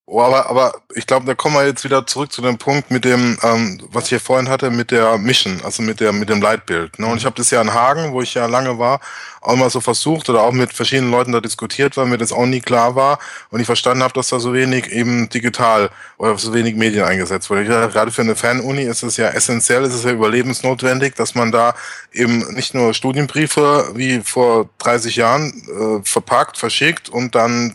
Oh, 0.09 0.21
aber, 0.21 0.49
aber 0.49 0.83
ich 0.95 1.05
glaube, 1.05 1.27
da 1.27 1.35
kommen 1.35 1.57
wir 1.57 1.67
jetzt 1.67 1.83
wieder 1.83 2.07
zurück 2.07 2.31
zu 2.31 2.41
dem 2.41 2.59
Punkt 2.59 2.93
mit 2.93 3.05
dem, 3.05 3.37
ähm, 3.43 3.81
was 3.91 4.05
ich 4.05 4.11
hier 4.11 4.21
vorhin 4.21 4.49
hatte, 4.49 4.71
mit 4.71 4.93
der 4.93 5.19
Mission, 5.19 5.61
also 5.65 5.83
mit 5.83 5.99
der 5.99 6.13
mit 6.13 6.29
dem 6.29 6.41
Leitbild. 6.41 7.01
Ne? 7.01 7.09
Und 7.09 7.19
ich 7.19 7.25
habe 7.25 7.35
das 7.35 7.51
ja 7.51 7.61
in 7.61 7.75
Hagen, 7.75 8.13
wo 8.13 8.23
ich 8.23 8.35
ja 8.35 8.47
lange 8.47 8.79
war, 8.79 9.01
auch 9.41 9.55
immer 9.55 9.69
so 9.69 9.81
versucht 9.81 10.29
oder 10.31 10.43
auch 10.43 10.53
mit 10.53 10.73
verschiedenen 10.73 11.11
Leuten 11.11 11.33
da 11.33 11.41
diskutiert, 11.41 11.97
weil 11.97 12.07
mir 12.07 12.19
das 12.19 12.31
auch 12.31 12.47
nie 12.47 12.61
klar 12.61 12.95
war 12.95 13.19
und 13.51 13.59
ich 13.59 13.67
verstanden 13.67 14.05
habe, 14.05 14.15
dass 14.15 14.29
da 14.29 14.39
so 14.39 14.55
wenig 14.55 14.93
eben 14.93 15.29
digital 15.29 15.91
oder 16.19 16.39
so 16.39 16.55
wenig 16.55 16.77
Medien 16.77 17.03
eingesetzt 17.03 17.51
wurde. 17.51 17.65
Ja, 17.65 17.87
gerade 17.89 18.13
für 18.13 18.23
eine 18.23 18.37
Fan-Uni 18.37 18.83
ist 18.83 19.03
es 19.03 19.17
ja 19.17 19.31
essentiell, 19.31 19.83
ist 19.83 19.95
es 19.95 20.05
ja 20.05 20.13
überlebensnotwendig, 20.13 21.15
dass 21.17 21.35
man 21.35 21.51
da 21.51 21.75
eben 22.13 22.55
nicht 22.55 22.75
nur 22.75 22.95
Studienbriefe 22.95 23.91
wie 23.95 24.21
vor 24.21 24.71
30 24.79 25.17
Jahren 25.17 25.51
äh, 25.51 26.09
verpackt, 26.09 26.59
verschickt 26.59 27.09
und 27.09 27.35
dann 27.35 27.75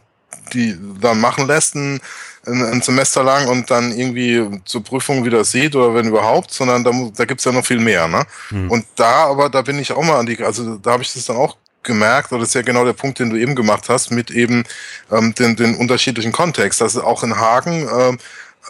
die 0.53 0.77
dann 0.99 1.19
machen 1.19 1.47
lässt, 1.47 1.75
ein, 1.75 2.01
ein 2.45 2.81
Semester 2.81 3.23
lang 3.23 3.47
und 3.47 3.69
dann 3.69 3.91
irgendwie 3.91 4.61
zur 4.65 4.83
Prüfung 4.83 5.25
wieder 5.25 5.43
sieht 5.43 5.75
oder 5.75 5.93
wenn 5.93 6.07
überhaupt, 6.07 6.51
sondern 6.51 6.83
da, 6.83 6.91
da 7.15 7.25
gibt's 7.25 7.45
ja 7.45 7.51
noch 7.51 7.65
viel 7.65 7.79
mehr. 7.79 8.07
Ne? 8.07 8.25
Hm. 8.49 8.71
Und 8.71 8.85
da, 8.95 9.25
aber 9.25 9.49
da 9.49 9.61
bin 9.61 9.79
ich 9.79 9.91
auch 9.91 10.03
mal 10.03 10.19
an 10.19 10.25
die, 10.25 10.41
also 10.43 10.77
da 10.77 10.91
habe 10.91 11.03
ich 11.03 11.13
das 11.13 11.25
dann 11.25 11.37
auch 11.37 11.57
gemerkt, 11.83 12.31
oder 12.31 12.41
das 12.41 12.49
ist 12.49 12.55
ja 12.55 12.61
genau 12.61 12.85
der 12.85 12.93
Punkt, 12.93 13.19
den 13.19 13.29
du 13.29 13.37
eben 13.37 13.55
gemacht 13.55 13.89
hast, 13.89 14.11
mit 14.11 14.31
eben 14.31 14.63
ähm, 15.11 15.33
den, 15.35 15.55
den 15.55 15.75
unterschiedlichen 15.75 16.31
Kontext, 16.31 16.81
dass 16.81 16.95
es 16.95 17.01
auch 17.01 17.23
in 17.23 17.37
Hagen 17.37 17.87
ähm, 17.91 18.17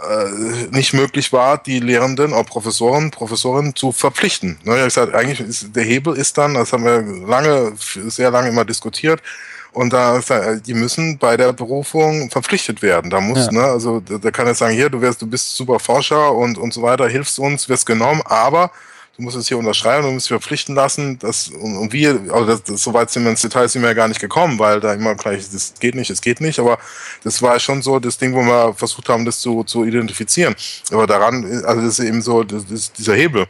äh, 0.10 0.68
nicht 0.72 0.94
möglich 0.94 1.34
war, 1.34 1.58
die 1.58 1.80
Lehrenden, 1.80 2.34
auch 2.34 2.46
Professoren, 2.46 3.12
Professorinnen 3.12 3.76
zu 3.76 3.92
verpflichten. 3.92 4.58
Ne, 4.64 4.78
ich 4.78 4.84
gesagt, 4.86 5.14
eigentlich 5.14 5.42
ist 5.42 5.76
der 5.76 5.84
Hebel 5.84 6.16
ist 6.16 6.38
dann, 6.38 6.54
das 6.54 6.72
haben 6.72 6.86
wir 6.86 7.02
lange, 7.28 7.74
sehr 7.76 8.32
lange 8.32 8.50
immer 8.50 8.64
diskutiert, 8.64 9.22
und 9.74 9.94
da, 9.94 10.20
die 10.66 10.74
müssen 10.74 11.18
bei 11.18 11.38
der 11.38 11.54
Berufung 11.54 12.30
verpflichtet 12.30 12.82
werden. 12.82 13.10
Da 13.10 13.22
muss, 13.22 13.46
ja. 13.46 13.52
ne, 13.52 13.64
also 13.64 14.02
da, 14.02 14.32
kann 14.32 14.48
er 14.48 14.56
sagen, 14.56 14.76
hier, 14.76 14.90
du 14.90 15.00
wirst, 15.02 15.22
du 15.22 15.28
bist 15.28 15.56
super 15.56 15.80
Forscher 15.80 16.34
und, 16.34 16.58
und 16.58 16.74
so 16.74 16.82
weiter, 16.82 17.08
hilfst 17.08 17.40
uns, 17.40 17.70
wirst 17.70 17.86
genommen, 17.86 18.22
aber 18.26 18.72
du 19.16 19.24
musst 19.24 19.38
es 19.38 19.48
hier 19.48 19.58
unterschreiben, 19.58 20.06
du 20.06 20.12
musst 20.12 20.26
dich 20.26 20.32
verpflichten 20.38 20.76
lassen, 20.76 21.20
dass, 21.20 21.48
und, 21.50 21.78
und 21.78 21.94
wir, 21.94 22.20
also 22.32 22.46
das, 22.46 22.64
das, 22.64 22.84
so 22.84 22.94
weit 22.94 23.12
sind 23.12 23.24
wir 23.24 23.32
ins 23.32 23.42
Detail 23.42 23.70
sind 23.70 23.82
wir 23.82 23.90
ja 23.90 23.94
gar 23.94 24.10
nicht 24.10 24.20
gekommen, 24.20 24.60
weil 24.60 24.82
da 24.82 24.94
immer 24.94 25.16
gleich, 25.16 25.50
das 25.50 25.74
geht 25.80 25.96
nicht, 25.96 26.10
es 26.10 26.22
geht 26.22 26.42
nicht, 26.42 26.60
aber 26.60 26.78
das 27.24 27.42
war 27.42 27.58
schon 27.60 27.82
so 27.82 28.00
das 28.00 28.18
Ding, 28.18 28.34
wo 28.34 28.42
wir 28.42 28.74
versucht 28.74 29.08
haben, 29.08 29.24
das 29.24 29.40
zu, 29.40 29.64
zu 29.64 29.86
identifizieren. 29.86 30.56
Aber 30.92 31.08
daran, 31.08 31.46
also 31.66 31.82
das 31.82 32.00
ist 32.00 32.06
eben 32.06 32.22
so, 32.22 32.44
das 32.44 32.64
ist 32.66 32.98
dieser 32.98 33.16
Hebel. 33.16 33.48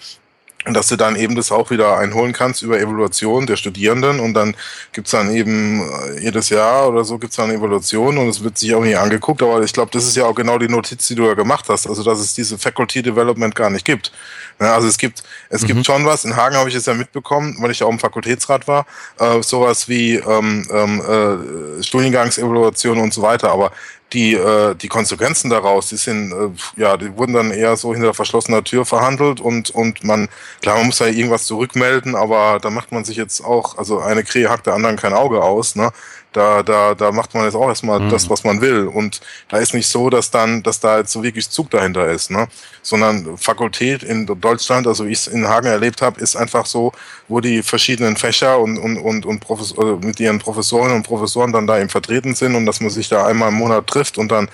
Und 0.65 0.75
dass 0.75 0.87
du 0.87 0.95
dann 0.95 1.15
eben 1.15 1.35
das 1.35 1.51
auch 1.51 1.71
wieder 1.71 1.97
einholen 1.97 2.33
kannst 2.33 2.61
über 2.61 2.79
Evaluation 2.79 3.47
der 3.47 3.55
Studierenden 3.55 4.19
und 4.19 4.35
dann 4.35 4.55
gibt's 4.91 5.09
dann 5.09 5.33
eben 5.33 5.81
äh, 5.81 6.21
jedes 6.21 6.49
Jahr 6.49 6.87
oder 6.87 7.03
so 7.03 7.17
gibt's 7.17 7.37
dann 7.37 7.49
Evaluation 7.49 8.19
und 8.19 8.29
es 8.29 8.43
wird 8.43 8.59
sich 8.59 8.75
auch 8.75 8.83
nie 8.83 8.95
angeguckt, 8.95 9.41
aber 9.41 9.63
ich 9.63 9.73
glaube, 9.73 9.89
das 9.91 10.05
ist 10.05 10.15
ja 10.15 10.25
auch 10.25 10.35
genau 10.35 10.59
die 10.59 10.67
Notiz, 10.67 11.07
die 11.07 11.15
du 11.15 11.25
ja 11.25 11.33
gemacht 11.33 11.65
hast, 11.67 11.87
also 11.87 12.03
dass 12.03 12.19
es 12.19 12.35
diese 12.35 12.59
Faculty 12.59 13.01
Development 13.01 13.55
gar 13.55 13.71
nicht 13.71 13.85
gibt. 13.85 14.11
Ja, 14.59 14.75
also 14.75 14.87
es 14.87 14.99
gibt, 14.99 15.23
es 15.49 15.63
mhm. 15.63 15.67
gibt 15.67 15.85
schon 15.87 16.05
was, 16.05 16.25
in 16.25 16.35
Hagen 16.35 16.55
habe 16.55 16.69
ich 16.69 16.75
es 16.75 16.85
ja 16.85 16.93
mitbekommen, 16.93 17.55
weil 17.59 17.71
ich 17.71 17.79
ja 17.79 17.87
auch 17.87 17.91
im 17.91 17.97
Fakultätsrat 17.97 18.67
war, 18.67 18.85
äh, 19.17 19.41
sowas 19.41 19.89
wie 19.89 20.17
ähm, 20.17 20.67
ähm, 20.71 21.01
äh, 21.01 21.83
Studiengangsevaluation 21.83 22.99
und 22.99 23.11
so 23.11 23.23
weiter, 23.23 23.49
aber 23.49 23.71
die, 24.13 24.33
äh, 24.33 24.75
die 24.75 24.87
Konsequenzen 24.87 25.49
daraus, 25.49 25.87
die 25.89 25.97
sind, 25.97 26.31
äh, 26.31 26.81
ja, 26.81 26.97
die 26.97 27.15
wurden 27.17 27.33
dann 27.33 27.51
eher 27.51 27.77
so 27.77 27.93
hinter 27.93 28.13
verschlossener 28.13 28.63
Tür 28.63 28.85
verhandelt 28.85 29.39
und, 29.39 29.69
und 29.69 30.03
man, 30.03 30.27
klar, 30.61 30.77
man 30.77 30.87
muss 30.87 30.99
ja 30.99 31.07
irgendwas 31.07 31.45
zurückmelden, 31.45 32.15
aber 32.15 32.59
da 32.61 32.69
macht 32.69 32.91
man 32.91 33.05
sich 33.05 33.17
jetzt 33.17 33.41
auch, 33.43 33.77
also 33.77 33.99
eine 33.99 34.23
Krähe 34.23 34.49
hackt 34.49 34.67
der 34.67 34.73
anderen 34.73 34.97
kein 34.97 35.13
Auge 35.13 35.43
aus, 35.43 35.75
ne? 35.75 35.91
Da, 36.33 36.63
da, 36.63 36.95
da 36.95 37.11
macht 37.11 37.33
man 37.33 37.43
jetzt 37.43 37.55
auch 37.55 37.67
erstmal 37.67 37.99
mhm. 37.99 38.09
das, 38.09 38.29
was 38.29 38.45
man 38.45 38.61
will. 38.61 38.87
Und 38.87 39.19
da 39.49 39.57
ist 39.57 39.73
nicht 39.73 39.87
so, 39.87 40.09
dass 40.09 40.31
dann, 40.31 40.63
dass 40.63 40.79
da 40.79 40.99
jetzt 40.99 41.11
so 41.11 41.23
wirklich 41.23 41.49
Zug 41.49 41.69
dahinter 41.71 42.09
ist, 42.09 42.31
ne? 42.31 42.47
Sondern 42.81 43.37
Fakultät 43.37 44.01
in 44.01 44.25
Deutschland, 44.25 44.87
also 44.87 45.05
wie 45.05 45.11
ich 45.11 45.19
es 45.19 45.27
in 45.27 45.47
Hagen 45.47 45.67
erlebt 45.67 46.01
habe, 46.01 46.21
ist 46.21 46.37
einfach 46.37 46.65
so, 46.65 46.93
wo 47.27 47.41
die 47.41 47.61
verschiedenen 47.61 48.15
Fächer 48.15 48.59
und, 48.59 48.77
und, 48.77 48.97
und, 48.97 49.25
und 49.25 49.39
Professor, 49.41 49.99
mit 49.99 50.21
ihren 50.21 50.39
Professoren 50.39 50.93
und 50.93 51.03
Professoren 51.03 51.51
dann 51.51 51.67
da 51.67 51.79
eben 51.79 51.89
vertreten 51.89 52.33
sind 52.33 52.55
und 52.55 52.65
dass 52.65 52.79
man 52.79 52.91
sich 52.91 53.09
da 53.09 53.25
einmal 53.25 53.49
im 53.49 53.55
Monat 53.55 53.87
trifft 53.87 54.17
und 54.17 54.31
dann 54.31 54.47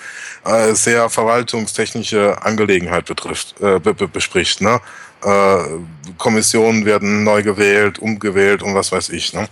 äh, 0.46 0.74
sehr 0.74 1.10
verwaltungstechnische 1.10 2.42
Angelegenheit 2.42 3.06
betrifft, 3.06 3.60
äh, 3.62 3.80
be 3.80 3.94
bespricht, 3.94 4.62
ne? 4.62 4.82
Äh, 5.24 5.64
Kommissionen 6.18 6.86
werden 6.86 7.24
neu 7.24 7.44
gewählt, 7.44 8.00
umgewählt 8.00 8.62
und 8.62 8.76
was 8.76 8.92
weiß 8.92 9.10
ich. 9.10 9.34
Ne? 9.34 9.48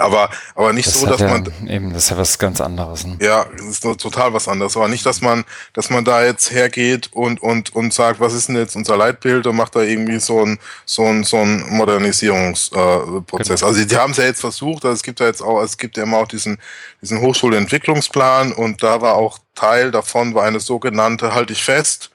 Aber, 0.00 0.30
aber 0.54 0.72
nicht 0.72 0.88
das 0.88 1.00
so, 1.00 1.06
dass 1.06 1.20
ja, 1.20 1.28
man. 1.28 1.52
Eben, 1.68 1.92
das 1.92 2.04
ist 2.04 2.10
ja 2.10 2.16
was 2.16 2.38
ganz 2.38 2.60
anderes. 2.60 3.06
Ne? 3.06 3.16
Ja, 3.20 3.46
das 3.56 3.66
ist 3.66 3.82
total 3.82 4.32
was 4.32 4.48
anderes. 4.48 4.76
Aber 4.76 4.88
nicht, 4.88 5.04
dass 5.06 5.20
man, 5.20 5.44
dass 5.72 5.90
man 5.90 6.04
da 6.04 6.24
jetzt 6.24 6.50
hergeht 6.50 7.10
und, 7.12 7.42
und, 7.42 7.74
und 7.74 7.92
sagt, 7.92 8.20
was 8.20 8.32
ist 8.32 8.48
denn 8.48 8.56
jetzt 8.56 8.76
unser 8.76 8.96
Leitbild 8.96 9.46
und 9.46 9.56
macht 9.56 9.76
da 9.76 9.82
irgendwie 9.82 10.20
so 10.20 10.44
ein, 10.44 10.58
so 10.84 11.04
ein, 11.04 11.24
so 11.24 11.36
ein 11.36 11.68
Modernisierungsprozess. 11.68 13.60
Genau. 13.60 13.68
Also, 13.68 13.84
die 13.84 13.96
haben 13.96 14.12
es 14.12 14.16
ja 14.16 14.24
jetzt 14.24 14.40
versucht. 14.40 14.84
Also 14.84 14.94
es 14.94 15.02
gibt 15.02 15.20
ja 15.20 15.26
jetzt 15.26 15.42
auch, 15.42 15.62
es 15.62 15.78
gibt 15.78 15.96
ja 15.96 16.02
immer 16.02 16.18
auch 16.18 16.28
diesen, 16.28 16.58
diesen 17.02 17.20
Hochschulentwicklungsplan 17.20 18.52
und 18.52 18.82
da 18.82 19.00
war 19.00 19.14
auch 19.14 19.38
Teil 19.54 19.90
davon 19.90 20.34
war 20.34 20.44
eine 20.44 20.60
sogenannte, 20.60 21.34
halte 21.34 21.52
ich 21.52 21.62
fest, 21.62 22.10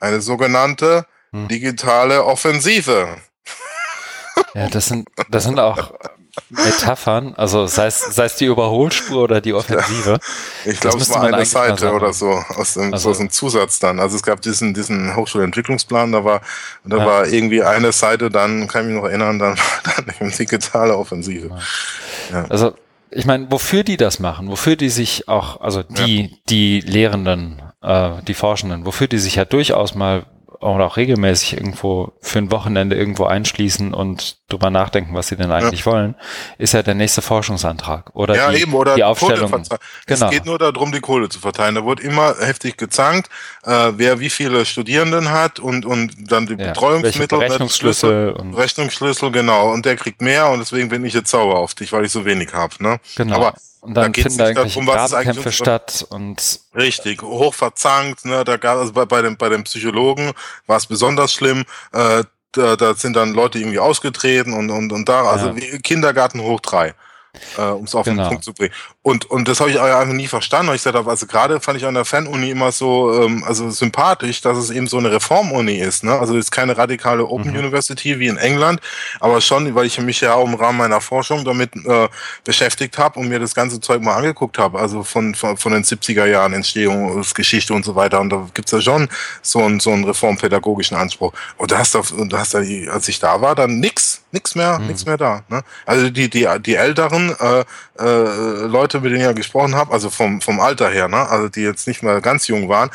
eine 0.00 0.20
sogenannte 0.20 1.06
hm. 1.32 1.48
digitale 1.48 2.24
Offensive. 2.24 3.16
Ja, 4.54 4.68
das 4.68 4.86
sind, 4.88 5.08
das 5.30 5.44
sind 5.44 5.58
auch 5.58 5.92
Metaphern, 6.50 7.34
also 7.36 7.66
sei 7.66 7.86
es, 7.86 8.00
sei 8.00 8.24
es 8.24 8.36
die 8.36 8.46
Überholspur 8.46 9.24
oder 9.24 9.40
die 9.40 9.52
Offensive. 9.52 10.18
Ich 10.66 10.78
glaube, 10.78 10.98
es 10.98 11.10
war 11.10 11.22
eine 11.22 11.44
Seite 11.46 11.92
oder 11.92 12.12
so 12.12 12.28
aus 12.30 12.74
dem, 12.74 12.92
also, 12.92 13.10
aus 13.10 13.18
dem 13.18 13.30
Zusatz 13.30 13.78
dann. 13.78 13.98
Also 13.98 14.16
es 14.16 14.22
gab 14.22 14.42
diesen, 14.42 14.74
diesen 14.74 15.16
Hochschulentwicklungsplan, 15.16 16.12
da 16.12 16.24
war, 16.24 16.42
da 16.84 16.98
ja. 16.98 17.06
war 17.06 17.26
irgendwie 17.26 17.62
eine 17.62 17.92
Seite, 17.92 18.30
dann 18.30 18.68
kann 18.68 18.82
ich 18.82 18.88
mich 18.92 19.02
noch 19.02 19.08
erinnern, 19.08 19.38
dann 19.38 19.56
war 19.56 19.94
dann 19.96 20.14
eine 20.18 20.30
digitale 20.30 20.96
Offensive. 20.96 21.50
Ja. 22.30 22.44
Also 22.48 22.74
ich 23.10 23.24
meine, 23.24 23.50
wofür 23.50 23.82
die 23.82 23.96
das 23.96 24.20
machen, 24.20 24.48
wofür 24.48 24.76
die 24.76 24.90
sich 24.90 25.28
auch, 25.28 25.60
also 25.60 25.82
die, 25.82 26.38
die 26.48 26.80
Lehrenden, 26.80 27.60
äh, 27.82 28.22
die 28.26 28.34
Forschenden, 28.34 28.86
wofür 28.86 29.08
die 29.08 29.18
sich 29.18 29.36
ja 29.36 29.44
durchaus 29.44 29.94
mal 29.94 30.26
oder 30.60 30.84
auch 30.84 30.96
regelmäßig 30.98 31.54
irgendwo 31.54 32.12
für 32.20 32.38
ein 32.38 32.50
Wochenende 32.50 32.94
irgendwo 32.94 33.24
einschließen 33.24 33.94
und 33.94 34.36
drüber 34.48 34.68
nachdenken, 34.68 35.14
was 35.14 35.28
sie 35.28 35.36
denn 35.36 35.50
eigentlich 35.50 35.80
ja. 35.80 35.86
wollen, 35.86 36.14
ist 36.58 36.74
ja 36.74 36.82
der 36.82 36.94
nächste 36.94 37.22
Forschungsantrag 37.22 38.10
oder 38.14 38.36
ja, 38.36 38.50
die, 38.50 38.60
eben, 38.60 38.74
oder 38.74 38.94
die 38.94 39.04
Aufstellung. 39.04 39.50
Genau. 39.50 40.26
Es 40.26 40.30
geht 40.30 40.44
nur 40.44 40.58
darum, 40.58 40.92
die 40.92 41.00
Kohle 41.00 41.30
zu 41.30 41.40
verteilen. 41.40 41.76
Da 41.76 41.86
wird 41.86 42.00
immer 42.00 42.34
heftig 42.38 42.76
gezankt, 42.76 43.30
äh, 43.64 43.92
wer 43.96 44.20
wie 44.20 44.28
viele 44.28 44.66
Studierenden 44.66 45.30
hat 45.30 45.58
und, 45.60 45.86
und 45.86 46.30
dann 46.30 46.46
die 46.46 46.54
ja, 46.54 46.68
Betreuungsmittel. 46.68 47.38
Rechnungsschlüssel. 47.38 48.32
Und 48.32 48.54
Rechnungsschlüssel, 48.54 49.30
genau. 49.32 49.72
Und 49.72 49.86
der 49.86 49.96
kriegt 49.96 50.20
mehr 50.20 50.50
und 50.50 50.58
deswegen 50.58 50.90
bin 50.90 51.04
ich 51.06 51.14
jetzt 51.14 51.30
sauer 51.30 51.58
auf 51.58 51.74
dich, 51.74 51.92
weil 51.92 52.04
ich 52.04 52.12
so 52.12 52.26
wenig 52.26 52.52
habe. 52.52 52.74
Ne? 52.80 53.00
Genau. 53.16 53.36
Aber 53.36 53.54
und 53.80 53.94
dann 53.94 54.12
da 54.12 54.22
finden 54.22 54.38
da 54.38 54.48
irgendwelche 54.48 54.80
Grabenkämpfe 54.84 55.52
statt 55.52 56.06
und 56.10 56.60
richtig 56.74 57.22
hoch 57.22 57.54
verzankt. 57.54 58.24
Ne, 58.24 58.44
da 58.44 58.56
gab 58.56 58.78
also 58.78 58.92
bei, 58.92 59.06
bei 59.06 59.22
dem 59.22 59.36
bei 59.36 59.48
dem 59.48 59.64
Psychologen 59.64 60.32
war 60.66 60.76
es 60.76 60.86
besonders 60.86 61.32
schlimm. 61.32 61.64
Äh, 61.92 62.24
da, 62.52 62.76
da 62.76 62.94
sind 62.94 63.14
dann 63.14 63.32
Leute 63.32 63.58
irgendwie 63.58 63.78
ausgetreten 63.78 64.52
und 64.52 64.70
und 64.70 64.92
und 64.92 65.08
da 65.08 65.22
also 65.24 65.50
ja. 65.50 65.78
Kindergarten 65.78 66.40
hoch 66.42 66.60
drei. 66.60 66.94
Äh, 67.58 67.62
um 67.62 67.84
es 67.84 67.94
auf 67.94 68.04
genau. 68.04 68.24
den 68.24 68.28
Punkt 68.28 68.44
zu 68.44 68.52
bringen. 68.52 68.72
Und, 69.02 69.30
und 69.30 69.48
das 69.48 69.60
habe 69.60 69.70
ich 69.70 69.80
einfach 69.80 70.12
nie 70.12 70.26
verstanden, 70.26 70.74
ich 70.74 70.82
gesagt 70.82 71.06
also 71.06 71.26
gerade 71.26 71.60
fand 71.60 71.78
ich 71.78 71.86
an 71.86 71.94
der 71.94 72.04
Fan-Uni 72.04 72.50
immer 72.50 72.72
so 72.72 73.22
ähm, 73.22 73.44
also 73.46 73.70
sympathisch, 73.70 74.40
dass 74.40 74.58
es 74.58 74.70
eben 74.70 74.86
so 74.86 74.98
eine 74.98 75.10
Reform-Uni 75.10 75.76
ist. 75.76 76.04
Ne? 76.04 76.18
Also 76.18 76.36
es 76.36 76.46
ist 76.46 76.50
keine 76.50 76.76
radikale 76.76 77.26
Open 77.26 77.52
mhm. 77.52 77.58
University 77.58 78.18
wie 78.18 78.26
in 78.26 78.36
England, 78.36 78.80
aber 79.20 79.40
schon, 79.40 79.74
weil 79.74 79.86
ich 79.86 79.98
mich 80.00 80.20
ja 80.20 80.34
auch 80.34 80.46
im 80.46 80.54
Rahmen 80.54 80.78
meiner 80.78 81.00
Forschung 81.00 81.44
damit 81.44 81.74
äh, 81.76 82.08
beschäftigt 82.44 82.98
habe 82.98 83.18
und 83.18 83.28
mir 83.28 83.38
das 83.38 83.54
ganze 83.54 83.80
Zeug 83.80 84.02
mal 84.02 84.14
angeguckt 84.14 84.58
habe, 84.58 84.78
also 84.78 85.02
von, 85.02 85.34
von, 85.34 85.56
von 85.56 85.72
den 85.72 85.84
70er 85.84 86.26
Jahren 86.26 86.52
Entstehungsgeschichte 86.52 87.72
und 87.72 87.84
so 87.84 87.94
weiter. 87.94 88.20
Und 88.20 88.30
da 88.30 88.46
gibt's 88.54 88.72
ja 88.72 88.80
schon 88.80 89.08
so 89.42 89.60
einen, 89.60 89.80
so 89.80 89.90
einen 89.90 90.04
reformpädagogischen 90.04 90.96
Anspruch. 90.96 91.32
Und 91.56 91.70
da 91.70 91.78
hast 91.78 91.94
du, 91.94 92.02
da 92.26 92.38
hast 92.38 92.54
du, 92.54 92.90
als 92.90 93.08
ich 93.08 93.18
da 93.18 93.40
war, 93.40 93.54
dann 93.54 93.80
nix, 93.80 94.22
nix 94.32 94.54
mehr, 94.54 94.78
mhm. 94.78 94.88
nix 94.88 95.06
mehr 95.06 95.16
da. 95.16 95.42
Ne? 95.48 95.62
Also 95.86 96.10
die, 96.10 96.28
die, 96.28 96.48
die 96.60 96.74
älteren 96.74 97.19
äh, 97.28 97.64
äh, 97.98 98.66
Leute, 98.66 99.00
mit 99.00 99.10
denen 99.10 99.20
ich 99.20 99.26
ja 99.26 99.32
gesprochen 99.32 99.74
habe, 99.74 99.92
also 99.92 100.10
vom, 100.10 100.40
vom 100.40 100.60
Alter 100.60 100.88
her, 100.88 101.08
ne? 101.08 101.28
also 101.28 101.48
die 101.48 101.62
jetzt 101.62 101.86
nicht 101.86 102.02
mehr 102.02 102.20
ganz 102.20 102.48
jung 102.48 102.68
waren, 102.68 102.90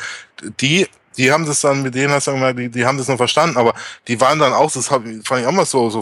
die 0.60 0.86
die 1.16 1.32
haben 1.32 1.46
das 1.46 1.60
dann, 1.60 1.82
mit 1.82 1.94
denen 1.94 2.12
hast 2.12 2.26
du 2.26 2.32
gesagt, 2.32 2.58
die, 2.58 2.68
die 2.68 2.84
haben 2.84 2.98
das 2.98 3.08
noch 3.08 3.16
verstanden, 3.16 3.56
aber 3.56 3.74
die 4.06 4.20
waren 4.20 4.38
dann 4.38 4.52
auch, 4.52 4.70
das 4.70 4.90
hab, 4.90 5.02
fand 5.24 5.40
ich 5.40 5.46
auch 5.46 5.52
mal 5.52 5.64
so, 5.64 5.88
so 5.88 6.00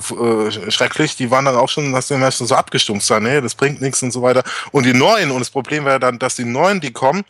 äh, 0.49 0.71
schrecklich, 0.71 1.17
die 1.17 1.31
waren 1.31 1.45
dann 1.45 1.57
auch 1.57 1.69
schon, 1.69 1.95
hast 1.95 2.11
du 2.11 2.17
merkst, 2.17 2.39
so 2.39 2.55
abgestumpft 2.55 3.07
sein, 3.07 3.23
nee, 3.23 3.41
das 3.41 3.55
bringt 3.55 3.81
nichts 3.81 4.03
und 4.03 4.11
so 4.11 4.23
weiter. 4.23 4.43
Und 4.73 4.87
die 4.87 4.93
Neuen, 4.93 5.31
und 5.31 5.39
das 5.39 5.51
Problem 5.51 5.85
wäre 5.85 6.01
dann, 6.01 6.19
dass 6.19 6.37
die 6.37 6.45
Neuen, 6.45 6.81
die 6.81 6.93
kommen, 6.93 7.25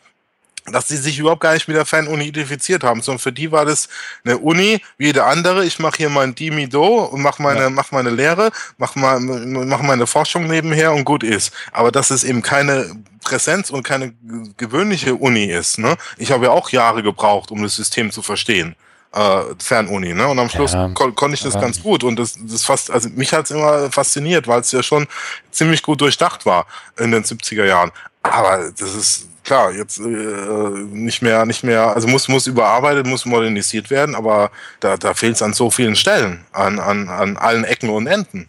dass 0.67 0.89
sie 0.89 0.97
sich 0.97 1.19
überhaupt 1.19 1.43
gar 1.43 1.53
nicht 1.53 1.69
mit 1.69 1.77
der 1.77 1.85
Fan-Uni 1.85 2.25
identifiziert 2.25 2.85
haben, 2.85 3.03
sondern 3.03 3.19
für 3.19 3.33
die 3.33 3.53
war 3.53 3.67
das 3.67 3.89
eine 4.25 4.39
Uni 4.39 4.81
wie 4.97 5.07
jede 5.07 5.25
andere. 5.25 5.65
Ich 5.65 5.79
mache 5.79 5.99
hier 5.99 6.09
mein 6.09 6.35
Dimido 6.35 7.05
und 7.05 7.21
mache 7.21 7.43
meine, 7.43 7.61
ja. 7.61 7.71
mach 7.71 7.93
meine 7.93 8.11
Lehre, 8.11 8.51
mache 8.79 8.99
mal, 8.99 9.21
mach 9.21 9.83
meine 9.83 10.07
Forschung 10.07 10.47
nebenher 10.47 10.93
und 10.93 11.05
gut 11.05 11.23
ist. 11.23 11.53
Aber 11.73 11.93
dass 11.93 12.11
es 12.11 12.25
eben 12.25 12.41
keine 12.41 12.97
Präsenz 13.23 13.71
und 13.71 13.83
keine 13.83 14.15
gewöhnliche 14.57 15.15
Uni 15.17 15.45
ist. 15.45 15.79
Ne? 15.79 15.97
Ich 16.17 16.33
habe 16.33 16.47
ja 16.47 16.51
auch 16.51 16.71
Jahre 16.71 17.03
gebraucht, 17.03 17.51
um 17.51 17.63
das 17.63 17.77
System 17.77 18.11
zu 18.11 18.23
verstehen. 18.23 18.75
Äh, 19.13 19.43
Fernuni, 19.59 20.13
ne? 20.13 20.27
Und 20.27 20.41
am 20.41 20.49
Schluss 20.49 20.73
ja, 20.73 20.89
kon 20.89 21.15
konnte 21.15 21.37
ich 21.37 21.43
das 21.43 21.55
ja. 21.55 21.61
ganz 21.61 21.81
gut. 21.81 22.03
Und 22.03 22.19
das, 22.19 22.37
das 22.37 22.65
fast, 22.65 22.91
also 22.91 23.09
mich 23.11 23.33
hat's 23.33 23.53
immer 23.53 23.93
fasziniert, 23.93 24.49
weil 24.49 24.61
es 24.61 24.73
ja 24.73 24.83
schon 24.83 25.07
ziemlich 25.53 25.83
gut 25.83 26.01
durchdacht 26.01 26.47
war 26.47 26.67
in 26.99 27.13
den 27.13 27.23
70er 27.23 27.65
Jahren. 27.65 27.93
Aber 28.23 28.73
das 28.77 28.95
ist 28.95 29.29
klar, 29.45 29.73
jetzt 29.73 29.99
äh, 30.01 30.03
nicht 30.03 31.23
mehr, 31.23 31.47
nicht 31.47 31.63
mehr, 31.63 31.95
also 31.95 32.09
muss, 32.09 32.29
muss 32.29 32.47
überarbeitet, 32.47 33.07
muss 33.07 33.27
modernisiert 33.27 33.91
werden, 33.91 34.15
aber 34.15 34.51
da, 34.81 34.97
da 34.97 35.15
fehlt 35.15 35.37
es 35.37 35.43
an 35.43 35.53
so 35.53 35.71
vielen 35.71 35.97
Stellen, 35.97 36.45
an, 36.53 36.79
an, 36.79 37.09
an 37.09 37.37
allen 37.37 37.65
Ecken 37.65 37.91
und 37.91 38.07
Enden. 38.07 38.49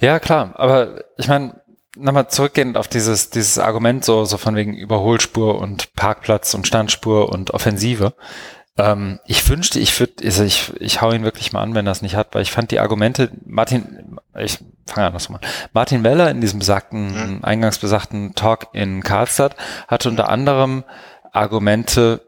Ja, 0.00 0.18
klar, 0.18 0.52
aber 0.54 1.04
ich 1.16 1.28
meine, 1.28 1.60
nochmal 1.96 2.28
zurückgehend 2.28 2.76
auf 2.76 2.88
dieses, 2.88 3.30
dieses 3.30 3.58
Argument 3.58 4.04
so, 4.04 4.24
so 4.24 4.38
von 4.38 4.54
wegen 4.56 4.74
Überholspur 4.74 5.60
und 5.60 5.94
Parkplatz 5.94 6.54
und 6.54 6.66
Standspur 6.66 7.30
und 7.30 7.52
Offensive. 7.52 8.14
Ähm, 8.78 9.18
ich 9.26 9.46
wünschte, 9.48 9.80
ich 9.80 9.98
würde, 9.98 10.24
also 10.24 10.44
ich, 10.44 10.72
ich 10.80 11.02
hau 11.02 11.10
ihn 11.12 11.24
wirklich 11.24 11.52
mal 11.52 11.62
an, 11.62 11.74
wenn 11.74 11.86
er 11.86 11.92
es 11.92 12.02
nicht 12.02 12.14
hat, 12.14 12.34
weil 12.34 12.42
ich 12.42 12.52
fand 12.52 12.70
die 12.70 12.78
Argumente, 12.78 13.30
Martin, 13.44 14.18
ich 14.38 14.58
fange 14.86 15.08
an 15.08 15.12
nochmal. 15.12 15.40
Martin 15.72 16.04
Weller 16.04 16.30
in 16.30 16.40
diesem 16.40 16.60
besagten, 16.60 17.38
mhm. 17.38 17.44
eingangs 17.44 17.78
besagten 17.78 18.34
Talk 18.36 18.68
in 18.72 19.02
Karlstadt 19.02 19.56
hatte 19.88 20.08
unter 20.08 20.28
anderem 20.28 20.84
Argumente 21.32 22.20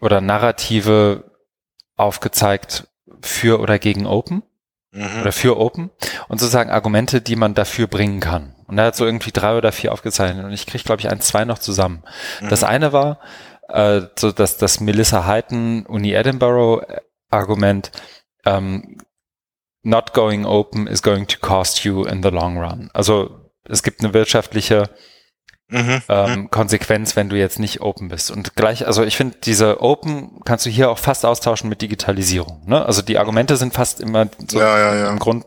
oder 0.00 0.20
Narrative 0.20 1.24
aufgezeigt 1.96 2.86
für 3.22 3.60
oder 3.60 3.78
gegen 3.78 4.06
Open 4.06 4.42
mhm. 4.92 5.20
oder 5.22 5.32
für 5.32 5.58
Open 5.58 5.90
und 6.28 6.40
sozusagen 6.40 6.70
Argumente, 6.70 7.22
die 7.22 7.36
man 7.36 7.54
dafür 7.54 7.86
bringen 7.86 8.20
kann. 8.20 8.54
Und 8.66 8.78
er 8.78 8.86
hat 8.86 8.96
so 8.96 9.04
irgendwie 9.04 9.32
drei 9.32 9.56
oder 9.56 9.72
vier 9.72 9.92
aufgezeichnet 9.92 10.44
und 10.44 10.52
ich 10.52 10.66
kriege, 10.66 10.84
glaube 10.84 11.00
ich, 11.00 11.08
ein, 11.08 11.20
zwei 11.20 11.44
noch 11.44 11.58
zusammen. 11.58 12.02
Mhm. 12.40 12.48
Das 12.50 12.64
eine 12.64 12.92
war, 12.92 13.18
äh, 13.72 14.08
so 14.18 14.32
dass 14.32 14.56
das 14.56 14.80
Melissa 14.80 15.26
Hyton 15.26 15.86
Uni 15.86 16.12
Edinburgh 16.12 16.84
Argument 17.30 17.90
ähm, 18.44 18.98
not 19.82 20.12
going 20.12 20.44
open 20.44 20.86
is 20.86 21.02
going 21.02 21.26
to 21.26 21.38
cost 21.40 21.84
you 21.84 22.04
in 22.04 22.22
the 22.22 22.30
long 22.30 22.58
run. 22.58 22.90
Also 22.92 23.50
es 23.64 23.82
gibt 23.82 24.02
eine 24.02 24.12
wirtschaftliche 24.12 24.90
mhm, 25.68 26.02
ähm, 26.08 26.30
mhm. 26.30 26.50
Konsequenz, 26.50 27.16
wenn 27.16 27.28
du 27.28 27.36
jetzt 27.36 27.58
nicht 27.58 27.80
open 27.80 28.08
bist. 28.08 28.30
Und 28.30 28.56
gleich, 28.56 28.86
also 28.86 29.04
ich 29.04 29.16
finde, 29.16 29.38
diese 29.42 29.80
Open 29.80 30.40
kannst 30.44 30.66
du 30.66 30.70
hier 30.70 30.90
auch 30.90 30.98
fast 30.98 31.24
austauschen 31.24 31.68
mit 31.68 31.82
Digitalisierung. 31.82 32.62
Ne? 32.66 32.84
Also 32.84 33.02
die 33.02 33.18
Argumente 33.18 33.56
sind 33.56 33.74
fast 33.74 34.00
immer 34.00 34.28
so 34.48 34.58
ja, 34.58 34.78
ja, 34.78 34.94
ja. 34.94 35.10
im 35.10 35.18
Grund, 35.18 35.46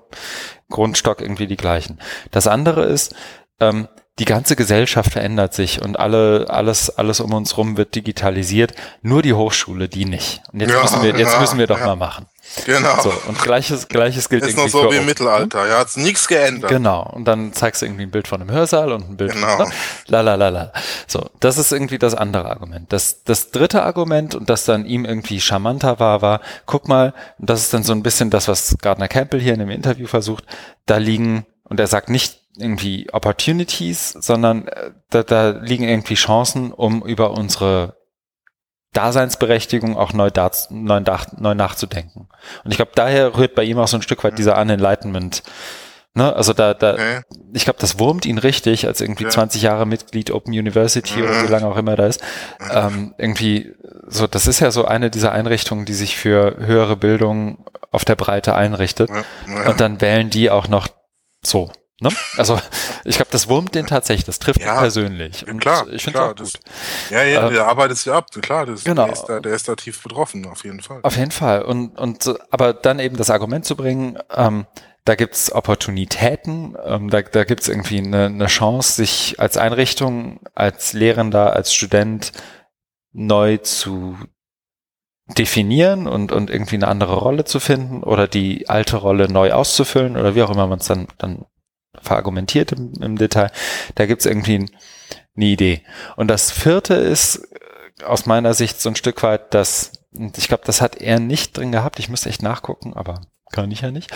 Grundstock 0.70 1.22
irgendwie 1.22 1.48
die 1.48 1.58
gleichen. 1.58 2.00
Das 2.32 2.48
andere 2.48 2.86
ist, 2.86 3.16
ähm, 3.60 3.88
die 4.20 4.26
ganze 4.26 4.56
Gesellschaft 4.56 5.12
verändert 5.12 5.56
sich 5.56 5.82
und 5.82 5.98
alle, 5.98 6.46
alles, 6.50 6.92
alles 6.92 7.20
um 7.20 7.34
uns 7.34 7.58
rum 7.58 7.78
wird 7.78 7.96
digitalisiert. 7.96 8.74
Nur 9.02 9.24
die 9.24 9.34
Hochschule, 9.34 9.90
die 9.90 10.06
nicht. 10.06 10.44
Und 10.52 10.60
jetzt 10.60 10.80
müssen 10.80 11.02
wir, 11.02 11.18
jetzt 11.18 11.40
müssen 11.40 11.58
wir 11.58 11.66
doch 11.66 11.80
mal 11.80 11.96
machen. 11.96 12.28
Genau. 12.66 13.02
So, 13.02 13.12
und 13.28 13.42
gleiches, 13.42 13.88
gleiches 13.88 14.30
gilt 14.30 14.46
ist 14.46 14.56
noch 14.56 14.68
so 14.68 14.92
wie 14.92 14.98
im 14.98 15.06
Mittelalter, 15.06 15.68
ja, 15.68 15.80
hat's 15.80 15.96
nichts 15.96 16.28
geändert. 16.28 16.70
Genau. 16.70 17.02
Und 17.02 17.26
dann 17.26 17.54
zeigst 17.54 17.82
du 17.82 17.88
irgendwie 17.88 18.04
ein 18.04 18.12
Bild 18.12 18.28
von 18.28 18.42
einem 18.42 18.52
Hörsaal 18.52 18.92
und 18.92 19.10
ein 19.10 19.18
Bild 19.18 19.32
genau. 19.32 19.58
von, 19.58 19.72
la, 20.08 20.22
la, 20.22 20.36
la, 20.36 20.50
la. 20.50 20.74
So, 21.08 21.30
das 21.40 21.58
ist 21.58 21.72
irgendwie 21.72 21.98
das 21.98 22.14
andere 22.14 22.50
Argument. 22.50 22.94
Das, 22.94 23.24
das 23.24 23.50
dritte 23.50 23.82
Argument 23.82 24.36
und 24.36 24.50
das 24.50 24.66
dann 24.66 24.86
ihm 24.86 25.06
irgendwie 25.06 25.42
charmanter 25.42 26.00
war, 26.00 26.22
war, 26.22 26.42
guck 26.68 26.88
mal, 26.88 27.14
das 27.40 27.62
ist 27.62 27.74
dann 27.74 27.84
so 27.84 27.94
ein 27.94 28.04
bisschen 28.04 28.30
das, 28.30 28.48
was 28.48 28.78
Gardner 28.80 29.08
Campbell 29.08 29.42
hier 29.42 29.54
in 29.54 29.60
dem 29.60 29.72
Interview 29.72 30.06
versucht, 30.06 30.44
da 30.86 30.98
liegen, 30.98 31.48
und 31.64 31.80
er 31.80 31.88
sagt 31.88 32.10
nicht 32.10 32.43
irgendwie 32.58 33.08
Opportunities, 33.12 34.12
sondern 34.12 34.68
äh, 34.68 34.92
da, 35.10 35.24
da 35.24 35.50
liegen 35.50 35.88
irgendwie 35.88 36.16
Chancen, 36.16 36.72
um 36.72 37.04
über 37.06 37.32
unsere 37.32 37.98
Daseinsberechtigung 38.94 39.98
auch 39.98 40.14
neu, 40.14 40.30
da, 40.30 40.52
neu, 40.70 41.02
neu 41.38 41.56
nachzudenken. 41.56 42.30
Und 42.64 42.72
ich 42.72 42.78
glaube, 42.78 42.92
daher 42.96 43.38
rührt 43.38 43.56
bei 43.56 43.64
ihm 43.64 43.80
auch 43.80 43.88
so 43.88 43.98
ein 43.98 44.04
Stück 44.04 44.24
weit 44.24 44.38
dieser 44.38 44.58
Unenlightenment. 44.60 45.44
Ne? 46.14 46.34
Also 46.36 46.54
da, 46.54 46.76
da 46.76 46.94
okay. 46.94 47.22
ich 47.54 47.64
glaube, 47.64 47.80
das 47.80 47.98
wurmt 47.98 48.28
ihn 48.28 48.38
richtig, 48.38 48.86
als 48.86 49.02
irgendwie 49.02 49.24
ja. 49.24 49.30
20 49.32 49.64
Jahre 49.64 49.88
Mitglied 49.88 50.30
Open 50.30 50.54
University 50.54 51.20
ja. 51.20 51.26
oder 51.26 51.44
wie 51.44 51.52
lange 51.52 51.66
auch 51.66 51.78
immer 51.78 51.96
da 51.96 52.06
ist. 52.06 52.22
Ähm, 52.72 53.16
irgendwie, 53.18 53.74
so, 54.08 54.28
das 54.28 54.46
ist 54.46 54.60
ja 54.60 54.70
so 54.70 54.86
eine 54.86 55.10
dieser 55.10 55.32
Einrichtungen, 55.32 55.86
die 55.86 55.96
sich 55.96 56.16
für 56.16 56.58
höhere 56.60 56.96
Bildung 56.96 57.66
auf 57.92 58.06
der 58.06 58.16
Breite 58.16 58.54
einrichtet. 58.54 59.10
Ja. 59.10 59.70
Und 59.70 59.82
dann 59.82 60.02
wählen 60.02 60.30
die 60.30 60.52
auch 60.52 60.68
noch 60.68 60.88
so. 61.42 61.72
Ne? 62.02 62.10
Also 62.38 62.60
ich 63.06 63.16
glaube, 63.16 63.32
das 63.32 63.48
wurmt 63.48 63.76
den 63.76 63.86
tatsächlich, 63.86 64.26
das 64.26 64.40
trifft 64.40 64.62
ja, 64.62 64.76
ihn 64.76 64.80
persönlich. 64.80 65.48
Und 65.48 65.60
klar, 65.60 65.88
ich 65.90 66.04
finde 66.04 66.22
auch 66.22 66.36
gut. 66.36 66.54
ja, 67.10 67.24
ja, 67.24 67.48
ähm, 67.48 67.54
der 67.54 67.68
arbeitet 67.68 67.98
sich 67.98 68.12
ab, 68.12 68.28
klar, 68.42 68.66
das, 68.66 68.84
genau. 68.84 69.06
der, 69.06 69.14
ist 69.14 69.26
da, 69.26 69.40
der 69.40 69.54
ist 69.54 69.68
da 69.68 69.76
tief 69.76 70.02
betroffen, 70.02 70.46
auf 70.48 70.64
jeden 70.64 70.82
Fall. 70.82 71.00
Auf 71.04 71.18
jeden 71.18 71.32
Fall. 71.32 71.62
Und, 71.62 71.98
und 72.00 72.34
aber 72.50 72.74
dann 72.74 73.00
eben 73.00 73.16
das 73.16 73.30
Argument 73.30 73.66
zu 73.66 73.76
bringen, 73.76 74.18
ähm, 74.36 74.66
da 75.06 75.16
gibt's 75.16 75.52
Opportunitäten, 75.52 76.76
ähm, 76.84 77.10
da, 77.10 77.22
da 77.22 77.44
gibt's 77.44 77.68
irgendwie 77.68 78.00
eine, 78.00 78.26
eine 78.26 78.48
Chance, 78.48 78.94
sich 78.94 79.40
als 79.40 79.58
Einrichtung, 79.58 80.40
als 80.56 80.94
Lehrender, 80.94 81.54
als 81.54 81.74
Student 81.74 82.32
neu 83.12 83.58
zu 83.58 84.18
definieren 85.28 86.08
und, 86.08 86.32
und 86.32 86.50
irgendwie 86.50 86.76
eine 86.76 86.88
andere 86.88 87.16
Rolle 87.16 87.46
zu 87.46 87.60
finden 87.60 88.04
oder 88.04 88.28
die 88.28 88.68
alte 88.68 88.98
Rolle 88.98 89.32
neu 89.32 89.54
auszufüllen 89.54 90.18
oder 90.18 90.36
wie 90.36 90.44
auch 90.44 90.50
immer 90.50 90.68
man 90.68 90.80
es 90.80 90.88
dann, 90.88 91.08
dann 91.18 91.46
verargumentiert 92.02 92.72
im, 92.72 92.94
im 93.02 93.18
Detail. 93.18 93.52
Da 93.96 94.06
gibt's 94.06 94.26
irgendwie 94.26 94.70
eine 95.36 95.46
Idee. 95.46 95.82
Und 96.16 96.28
das 96.28 96.52
vierte 96.52 96.94
ist 96.94 97.48
äh, 98.00 98.04
aus 98.06 98.26
meiner 98.26 98.54
Sicht 98.54 98.82
so 98.82 98.90
ein 98.90 98.96
Stück 98.96 99.24
weit, 99.24 99.54
dass, 99.54 99.92
ich 100.36 100.48
glaube, 100.48 100.64
das 100.66 100.82
hat 100.82 100.98
er 100.98 101.20
nicht 101.20 101.58
drin 101.58 101.72
gehabt, 101.72 102.00
ich 102.00 102.10
müsste 102.10 102.30
echt 102.30 102.44
nachgucken, 102.44 102.94
aber 102.94 103.22
kann 103.54 103.72
ich 103.72 103.82
ja 103.82 103.92
nicht. 103.92 104.12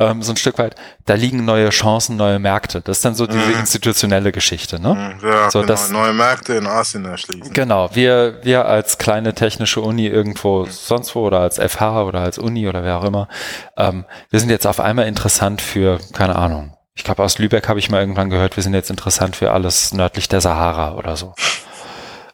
Ähm, 0.00 0.22
so 0.22 0.32
ein 0.32 0.36
Stück 0.36 0.58
weit, 0.58 0.74
da 1.04 1.14
liegen 1.14 1.44
neue 1.44 1.68
Chancen, 1.70 2.16
neue 2.16 2.38
Märkte. 2.38 2.80
Das 2.80 2.98
ist 2.98 3.04
dann 3.04 3.14
so 3.14 3.26
diese 3.26 3.46
mhm. 3.46 3.60
institutionelle 3.60 4.32
Geschichte, 4.32 4.80
ne? 4.80 4.94
Mhm. 5.20 5.28
Ja, 5.28 5.50
so, 5.50 5.60
genau. 5.60 5.68
das, 5.68 5.90
neue 5.90 6.12
Märkte 6.12 6.54
in 6.54 6.66
Asien 6.66 7.04
erschließen. 7.04 7.52
Genau, 7.52 7.90
wir, 7.94 8.38
wir 8.42 8.64
als 8.64 8.98
kleine 8.98 9.34
technische 9.34 9.80
Uni 9.80 10.06
irgendwo 10.06 10.64
mhm. 10.64 10.70
sonst 10.70 11.14
wo 11.14 11.26
oder 11.26 11.40
als 11.40 11.58
FH 11.58 12.04
oder 12.04 12.20
als 12.20 12.38
Uni 12.38 12.66
oder 12.68 12.82
wer 12.82 12.98
auch 12.98 13.04
immer, 13.04 13.28
ähm, 13.76 14.04
wir 14.30 14.40
sind 14.40 14.50
jetzt 14.50 14.66
auf 14.66 14.80
einmal 14.80 15.06
interessant 15.06 15.60
für, 15.60 15.98
keine 16.14 16.36
Ahnung, 16.36 16.77
ich 16.98 17.04
glaube, 17.04 17.22
aus 17.22 17.38
Lübeck 17.38 17.68
habe 17.68 17.78
ich 17.78 17.90
mal 17.90 18.00
irgendwann 18.00 18.28
gehört, 18.28 18.56
wir 18.56 18.62
sind 18.64 18.74
jetzt 18.74 18.90
interessant 18.90 19.36
für 19.36 19.52
alles 19.52 19.94
nördlich 19.94 20.28
der 20.28 20.40
Sahara 20.40 20.96
oder 20.96 21.16
so. 21.16 21.32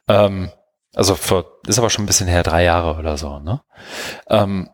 Ähm, 0.09 0.51
also 0.95 1.17
für, 1.17 1.45
ist 1.67 1.79
aber 1.79 1.91
schon 1.91 2.05
ein 2.05 2.07
bisschen 2.07 2.29
her, 2.29 2.43
drei 2.43 2.65
Jahre 2.65 2.99
oder 2.99 3.19
so, 3.19 3.41
ne? 3.41 3.61
Ähm, 4.29 4.71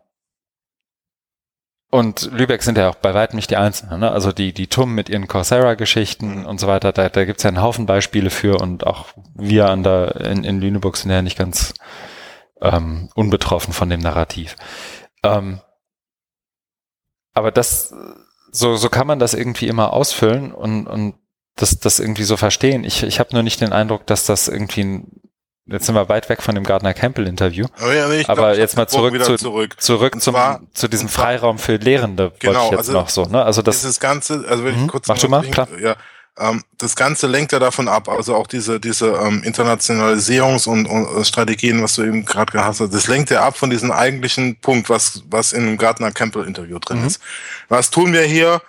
und 1.89 2.31
Lübeck 2.31 2.63
sind 2.63 2.77
ja 2.77 2.89
auch 2.89 2.95
bei 2.95 3.13
weitem 3.13 3.35
nicht 3.35 3.49
die 3.49 3.57
Einzelnen. 3.57 3.99
Ne? 3.99 4.09
Also 4.09 4.31
die, 4.31 4.53
die 4.53 4.67
TUM 4.67 4.95
mit 4.95 5.09
ihren 5.09 5.27
Coursera-Geschichten 5.27 6.45
und 6.45 6.57
so 6.57 6.67
weiter, 6.67 6.93
da, 6.93 7.09
da 7.09 7.25
gibt 7.25 7.39
es 7.39 7.43
ja 7.43 7.49
einen 7.49 7.61
Haufen 7.61 7.85
Beispiele 7.85 8.29
für 8.29 8.61
und 8.61 8.87
auch 8.87 9.07
wir 9.35 9.67
an 9.67 9.83
der, 9.83 10.15
in, 10.21 10.45
in 10.45 10.61
Lüneburg 10.61 10.95
sind 10.95 11.11
ja 11.11 11.21
nicht 11.21 11.37
ganz 11.37 11.73
ähm, 12.61 13.09
unbetroffen 13.13 13.73
von 13.73 13.89
dem 13.89 13.99
Narrativ. 13.99 14.55
Ähm, 15.21 15.59
aber 17.33 17.51
das 17.51 17.93
so, 18.51 18.75
so 18.75 18.89
kann 18.89 19.07
man 19.07 19.19
das 19.19 19.33
irgendwie 19.33 19.67
immer 19.67 19.93
ausfüllen 19.93 20.51
und, 20.51 20.87
und 20.87 21.15
das, 21.55 21.79
das 21.79 21.99
irgendwie 21.99 22.23
so 22.23 22.37
verstehen. 22.37 22.83
Ich, 22.83 23.03
ich 23.03 23.19
habe 23.19 23.29
nur 23.33 23.43
nicht 23.43 23.61
den 23.61 23.73
Eindruck, 23.73 24.05
dass 24.07 24.25
das 24.25 24.47
irgendwie 24.47 24.83
ein, 24.83 25.07
jetzt 25.65 25.85
sind 25.85 25.95
wir 25.95 26.09
weit 26.09 26.27
weg 26.29 26.41
von 26.41 26.55
dem 26.55 26.63
Gardner 26.63 26.93
Campbell 26.93 27.27
Interview. 27.27 27.65
Aber, 27.79 27.93
ja, 27.93 28.07
nee, 28.07 28.23
Aber 28.27 28.47
glaub, 28.49 28.57
jetzt 28.57 28.77
mal 28.77 28.87
zurück 28.87 29.23
zu, 29.23 29.35
zurück. 29.37 29.81
zurück 29.81 30.21
zum, 30.21 30.33
zwar- 30.33 30.61
zu 30.73 30.87
diesem 30.87 31.07
Freiraum 31.09 31.59
für 31.59 31.75
Lehrende, 31.75 32.31
Genau, 32.39 32.53
wollte 32.53 32.65
ich 32.65 32.71
jetzt 32.71 32.77
also 32.79 32.93
noch 32.93 33.09
so, 33.09 33.25
ne? 33.25 33.43
Also 33.43 33.61
das, 33.61 33.81
dieses 33.81 33.99
ganze, 33.99 34.45
also 34.47 34.63
wenn 34.65 34.75
Mhm, 34.77 34.85
ich 34.85 34.91
kurz 34.91 35.07
mach 35.07 35.17
du 35.17 35.27
mal, 35.29 35.43
klar. 35.43 35.67
Ja, 35.79 35.95
ähm, 36.39 36.63
das 36.77 36.95
Ganze 36.95 37.27
lenkt 37.27 37.51
ja 37.51 37.59
davon 37.59 37.87
ab, 37.87 38.07
also 38.09 38.35
auch 38.35 38.47
diese, 38.47 38.79
diese 38.79 39.07
ähm, 39.07 39.43
Internationalisierungs- 39.43 40.67
und, 40.67 40.85
und 40.87 41.17
äh, 41.17 41.25
Strategien, 41.25 41.83
was 41.83 41.95
du 41.95 42.03
eben 42.03 42.25
gerade 42.25 42.51
gehasst 42.51 42.79
hast, 42.79 42.93
das 42.93 43.07
lenkt 43.07 43.29
ja 43.31 43.43
ab 43.43 43.57
von 43.57 43.69
diesem 43.69 43.91
eigentlichen 43.91 44.55
Punkt, 44.57 44.89
was, 44.89 45.23
was 45.29 45.53
in 45.53 45.65
dem 45.65 45.77
Gardner 45.77 46.11
Campbell 46.11 46.45
Interview 46.47 46.79
drin 46.79 47.01
Mhm. 47.01 47.07
ist. 47.07 47.19
Was 47.69 47.91
tun 47.91 48.13
wir 48.13 48.23
hier? 48.23 48.61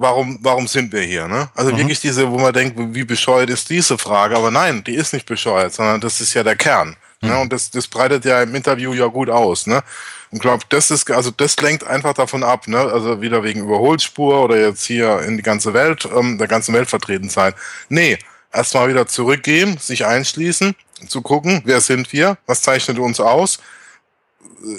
Warum, 0.00 0.38
warum 0.42 0.68
sind 0.68 0.92
wir 0.92 1.02
hier? 1.02 1.26
Ne? 1.28 1.48
Also 1.54 1.72
Mhm. 1.72 1.78
wirklich 1.78 2.00
diese, 2.00 2.30
wo 2.30 2.38
man 2.38 2.52
denkt, 2.52 2.76
wie 2.78 3.04
bescheuert 3.04 3.50
ist 3.50 3.68
diese 3.68 3.98
Frage? 3.98 4.36
Aber 4.36 4.50
nein, 4.50 4.84
die 4.84 4.94
ist 4.94 5.12
nicht 5.12 5.26
bescheuert, 5.26 5.74
sondern 5.74 6.00
das 6.00 6.20
ist 6.20 6.34
ja 6.34 6.42
der 6.44 6.56
Kern. 6.56 6.96
Ne? 7.20 7.32
Mhm. 7.32 7.38
Und 7.40 7.52
das, 7.52 7.70
das 7.70 7.88
breitet 7.88 8.24
ja 8.24 8.42
im 8.42 8.54
Interview 8.54 8.92
ja 8.94 9.06
gut 9.06 9.28
aus. 9.28 9.66
Ne? 9.66 9.82
Und 10.30 10.40
glaube, 10.40 10.64
das 10.68 10.90
ist, 10.90 11.10
also 11.10 11.30
das 11.30 11.56
lenkt 11.60 11.84
einfach 11.84 12.14
davon 12.14 12.42
ab, 12.42 12.68
ne? 12.68 12.78
Also 12.78 13.20
wieder 13.22 13.42
wegen 13.42 13.60
Überholspur 13.60 14.44
oder 14.44 14.58
jetzt 14.58 14.84
hier 14.84 15.20
in 15.20 15.36
die 15.36 15.42
ganze 15.42 15.72
Welt, 15.74 16.08
ähm, 16.14 16.38
der 16.38 16.48
ganzen 16.48 16.74
Welt 16.74 16.88
vertreten 16.88 17.28
sein. 17.28 17.54
Nee, 17.88 18.18
erstmal 18.52 18.88
wieder 18.88 19.06
zurückgehen, 19.06 19.78
sich 19.78 20.04
einschließen, 20.04 20.74
zu 21.08 21.22
gucken, 21.22 21.62
wer 21.64 21.80
sind 21.80 22.12
wir, 22.12 22.38
was 22.46 22.62
zeichnet 22.62 22.98
uns 22.98 23.20
aus, 23.20 23.60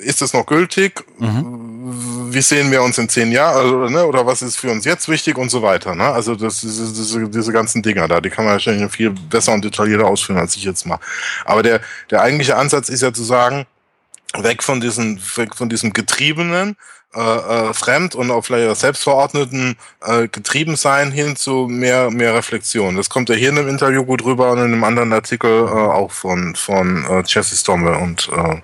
ist 0.01 0.21
es 0.21 0.33
noch 0.33 0.45
gültig, 0.45 1.03
mhm. 1.17 2.33
wie 2.33 2.41
sehen 2.41 2.71
wir 2.71 2.83
uns 2.83 2.97
in 2.97 3.07
zehn 3.07 3.31
Jahren, 3.31 3.55
also, 3.55 3.89
ne? 3.89 4.05
oder 4.05 4.25
was 4.25 4.41
ist 4.41 4.57
für 4.57 4.69
uns 4.71 4.85
jetzt 4.85 5.07
wichtig 5.07 5.37
und 5.37 5.49
so 5.49 5.61
weiter. 5.61 5.95
Ne? 5.95 6.03
Also 6.03 6.35
das, 6.35 6.61
diese, 6.61 6.93
diese, 6.93 7.29
diese 7.29 7.51
ganzen 7.53 7.81
Dinger 7.81 8.07
da, 8.07 8.19
die 8.19 8.29
kann 8.29 8.45
man 8.45 8.53
wahrscheinlich 8.53 8.91
viel 8.91 9.11
besser 9.11 9.53
und 9.53 9.63
detaillierter 9.63 10.05
ausführen, 10.05 10.37
als 10.37 10.55
ich 10.55 10.63
jetzt 10.63 10.85
mache. 10.85 11.01
Aber 11.45 11.63
der, 11.63 11.81
der 12.11 12.21
eigentliche 12.21 12.57
Ansatz 12.57 12.89
ist 12.89 13.01
ja 13.01 13.13
zu 13.13 13.23
sagen, 13.23 13.65
weg 14.37 14.63
von 14.63 14.79
diesen, 14.81 15.19
weg 15.35 15.55
von 15.55 15.69
diesem 15.69 15.93
getriebenen, 15.93 16.75
äh, 17.15 17.19
äh, 17.19 17.73
fremd 17.73 18.13
und 18.13 18.29
auch 18.29 18.45
vielleicht 18.45 18.75
selbstverordneten 18.79 19.77
äh, 20.01 20.27
Getriebensein 20.27 21.11
hin 21.11 21.35
zu 21.35 21.67
mehr, 21.67 22.11
mehr 22.11 22.35
Reflexion. 22.35 22.95
Das 22.95 23.09
kommt 23.09 23.29
ja 23.29 23.35
hier 23.35 23.49
in 23.49 23.55
dem 23.55 23.67
Interview 23.67 24.05
gut 24.05 24.23
rüber 24.23 24.51
und 24.51 24.59
in 24.59 24.65
einem 24.65 24.83
anderen 24.83 25.11
Artikel 25.13 25.65
äh, 25.65 25.71
auch 25.71 26.11
von, 26.11 26.55
von 26.55 27.05
äh, 27.05 27.23
Jesse 27.25 27.55
Stommel 27.55 27.95
und 27.95 28.29
äh, 28.31 28.61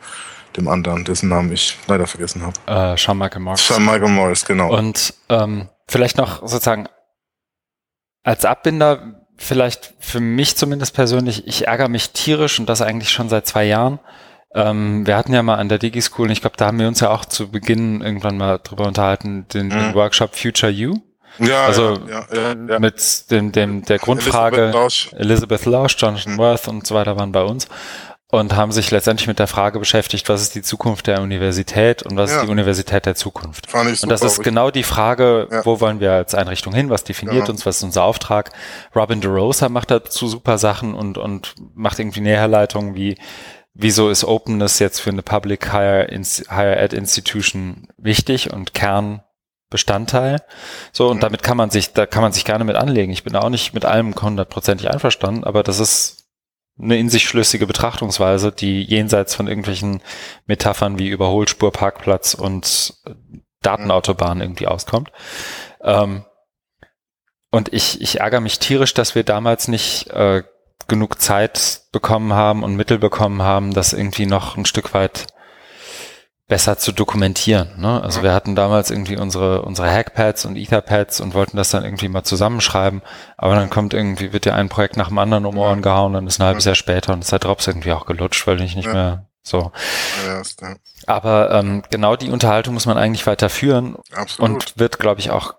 dem 0.55 0.67
anderen, 0.67 1.03
dessen 1.03 1.29
Namen 1.29 1.51
ich 1.51 1.77
leider 1.87 2.05
vergessen 2.05 2.43
habe. 2.43 2.93
äh, 2.93 2.97
Sean 2.97 3.17
Michael 3.17 3.41
Morris. 3.41 3.67
Sean 3.67 3.83
Michael 3.83 4.09
Morris, 4.09 4.45
genau. 4.45 4.77
Und 4.77 5.13
ähm, 5.29 5.67
vielleicht 5.87 6.17
noch 6.17 6.41
sozusagen 6.41 6.87
als 8.23 8.45
Abbinder, 8.45 9.21
vielleicht 9.37 9.93
für 9.99 10.19
mich 10.19 10.55
zumindest 10.55 10.93
persönlich, 10.93 11.47
ich 11.47 11.67
ärgere 11.67 11.89
mich 11.89 12.11
tierisch 12.11 12.59
und 12.59 12.67
das 12.67 12.81
eigentlich 12.81 13.09
schon 13.09 13.27
seit 13.27 13.47
zwei 13.47 13.65
Jahren. 13.65 13.99
Ähm, 14.55 15.05
wir 15.05 15.17
hatten 15.17 15.33
ja 15.33 15.43
mal 15.43 15.55
an 15.55 15.67
der 15.69 15.77
Digi-School, 15.79 16.27
und 16.27 16.31
ich 16.31 16.41
glaube, 16.41 16.55
da 16.57 16.67
haben 16.67 16.79
wir 16.79 16.87
uns 16.87 17.01
ja 17.01 17.09
auch 17.11 17.25
zu 17.25 17.49
Beginn 17.51 18.01
irgendwann 18.01 18.37
mal 18.37 18.57
drüber 18.63 18.87
unterhalten, 18.87 19.45
den, 19.53 19.69
den 19.69 19.89
Mhm. 19.89 19.93
Workshop 19.95 20.35
Future 20.35 20.71
You 20.71 20.95
ja, 21.39 21.65
also, 21.65 21.99
ja, 22.09 22.25
ja, 22.33 22.55
ja, 22.69 22.79
mit 22.79 23.29
dem, 23.29 23.51
dem, 23.51 23.83
der 23.83 23.99
Grundfrage, 23.99 24.55
Elizabeth 24.61 24.73
Lausch. 24.73 25.13
Elizabeth 25.17 25.65
Lausch, 25.65 25.95
Jonathan 25.99 26.33
Mhm. 26.33 26.37
Worth 26.37 26.67
und 26.69 26.87
so 26.87 26.95
weiter 26.95 27.17
waren 27.17 27.33
bei 27.33 27.43
uns 27.43 27.67
und 28.31 28.55
haben 28.55 28.71
sich 28.71 28.89
letztendlich 28.91 29.27
mit 29.27 29.39
der 29.39 29.47
Frage 29.47 29.77
beschäftigt, 29.79 30.29
was 30.29 30.41
ist 30.41 30.55
die 30.55 30.61
Zukunft 30.61 31.07
der 31.07 31.21
Universität 31.21 32.03
und 32.03 32.15
was 32.17 32.31
ist 32.31 32.41
die 32.43 32.47
Universität 32.47 33.05
der 33.05 33.15
Zukunft. 33.15 33.69
Fand 33.69 33.91
ich 33.91 34.01
Und 34.01 34.09
das 34.09 34.21
super, 34.21 34.31
ist 34.31 34.43
genau 34.43 34.71
die 34.71 34.83
Frage, 34.83 35.47
wo 35.65 35.81
wollen 35.81 35.99
wir 35.99 36.13
als 36.13 36.33
Einrichtung 36.35 36.73
hin, 36.73 36.89
was 36.89 37.03
definiert 37.03 37.35
Genau. 37.45 37.49
uns, 37.51 37.65
was 37.65 37.77
ist 37.77 37.83
unser 37.83 38.03
Auftrag. 38.03 38.51
Robin 38.95 39.19
DeRosa 39.19 39.67
macht 39.69 39.91
dazu 39.91 40.27
super 40.29 40.57
Sachen 40.57 40.93
und, 40.95 41.17
und 41.17 41.53
macht 41.75 41.99
irgendwie 41.99 42.21
Näherleitungen 42.21 42.95
wie, 42.95 43.17
wieso 43.75 44.09
ist 44.09 44.23
Openness 44.23 44.79
jetzt 44.79 44.99
für 44.99 45.11
eine 45.11 45.21
Public 45.21 45.71
Higher, 45.71 46.07
Higher 46.09 46.77
Ed 46.77 46.93
Institution 46.93 47.87
wichtig 47.97 48.51
und 48.51 48.73
Kernbestandteil. 48.73 50.41
So, 50.91 51.09
und 51.09 51.17
Mhm. 51.17 51.21
damit 51.21 51.43
kann 51.43 51.57
man 51.57 51.69
sich, 51.69 51.93
da 51.93 52.05
kann 52.05 52.23
man 52.23 52.31
sich 52.31 52.45
gerne 52.45 52.63
mit 52.63 52.77
anlegen. 52.77 53.11
Ich 53.11 53.23
bin 53.23 53.35
auch 53.35 53.49
nicht 53.49 53.73
mit 53.73 53.85
allem 53.85 54.15
hundertprozentig 54.15 54.89
einverstanden, 54.89 55.43
aber 55.43 55.61
das 55.61 55.79
ist 55.79 56.23
eine 56.79 56.97
in 56.97 57.09
sich 57.09 57.27
schlüssige 57.27 57.67
Betrachtungsweise, 57.67 58.51
die 58.51 58.81
jenseits 58.81 59.35
von 59.35 59.47
irgendwelchen 59.47 60.01
Metaphern 60.45 60.97
wie 60.97 61.07
Überholspur, 61.09 61.71
Parkplatz 61.71 62.33
und 62.33 62.93
äh, 63.05 63.11
Datenautobahn 63.61 64.41
irgendwie 64.41 64.67
auskommt. 64.67 65.11
Ähm, 65.81 66.25
und 67.51 67.71
ich, 67.73 68.01
ich 68.01 68.19
ärgere 68.19 68.41
mich 68.41 68.59
tierisch, 68.59 68.93
dass 68.93 69.15
wir 69.15 69.23
damals 69.23 69.67
nicht 69.67 70.09
äh, 70.09 70.43
genug 70.87 71.19
Zeit 71.21 71.81
bekommen 71.91 72.33
haben 72.33 72.63
und 72.63 72.75
Mittel 72.75 72.99
bekommen 72.99 73.41
haben, 73.41 73.73
das 73.73 73.93
irgendwie 73.93 74.25
noch 74.25 74.57
ein 74.57 74.65
Stück 74.65 74.93
weit 74.93 75.27
besser 76.47 76.77
zu 76.77 76.91
dokumentieren. 76.91 77.69
Ne? 77.77 78.01
Also 78.03 78.21
wir 78.21 78.31
hatten 78.31 78.55
damals 78.55 78.91
irgendwie 78.91 79.17
unsere, 79.17 79.63
unsere 79.63 79.91
Hackpads 79.91 80.45
und 80.45 80.57
Etherpads 80.57 81.19
und 81.19 81.33
wollten 81.33 81.57
das 81.57 81.71
dann 81.71 81.83
irgendwie 81.83 82.07
mal 82.07 82.23
zusammenschreiben, 82.23 83.01
aber 83.35 83.55
dann 83.55 83.71
kommt 83.71 83.95
irgendwie, 83.95 84.31
wird 84.31 84.45
dir 84.45 84.53
ein 84.53 84.69
Projekt 84.69 84.95
nach 84.95 85.07
dem 85.07 85.17
anderen 85.17 85.45
um 85.45 85.57
Ohren 85.57 85.81
gehauen, 85.81 86.13
dann 86.13 86.27
ist 86.27 86.39
ein 86.39 86.45
halbes 86.45 86.65
Jahr 86.65 86.75
später 86.75 87.13
und 87.13 87.23
ist 87.23 87.31
der 87.31 87.39
Drops 87.39 87.65
irgendwie 87.65 87.93
auch 87.93 88.05
gelutscht, 88.05 88.45
weil 88.45 88.61
ich 88.61 88.75
nicht 88.75 88.91
mehr 88.93 89.25
so. 89.41 89.71
Aber 91.07 91.51
ähm, 91.51 91.83
genau 91.89 92.15
die 92.15 92.29
Unterhaltung 92.29 92.73
muss 92.73 92.85
man 92.85 92.97
eigentlich 92.97 93.25
weiter 93.25 93.49
führen 93.49 93.95
absolut. 94.13 94.51
und 94.51 94.79
wird, 94.79 94.99
glaube 94.99 95.19
ich, 95.19 95.29
auch. 95.31 95.53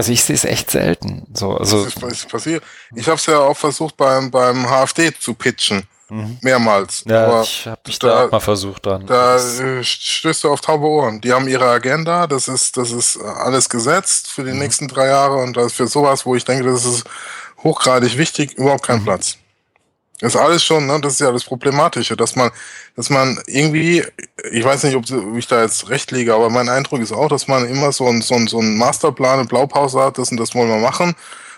Also 0.00 0.12
ich 0.12 0.24
sehe 0.24 0.34
es 0.34 0.44
echt 0.46 0.70
selten. 0.70 1.26
So, 1.34 1.58
also 1.58 1.84
das 1.84 1.94
ist, 1.94 2.02
ist 2.02 2.28
passiert. 2.30 2.64
Ich 2.94 3.06
habe 3.06 3.16
es 3.16 3.26
ja 3.26 3.38
auch 3.38 3.56
versucht 3.56 3.98
beim, 3.98 4.30
beim 4.30 4.64
HFD 4.66 5.12
zu 5.20 5.34
pitchen, 5.34 5.82
mhm. 6.08 6.38
mehrmals. 6.40 7.04
ja, 7.06 7.26
aber 7.26 7.42
ich 7.42 7.66
habe 7.66 7.80
mich 7.86 7.98
da, 7.98 8.08
da- 8.08 8.24
auch 8.24 8.30
mal 8.30 8.40
versucht 8.40 8.86
dran. 8.86 9.04
da 9.06 9.36
äh, 9.36 9.84
stößt 9.84 10.44
du 10.44 10.50
auf 10.52 10.62
taube 10.62 10.86
Ohren. 10.86 11.20
Die 11.20 11.34
haben 11.34 11.46
ihre 11.48 11.66
Agenda, 11.68 12.26
das 12.26 12.48
ist, 12.48 12.78
das 12.78 12.92
ist 12.92 13.16
äh, 13.16 13.24
alles 13.24 13.68
gesetzt 13.68 14.28
für 14.28 14.42
die 14.42 14.52
Mhm. 14.52 14.58
nächsten 14.60 14.88
drei 14.88 15.08
Jahre 15.08 15.36
und 15.36 15.54
das 15.54 15.66
ist 15.66 15.74
für 15.74 15.86
sowas, 15.86 16.24
wo 16.24 16.34
ich 16.34 16.46
denke, 16.46 16.64
das 16.64 16.86
ist 16.86 17.04
hochgradig 17.62 18.16
wichtig, 18.16 18.54
überhaupt 18.54 18.86
kein 18.86 19.00
Mhm. 19.00 19.04
Platz. 19.04 19.36
Das 20.20 20.34
ist 20.34 20.40
alles 20.40 20.62
schon, 20.62 20.86
ne? 20.86 21.00
Das 21.00 21.14
ist 21.14 21.20
ja 21.20 21.32
das 21.32 21.44
Problematische, 21.44 22.16
dass 22.16 22.36
man, 22.36 22.50
dass 22.96 23.08
man 23.10 23.40
irgendwie, 23.46 24.04
ich 24.52 24.64
weiß 24.64 24.84
nicht, 24.84 24.96
ob 24.96 25.04
ich 25.36 25.46
da 25.46 25.62
jetzt 25.62 25.88
recht 25.88 26.10
liege, 26.10 26.34
aber 26.34 26.50
mein 26.50 26.68
Eindruck 26.68 27.00
ist 27.00 27.12
auch, 27.12 27.28
dass 27.28 27.48
man 27.48 27.66
immer 27.66 27.90
so 27.92 28.06
ein, 28.06 28.20
so 28.20 28.34
ein, 28.34 28.46
so 28.46 28.60
ein 28.60 28.76
Masterplan, 28.76 29.38
eine 29.40 29.48
Blaupause 29.48 30.00
hat, 30.00 30.18
das 30.18 30.30
und 30.30 30.36
das 30.38 30.54
wollen 30.54 30.68
wir 30.68 30.78
machen. 30.78 31.14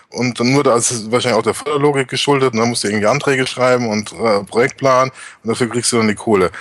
Und 0.09 0.39
dann 0.39 0.53
nur, 0.53 0.63
das 0.63 0.91
ist 0.91 1.11
wahrscheinlich 1.11 1.39
auch 1.39 1.43
der 1.43 1.55
Förderlogik 1.55 2.07
geschuldet, 2.07 2.53
und 2.53 2.59
dann 2.59 2.69
musst 2.69 2.83
du 2.83 2.87
irgendwie 2.87 3.07
Anträge 3.07 3.47
schreiben 3.47 3.89
und 3.89 4.13
äh, 4.13 4.43
Projektplan 4.43 5.09
und 5.43 5.49
dafür 5.49 5.69
kriegst 5.69 5.91
du 5.91 5.97
dann 5.97 6.07
die 6.07 6.15
Kohle. 6.15 6.51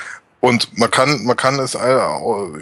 Und 0.40 0.76
man 0.76 0.90
kann, 0.90 1.24
man 1.24 1.36
kann 1.36 1.60
es, 1.60 1.74
äh, 1.76 1.98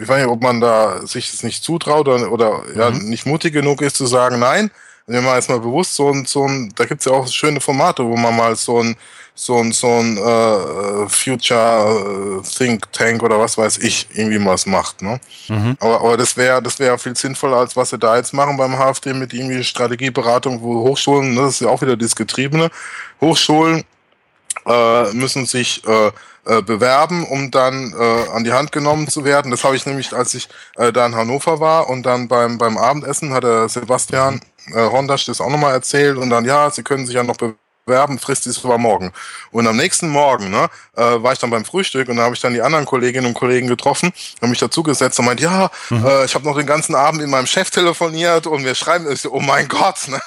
ich 0.01 0.07
weiß 0.07 0.17
nicht, 0.21 0.27
ob 0.29 0.43
man 0.43 0.61
da 0.61 1.05
sich 1.07 1.33
es 1.33 1.41
nicht 1.43 1.63
zutraut 1.63 2.07
oder, 2.07 2.31
oder 2.31 2.61
ja, 2.75 2.91
Mhm. 2.91 3.09
nicht 3.09 3.25
mutig 3.25 3.53
genug 3.53 3.81
ist 3.81 3.95
zu 3.95 4.05
sagen, 4.05 4.37
nein, 4.39 4.69
wir 5.07 5.21
machen 5.21 5.35
jetzt 5.35 5.49
mal 5.49 5.59
bewusst 5.59 5.95
so 5.95 6.09
ein, 6.11 6.25
so 6.25 6.45
ein, 6.47 6.71
da 6.75 6.85
gibt's 6.85 7.05
ja 7.05 7.13
auch 7.13 7.27
schöne 7.27 7.59
Formate, 7.59 8.05
wo 8.05 8.15
man 8.15 8.35
mal 8.35 8.55
so 8.55 8.83
ein, 8.83 8.95
so 9.33 9.57
ein, 9.57 9.71
so 9.71 9.87
ein 9.87 10.17
äh, 10.17 11.09
Future 11.09 12.41
äh, 12.41 12.47
Think 12.47 12.91
Tank 12.91 13.23
oder 13.23 13.39
was 13.39 13.57
weiß 13.57 13.79
ich, 13.79 14.07
irgendwie 14.13 14.39
mal 14.39 14.51
was 14.51 14.65
macht. 14.65 15.01
Ne? 15.01 15.19
mhm. 15.47 15.77
Aber, 15.79 16.01
aber 16.01 16.17
das 16.17 16.37
wäre 16.37 16.61
das 16.61 16.79
wäre 16.79 16.97
viel 16.97 17.15
sinnvoller, 17.15 17.57
als 17.57 17.75
was 17.75 17.89
sie 17.89 17.97
da 17.97 18.17
jetzt 18.17 18.33
machen 18.33 18.57
beim 18.57 18.77
HFD 18.77 19.13
mit 19.13 19.33
irgendwie 19.33 19.63
Strategieberatung, 19.63 20.61
wo 20.61 20.89
Hochschulen, 20.89 21.33
ne, 21.33 21.41
das 21.41 21.55
ist 21.55 21.61
ja 21.61 21.69
auch 21.69 21.81
wieder 21.81 21.97
das 21.97 22.15
Getriebene, 22.15 22.69
Hochschulen 23.19 23.83
äh, 24.65 25.13
müssen 25.13 25.45
sich 25.45 25.81
äh, 25.87 26.11
äh, 26.45 26.61
bewerben, 26.61 27.23
um 27.25 27.51
dann 27.51 27.93
äh, 27.93 28.29
an 28.31 28.43
die 28.43 28.51
Hand 28.51 28.71
genommen 28.71 29.07
zu 29.07 29.23
werden. 29.23 29.51
Das 29.51 29.63
habe 29.63 29.75
ich 29.75 29.85
nämlich, 29.85 30.13
als 30.13 30.33
ich 30.33 30.49
äh, 30.75 30.91
da 30.91 31.05
in 31.05 31.15
Hannover 31.15 31.59
war 31.59 31.89
und 31.89 32.03
dann 32.03 32.27
beim, 32.27 32.57
beim 32.57 32.77
Abendessen 32.77 33.31
hat 33.31 33.43
der 33.43 33.69
Sebastian 33.69 34.41
äh, 34.73 34.89
Hondasch 34.89 35.25
das 35.25 35.39
auch 35.39 35.49
nochmal 35.49 35.73
erzählt 35.73 36.17
und 36.17 36.29
dann, 36.29 36.45
ja, 36.45 36.69
sie 36.71 36.83
können 36.83 37.05
sich 37.05 37.15
ja 37.15 37.23
noch 37.23 37.37
bewerben, 37.37 37.60
Frist 38.19 38.47
ist 38.47 38.63
aber 38.63 38.77
morgen. 38.77 39.11
Und 39.51 39.67
am 39.67 39.75
nächsten 39.75 40.09
Morgen 40.09 40.49
ne, 40.49 40.69
äh, 40.95 41.01
war 41.01 41.33
ich 41.33 41.39
dann 41.39 41.49
beim 41.49 41.65
Frühstück 41.65 42.09
und 42.09 42.17
da 42.17 42.23
habe 42.23 42.35
ich 42.35 42.41
dann 42.41 42.53
die 42.53 42.61
anderen 42.61 42.85
Kolleginnen 42.85 43.27
und 43.27 43.33
Kollegen 43.33 43.67
getroffen, 43.67 44.11
habe 44.37 44.49
mich 44.49 44.59
dazugesetzt 44.59 45.19
und 45.19 45.25
meint, 45.25 45.39
ja, 45.39 45.69
Mhm. 45.89 46.05
äh, 46.05 46.25
ich 46.25 46.35
habe 46.35 46.45
noch 46.45 46.57
den 46.57 46.65
ganzen 46.65 46.95
Abend 46.95 47.21
mit 47.21 47.29
meinem 47.29 47.47
Chef 47.47 47.69
telefoniert 47.69 48.47
und 48.47 48.63
wir 48.63 48.75
schreiben, 48.75 49.11
ich 49.11 49.21
so, 49.21 49.31
oh 49.31 49.39
mein 49.39 49.67
Gott, 49.67 50.07
ne? 50.07 50.21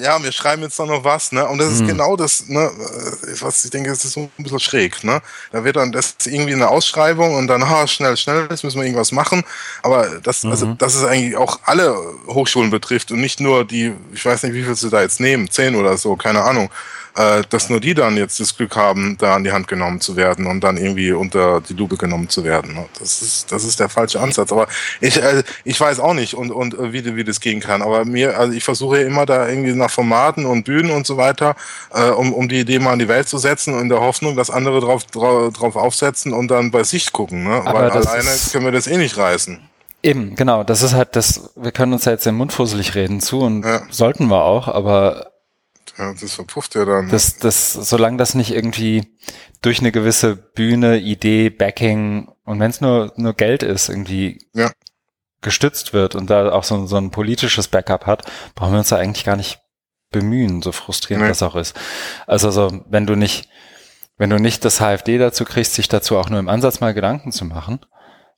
ja, 0.00 0.22
wir 0.22 0.32
schreiben 0.32 0.62
jetzt 0.62 0.78
doch 0.78 0.86
noch 0.86 1.04
was, 1.04 1.32
ne? 1.32 1.46
Und 1.46 1.58
das 1.58 1.72
ist 1.72 1.82
mhm. 1.82 1.88
genau 1.88 2.16
das, 2.16 2.48
ne, 2.48 2.60
äh, 2.60 3.40
was 3.40 3.64
ich 3.64 3.70
denke, 3.70 3.90
das 3.90 4.04
ist 4.04 4.12
so 4.12 4.20
ein 4.20 4.42
bisschen 4.42 4.60
schräg, 4.60 5.02
ne? 5.04 5.22
Da 5.52 5.64
wird 5.64 5.76
dann 5.76 5.92
das 5.92 6.14
ist 6.18 6.26
irgendwie 6.26 6.54
eine 6.54 6.68
Ausschreibung 6.68 7.34
und 7.34 7.46
dann, 7.46 7.68
ha, 7.68 7.86
schnell, 7.86 8.16
schnell, 8.16 8.46
jetzt 8.50 8.64
müssen 8.64 8.78
wir 8.78 8.84
irgendwas 8.84 9.12
machen. 9.12 9.42
Aber 9.82 10.06
das, 10.22 10.44
also, 10.44 10.66
mhm. 10.66 10.72
also, 10.72 10.74
das 10.74 10.94
ist 10.94 11.04
eigentlich 11.04 11.36
auch 11.36 11.60
alle 11.64 11.96
Hochschulen 12.26 12.70
betrifft 12.70 13.10
und 13.10 13.20
nicht 13.20 13.40
nur 13.40 13.64
die, 13.64 13.94
ich 14.12 14.24
weiß 14.24 14.42
nicht, 14.42 14.54
wie 14.54 14.64
viel 14.64 14.74
sie 14.74 14.90
da 14.90 15.00
jetzt 15.00 15.20
nehmen, 15.20 15.50
zehn 15.50 15.74
oder 15.74 15.96
so, 15.96 16.16
keine 16.16 16.42
Ahnung 16.42 16.70
äh, 17.16 17.42
dass 17.48 17.68
nur 17.68 17.80
die 17.80 17.94
dann 17.94 18.16
jetzt 18.16 18.40
das 18.40 18.56
Glück 18.56 18.76
haben, 18.76 19.16
da 19.18 19.34
an 19.34 19.44
die 19.44 19.52
Hand 19.52 19.68
genommen 19.68 20.00
zu 20.00 20.16
werden 20.16 20.46
und 20.46 20.62
dann 20.62 20.76
irgendwie 20.76 21.12
unter 21.12 21.60
die 21.60 21.74
Lupe 21.74 21.96
genommen 21.96 22.28
zu 22.28 22.44
werden. 22.44 22.78
Das 22.98 23.22
ist, 23.22 23.50
das 23.52 23.64
ist 23.64 23.80
der 23.80 23.88
falsche 23.88 24.20
Ansatz. 24.20 24.52
Aber 24.52 24.68
ich, 25.00 25.22
äh, 25.22 25.42
ich 25.64 25.80
weiß 25.80 26.00
auch 26.00 26.14
nicht 26.14 26.34
und, 26.34 26.50
und 26.50 26.74
äh, 26.74 26.92
wie, 26.92 27.16
wie 27.16 27.24
das 27.24 27.40
gehen 27.40 27.60
kann. 27.60 27.82
Aber 27.82 28.04
mir, 28.04 28.38
also 28.38 28.52
ich 28.52 28.64
versuche 28.64 29.00
immer 29.00 29.26
da 29.26 29.48
irgendwie 29.48 29.72
nach 29.72 29.90
Formaten 29.90 30.46
und 30.46 30.64
Bühnen 30.64 30.90
und 30.90 31.06
so 31.06 31.16
weiter, 31.16 31.56
äh, 31.92 32.10
um, 32.10 32.32
um 32.32 32.48
die 32.48 32.60
Idee 32.60 32.78
mal 32.78 32.92
in 32.92 32.98
die 33.00 33.08
Welt 33.08 33.28
zu 33.28 33.38
setzen 33.38 33.74
und 33.74 33.80
in 33.80 33.88
der 33.88 34.00
Hoffnung, 34.00 34.36
dass 34.36 34.50
andere 34.50 34.80
drauf, 34.80 35.04
drauf, 35.04 35.52
drauf 35.52 35.76
aufsetzen 35.76 36.32
und 36.32 36.48
dann 36.48 36.70
bei 36.70 36.84
sich 36.84 37.12
gucken. 37.12 37.44
Ne? 37.44 37.62
Weil 37.64 37.90
alleine 37.90 38.30
können 38.52 38.64
wir 38.64 38.72
das 38.72 38.86
eh 38.86 38.96
nicht 38.96 39.16
reißen. 39.16 39.58
Eben, 40.02 40.34
genau. 40.34 40.64
Das 40.64 40.82
ist 40.82 40.94
halt 40.94 41.14
das, 41.16 41.50
wir 41.56 41.72
können 41.72 41.92
uns 41.92 42.06
ja 42.06 42.12
jetzt 42.12 42.24
den 42.24 42.34
Mund 42.34 42.52
fusselig 42.52 42.94
reden 42.94 43.20
zu 43.20 43.40
und 43.40 43.64
ja. 43.64 43.82
sollten 43.90 44.28
wir 44.28 44.42
auch, 44.42 44.66
aber 44.68 45.29
ja, 45.98 46.14
das 46.14 46.34
verpufft 46.34 46.74
ja 46.74 46.84
dann. 46.84 47.08
Das, 47.08 47.36
das, 47.38 47.72
solange 47.72 48.16
das 48.16 48.34
nicht 48.34 48.52
irgendwie 48.52 49.16
durch 49.62 49.80
eine 49.80 49.92
gewisse 49.92 50.36
Bühne, 50.36 50.98
Idee, 50.98 51.50
Backing 51.50 52.28
und 52.44 52.60
wenn 52.60 52.70
es 52.70 52.80
nur, 52.80 53.12
nur 53.16 53.34
Geld 53.34 53.62
ist, 53.62 53.88
irgendwie 53.88 54.38
ja. 54.54 54.70
gestützt 55.42 55.92
wird 55.92 56.14
und 56.14 56.30
da 56.30 56.52
auch 56.52 56.64
so, 56.64 56.86
so 56.86 56.96
ein 56.96 57.10
politisches 57.10 57.68
Backup 57.68 58.06
hat, 58.06 58.24
brauchen 58.54 58.72
wir 58.72 58.78
uns 58.78 58.88
da 58.88 58.96
eigentlich 58.96 59.24
gar 59.24 59.36
nicht 59.36 59.60
bemühen, 60.10 60.62
so 60.62 60.72
frustrierend 60.72 61.24
nee. 61.24 61.30
das 61.30 61.42
auch 61.42 61.56
ist. 61.56 61.78
Also 62.26 62.50
so, 62.50 62.84
wenn 62.88 63.06
du 63.06 63.14
nicht, 63.14 63.48
wenn 64.16 64.30
du 64.30 64.38
nicht 64.38 64.64
das 64.64 64.80
HFD 64.80 65.18
dazu 65.18 65.44
kriegst, 65.44 65.74
sich 65.74 65.88
dazu 65.88 66.16
auch 66.16 66.28
nur 66.28 66.40
im 66.40 66.48
Ansatz 66.48 66.80
mal 66.80 66.94
Gedanken 66.94 67.32
zu 67.32 67.44
machen, 67.44 67.80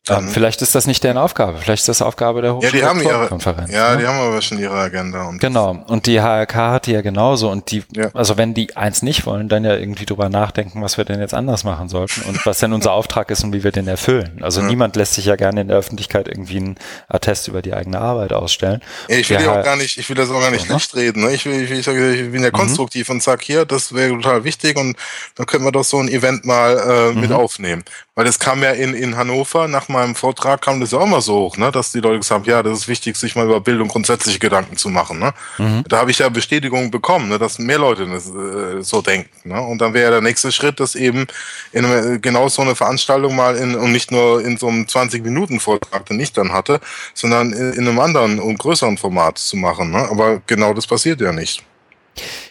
dann, 0.05 0.29
vielleicht 0.29 0.62
ist 0.62 0.74
das 0.74 0.89
nicht 0.89 1.05
deren 1.05 1.16
Aufgabe. 1.16 1.59
Vielleicht 1.59 1.83
ist 1.83 1.89
das 1.89 2.03
Aufgabe 2.03 2.43
der 2.43 2.57
Hochschulkonferenz. 2.57 3.70
Ja, 3.70 3.77
ja, 3.77 3.93
ne? 3.93 4.01
die 4.01 4.07
haben 4.09 4.19
aber 4.19 4.43
schon 4.43 4.59
ihre 4.59 4.74
Agenda. 4.74 5.27
Und 5.27 5.41
genau. 5.41 5.85
Und 5.87 6.07
die 6.07 6.20
HRK 6.20 6.73
hat 6.73 6.87
die 6.87 6.93
ja 6.93 7.03
genauso. 7.03 7.49
Und 7.49 7.70
die, 7.70 7.85
ja. 7.95 8.11
also 8.12 8.37
wenn 8.37 8.53
die 8.53 8.77
eins 8.77 9.03
nicht 9.03 9.27
wollen, 9.27 9.49
dann 9.49 9.65
ja 9.65 9.77
irgendwie 9.77 10.05
drüber 10.05 10.29
nachdenken, 10.29 10.83
was 10.83 10.99
wir 10.99 11.05
denn 11.05 11.20
jetzt 11.20 11.35
anders 11.35 11.62
machen 11.62 11.89
sollten 11.89 12.23
und 12.23 12.45
was 12.45 12.59
denn 12.59 12.73
unser 12.73 12.91
Auftrag 12.91 13.31
ist 13.31 13.45
und 13.45 13.53
wie 13.53 13.62
wir 13.62 13.70
den 13.70 13.87
erfüllen. 13.87 14.41
Also 14.43 14.61
ja. 14.61 14.66
niemand 14.66 14.97
lässt 14.97 15.15
sich 15.15 15.27
ja 15.27 15.37
gerne 15.37 15.61
in 15.61 15.69
der 15.69 15.77
Öffentlichkeit 15.77 16.27
irgendwie 16.27 16.57
einen 16.57 16.79
Attest 17.07 17.47
über 17.47 17.62
die 17.62 17.73
eigene 17.73 18.01
Arbeit 18.01 18.33
ausstellen. 18.33 18.83
Ja, 19.09 19.19
ich 19.19 19.31
will 19.31 19.41
ja 19.41 19.61
auch 19.61 19.65
gar 19.65 19.77
nicht, 19.77 19.99
ich 19.99 20.09
will 20.09 20.16
das 20.16 20.31
auch 20.31 20.41
gar 20.41 20.51
nicht 20.51 20.66
so, 20.66 20.73
ne? 20.73 20.81
schlecht 20.81 20.97
reden. 20.97 21.23
Ne? 21.23 21.33
Ich, 21.33 21.47
will, 21.47 21.62
ich, 21.62 21.70
ich, 21.70 21.87
ich 21.87 22.33
bin 22.33 22.43
ja 22.43 22.49
mhm. 22.49 22.53
konstruktiv 22.53 23.09
mhm. 23.09 23.15
und 23.15 23.23
sag 23.23 23.41
hier, 23.41 23.65
das 23.66 23.95
wäre 23.95 24.11
total 24.15 24.43
wichtig 24.43 24.77
und 24.77 24.97
dann 25.37 25.47
können 25.47 25.65
wir 25.65 25.70
doch 25.70 25.85
so 25.85 26.01
ein 26.01 26.09
Event 26.09 26.45
mal 26.45 27.12
äh, 27.12 27.12
mit 27.12 27.31
mhm. 27.31 27.37
aufnehmen. 27.37 27.85
Weil 28.14 28.26
das 28.26 28.39
kam 28.39 28.62
ja 28.62 28.72
in, 28.72 28.93
in 28.93 29.16
Hannover, 29.16 29.68
nach 29.68 29.89
meinem 29.89 30.14
Vortrag 30.14 30.60
kam 30.60 30.80
das 30.80 30.90
ja 30.90 30.98
auch 30.98 31.06
mal 31.06 31.22
so 31.22 31.34
hoch, 31.34 31.56
ne? 31.56 31.72
dass 31.72 31.93
die 31.93 32.01
Leute 32.01 32.18
gesagt 32.18 32.40
haben, 32.40 32.51
ja, 32.51 32.62
das 32.62 32.80
ist 32.80 32.89
wichtig, 32.89 33.16
sich 33.16 33.36
mal 33.36 33.47
über 33.47 33.60
Bildung 33.60 33.89
grundsätzliche 33.89 34.39
Gedanken 34.39 34.76
zu 34.76 34.90
machen. 34.90 35.18
Ne? 35.18 35.32
Mhm. 35.56 35.84
Da 35.89 35.97
habe 35.97 36.10
ich 36.10 36.18
ja 36.18 36.28
Bestätigung 36.28 36.90
bekommen, 36.90 37.30
ne? 37.30 37.39
dass 37.39 37.59
mehr 37.59 37.78
Leute 37.78 38.06
das, 38.06 38.28
äh, 38.28 38.82
so 38.82 39.01
denken. 39.01 39.48
Ne? 39.48 39.59
Und 39.62 39.78
dann 39.78 39.94
wäre 39.94 40.10
der 40.10 40.20
nächste 40.20 40.52
Schritt, 40.52 40.78
das 40.78 40.94
eben 40.94 41.26
in 41.72 41.86
eine, 41.86 42.20
genau 42.20 42.51
so 42.51 42.60
eine 42.60 42.74
Veranstaltung 42.74 43.34
mal 43.34 43.56
in, 43.56 43.74
und 43.74 43.93
nicht 43.93 44.10
nur 44.10 44.44
in 44.44 44.59
so 44.59 44.68
einem 44.68 44.84
20-Minuten-Vortrag, 44.84 46.05
den 46.05 46.20
ich 46.20 46.34
dann 46.34 46.52
hatte, 46.52 46.80
sondern 47.14 47.55
in, 47.55 47.72
in 47.72 47.89
einem 47.89 47.98
anderen 47.98 48.40
und 48.40 48.59
größeren 48.59 48.98
Format 48.98 49.39
zu 49.39 49.56
machen. 49.56 49.90
Ne? 49.90 50.06
Aber 50.10 50.43
genau 50.47 50.74
das 50.74 50.86
passiert 50.86 51.22
ja 51.22 51.32
nicht. 51.32 51.62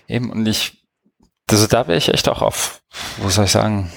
Eben, 0.08 0.32
und 0.32 0.48
ich, 0.48 0.82
also 1.48 1.68
da 1.68 1.88
wäre 1.88 2.00
ich 2.00 2.10
echt 2.10 2.28
auch 2.30 2.42
auf, 2.42 2.82
wo 3.18 3.30
soll 3.30 3.46
ich 3.46 3.52
sagen, 3.52 3.92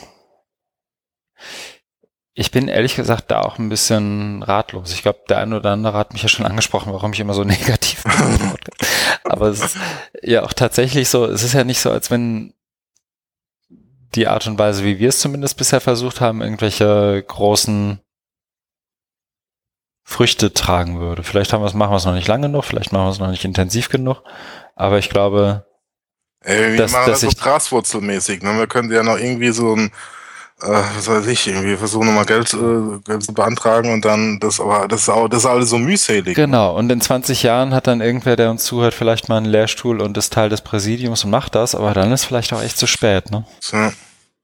ich 2.34 2.50
bin 2.50 2.66
ehrlich 2.66 2.96
gesagt 2.96 3.30
da 3.30 3.40
auch 3.40 3.58
ein 3.58 3.68
bisschen 3.68 4.42
ratlos. 4.42 4.92
Ich 4.92 5.02
glaube, 5.02 5.20
der 5.28 5.38
eine 5.38 5.56
oder 5.56 5.70
andere 5.70 5.96
hat 5.96 6.12
mich 6.12 6.22
ja 6.22 6.28
schon 6.28 6.44
angesprochen, 6.44 6.92
warum 6.92 7.12
ich 7.12 7.20
immer 7.20 7.34
so 7.34 7.44
negativ 7.44 8.02
bin. 8.02 8.52
Aber 9.22 9.46
es 9.46 9.62
ist 9.62 9.76
ja 10.22 10.42
auch 10.42 10.52
tatsächlich 10.52 11.08
so, 11.08 11.26
es 11.26 11.44
ist 11.44 11.54
ja 11.54 11.64
nicht 11.64 11.80
so, 11.80 11.90
als 11.90 12.10
wenn 12.10 12.52
die 14.16 14.26
Art 14.26 14.46
und 14.46 14.58
Weise, 14.58 14.84
wie 14.84 14.98
wir 14.98 15.08
es 15.08 15.20
zumindest 15.20 15.56
bisher 15.56 15.80
versucht 15.80 16.20
haben, 16.20 16.42
irgendwelche 16.42 17.24
großen 17.26 18.00
Früchte 20.04 20.52
tragen 20.52 21.00
würde. 21.00 21.22
Vielleicht 21.22 21.52
haben 21.52 21.62
wir 21.62 21.66
es, 21.66 21.74
machen 21.74 21.92
wir 21.92 21.96
es 21.96 22.04
noch 22.04 22.14
nicht 22.14 22.28
lange 22.28 22.48
genug, 22.48 22.64
vielleicht 22.64 22.92
machen 22.92 23.06
wir 23.06 23.10
es 23.10 23.18
noch 23.18 23.30
nicht 23.30 23.44
intensiv 23.44 23.88
genug, 23.88 24.22
aber 24.76 24.98
ich 24.98 25.08
glaube, 25.08 25.66
Ey, 26.40 26.72
wir 26.72 26.76
dass, 26.76 26.92
machen 26.92 27.10
dass 27.10 27.20
das 27.22 27.32
so 27.32 27.42
graswurzelmäßig. 27.42 28.42
Ne? 28.42 28.58
Wir 28.58 28.66
können 28.66 28.92
ja 28.92 29.02
noch 29.02 29.16
irgendwie 29.16 29.50
so 29.50 29.74
ein 29.74 29.92
äh, 30.64 30.82
was 30.96 31.08
weiß 31.08 31.26
ich, 31.26 31.46
irgendwie 31.46 31.76
versuchen 31.76 32.06
nochmal 32.06 32.24
Geld, 32.24 32.52
äh, 32.54 32.98
Geld 33.04 33.22
zu 33.22 33.34
beantragen 33.34 33.92
und 33.92 34.04
dann 34.04 34.40
das, 34.40 34.60
aber 34.60 34.88
das 34.88 35.02
ist 35.02 35.08
auch, 35.08 35.28
das 35.28 35.40
ist 35.40 35.46
alles 35.46 35.70
so 35.70 35.78
mühselig. 35.78 36.34
Genau, 36.34 36.76
und 36.76 36.90
in 36.90 37.00
20 37.00 37.42
Jahren 37.42 37.74
hat 37.74 37.86
dann 37.86 38.00
irgendwer, 38.00 38.36
der 38.36 38.50
uns 38.50 38.64
zuhört, 38.64 38.94
vielleicht 38.94 39.28
mal 39.28 39.36
einen 39.36 39.46
Lehrstuhl 39.46 40.00
und 40.00 40.16
ist 40.16 40.32
Teil 40.32 40.48
des 40.48 40.62
Präsidiums 40.62 41.24
und 41.24 41.30
macht 41.30 41.54
das, 41.54 41.74
aber 41.74 41.94
dann 41.94 42.12
ist 42.12 42.24
vielleicht 42.24 42.52
auch 42.52 42.62
echt 42.62 42.78
zu 42.78 42.86
spät, 42.86 43.30
ne? 43.30 43.44
Ja. 43.72 43.92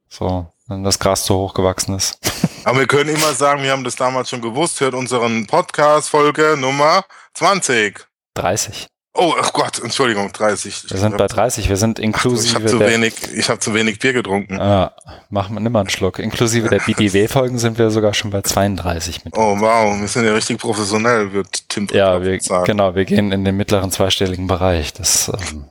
So, 0.08 0.46
wenn 0.66 0.84
das 0.84 0.98
Gras 0.98 1.24
zu 1.24 1.34
hoch 1.34 1.54
gewachsen 1.54 1.94
ist. 1.94 2.18
Aber 2.64 2.80
wir 2.80 2.86
können 2.86 3.08
immer 3.08 3.32
sagen, 3.32 3.62
wir 3.62 3.70
haben 3.70 3.84
das 3.84 3.96
damals 3.96 4.28
schon 4.28 4.42
gewusst, 4.42 4.80
hört 4.80 4.92
unseren 4.92 5.46
Podcast 5.46 6.10
Folge 6.10 6.56
Nummer 6.58 7.04
20. 7.34 8.06
30. 8.34 8.88
Oh, 9.12 9.34
ach 9.40 9.52
Gott, 9.52 9.82
Entschuldigung, 9.82 10.32
30. 10.32 10.88
Wir 10.88 10.98
sind 10.98 11.16
bei 11.16 11.26
30, 11.26 11.68
wir 11.68 11.76
sind 11.76 11.98
inklusive. 11.98 12.42
Ach, 12.42 12.46
ich 12.46 12.54
habe 12.54 12.66
zu, 12.66 12.80
wenig, 12.80 13.14
ich 13.34 13.50
hab 13.50 13.60
zu 13.60 13.74
wenig 13.74 13.98
Bier 13.98 14.12
getrunken. 14.12 14.60
Ah, 14.60 14.94
machen 15.30 15.54
wir 15.54 15.60
nimmer 15.60 15.80
einen 15.80 15.90
Schluck. 15.90 16.20
Inklusive 16.20 16.68
der 16.68 16.78
BDW-Folgen 16.78 17.58
sind 17.58 17.76
wir 17.76 17.90
sogar 17.90 18.14
schon 18.14 18.30
bei 18.30 18.42
32 18.42 19.24
mit. 19.24 19.36
Oh, 19.36 19.58
wow, 19.58 19.98
wir 19.98 20.06
sind 20.06 20.24
ja 20.24 20.32
richtig 20.32 20.58
professionell, 20.58 21.32
wird 21.32 21.68
Tim 21.68 21.88
Ja, 21.92 22.22
wir, 22.22 22.40
sagen. 22.40 22.64
genau, 22.64 22.94
wir 22.94 23.04
gehen 23.04 23.32
in 23.32 23.44
den 23.44 23.56
mittleren 23.56 23.90
zweistelligen 23.90 24.46
Bereich. 24.46 24.92
Das, 24.92 25.28
ähm, 25.28 25.64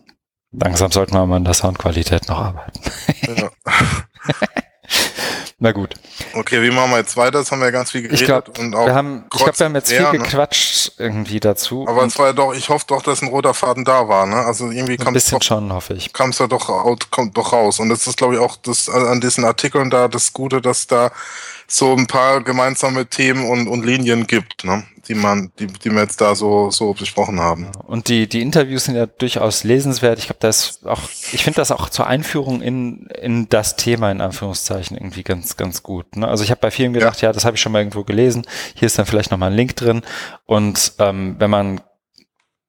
langsam 0.51 0.91
sollten 0.91 1.13
wir 1.13 1.25
mal 1.25 1.37
an 1.37 1.45
der 1.45 1.53
Soundqualität 1.53 2.27
noch 2.27 2.39
arbeiten. 2.39 2.81
Ja. 3.25 3.49
Na 5.61 5.73
gut. 5.73 5.95
Okay, 6.33 6.61
wie 6.63 6.71
machen 6.71 6.91
wir 6.91 6.99
jetzt 6.99 7.17
weiter? 7.17 7.39
Das 7.39 7.51
haben 7.51 7.61
wir 7.61 7.69
ganz 7.73 7.91
viel 7.91 8.03
geredet. 8.03 8.21
Ich 8.21 8.25
glaube, 8.25 8.51
wir, 8.55 8.95
haben, 8.95 9.25
ich 9.33 9.39
glaub, 9.43 9.59
wir 9.59 9.65
haben 9.65 9.75
jetzt 9.75 9.91
viel 9.91 10.01
ne? 10.01 10.11
gequatscht 10.11 10.93
irgendwie 10.97 11.41
dazu. 11.41 11.85
Aber 11.85 12.05
es 12.05 12.17
war 12.17 12.27
ja 12.27 12.33
doch, 12.33 12.53
ich 12.53 12.69
hoffe 12.69 12.85
doch, 12.87 13.01
dass 13.01 13.21
ein 13.21 13.27
roter 13.27 13.53
Faden 13.53 13.83
da 13.83 14.07
war. 14.07 14.25
Ne? 14.25 14.37
Also 14.37 14.71
irgendwie 14.71 14.95
kam 14.95 15.13
es 15.15 15.29
doch, 15.29 15.43
schon, 15.43 15.73
hoffe 15.73 15.95
ich. 15.95 16.13
Kam 16.13 16.29
es 16.29 16.39
ja 16.39 16.47
doch, 16.47 16.97
kommt 17.11 17.35
doch 17.35 17.51
raus. 17.51 17.79
Und 17.79 17.89
das 17.89 18.07
ist, 18.07 18.15
glaube 18.15 18.35
ich, 18.35 18.39
auch 18.39 18.55
das, 18.55 18.87
an 18.87 19.19
diesen 19.19 19.43
Artikeln 19.43 19.89
da 19.89 20.07
das 20.07 20.31
Gute, 20.31 20.61
dass 20.61 20.87
da 20.87 21.11
so 21.71 21.95
ein 21.95 22.07
paar 22.07 22.43
gemeinsame 22.43 23.05
Themen 23.05 23.47
und, 23.47 23.67
und 23.67 23.85
Linien 23.85 24.25
gibt, 24.25 24.65
ne? 24.65 24.83
die 25.07 25.13
man, 25.13 25.51
die, 25.59 25.67
die 25.67 25.91
wir 25.91 26.01
jetzt 26.01 26.19
da 26.19 26.33
so, 26.33 26.71
so 26.71 26.93
besprochen 26.93 27.39
haben. 27.39 27.67
Und 27.85 28.09
die, 28.09 28.27
die 28.27 28.41
Interviews 28.41 28.85
sind 28.85 28.95
ja 28.95 29.05
durchaus 29.05 29.63
lesenswert. 29.63 30.17
Ich 30.17 30.25
glaube, 30.25 30.39
das 30.39 30.83
auch, 30.85 31.01
ich 31.31 31.43
finde 31.43 31.57
das 31.57 31.71
auch 31.71 31.89
zur 31.89 32.07
Einführung 32.07 32.61
in, 32.61 33.07
in 33.07 33.49
das 33.49 33.75
Thema 33.75 34.11
in 34.11 34.19
Anführungszeichen 34.19 34.97
irgendwie 34.97 35.23
ganz, 35.23 35.57
ganz 35.57 35.83
gut. 35.83 36.15
Ne? 36.15 36.27
Also 36.27 36.43
ich 36.43 36.49
habe 36.49 36.61
bei 36.61 36.71
vielen 36.71 36.93
gedacht, 36.93 37.21
ja, 37.21 37.29
ja 37.29 37.33
das 37.33 37.45
habe 37.45 37.55
ich 37.55 37.61
schon 37.61 37.71
mal 37.71 37.79
irgendwo 37.79 38.03
gelesen. 38.03 38.47
Hier 38.73 38.87
ist 38.87 38.97
dann 38.97 39.05
vielleicht 39.05 39.29
nochmal 39.29 39.51
ein 39.51 39.57
Link 39.57 39.75
drin. 39.75 40.01
Und 40.45 40.93
ähm, 40.97 41.35
wenn 41.37 41.51
man 41.51 41.81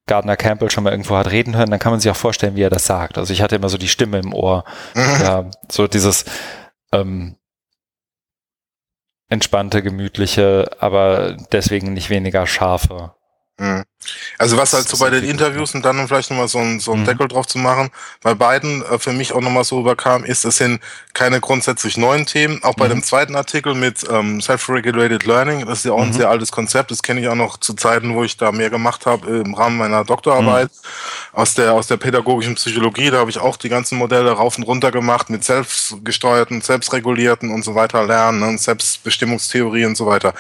Gardner 0.07 0.37
Campbell 0.37 0.71
schon 0.71 0.85
mal 0.85 0.91
irgendwo 0.91 1.17
hat 1.17 1.31
reden 1.31 1.57
hören, 1.57 1.71
dann 1.71 1.79
kann 1.79 1.93
man 1.93 2.01
sich 2.01 2.11
auch 2.11 2.17
vorstellen, 2.17 2.55
wie 2.55 2.63
er 2.63 2.71
das 2.71 2.85
sagt. 2.85 3.17
Also 3.17 3.33
ich 3.33 3.41
hatte 3.41 3.57
immer 3.57 3.71
so 3.71 3.79
die 3.79 3.89
Stimme 3.89 4.19
im 4.19 4.35
Ohr. 4.35 4.65
ja, 4.95 5.51
so 5.71 5.87
dieses, 5.87 6.27
ähm, 6.93 7.37
entspannte, 9.31 9.83
gemütliche, 9.83 10.71
aber 10.81 11.37
deswegen 11.53 11.95
nicht 11.95 12.11
weniger 12.11 12.47
scharfe 12.47 13.15
Mhm. 13.61 13.85
Also 14.39 14.57
was 14.57 14.73
halt 14.73 14.89
so 14.89 14.97
bei 14.97 15.11
den 15.11 15.25
Interviews 15.25 15.75
und 15.75 15.85
dann 15.85 16.09
vielleicht 16.09 16.31
nochmal 16.31 16.49
so 16.49 16.59
ein, 16.59 16.81
so 16.81 16.93
ein 16.93 17.01
mhm. 17.01 17.05
Deckel 17.05 17.29
drauf 17.29 17.47
zu 17.47 17.59
machen, 17.59 17.91
bei 18.23 18.35
beiden 18.35 18.83
äh, 18.87 18.99
für 18.99 19.13
mich 19.13 19.33
auch 19.33 19.43
nochmal 19.43 19.65
so 19.65 19.79
überkam, 19.79 20.25
ist, 20.25 20.45
es 20.45 20.57
sind 20.57 20.81
keine 21.13 21.41
grundsätzlich 21.41 21.99
neuen 21.99 22.25
Themen. 22.25 22.63
Auch 22.65 22.75
bei 22.75 22.87
mhm. 22.87 22.91
dem 22.91 23.03
zweiten 23.03 23.37
Artikel 23.37 23.75
mit 23.75 24.07
ähm, 24.11 24.41
Self-Regulated 24.41 25.27
Learning, 25.27 25.67
das 25.67 25.81
ist 25.81 25.85
ja 25.85 25.93
auch 25.93 26.01
ein 26.01 26.09
mhm. 26.09 26.15
sehr 26.15 26.31
altes 26.31 26.51
Konzept, 26.51 26.91
das 26.91 27.03
kenne 27.03 27.21
ich 27.21 27.29
auch 27.29 27.35
noch 27.35 27.59
zu 27.59 27.75
Zeiten, 27.75 28.15
wo 28.15 28.25
ich 28.25 28.39
da 28.39 28.53
mehr 28.53 28.71
gemacht 28.71 29.05
habe 29.05 29.43
im 29.45 29.53
Rahmen 29.53 29.77
meiner 29.77 30.05
Doktorarbeit 30.05 30.71
mhm. 30.71 31.39
aus 31.39 31.55
der 31.55 31.75
aus 31.75 31.87
der 31.87 31.99
pädagogischen 31.99 32.55
Psychologie. 32.55 33.11
Da 33.11 33.19
habe 33.19 33.31
ich 33.31 33.39
auch 33.39 33.59
die 33.59 33.69
ganzen 33.69 33.99
Modelle 33.99 34.31
rauf 34.31 34.57
und 34.57 34.65
runter 34.65 34.91
gemacht 34.91 35.29
mit 35.29 35.45
selbstgesteuerten, 35.45 36.63
selbstregulierten 36.63 37.51
und 37.51 37.65
so 37.65 37.75
weiter 37.75 38.07
lernen, 38.07 38.41
ne, 38.41 38.57
Selbstbestimmungstheorie 38.57 39.85
und 39.85 39.97
so 39.97 40.07
weiter. 40.07 40.33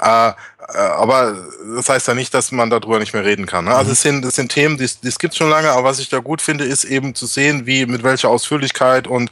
Äh, 0.00 0.32
äh, 0.72 0.78
aber 0.78 1.36
das 1.76 1.88
heißt 1.88 2.08
ja 2.08 2.14
nicht, 2.14 2.34
dass 2.34 2.52
man 2.52 2.70
darüber 2.70 2.99
nicht 3.00 3.12
mehr 3.12 3.24
reden 3.24 3.46
kann. 3.46 3.64
Ne? 3.64 3.74
Also 3.74 3.88
mhm. 3.88 3.92
es 3.92 4.02
sind, 4.02 4.24
es 4.24 4.36
sind 4.36 4.52
Themen, 4.52 4.78
die, 4.78 4.88
die 5.02 5.10
gibt 5.18 5.34
schon 5.34 5.50
lange, 5.50 5.70
aber 5.70 5.84
was 5.84 5.98
ich 5.98 6.08
da 6.08 6.18
gut 6.18 6.40
finde, 6.40 6.64
ist 6.64 6.84
eben 6.84 7.14
zu 7.14 7.26
sehen, 7.26 7.66
wie 7.66 7.86
mit 7.86 8.02
welcher 8.02 8.28
Ausführlichkeit 8.28 9.06
und 9.06 9.30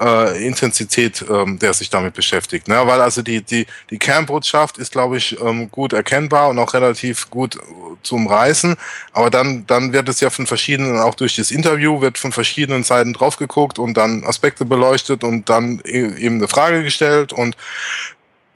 äh, 0.00 0.46
Intensität, 0.46 1.24
ähm, 1.28 1.58
der 1.58 1.72
sich 1.74 1.90
damit 1.90 2.14
beschäftigt. 2.14 2.68
Ne? 2.68 2.80
Weil 2.86 3.00
also 3.00 3.22
die, 3.22 3.42
die, 3.42 3.66
die 3.90 3.98
Kernbotschaft 3.98 4.78
ist, 4.78 4.92
glaube 4.92 5.16
ich, 5.16 5.40
ähm, 5.40 5.70
gut 5.70 5.92
erkennbar 5.92 6.48
und 6.48 6.58
auch 6.58 6.74
relativ 6.74 7.30
gut 7.30 7.58
zum 8.02 8.26
Reißen. 8.26 8.76
Aber 9.12 9.30
dann, 9.30 9.66
dann 9.66 9.92
wird 9.92 10.08
es 10.08 10.20
ja 10.20 10.30
von 10.30 10.46
verschiedenen, 10.46 10.98
auch 10.98 11.14
durch 11.14 11.36
das 11.36 11.50
Interview, 11.50 12.00
wird 12.00 12.18
von 12.18 12.32
verschiedenen 12.32 12.84
Seiten 12.84 13.12
drauf 13.12 13.36
geguckt 13.36 13.78
und 13.78 13.94
dann 13.94 14.24
Aspekte 14.24 14.64
beleuchtet 14.64 15.24
und 15.24 15.48
dann 15.48 15.80
e-, 15.84 16.14
eben 16.16 16.36
eine 16.36 16.48
Frage 16.48 16.82
gestellt 16.82 17.32
und 17.32 17.56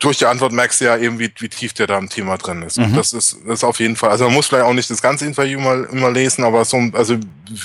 durch 0.01 0.17
die 0.17 0.27
Antwort 0.27 0.53
merkst 0.53 0.81
du 0.81 0.87
ja 0.87 0.97
eben, 0.97 1.19
wie, 1.19 1.31
wie 1.39 1.49
tief 1.49 1.75
der 1.75 1.87
da 1.87 1.99
im 1.99 2.09
Thema 2.09 2.39
drin 2.39 2.63
ist. 2.63 2.79
Mhm. 2.79 2.95
Das 2.95 3.13
ist 3.13 3.37
das 3.47 3.59
ist 3.59 3.65
auf 3.65 3.79
jeden 3.81 3.97
Fall. 3.97 4.11
Also 4.11 4.25
man 4.25 4.35
muss 4.35 4.47
vielleicht 4.47 4.65
auch 4.65 4.73
nicht 4.73 4.91
das 4.91 5.03
ganze 5.03 5.27
Interview 5.27 5.61
mal 5.61 5.87
immer 5.93 6.11
lesen, 6.11 6.43
aber 6.43 6.65
so, 6.65 6.79
also 6.95 7.17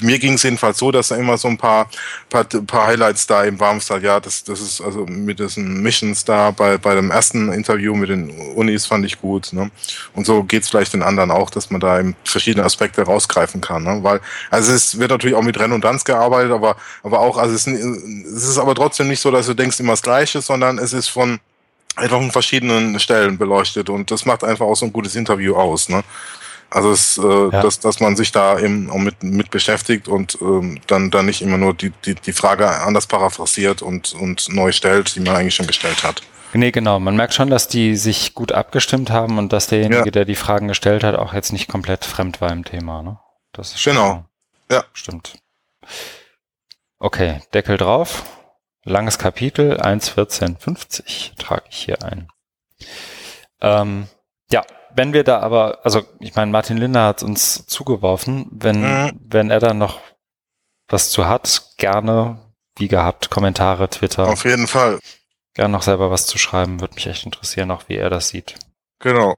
mir 0.01 0.19
ging 0.19 0.33
es 0.33 0.43
jedenfalls 0.43 0.77
so, 0.77 0.91
dass 0.91 1.11
er 1.11 1.17
immer 1.17 1.37
so 1.37 1.47
ein 1.47 1.57
paar, 1.57 1.89
paar, 2.29 2.43
paar 2.43 2.87
Highlights 2.87 3.25
da 3.25 3.45
im 3.45 3.57
sagt, 3.79 4.03
ja, 4.03 4.19
das, 4.19 4.43
das 4.43 4.59
ist 4.59 4.81
also 4.81 5.05
mit 5.05 5.39
diesen 5.39 5.81
Missions 5.81 6.25
da 6.25 6.51
bei, 6.51 6.77
bei 6.77 6.93
dem 6.93 7.09
ersten 7.09 7.53
Interview 7.53 7.95
mit 7.95 8.09
den 8.09 8.29
Unis 8.29 8.85
fand 8.85 9.05
ich 9.05 9.21
gut. 9.21 9.53
Ne? 9.53 9.71
Und 10.13 10.25
so 10.25 10.43
geht's 10.43 10.69
vielleicht 10.69 10.93
den 10.93 11.03
anderen 11.03 11.31
auch, 11.31 11.49
dass 11.49 11.69
man 11.71 11.79
da 11.79 11.99
eben 11.99 12.17
verschiedene 12.25 12.65
Aspekte 12.65 13.03
rausgreifen 13.03 13.61
kann. 13.61 13.83
Ne? 13.83 13.99
Weil, 14.03 14.19
also 14.49 14.73
es 14.73 14.99
wird 14.99 15.11
natürlich 15.11 15.37
auch 15.37 15.43
mit 15.43 15.57
Redundanz 15.57 16.03
gearbeitet, 16.03 16.51
aber, 16.51 16.75
aber 17.01 17.21
auch, 17.21 17.37
also 17.37 17.55
es, 17.55 17.65
es 17.65 18.43
ist 18.43 18.57
aber 18.57 18.75
trotzdem 18.75 19.07
nicht 19.07 19.21
so, 19.21 19.31
dass 19.31 19.45
du 19.45 19.53
denkst 19.53 19.79
immer 19.79 19.93
das 19.93 20.01
Gleiche, 20.01 20.41
sondern 20.41 20.79
es 20.79 20.91
ist 20.91 21.07
von 21.07 21.39
einfach 21.95 22.17
an 22.17 22.31
verschiedenen 22.31 22.99
Stellen 22.99 23.37
beleuchtet 23.37 23.89
und 23.89 24.11
das 24.11 24.25
macht 24.25 24.43
einfach 24.43 24.65
auch 24.65 24.75
so 24.75 24.85
ein 24.85 24.93
gutes 24.93 25.15
Interview 25.15 25.55
aus. 25.55 25.89
Ne? 25.89 26.03
Also 26.69 26.91
es, 26.91 27.17
äh, 27.17 27.21
ja. 27.23 27.61
dass, 27.61 27.79
dass 27.79 27.99
man 27.99 28.15
sich 28.15 28.31
da 28.31 28.59
eben 28.59 28.89
auch 28.89 28.97
mit, 28.97 29.23
mit 29.23 29.49
beschäftigt 29.51 30.07
und 30.07 30.37
ähm, 30.41 30.79
dann, 30.87 31.11
dann 31.11 31.25
nicht 31.25 31.41
immer 31.41 31.57
nur 31.57 31.73
die, 31.73 31.91
die, 32.05 32.15
die 32.15 32.33
Frage 32.33 32.69
anders 32.69 33.07
paraphrasiert 33.07 33.81
und, 33.81 34.13
und 34.13 34.47
neu 34.49 34.71
stellt, 34.71 35.15
die 35.15 35.21
man 35.21 35.35
eigentlich 35.35 35.55
schon 35.55 35.67
gestellt 35.67 36.03
hat. 36.03 36.21
Nee, 36.53 36.71
genau. 36.71 36.99
Man 36.99 37.15
merkt 37.15 37.33
schon, 37.33 37.49
dass 37.49 37.67
die 37.67 37.95
sich 37.95 38.33
gut 38.33 38.51
abgestimmt 38.51 39.09
haben 39.09 39.37
und 39.37 39.51
dass 39.51 39.67
derjenige, 39.67 40.05
ja. 40.05 40.11
der 40.11 40.25
die 40.25 40.35
Fragen 40.35 40.67
gestellt 40.67 41.03
hat, 41.03 41.15
auch 41.15 41.33
jetzt 41.33 41.51
nicht 41.51 41.67
komplett 41.67 42.05
fremd 42.05 42.39
war 42.41 42.51
im 42.51 42.63
Thema. 42.63 43.03
Ne? 43.03 43.19
Das 43.51 43.73
ist 43.73 43.83
genau. 43.83 44.25
Ja. 44.71 44.83
Stimmt. 44.93 45.37
Okay, 46.97 47.41
Deckel 47.53 47.77
drauf. 47.77 48.23
Langes 48.85 49.17
Kapitel, 49.17 49.81
1.14.50 49.81 51.37
trage 51.37 51.65
ich 51.69 51.77
hier 51.77 52.03
ein. 52.03 52.29
Ähm, 53.59 54.07
ja, 54.51 54.63
wenn 54.93 55.11
wir 55.11 55.23
da 55.23 55.39
aber, 55.39 55.79
also 55.83 56.03
ich 56.19 56.35
meine, 56.35 56.51
Martin 56.51 56.77
Linder 56.77 57.05
hat 57.05 57.23
uns 57.23 57.65
zugeworfen, 57.65 58.47
wenn, 58.51 58.81
mhm. 58.81 59.19
wenn 59.19 59.49
er 59.49 59.59
da 59.59 59.73
noch 59.73 59.99
was 60.87 61.09
zu 61.09 61.27
hat, 61.27 61.73
gerne, 61.77 62.39
wie 62.77 62.87
gehabt, 62.87 63.31
Kommentare, 63.31 63.89
Twitter. 63.89 64.27
Auf 64.27 64.45
jeden 64.45 64.67
Fall. 64.67 64.99
Gerne 65.55 65.71
noch 65.71 65.81
selber 65.81 66.11
was 66.11 66.27
zu 66.27 66.37
schreiben, 66.37 66.79
würde 66.79 66.93
mich 66.93 67.07
echt 67.07 67.25
interessieren, 67.25 67.71
auch 67.71 67.89
wie 67.89 67.95
er 67.95 68.11
das 68.11 68.29
sieht. 68.29 68.55
Genau. 68.99 69.35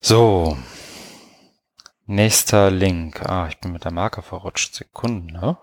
So. 0.00 0.58
Nächster 2.04 2.70
Link. 2.70 3.22
Ah, 3.26 3.48
ich 3.48 3.58
bin 3.58 3.72
mit 3.72 3.84
der 3.84 3.92
Marke 3.92 4.22
verrutscht. 4.22 4.74
Sekunden, 4.74 5.32
ne? 5.32 5.58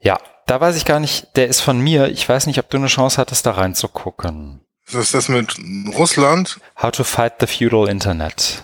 Ja, 0.00 0.18
da 0.46 0.60
weiß 0.60 0.76
ich 0.76 0.84
gar 0.84 1.00
nicht, 1.00 1.36
der 1.36 1.48
ist 1.48 1.60
von 1.60 1.78
mir. 1.78 2.08
Ich 2.08 2.28
weiß 2.28 2.46
nicht, 2.46 2.58
ob 2.58 2.70
du 2.70 2.78
eine 2.78 2.88
Chance 2.88 3.18
hattest, 3.18 3.46
da 3.46 3.52
reinzugucken. 3.52 4.60
Was 4.90 5.06
ist 5.06 5.14
das 5.14 5.28
mit 5.28 5.56
Russland? 5.96 6.58
How 6.80 6.90
to 6.90 7.04
fight 7.04 7.34
the 7.40 7.46
feudal 7.46 7.88
Internet. 7.88 8.62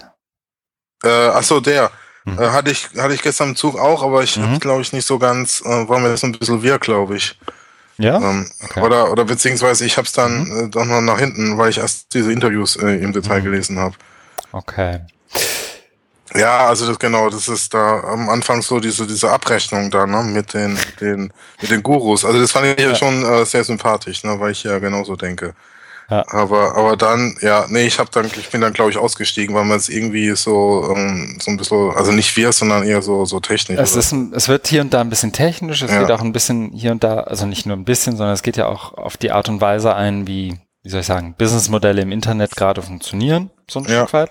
Äh, 1.04 1.08
achso, 1.08 1.60
der. 1.60 1.90
Mhm. 2.24 2.38
Äh, 2.40 2.48
hatte, 2.48 2.70
ich, 2.70 2.88
hatte 2.96 3.14
ich 3.14 3.22
gestern 3.22 3.50
im 3.50 3.56
Zug 3.56 3.78
auch, 3.78 4.02
aber 4.02 4.22
ich 4.22 4.36
mhm. 4.36 4.58
glaube 4.58 4.82
ich, 4.82 4.92
nicht 4.92 5.06
so 5.06 5.18
ganz, 5.18 5.60
äh, 5.64 5.88
war 5.88 6.00
mir 6.00 6.08
das 6.08 6.24
ein 6.24 6.32
bisschen 6.32 6.62
wirr, 6.62 6.78
glaube 6.78 7.16
ich. 7.16 7.38
Ja? 7.98 8.16
Ähm, 8.16 8.50
okay. 8.64 8.80
Oder, 8.80 9.12
oder 9.12 9.24
beziehungsweise 9.24 9.86
ich 9.86 9.96
habe 9.96 10.06
es 10.06 10.12
dann 10.12 10.44
mhm. 10.44 10.66
äh, 10.66 10.68
doch 10.68 10.84
noch 10.84 11.00
nach 11.00 11.18
hinten, 11.18 11.56
weil 11.56 11.70
ich 11.70 11.78
erst 11.78 12.12
diese 12.14 12.32
Interviews 12.32 12.76
äh, 12.76 12.96
im 12.96 13.12
Detail 13.12 13.40
mhm. 13.40 13.44
gelesen 13.44 13.78
habe. 13.78 13.94
Okay. 14.52 15.00
Ja, 16.38 16.66
also 16.66 16.86
das 16.86 16.98
genau, 16.98 17.28
das 17.30 17.48
ist 17.48 17.72
da 17.72 18.00
am 18.00 18.28
Anfang 18.28 18.62
so 18.62 18.80
diese 18.80 19.06
diese 19.06 19.30
Abrechnung 19.30 19.90
da, 19.90 20.06
ne, 20.06 20.22
mit 20.22 20.54
den 20.54 20.78
den 21.00 21.32
mit 21.60 21.70
den 21.70 21.82
Gurus. 21.82 22.24
Also 22.24 22.40
das 22.40 22.52
fand 22.52 22.66
ich 22.66 22.84
ja 22.84 22.94
schon 22.94 23.24
äh, 23.24 23.44
sehr 23.44 23.64
sympathisch, 23.64 24.24
ne, 24.24 24.38
weil 24.38 24.52
ich 24.52 24.64
ja 24.64 24.78
genauso 24.78 25.16
denke. 25.16 25.54
Ja. 26.08 26.24
Aber 26.28 26.76
aber 26.76 26.96
dann 26.96 27.36
ja, 27.40 27.66
nee, 27.68 27.86
ich 27.86 27.98
habe 27.98 28.10
dann 28.12 28.26
ich 28.26 28.50
bin 28.50 28.60
dann 28.60 28.72
glaube 28.72 28.90
ich 28.90 28.96
ausgestiegen, 28.96 29.54
weil 29.54 29.64
man 29.64 29.76
es 29.76 29.88
irgendwie 29.88 30.36
so 30.36 30.94
ähm, 30.94 31.38
so 31.40 31.50
ein 31.50 31.56
bisschen 31.56 31.90
also 31.96 32.12
nicht 32.12 32.36
wir, 32.36 32.52
sondern 32.52 32.84
eher 32.84 33.02
so 33.02 33.24
so 33.24 33.40
technisch. 33.40 33.80
Es 33.80 33.96
ist 33.96 34.12
ein, 34.12 34.32
es 34.34 34.48
wird 34.48 34.68
hier 34.68 34.82
und 34.82 34.94
da 34.94 35.00
ein 35.00 35.10
bisschen 35.10 35.32
technisch, 35.32 35.82
es 35.82 35.90
ja. 35.90 36.00
geht 36.00 36.12
auch 36.12 36.22
ein 36.22 36.32
bisschen 36.32 36.70
hier 36.72 36.92
und 36.92 37.02
da, 37.02 37.20
also 37.20 37.46
nicht 37.46 37.66
nur 37.66 37.76
ein 37.76 37.84
bisschen, 37.84 38.16
sondern 38.16 38.34
es 38.34 38.42
geht 38.42 38.56
ja 38.56 38.66
auch 38.66 38.94
auf 38.94 39.16
die 39.16 39.32
Art 39.32 39.48
und 39.48 39.60
Weise 39.60 39.94
ein, 39.94 40.28
wie 40.28 40.58
wie 40.84 40.90
soll 40.90 41.00
ich 41.00 41.06
sagen, 41.06 41.34
Businessmodelle 41.36 42.00
im 42.02 42.12
Internet 42.12 42.54
gerade 42.54 42.80
funktionieren, 42.80 43.50
so 43.68 43.80
ein 43.80 43.86
ja. 43.86 44.02
Stück 44.02 44.12
weit. 44.12 44.30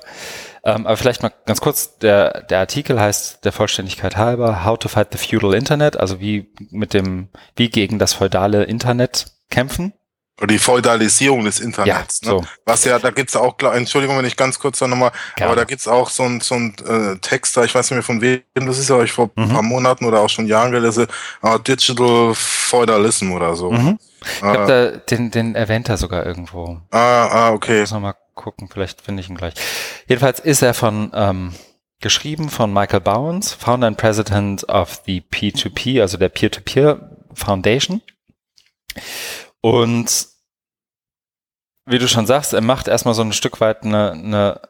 Ähm, 0.66 0.88
aber 0.88 0.98
vielleicht 0.98 1.22
mal 1.22 1.32
ganz 1.46 1.62
kurz, 1.62 2.00
der, 2.00 2.42
der 2.42 2.60
Artikel 2.60 3.00
heißt 3.00 3.46
der 3.46 3.52
Vollständigkeit 3.52 4.18
halber 4.18 4.66
How 4.66 4.80
to 4.80 4.90
Fight 4.90 5.10
the 5.12 5.18
Feudal 5.20 5.54
Internet, 5.54 5.96
also 5.98 6.20
wie 6.20 6.52
mit 6.72 6.96
dem, 6.96 7.30
wie 7.56 7.70
gegen 7.70 8.00
das 8.00 8.14
feudale 8.14 8.64
Internet 8.64 9.28
kämpfen. 9.52 9.94
Oder 10.38 10.48
die 10.48 10.60
Feudalisierung 10.60 11.46
des 11.46 11.62
Internets. 11.62 12.20
Ja, 12.24 12.34
ne? 12.34 12.40
so. 12.42 12.48
Was 12.66 12.84
ja, 12.84 13.00
da 13.00 13.12
gibt's 13.12 13.38
auch, 13.38 13.56
Entschuldigung, 13.74 14.18
wenn 14.18 14.26
ich 14.26 14.36
ganz 14.36 14.60
kurz 14.60 14.80
da 14.80 14.88
nochmal, 14.88 15.12
aber 15.40 15.56
da 15.56 15.64
gibt's 15.64 15.88
auch 15.88 16.10
so 16.10 16.24
ein, 16.24 16.42
so 16.42 16.56
ein 16.56 16.76
äh, 16.86 17.18
Text 17.20 17.56
da, 17.56 17.64
ich 17.64 17.74
weiß 17.74 17.92
nicht 17.92 17.96
mehr 17.96 18.04
von 18.04 18.20
wem, 18.20 18.42
das 18.56 18.80
ist 18.80 18.90
ja 18.90 18.96
euch 18.96 19.14
vor 19.14 19.30
mhm. 19.36 19.44
ein 19.44 19.50
paar 19.50 19.62
Monaten 19.62 20.04
oder 20.04 20.20
auch 20.20 20.30
schon 20.30 20.48
Jahren 20.48 20.72
gelesen, 20.72 21.08
uh, 21.44 21.58
Digital 21.60 22.34
Feudalism 22.34 23.32
oder 23.32 23.56
so. 23.56 23.72
Mhm. 23.72 24.00
Ich 24.20 24.42
glaube, 24.42 24.66
da, 24.66 25.16
den, 25.16 25.30
den 25.30 25.56
erwähnt 25.56 25.88
er 25.88 25.98
sogar 25.98 26.26
irgendwo. 26.26 26.82
Ah, 26.90 27.28
ah, 27.28 27.52
okay. 27.52 27.76
Ich 27.76 27.82
muss 27.82 27.92
nochmal 27.92 28.16
gucken, 28.36 28.70
vielleicht 28.70 29.02
finde 29.02 29.22
ich 29.22 29.30
ihn 29.30 29.36
gleich. 29.36 29.54
Jedenfalls 30.08 30.40
ist 30.40 30.62
er 30.62 30.74
von 30.74 31.12
ähm, 31.14 31.54
geschrieben 32.00 32.50
von 32.50 32.72
Michael 32.72 33.02
Bowens, 33.02 33.54
Founder 33.54 33.88
and 33.88 33.98
President 33.98 34.68
of 34.70 35.02
the 35.06 35.22
P2P, 35.22 36.02
also 36.02 36.18
der 36.18 36.30
Peer-to-Peer 36.30 36.96
-Peer 36.96 37.16
Foundation. 37.34 38.02
Und 39.62 40.28
wie 41.86 41.98
du 41.98 42.08
schon 42.08 42.26
sagst, 42.26 42.54
er 42.54 42.62
macht 42.62 42.88
erstmal 42.88 43.14
so 43.14 43.22
ein 43.22 43.34
Stück 43.34 43.62
weit 43.62 43.84
eine, 43.84 44.12
eine 44.12 44.62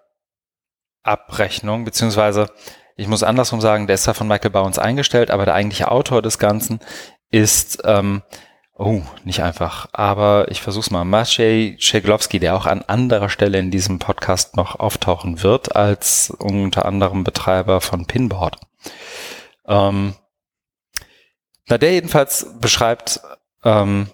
Abrechnung, 1.03 1.85
beziehungsweise 1.85 2.51
ich 2.97 3.07
muss 3.07 3.23
andersrum 3.23 3.59
sagen, 3.59 3.87
der 3.87 3.95
ist 3.95 4.05
ja 4.05 4.13
von 4.13 4.27
Michael 4.27 4.51
Bowens 4.51 4.79
eingestellt, 4.79 5.29
aber 5.31 5.45
der 5.45 5.53
eigentliche 5.53 5.91
Autor 5.91 6.21
des 6.21 6.39
Ganzen 6.39 6.79
ist 7.29 7.81
ähm, 7.83 8.23
Oh, 8.77 9.01
nicht 9.23 9.41
einfach. 9.41 9.87
Aber 9.93 10.51
ich 10.51 10.61
versuch's 10.61 10.91
mal. 10.91 11.05
Maciej 11.05 11.77
Czeglowski, 11.79 12.39
der 12.39 12.55
auch 12.55 12.65
an 12.65 12.81
anderer 12.81 13.29
Stelle 13.29 13.57
in 13.57 13.71
diesem 13.71 13.99
Podcast 13.99 14.57
noch 14.57 14.79
auftauchen 14.79 15.43
wird, 15.43 15.75
als 15.75 16.29
unter 16.29 16.85
anderem 16.85 17.23
Betreiber 17.23 17.79
von 17.79 18.05
Pinboard. 18.05 18.57
Ähm, 19.65 20.15
na, 21.67 21.77
der 21.77 21.93
jedenfalls 21.93 22.47
beschreibt 22.59 23.21
ähm, 23.63 24.09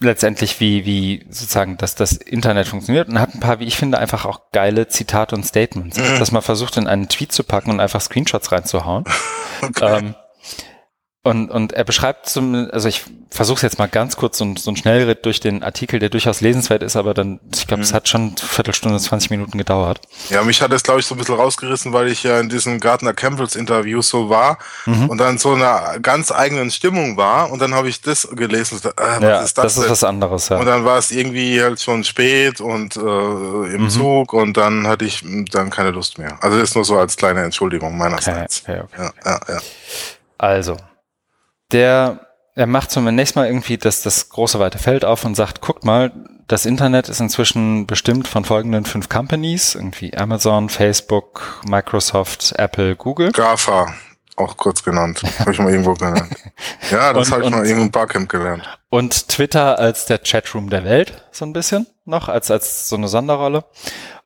letztendlich, 0.00 0.58
wie, 0.58 0.84
wie 0.84 1.24
sozusagen, 1.30 1.76
dass 1.76 1.94
das 1.94 2.12
Internet 2.12 2.66
funktioniert 2.66 3.08
und 3.08 3.20
hat 3.20 3.34
ein 3.34 3.40
paar, 3.40 3.60
wie 3.60 3.66
ich 3.66 3.76
finde, 3.76 3.98
einfach 3.98 4.24
auch 4.24 4.50
geile 4.50 4.88
Zitate 4.88 5.36
und 5.36 5.46
Statements. 5.46 5.96
Ich 5.96 6.04
habe 6.04 6.18
das 6.18 6.32
mal 6.32 6.40
versucht, 6.40 6.76
in 6.76 6.88
einen 6.88 7.08
Tweet 7.08 7.30
zu 7.30 7.44
packen 7.44 7.70
und 7.70 7.80
einfach 7.80 8.00
Screenshots 8.00 8.50
reinzuhauen. 8.52 9.04
Okay. 9.62 10.00
Ähm, 10.00 10.14
und, 11.26 11.50
und 11.50 11.72
er 11.72 11.82
beschreibt 11.82 12.28
zum, 12.28 12.68
also 12.70 12.86
ich 12.86 13.02
versuche 13.30 13.56
es 13.56 13.62
jetzt 13.62 13.80
mal 13.80 13.88
ganz 13.88 14.16
kurz, 14.16 14.38
so, 14.38 14.54
so 14.56 14.70
ein 14.70 14.76
Schnellritt 14.76 15.26
durch 15.26 15.40
den 15.40 15.64
Artikel, 15.64 15.98
der 15.98 16.08
durchaus 16.08 16.40
lesenswert 16.40 16.84
ist, 16.84 16.94
aber 16.94 17.14
dann, 17.14 17.40
ich 17.52 17.66
glaube, 17.66 17.78
mhm. 17.78 17.82
es 17.82 17.92
hat 17.92 18.08
schon 18.08 18.36
Viertelstunde, 18.36 19.00
20 19.00 19.30
Minuten 19.30 19.58
gedauert. 19.58 20.00
Ja, 20.30 20.44
mich 20.44 20.62
hat 20.62 20.70
das, 20.70 20.84
glaube 20.84 21.00
ich, 21.00 21.06
so 21.06 21.16
ein 21.16 21.18
bisschen 21.18 21.34
rausgerissen, 21.34 21.92
weil 21.92 22.06
ich 22.06 22.22
ja 22.22 22.38
in 22.38 22.48
diesem 22.48 22.78
Gardner 22.78 23.12
Campbells 23.12 23.56
Interview 23.56 24.02
so 24.02 24.30
war 24.30 24.58
mhm. 24.84 25.08
und 25.08 25.18
dann 25.18 25.36
so 25.38 25.54
einer 25.54 25.98
ganz 25.98 26.30
eigenen 26.30 26.70
Stimmung 26.70 27.16
war 27.16 27.50
und 27.50 27.60
dann 27.60 27.74
habe 27.74 27.88
ich 27.88 28.00
das 28.00 28.28
gelesen. 28.30 28.78
Äh, 28.84 28.90
was 28.96 29.20
ja, 29.20 29.40
ist 29.40 29.58
das, 29.58 29.74
das 29.74 29.84
ist 29.84 29.90
was 29.90 30.04
anderes, 30.04 30.48
ja. 30.48 30.58
Und 30.58 30.66
dann 30.66 30.84
war 30.84 30.98
es 30.98 31.10
irgendwie 31.10 31.60
halt 31.60 31.80
schon 31.80 32.04
spät 32.04 32.60
und 32.60 32.96
äh, 32.96 33.00
im 33.00 33.82
mhm. 33.82 33.90
Zug 33.90 34.32
und 34.32 34.56
dann 34.56 34.86
hatte 34.86 35.04
ich 35.04 35.24
dann 35.50 35.70
keine 35.70 35.90
Lust 35.90 36.18
mehr. 36.18 36.38
Also 36.40 36.56
das 36.56 36.68
ist 36.68 36.76
nur 36.76 36.84
so 36.84 36.96
als 36.96 37.16
kleine 37.16 37.42
Entschuldigung 37.42 37.98
meinerseits. 37.98 38.62
Okay, 38.62 38.82
okay, 38.84 39.08
okay. 39.08 39.20
Ja, 39.24 39.40
ja, 39.48 39.54
ja. 39.54 39.60
Also, 40.38 40.76
der 41.72 42.26
er 42.56 42.66
macht 42.66 42.90
zunächst 42.90 43.36
mal 43.36 43.46
irgendwie 43.46 43.76
das, 43.76 44.02
das 44.02 44.30
große 44.30 44.58
weite 44.58 44.78
Feld 44.78 45.04
auf 45.04 45.24
und 45.26 45.34
sagt, 45.34 45.60
guckt 45.60 45.84
mal, 45.84 46.10
das 46.48 46.64
Internet 46.64 47.08
ist 47.08 47.20
inzwischen 47.20 47.86
bestimmt 47.86 48.28
von 48.28 48.46
folgenden 48.46 48.86
fünf 48.86 49.10
Companies, 49.10 49.74
irgendwie 49.74 50.16
Amazon, 50.16 50.70
Facebook, 50.70 51.60
Microsoft, 51.68 52.54
Apple, 52.56 52.96
Google. 52.96 53.30
GAFA, 53.32 53.92
auch 54.36 54.56
kurz 54.56 54.82
genannt. 54.82 55.22
Habe 55.38 55.52
ich 55.52 55.58
mal 55.58 55.70
irgendwo 55.70 55.92
gelernt. 55.94 56.34
Ja, 56.90 57.12
das 57.12 57.30
habe 57.30 57.44
ich 57.44 57.50
mal 57.50 57.64
irgendwo 57.66 57.84
im 57.84 57.90
Barcamp 57.90 58.30
gelernt. 58.30 58.62
Und 58.88 59.28
Twitter 59.28 59.78
als 59.78 60.06
der 60.06 60.18
Chatroom 60.18 60.70
der 60.70 60.84
Welt, 60.84 61.26
so 61.32 61.44
ein 61.44 61.52
bisschen 61.52 61.86
noch, 62.06 62.28
als, 62.28 62.50
als 62.50 62.88
so 62.88 62.96
eine 62.96 63.08
Sonderrolle. 63.08 63.64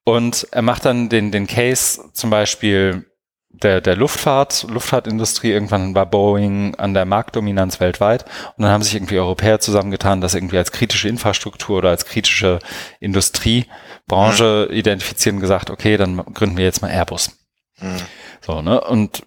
Und 0.04 0.46
er 0.52 0.62
macht 0.62 0.84
dann 0.84 1.08
den, 1.08 1.32
den 1.32 1.48
Case 1.48 2.10
zum 2.12 2.30
Beispiel, 2.30 3.09
der, 3.50 3.80
der 3.80 3.96
Luftfahrt, 3.96 4.66
Luftfahrtindustrie. 4.68 5.50
Irgendwann 5.50 5.94
war 5.94 6.06
Boeing 6.06 6.74
an 6.76 6.94
der 6.94 7.04
Marktdominanz 7.04 7.80
weltweit 7.80 8.24
und 8.56 8.62
dann 8.62 8.72
haben 8.72 8.82
sich 8.82 8.94
irgendwie 8.94 9.18
Europäer 9.18 9.60
zusammengetan, 9.60 10.20
das 10.20 10.34
irgendwie 10.34 10.58
als 10.58 10.72
kritische 10.72 11.08
Infrastruktur 11.08 11.78
oder 11.78 11.90
als 11.90 12.06
kritische 12.06 12.60
Industriebranche 13.00 14.68
mhm. 14.68 14.76
identifizieren 14.76 15.40
gesagt, 15.40 15.70
okay, 15.70 15.96
dann 15.96 16.18
gründen 16.34 16.56
wir 16.56 16.64
jetzt 16.64 16.82
mal 16.82 16.90
Airbus. 16.90 17.38
Mhm. 17.80 17.96
So, 18.40 18.62
ne? 18.62 18.80
Und 18.80 19.26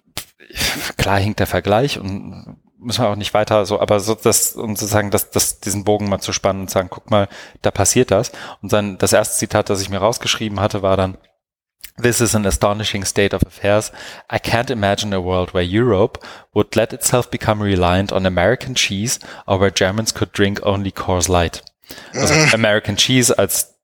klar 0.96 1.18
hinkt 1.18 1.40
der 1.40 1.46
Vergleich 1.46 1.98
und 1.98 2.56
müssen 2.78 3.02
wir 3.02 3.08
auch 3.08 3.16
nicht 3.16 3.34
weiter 3.34 3.64
so, 3.66 3.80
aber 3.80 3.98
so 4.00 4.14
das, 4.14 4.54
um 4.54 4.76
sozusagen 4.76 5.10
das, 5.10 5.30
das, 5.30 5.60
diesen 5.60 5.84
Bogen 5.84 6.08
mal 6.08 6.20
zu 6.20 6.32
spannen 6.32 6.62
und 6.62 6.70
sagen, 6.70 6.88
guck 6.90 7.10
mal, 7.10 7.28
da 7.62 7.70
passiert 7.70 8.10
das. 8.10 8.32
Und 8.62 8.72
dann 8.72 8.98
das 8.98 9.12
erste 9.12 9.36
Zitat, 9.36 9.70
das 9.70 9.80
ich 9.80 9.88
mir 9.88 9.98
rausgeschrieben 9.98 10.60
hatte, 10.60 10.82
war 10.82 10.96
dann, 10.96 11.16
This 11.96 12.20
is 12.20 12.34
an 12.34 12.44
astonishing 12.44 13.04
state 13.04 13.32
of 13.32 13.42
affairs. 13.46 13.92
I 14.28 14.38
can't 14.38 14.70
imagine 14.70 15.12
a 15.12 15.20
world 15.20 15.54
where 15.54 15.62
Europe 15.62 16.18
would 16.52 16.74
let 16.74 16.92
itself 16.92 17.30
become 17.30 17.62
reliant 17.62 18.12
on 18.12 18.26
American 18.26 18.74
cheese 18.74 19.20
or 19.46 19.60
where 19.60 19.70
Germans 19.70 20.12
could 20.12 20.32
drink 20.32 20.60
only 20.64 20.90
Coors 20.90 21.28
Light. 21.28 21.62
Also 22.14 22.34
American 22.54 22.96
cheese 22.96 23.30
als 23.30 23.74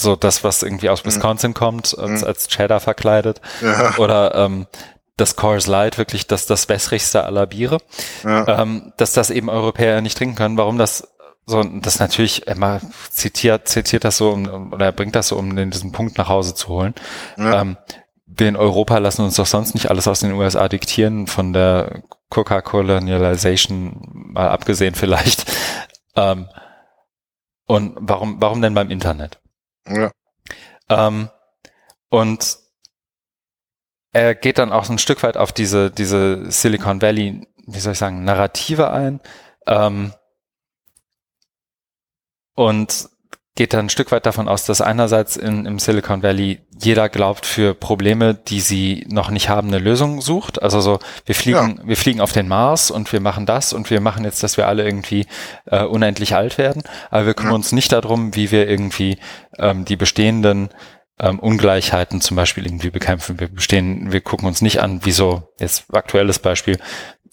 so 0.00 0.14
das, 0.14 0.44
was 0.44 0.62
irgendwie 0.62 0.90
aus 0.90 1.04
Wisconsin 1.04 1.54
kommt, 1.54 1.98
als, 1.98 2.22
als 2.22 2.46
Cheddar 2.46 2.78
verkleidet. 2.78 3.40
Ja. 3.60 3.96
Oder 3.98 4.34
ähm, 4.36 4.68
das 5.16 5.36
Coors 5.36 5.66
Light 5.66 5.98
wirklich 5.98 6.26
das, 6.26 6.46
das 6.46 6.68
wässrigste 6.68 7.24
aller 7.24 7.46
Biere, 7.46 7.78
ja. 8.24 8.62
ähm, 8.62 8.92
dass 8.96 9.12
das 9.12 9.30
eben 9.30 9.50
Europäer 9.50 10.00
nicht 10.00 10.16
trinken 10.16 10.36
können. 10.36 10.56
Warum 10.56 10.78
das 10.78 11.08
so, 11.48 11.62
das 11.62 11.98
natürlich, 11.98 12.46
er 12.46 12.80
zitiert, 13.10 13.68
zitiert 13.68 14.04
das 14.04 14.18
so, 14.18 14.30
um, 14.30 14.70
oder 14.70 14.84
er 14.84 14.92
bringt 14.92 15.14
das 15.14 15.28
so, 15.28 15.36
um 15.36 15.56
den, 15.56 15.70
diesen 15.70 15.92
Punkt 15.92 16.18
nach 16.18 16.28
Hause 16.28 16.54
zu 16.54 16.68
holen. 16.68 16.94
Ja. 17.38 17.62
Ähm, 17.62 17.78
wir 18.26 18.48
in 18.48 18.56
Europa 18.56 18.98
lassen 18.98 19.22
uns 19.22 19.36
doch 19.36 19.46
sonst 19.46 19.72
nicht 19.72 19.88
alles 19.88 20.06
aus 20.06 20.20
den 20.20 20.32
USA 20.32 20.68
diktieren, 20.68 21.26
von 21.26 21.54
der 21.54 22.02
Coca-Colonialization 22.28 23.96
mal 24.32 24.48
abgesehen 24.50 24.94
vielleicht. 24.94 25.50
Ähm, 26.16 26.48
und 27.66 27.96
warum, 28.00 28.40
warum 28.40 28.60
denn 28.60 28.74
beim 28.74 28.90
Internet? 28.90 29.38
Ja. 29.86 30.10
Ähm, 30.88 31.28
und 32.08 32.58
er 34.12 34.34
geht 34.34 34.58
dann 34.58 34.72
auch 34.72 34.84
so 34.84 34.94
ein 34.94 34.98
Stück 34.98 35.22
weit 35.22 35.36
auf 35.36 35.52
diese, 35.52 35.92
diese 35.92 36.50
Silicon 36.50 37.00
Valley, 37.00 37.46
wie 37.68 37.78
soll 37.78 37.92
ich 37.92 37.98
sagen, 37.98 38.24
Narrative 38.24 38.90
ein 38.90 39.20
ähm, 39.68 40.12
und 42.58 43.08
geht 43.54 43.72
dann 43.72 43.86
ein 43.86 43.88
Stück 43.88 44.10
weit 44.10 44.26
davon 44.26 44.48
aus, 44.48 44.66
dass 44.66 44.80
einerseits 44.80 45.36
in, 45.36 45.64
im 45.64 45.78
Silicon 45.78 46.24
Valley 46.24 46.60
jeder 46.80 47.08
glaubt, 47.08 47.46
für 47.46 47.72
Probleme, 47.72 48.34
die 48.34 48.60
sie 48.60 49.06
noch 49.08 49.30
nicht 49.30 49.48
haben, 49.48 49.68
eine 49.68 49.78
Lösung 49.78 50.20
sucht. 50.20 50.60
Also 50.60 50.80
so, 50.80 50.98
wir 51.24 51.36
fliegen, 51.36 51.78
ja. 51.78 51.86
wir 51.88 51.96
fliegen 51.96 52.20
auf 52.20 52.32
den 52.32 52.48
Mars 52.48 52.90
und 52.90 53.12
wir 53.12 53.20
machen 53.20 53.46
das 53.46 53.72
und 53.72 53.90
wir 53.90 54.00
machen 54.00 54.24
jetzt, 54.24 54.42
dass 54.42 54.56
wir 54.56 54.66
alle 54.66 54.84
irgendwie 54.84 55.26
äh, 55.66 55.84
unendlich 55.84 56.34
alt 56.34 56.58
werden. 56.58 56.82
Aber 57.10 57.26
wir 57.26 57.34
kümmern 57.34 57.54
uns 57.54 57.70
nicht 57.70 57.92
darum, 57.92 58.34
wie 58.34 58.50
wir 58.50 58.68
irgendwie 58.68 59.18
ähm, 59.56 59.84
die 59.84 59.96
bestehenden 59.96 60.70
ähm, 61.20 61.38
Ungleichheiten 61.38 62.20
zum 62.20 62.36
Beispiel 62.36 62.66
irgendwie 62.66 62.90
bekämpfen. 62.90 63.38
Wir 63.40 63.48
bestehen, 63.48 64.12
wir 64.12 64.20
gucken 64.20 64.46
uns 64.46 64.62
nicht 64.62 64.80
an, 64.82 65.00
wieso, 65.04 65.52
jetzt 65.58 65.92
aktuelles 65.92 66.38
Beispiel, 66.38 66.78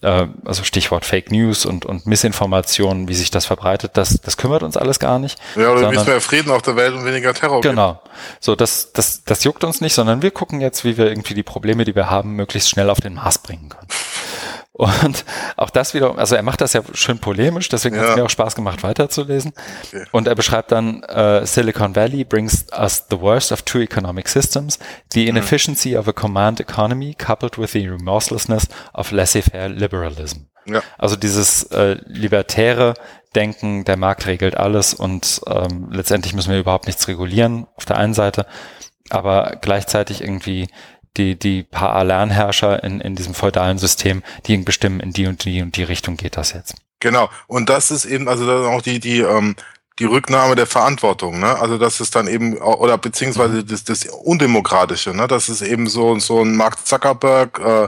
äh, 0.05 0.27
also 0.45 0.63
Stichwort 0.63 1.03
Fake 1.03 1.31
News 1.31 1.65
und, 1.65 1.85
und 1.85 2.05
Missinformation, 2.05 3.07
wie 3.07 3.15
sich 3.15 3.31
das 3.31 3.45
verbreitet, 3.45 3.91
das, 3.95 4.21
das 4.21 4.37
kümmert 4.37 4.61
uns 4.61 4.77
alles 4.77 4.99
gar 4.99 5.17
nicht. 5.19 5.39
Ja, 5.55 5.71
oder 5.71 5.91
es 5.91 6.05
mehr 6.05 6.21
Frieden 6.21 6.51
auf 6.51 6.61
der 6.61 6.75
Welt 6.75 6.93
und 6.93 7.05
weniger 7.05 7.33
Terror 7.33 7.61
Genau. 7.61 7.93
Gibt. 7.93 8.15
So, 8.39 8.55
das, 8.55 8.93
das, 8.93 9.23
das 9.23 9.43
juckt 9.43 9.63
uns 9.63 9.81
nicht, 9.81 9.93
sondern 9.93 10.21
wir 10.21 10.31
gucken 10.31 10.61
jetzt, 10.61 10.85
wie 10.85 10.97
wir 10.97 11.07
irgendwie 11.07 11.33
die 11.33 11.43
Probleme, 11.43 11.85
die 11.85 11.95
wir 11.95 12.09
haben, 12.09 12.33
möglichst 12.33 12.69
schnell 12.69 12.89
auf 12.89 13.01
den 13.01 13.15
Mars 13.15 13.39
bringen 13.39 13.69
können. 13.69 13.87
Und 14.77 15.23
auch 15.55 15.69
das 15.69 15.93
wieder, 15.93 16.17
also 16.17 16.35
er 16.35 16.43
macht 16.43 16.59
das 16.59 16.73
ja 16.73 16.81
schön 16.93 17.19
polemisch, 17.19 17.69
deswegen 17.69 17.95
ja. 17.95 18.01
hat 18.01 18.09
es 18.09 18.15
mir 18.17 18.25
auch 18.25 18.29
Spaß 18.29 18.55
gemacht, 18.55 18.83
weiterzulesen. 18.83 19.53
Okay. 19.87 20.05
Und 20.11 20.27
er 20.27 20.35
beschreibt 20.35 20.73
dann, 20.73 21.01
uh, 21.05 21.45
Silicon 21.45 21.95
Valley 21.95 22.25
brings 22.25 22.65
us 22.77 23.05
the 23.09 23.21
worst 23.21 23.53
of 23.53 23.61
two 23.61 23.79
economic 23.79 24.27
systems, 24.27 24.77
the 25.13 25.23
mhm. 25.23 25.29
inefficiency 25.29 25.91
mhm. 25.91 25.99
of 25.99 26.07
a 26.09 26.11
command 26.11 26.59
economy 26.59 27.13
coupled 27.13 27.57
with 27.57 27.71
the 27.71 27.87
remorselessness 27.87 28.67
of 28.93 29.11
laissez-faire 29.11 29.69
liberalism. 29.69 30.47
Ja. 30.65 30.81
Also 30.97 31.15
dieses 31.15 31.63
äh, 31.71 31.97
libertäre 32.05 32.95
Denken, 33.33 33.85
der 33.85 33.95
Markt 33.95 34.27
regelt 34.27 34.57
alles 34.57 34.93
und 34.93 35.39
ähm, 35.47 35.87
letztendlich 35.91 36.33
müssen 36.33 36.51
wir 36.51 36.59
überhaupt 36.59 36.87
nichts 36.87 37.07
regulieren 37.07 37.67
auf 37.77 37.85
der 37.85 37.97
einen 37.97 38.13
Seite, 38.13 38.45
aber 39.09 39.57
gleichzeitig 39.61 40.21
irgendwie 40.21 40.67
die, 41.17 41.37
die 41.37 41.63
paar 41.63 42.03
Lernherrscher 42.03 42.83
in, 42.83 43.01
in 43.01 43.15
diesem 43.15 43.33
feudalen 43.33 43.77
System, 43.77 44.23
die 44.45 44.57
bestimmen, 44.57 44.99
in 44.99 45.11
die 45.11 45.27
und 45.27 45.43
die 45.45 45.61
und 45.61 45.75
die 45.75 45.83
Richtung 45.83 46.17
geht 46.17 46.37
das 46.37 46.53
jetzt. 46.53 46.75
Genau. 46.99 47.29
Und 47.47 47.69
das 47.69 47.91
ist 47.91 48.05
eben, 48.05 48.27
also 48.27 48.45
dann 48.45 48.65
auch 48.65 48.81
die, 48.81 48.99
die, 48.99 49.19
ähm, 49.19 49.55
die 49.99 50.05
Rücknahme 50.05 50.55
der 50.55 50.65
Verantwortung, 50.67 51.39
ne? 51.39 51.57
Also 51.57 51.77
das 51.77 52.01
ist 52.01 52.17
dann 52.17 52.27
eben 52.27 52.57
oder 52.57 52.97
beziehungsweise 52.97 53.63
das, 53.63 53.85
das 53.85 54.05
Undemokratische, 54.05 55.13
ne? 55.13 55.25
Das 55.25 55.47
ist 55.47 55.61
eben 55.61 55.87
so 55.87 56.19
so 56.19 56.41
ein 56.41 56.57
Mark 56.57 56.85
Zuckerberg, 56.85 57.59
äh, 57.59 57.87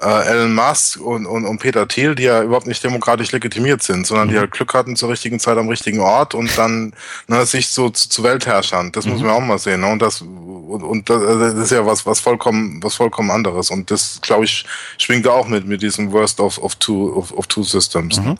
äh, 0.00 0.28
Elon 0.28 0.54
Musk 0.54 1.00
und, 1.00 1.26
und, 1.26 1.44
und 1.44 1.58
Peter 1.58 1.88
Thiel, 1.88 2.14
die 2.14 2.24
ja 2.24 2.42
überhaupt 2.42 2.68
nicht 2.68 2.84
demokratisch 2.84 3.32
legitimiert 3.32 3.82
sind, 3.82 4.06
sondern 4.06 4.28
mhm. 4.28 4.32
die 4.32 4.38
halt 4.38 4.52
Glück 4.52 4.72
hatten 4.72 4.94
zur 4.94 5.08
richtigen 5.08 5.40
Zeit 5.40 5.58
am 5.58 5.68
richtigen 5.68 5.98
Ort 5.98 6.34
und 6.34 6.56
dann 6.56 6.94
ne, 7.26 7.44
sich 7.44 7.68
so 7.68 7.90
zu, 7.90 8.08
zu 8.08 8.22
Weltherrschern. 8.22 8.92
Das 8.92 9.06
mhm. 9.06 9.12
muss 9.12 9.22
man 9.22 9.30
auch 9.32 9.40
mal 9.40 9.58
sehen. 9.58 9.80
Ne? 9.80 9.88
Und 9.88 10.00
das 10.00 10.22
und, 10.68 10.82
und 10.82 11.10
das 11.10 11.54
ist 11.54 11.72
ja 11.72 11.84
was 11.84 12.06
was 12.06 12.20
vollkommen 12.20 12.80
was 12.82 12.94
vollkommen 12.94 13.30
anderes. 13.30 13.70
Und 13.70 13.90
das 13.90 14.20
glaube 14.22 14.44
ich 14.44 14.64
schwingt 14.96 15.26
da 15.26 15.30
auch 15.30 15.48
mit 15.48 15.66
mit 15.66 15.82
diesem 15.82 16.12
Worst 16.12 16.40
of, 16.40 16.58
of 16.58 16.76
two 16.76 17.12
of, 17.16 17.32
of 17.32 17.46
two 17.48 17.64
Systems. 17.64 18.20
Mhm. 18.20 18.36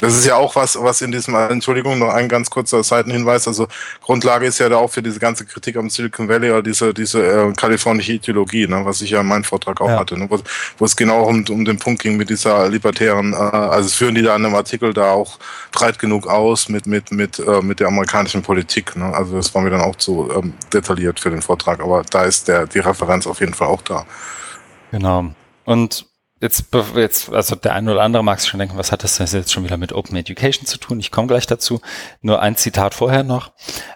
Das 0.00 0.14
ist 0.14 0.24
ja 0.24 0.36
auch 0.36 0.56
was 0.56 0.76
was 0.80 1.02
in 1.02 1.12
diesem 1.12 1.34
Entschuldigung 1.34 1.98
noch 1.98 2.08
ein 2.08 2.28
ganz 2.28 2.48
kurzer 2.48 2.82
Seitenhinweis. 2.82 3.46
Also 3.46 3.68
Grundlage 4.00 4.46
ist 4.46 4.58
ja 4.58 4.70
da 4.70 4.76
auch 4.76 4.90
für 4.90 5.02
diese 5.02 5.20
ganze 5.20 5.44
Kritik 5.44 5.76
am 5.76 5.90
Silicon 5.90 6.28
Valley 6.28 6.50
oder 6.50 6.62
diese 6.62 6.94
diese 6.94 7.22
äh, 7.22 7.52
kalifornische 7.52 8.12
Ideologie, 8.12 8.66
ne? 8.66 8.84
was 8.84 9.02
ich 9.02 9.10
ja 9.10 9.20
in 9.20 9.26
meinem 9.26 9.44
Vortrag 9.44 9.80
auch 9.82 9.88
ja. 9.88 9.98
hatte, 9.98 10.18
ne? 10.18 10.26
wo, 10.30 10.38
wo 10.78 10.84
es 10.84 10.94
es 10.94 10.96
genau 10.96 11.24
um, 11.24 11.44
um 11.50 11.64
den 11.64 11.78
Punkt 11.78 12.02
ging 12.02 12.16
mit 12.16 12.30
dieser 12.30 12.68
libertären, 12.68 13.32
äh, 13.32 13.36
also 13.36 13.88
führen 13.88 14.14
die 14.14 14.22
da 14.22 14.34
in 14.36 14.44
einem 14.44 14.54
Artikel 14.54 14.92
da 14.92 15.12
auch 15.12 15.38
breit 15.72 15.98
genug 15.98 16.26
aus 16.26 16.68
mit, 16.68 16.86
mit, 16.86 17.10
mit, 17.10 17.38
äh, 17.38 17.60
mit 17.62 17.80
der 17.80 17.88
amerikanischen 17.88 18.42
Politik. 18.42 18.96
Ne? 18.96 19.12
Also 19.12 19.36
das 19.36 19.54
war 19.54 19.62
mir 19.62 19.70
dann 19.70 19.80
auch 19.80 19.96
zu 19.96 20.30
ähm, 20.34 20.54
detailliert 20.72 21.20
für 21.20 21.30
den 21.30 21.42
Vortrag, 21.42 21.63
aber 21.66 22.02
da 22.10 22.22
ist 22.22 22.48
der, 22.48 22.66
die 22.66 22.78
Referenz 22.78 23.26
auf 23.26 23.40
jeden 23.40 23.54
Fall 23.54 23.68
auch 23.68 23.82
da. 23.82 24.06
Genau. 24.90 25.26
Und 25.64 26.06
jetzt, 26.44 26.66
jetzt, 26.94 27.32
also 27.32 27.56
der 27.56 27.74
eine 27.74 27.92
oder 27.92 28.02
andere 28.02 28.22
mag 28.22 28.38
sich 28.38 28.50
schon 28.50 28.60
denken, 28.60 28.76
was 28.76 28.92
hat 28.92 29.02
das 29.02 29.16
denn 29.16 29.26
jetzt 29.26 29.52
schon 29.52 29.64
wieder 29.64 29.76
mit 29.76 29.92
Open 29.92 30.16
Education 30.16 30.66
zu 30.66 30.78
tun? 30.78 31.00
Ich 31.00 31.10
komme 31.10 31.26
gleich 31.26 31.46
dazu. 31.46 31.80
Nur 32.20 32.40
ein 32.40 32.56
Zitat 32.56 32.94
vorher 32.94 33.22
noch. 33.22 33.52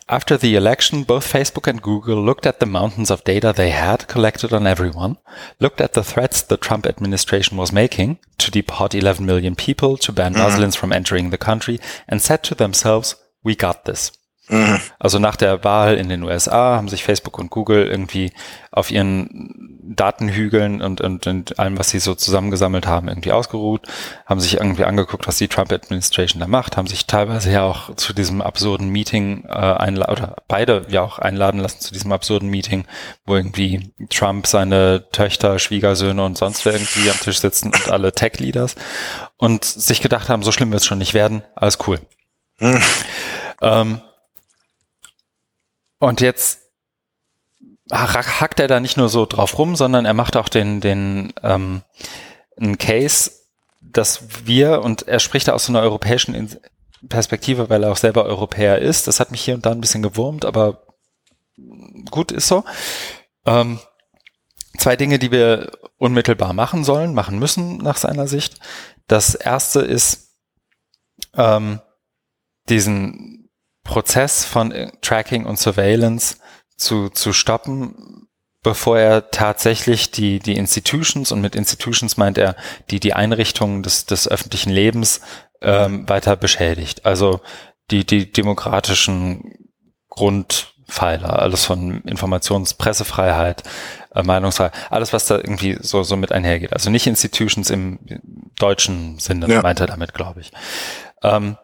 After 0.06 0.38
the 0.38 0.54
election, 0.54 1.04
both 1.04 1.24
Facebook 1.24 1.68
and 1.68 1.82
Google 1.82 2.16
looked 2.16 2.46
at 2.46 2.56
the 2.60 2.66
mountains 2.66 3.10
of 3.10 3.22
data 3.22 3.52
they 3.52 3.72
had 3.72 4.08
collected 4.08 4.52
on 4.52 4.66
everyone, 4.66 5.18
looked 5.58 5.80
at 5.80 5.94
the 5.94 6.02
threats 6.02 6.46
the 6.48 6.56
Trump 6.56 6.86
administration 6.86 7.58
was 7.58 7.72
making 7.72 8.18
to 8.38 8.50
deport 8.50 8.94
11 8.94 9.24
million 9.26 9.54
people, 9.54 9.98
to 9.98 10.12
ban 10.12 10.32
mhm. 10.32 10.38
Muslims 10.38 10.74
from 10.74 10.92
entering 10.92 11.30
the 11.30 11.38
country, 11.38 11.78
and 12.08 12.22
said 12.22 12.42
to 12.42 12.54
themselves, 12.54 13.16
we 13.44 13.54
got 13.54 13.84
this. 13.84 14.12
Mhm. 14.48 14.80
Also 14.98 15.18
nach 15.18 15.36
der 15.36 15.64
Wahl 15.64 15.96
in 15.96 16.08
den 16.08 16.22
USA 16.22 16.76
haben 16.76 16.88
sich 16.88 17.04
Facebook 17.04 17.38
und 17.38 17.50
Google 17.50 17.86
irgendwie 17.86 18.32
auf 18.70 18.90
ihren 18.90 19.78
Datenhügeln 19.82 20.82
und, 20.82 21.00
und, 21.00 21.26
und 21.26 21.58
allem, 21.58 21.78
was 21.78 21.90
sie 21.90 21.98
so 21.98 22.14
zusammengesammelt 22.14 22.86
haben, 22.86 23.08
irgendwie 23.08 23.32
ausgeruht, 23.32 23.86
haben 24.26 24.40
sich 24.40 24.54
irgendwie 24.54 24.84
angeguckt, 24.84 25.26
was 25.26 25.38
die 25.38 25.48
Trump-Administration 25.48 26.40
da 26.40 26.46
macht, 26.46 26.76
haben 26.76 26.86
sich 26.86 27.06
teilweise 27.06 27.50
ja 27.50 27.62
auch 27.62 27.94
zu 27.96 28.12
diesem 28.12 28.42
absurden 28.42 28.88
Meeting 28.88 29.44
äh, 29.48 29.52
einladen, 29.52 30.12
oder 30.12 30.36
beide 30.46 30.86
ja 30.88 31.02
auch 31.02 31.18
einladen 31.18 31.60
lassen 31.60 31.80
zu 31.80 31.92
diesem 31.92 32.12
absurden 32.12 32.48
Meeting, 32.48 32.84
wo 33.24 33.36
irgendwie 33.36 33.92
Trump 34.10 34.46
seine 34.46 35.06
Töchter, 35.10 35.58
Schwiegersöhne 35.58 36.22
und 36.22 36.36
sonst 36.36 36.64
wer 36.64 36.74
irgendwie 36.74 37.10
am 37.10 37.18
Tisch 37.18 37.40
sitzen 37.40 37.68
und 37.68 37.90
alle 37.90 38.12
Tech-Leaders 38.12 38.76
und 39.36 39.64
sich 39.64 40.00
gedacht 40.02 40.28
haben, 40.28 40.42
so 40.42 40.52
schlimm 40.52 40.70
wird 40.70 40.82
es 40.82 40.86
schon 40.86 40.98
nicht 40.98 41.14
werden, 41.14 41.42
alles 41.54 41.78
cool. 41.86 41.98
Mhm. 42.60 42.82
Ähm, 43.60 44.00
und 45.98 46.20
jetzt 46.20 46.60
hackt 47.90 48.60
er 48.60 48.68
da 48.68 48.80
nicht 48.80 48.96
nur 48.96 49.08
so 49.08 49.26
drauf 49.26 49.58
rum, 49.58 49.76
sondern 49.76 50.04
er 50.04 50.14
macht 50.14 50.36
auch 50.36 50.48
den, 50.48 50.80
den 50.80 51.32
ähm, 51.42 51.82
einen 52.56 52.78
Case, 52.78 53.30
dass 53.80 54.46
wir, 54.46 54.82
und 54.82 55.08
er 55.08 55.20
spricht 55.20 55.48
da 55.48 55.52
aus 55.52 55.66
so 55.66 55.72
einer 55.72 55.80
europäischen 55.80 56.58
Perspektive, 57.08 57.70
weil 57.70 57.84
er 57.84 57.92
auch 57.92 57.96
selber 57.96 58.24
Europäer 58.24 58.78
ist. 58.78 59.06
Das 59.06 59.20
hat 59.20 59.30
mich 59.30 59.40
hier 59.40 59.54
und 59.54 59.64
da 59.64 59.70
ein 59.70 59.80
bisschen 59.80 60.02
gewurmt, 60.02 60.44
aber 60.44 60.82
gut 62.10 62.32
ist 62.32 62.48
so. 62.48 62.64
Ähm, 63.46 63.78
zwei 64.78 64.96
Dinge, 64.96 65.18
die 65.18 65.30
wir 65.30 65.72
unmittelbar 65.96 66.52
machen 66.52 66.84
sollen, 66.84 67.14
machen 67.14 67.38
müssen 67.38 67.78
nach 67.78 67.96
seiner 67.96 68.26
Sicht. 68.26 68.58
Das 69.06 69.34
erste 69.34 69.80
ist 69.80 70.34
ähm, 71.34 71.80
diesen 72.68 73.37
Prozess 73.88 74.44
von 74.44 74.92
Tracking 75.00 75.46
und 75.46 75.58
Surveillance 75.58 76.36
zu, 76.76 77.08
zu 77.08 77.32
stoppen, 77.32 78.28
bevor 78.62 78.98
er 78.98 79.30
tatsächlich 79.30 80.10
die, 80.10 80.40
die 80.40 80.58
Institutions, 80.58 81.32
und 81.32 81.40
mit 81.40 81.56
Institutions 81.56 82.18
meint 82.18 82.36
er 82.36 82.54
die, 82.90 83.00
die 83.00 83.14
Einrichtungen 83.14 83.82
des, 83.82 84.04
des 84.04 84.28
öffentlichen 84.28 84.68
Lebens 84.68 85.22
ähm, 85.62 86.06
weiter 86.06 86.36
beschädigt. 86.36 87.06
Also 87.06 87.40
die, 87.90 88.04
die 88.04 88.30
demokratischen 88.30 89.54
Grundpfeiler, 90.10 91.38
alles 91.38 91.64
von 91.64 92.02
Informations-, 92.02 92.74
Pressefreiheit, 92.74 93.62
äh, 94.14 94.22
Meinungsfreiheit, 94.22 94.74
alles, 94.90 95.14
was 95.14 95.24
da 95.24 95.36
irgendwie 95.36 95.78
so, 95.80 96.02
so 96.02 96.16
mit 96.16 96.30
einhergeht. 96.30 96.74
Also 96.74 96.90
nicht 96.90 97.06
Institutions 97.06 97.70
im 97.70 97.98
deutschen 98.58 99.18
Sinne, 99.18 99.48
ja. 99.48 99.62
meint 99.62 99.80
er 99.80 99.86
damit, 99.86 100.12
glaube 100.12 100.42
ich. 100.42 100.52
Ähm, 101.22 101.56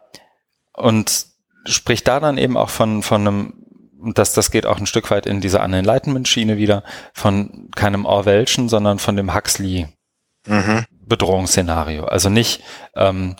und 0.72 1.33
spricht 1.66 2.08
da 2.08 2.20
dann 2.20 2.38
eben 2.38 2.56
auch 2.56 2.70
von, 2.70 3.02
von 3.02 3.20
einem 3.20 3.64
und 4.04 4.18
das, 4.18 4.34
das 4.34 4.50
geht 4.50 4.66
auch 4.66 4.78
ein 4.78 4.86
Stück 4.86 5.10
weit 5.10 5.24
in 5.24 5.40
diese 5.40 5.60
Unenlightenment-Schiene 5.60 6.58
wieder, 6.58 6.82
von 7.14 7.70
keinem 7.74 8.04
Orwellschen, 8.04 8.68
sondern 8.68 8.98
von 8.98 9.16
dem 9.16 9.34
Huxley 9.34 9.88
mhm. 10.46 10.84
Bedrohungsszenario. 10.90 12.04
Also 12.04 12.28
nicht 12.28 12.62
ähm, 12.94 13.36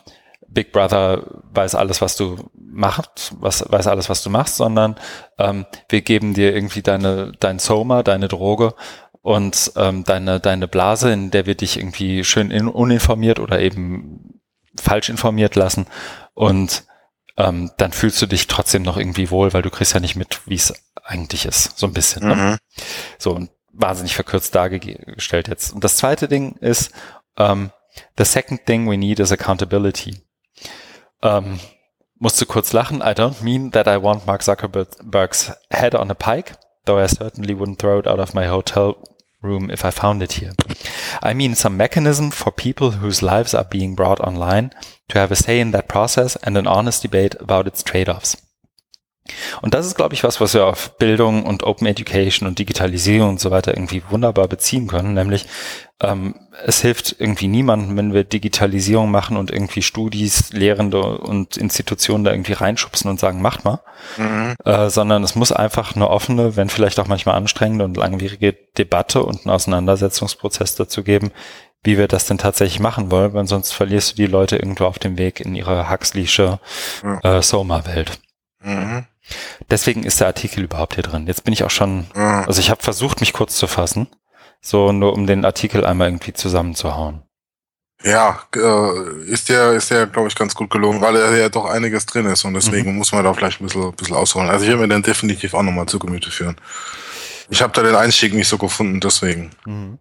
Big 0.49 0.73
Brother 0.73 1.25
weiß 1.53 1.75
alles, 1.75 2.01
was 2.01 2.17
du 2.17 2.51
machst, 2.55 3.35
was, 3.41 3.65
weiß 3.69 3.89
alles, 3.89 4.09
was 4.09 4.23
du 4.23 4.31
machst, 4.31 4.57
sondern 4.57 4.97
ähm, 5.39 5.67
wir 5.89 6.01
geben 6.01 6.33
dir 6.33 6.55
irgendwie 6.55 6.83
deine, 6.83 7.33
dein 7.41 7.59
Soma, 7.59 8.03
deine 8.03 8.29
Droge 8.29 8.75
und 9.21 9.73
ähm, 9.77 10.05
deine, 10.05 10.41
deine 10.41 10.69
Blase, 10.69 11.13
in 11.13 11.31
der 11.31 11.47
wir 11.47 11.57
dich 11.57 11.79
irgendwie 11.79 12.25
schön 12.25 12.51
in, 12.51 12.69
uninformiert 12.69 13.39
oder 13.39 13.61
eben 13.61 14.41
falsch 14.81 15.09
informiert 15.09 15.57
lassen 15.57 15.87
und 16.35 16.85
ähm, 17.37 17.71
dann 17.79 17.93
fühlst 17.93 18.21
du 18.23 18.27
dich 18.27 18.47
trotzdem 18.47 18.83
noch 18.83 18.97
irgendwie 18.97 19.31
wohl, 19.31 19.53
weil 19.53 19.63
du 19.63 19.71
kriegst 19.71 19.95
ja 19.95 20.01
nicht 20.01 20.17
mit, 20.17 20.41
wie 20.47 20.55
es 20.55 20.73
eigentlich 21.03 21.47
ist, 21.47 21.79
so 21.79 21.87
ein 21.87 21.93
bisschen. 21.93 22.29
Ne? 22.29 22.35
Mhm. 22.35 22.57
So 23.19 23.33
und 23.33 23.51
wahnsinnig 23.73 24.15
verkürzt 24.15 24.55
dargestellt 24.55 25.49
jetzt. 25.49 25.73
Und 25.73 25.83
das 25.83 25.97
zweite 25.97 26.29
Ding 26.29 26.57
ist, 26.57 26.93
ähm, 27.37 27.71
the 28.17 28.25
second 28.25 28.65
thing 28.67 28.89
we 28.89 28.97
need 28.97 29.19
is 29.19 29.33
accountability. 29.33 30.23
Ähm, 31.23 31.59
musste 32.19 32.47
kurz 32.47 32.73
lachen. 32.73 32.99
I 32.99 33.15
don't 33.15 33.43
mean 33.43 33.73
that 33.73 33.87
I 33.89 34.01
want 34.01 34.27
Mark 34.27 34.43
Zuckerberg's 34.43 35.53
head 35.71 35.95
on 35.95 36.11
a 36.11 36.15
pike, 36.15 36.57
though 36.85 37.03
I 37.03 37.09
certainly 37.09 37.55
wouldn't 37.55 37.79
throw 37.79 37.99
it 37.99 38.07
out 38.07 38.21
of 38.21 38.35
my 38.35 38.49
hotel 38.49 38.97
room 39.45 39.71
if 39.71 39.85
I 39.85 39.91
found 39.91 40.23
it 40.23 40.33
here. 40.33 40.53
I 41.23 41.35
mean 41.35 41.55
some 41.55 41.77
mechanism 41.77 42.31
for 42.31 42.51
people 42.51 42.93
whose 42.93 43.23
lives 43.23 43.55
are 43.55 43.65
being 43.65 43.95
brought 43.95 44.21
online 44.21 44.73
to 45.11 45.19
have 45.19 45.31
a 45.31 45.37
say 45.37 45.61
in 45.61 45.71
that 45.73 45.89
process 45.89 46.37
and 46.37 46.57
an 46.57 46.67
honest 46.67 47.03
debate 47.03 47.37
about 47.39 47.67
its 47.67 47.83
trade-offs. 47.83 48.37
Und 49.63 49.73
das 49.73 49.87
ist, 49.87 49.95
glaube 49.95 50.15
ich, 50.15 50.23
was, 50.23 50.41
was 50.41 50.53
wir 50.53 50.67
auf 50.67 50.99
Bildung 50.99 51.47
und 51.47 51.63
Open 51.63 51.87
Education 51.87 52.47
und 52.47 52.59
Digitalisierung 52.59 53.31
und 53.31 53.41
so 53.41 53.51
weiter 53.51 53.75
irgendwie 53.75 54.03
wunderbar 54.11 54.49
beziehen 54.49 54.87
können, 54.87 55.15
nämlich 55.15 55.47
ähm, 56.01 56.35
es 56.65 56.83
hilft 56.83 57.17
irgendwie 57.19 57.49
niemandem, 57.49 57.97
wenn 57.97 58.13
wir 58.13 58.25
Digitalisierung 58.25 59.11
machen 59.11 59.37
und 59.37 59.51
irgendwie 59.51 59.81
Studis, 59.81 60.53
Lehrende 60.53 61.01
und 61.01 61.57
Institutionen 61.57 62.25
da 62.25 62.33
irgendwie 62.33 62.53
reinschubsen 62.53 63.11
und 63.11 63.19
sagen, 63.19 63.41
macht 63.41 63.65
mal, 63.65 63.81
mhm. 64.19 64.57
äh, 64.65 64.91
sondern 64.91 65.23
es 65.25 65.35
muss 65.35 65.53
einfach 65.53 65.97
eine 65.97 66.11
offene, 66.11 66.57
wenn 66.57 66.69
vielleicht 66.69 67.01
auch 67.01 67.07
manchmal 67.07 67.37
anstrengende 67.37 67.85
und 67.85 67.97
langwierige 67.97 68.55
Debatte 68.77 69.23
und 69.23 69.47
einen 69.47 69.55
Auseinandersetzungsprozess 69.55 70.75
dazu 70.75 71.03
geben, 71.03 71.31
wie 71.83 71.97
wir 71.97 72.09
das 72.09 72.27
denn 72.27 72.39
tatsächlich 72.39 72.81
machen 72.81 73.11
wollen, 73.11 73.33
weil 73.33 73.47
sonst 73.47 73.73
verlierst 73.73 74.13
du 74.13 74.17
die 74.17 74.27
Leute 74.27 74.57
irgendwo 74.57 74.85
auf 74.85 74.99
dem 74.99 75.17
Weg 75.17 75.41
in 75.41 75.55
ihre 75.55 75.91
Huxleysche 75.91 76.59
äh, 77.23 77.41
Soma-Welt. 77.41 78.19
Mhm. 78.61 79.07
Deswegen 79.71 80.05
ist 80.05 80.21
der 80.21 80.27
Artikel 80.27 80.65
überhaupt 80.65 80.95
hier 80.95 81.03
drin. 81.03 81.27
Jetzt 81.27 81.45
bin 81.45 81.53
ich 81.53 81.65
auch 81.65 81.71
schon, 81.71 82.07
also 82.15 82.61
ich 82.61 82.71
habe 82.71 82.83
versucht, 82.83 83.21
mich 83.21 83.33
kurz 83.33 83.57
zu 83.57 83.67
fassen, 83.67 84.09
so 84.61 84.93
nur 84.93 85.13
um 85.15 85.27
den 85.27 85.45
Artikel 85.45 85.85
einmal 85.85 86.09
irgendwie 86.09 86.33
zusammenzuhauen. 86.33 87.23
Ja, 88.03 88.41
äh, 88.55 89.31
ist 89.31 89.49
ja, 89.49 89.73
ist 89.73 89.91
ja, 89.91 90.05
glaube 90.05 90.29
ich, 90.29 90.35
ganz 90.35 90.55
gut 90.55 90.69
gelungen, 90.69 91.01
weil 91.01 91.17
er 91.17 91.37
ja 91.39 91.49
doch 91.49 91.65
einiges 91.65 92.05
drin 92.05 92.27
ist 92.27 92.45
und 92.45 92.53
deswegen 92.53 92.93
mhm. 92.93 92.99
muss 92.99 93.13
man 93.13 93.25
da 93.25 93.33
vielleicht 93.33 93.61
ein 93.61 93.65
bisschen, 93.65 93.83
ein 93.83 93.93
bisschen 93.93 94.17
ausholen. 94.17 94.51
Also 94.51 94.65
ich 94.65 94.71
werde 94.71 94.83
mir 94.83 94.89
den 94.89 95.03
definitiv 95.03 95.55
auch 95.55 95.63
nochmal 95.63 95.87
zu 95.87 95.99
Gemüte 95.99 96.31
führen. 96.31 96.57
Ich 97.49 97.63
habe 97.63 97.73
da 97.73 97.83
den 97.83 97.95
Einstieg 97.95 98.35
nicht 98.35 98.49
so 98.49 98.59
gefunden, 98.59 99.01
deswegen. 99.01 99.51
Mhm. 99.65 99.99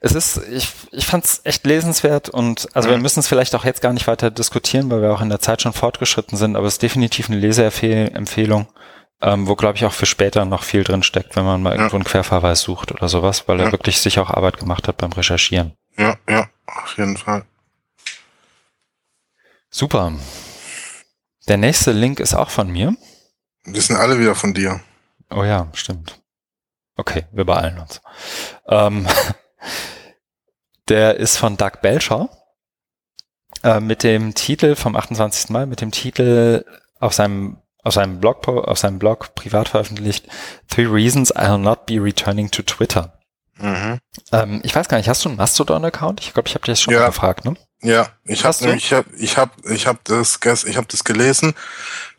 Es 0.00 0.12
ist, 0.12 0.40
ich, 0.50 0.68
ich 0.92 1.06
fand 1.06 1.24
es 1.24 1.40
echt 1.44 1.66
lesenswert 1.66 2.28
und 2.28 2.68
also 2.74 2.88
mhm. 2.88 2.92
wir 2.92 2.98
müssen 2.98 3.20
es 3.20 3.28
vielleicht 3.28 3.54
auch 3.54 3.64
jetzt 3.64 3.80
gar 3.80 3.92
nicht 3.92 4.06
weiter 4.06 4.30
diskutieren, 4.30 4.90
weil 4.90 5.02
wir 5.02 5.12
auch 5.12 5.20
in 5.20 5.28
der 5.28 5.40
Zeit 5.40 5.62
schon 5.62 5.72
fortgeschritten 5.72 6.36
sind, 6.38 6.56
aber 6.56 6.66
es 6.66 6.74
ist 6.74 6.82
definitiv 6.82 7.28
eine 7.28 7.38
Leseempfehlung, 7.38 8.68
ähm, 9.20 9.48
wo 9.48 9.56
glaube 9.56 9.76
ich 9.76 9.84
auch 9.84 9.92
für 9.92 10.06
später 10.06 10.44
noch 10.44 10.62
viel 10.62 10.84
drin 10.84 11.02
steckt, 11.02 11.36
wenn 11.36 11.44
man 11.44 11.62
mal 11.62 11.70
ja. 11.70 11.76
irgendwo 11.76 11.96
einen 11.96 12.04
Querverweis 12.04 12.60
sucht 12.60 12.92
oder 12.92 13.08
sowas, 13.08 13.48
weil 13.48 13.58
ja. 13.58 13.66
er 13.66 13.72
wirklich 13.72 14.00
sich 14.00 14.18
auch 14.18 14.30
Arbeit 14.30 14.58
gemacht 14.58 14.88
hat 14.88 14.98
beim 14.98 15.12
Recherchieren. 15.12 15.72
Ja, 15.96 16.16
ja, 16.28 16.48
auf 16.66 16.96
jeden 16.96 17.16
Fall. 17.16 17.44
Super. 19.70 20.12
Der 21.48 21.56
nächste 21.56 21.92
Link 21.92 22.20
ist 22.20 22.34
auch 22.34 22.50
von 22.50 22.70
mir. 22.70 22.94
Die 23.66 23.80
sind 23.80 23.96
alle 23.96 24.18
wieder 24.18 24.34
von 24.34 24.54
dir. 24.54 24.80
Oh 25.30 25.44
ja, 25.44 25.68
stimmt. 25.74 26.20
Okay, 26.96 27.26
wir 27.32 27.44
beeilen 27.44 27.78
uns. 27.78 28.00
Ähm, 28.66 29.06
der 30.88 31.16
ist 31.16 31.36
von 31.36 31.56
Doug 31.56 31.80
Belcher 31.82 32.28
äh, 33.62 33.80
mit 33.80 34.02
dem 34.02 34.34
Titel 34.34 34.74
vom 34.74 34.96
28. 34.96 35.50
Mai, 35.50 35.66
mit 35.66 35.80
dem 35.80 35.90
Titel 35.90 36.64
auf 37.00 37.12
seinem 37.12 37.58
auf 37.84 37.94
seinem 37.94 38.20
Blog 38.20 38.46
auf 38.48 38.78
seinem 38.78 38.98
Blog 38.98 39.34
privat 39.34 39.68
veröffentlicht 39.68 40.26
Three 40.68 40.86
Reasons 40.86 41.34
I'll 41.34 41.58
Not 41.58 41.86
Be 41.86 42.02
Returning 42.02 42.50
to 42.50 42.62
Twitter. 42.62 43.18
Mhm. 43.56 43.98
Ähm, 44.32 44.60
ich 44.62 44.74
weiß 44.74 44.88
gar 44.88 44.98
nicht, 44.98 45.08
hast 45.08 45.24
du 45.24 45.28
einen 45.28 45.38
Mastodon-Account? 45.38 46.20
Ich 46.20 46.32
glaube, 46.32 46.48
ich 46.48 46.54
habe 46.54 46.64
dich 46.64 46.72
das 46.72 46.80
schon 46.80 46.94
ja. 46.94 47.06
gefragt, 47.06 47.44
ne? 47.44 47.56
Ja, 47.80 48.08
ich 48.24 48.44
habe 48.44 48.72
ich 48.74 48.92
hab, 48.92 49.06
ich 49.16 49.36
hab, 49.36 49.70
ich 49.70 49.86
hab 49.86 50.04
das, 50.04 50.38
ich 50.64 50.76
hab 50.76 50.88
das 50.88 51.04
gelesen 51.04 51.54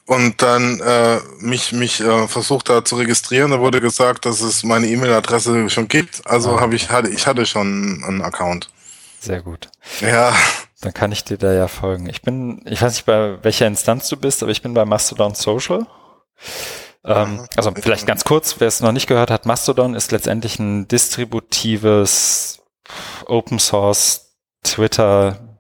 und 0.10 0.42
dann 0.42 0.80
äh, 0.80 1.20
mich 1.40 1.72
mich 1.72 2.02
äh, 2.02 2.28
versucht 2.28 2.68
da 2.68 2.84
zu 2.84 2.96
registrieren. 2.96 3.52
Da 3.52 3.60
wurde 3.60 3.80
gesagt, 3.80 4.26
dass 4.26 4.42
es 4.42 4.64
meine 4.64 4.88
E-Mail-Adresse 4.88 5.70
schon 5.70 5.88
gibt. 5.88 6.26
Also 6.26 6.58
ah. 6.58 6.62
habe 6.62 6.76
ich 6.76 6.90
hatte 6.90 7.10
ich 7.10 7.28
hatte 7.28 7.46
schon 7.46 8.04
einen 8.04 8.24
Account. 8.24 8.72
Sehr 9.20 9.44
gut. 9.44 9.70
Ja. 10.02 10.34
Dann 10.82 10.94
kann 10.96 11.12
ich 11.12 11.26
dir 11.26 11.38
da 11.38 11.54
ja 11.54 11.68
folgen. 11.68 12.10
Ich 12.10 12.24
bin, 12.24 12.64
ich 12.66 12.82
weiß 12.82 12.94
nicht, 12.94 13.06
bei 13.06 13.38
welcher 13.44 13.68
Instanz 13.68 14.08
du 14.10 14.18
bist, 14.18 14.42
aber 14.42 14.52
ich 14.52 14.64
bin 14.64 14.74
bei 14.74 14.86
Mastodon 14.86 15.36
Social. 15.36 15.86
Ähm, 17.04 17.46
also 17.56 17.72
vielleicht 17.76 18.08
ganz 18.08 18.24
kurz, 18.24 18.56
wer 18.60 18.68
es 18.68 18.80
noch 18.80 18.94
nicht 18.94 19.08
gehört 19.08 19.30
hat, 19.30 19.46
Mastodon 19.46 19.94
ist 19.94 20.12
letztendlich 20.12 20.58
ein 20.58 20.88
distributives 20.88 22.62
Open 23.28 23.60
Source 23.60 24.38
Twitter 24.64 25.60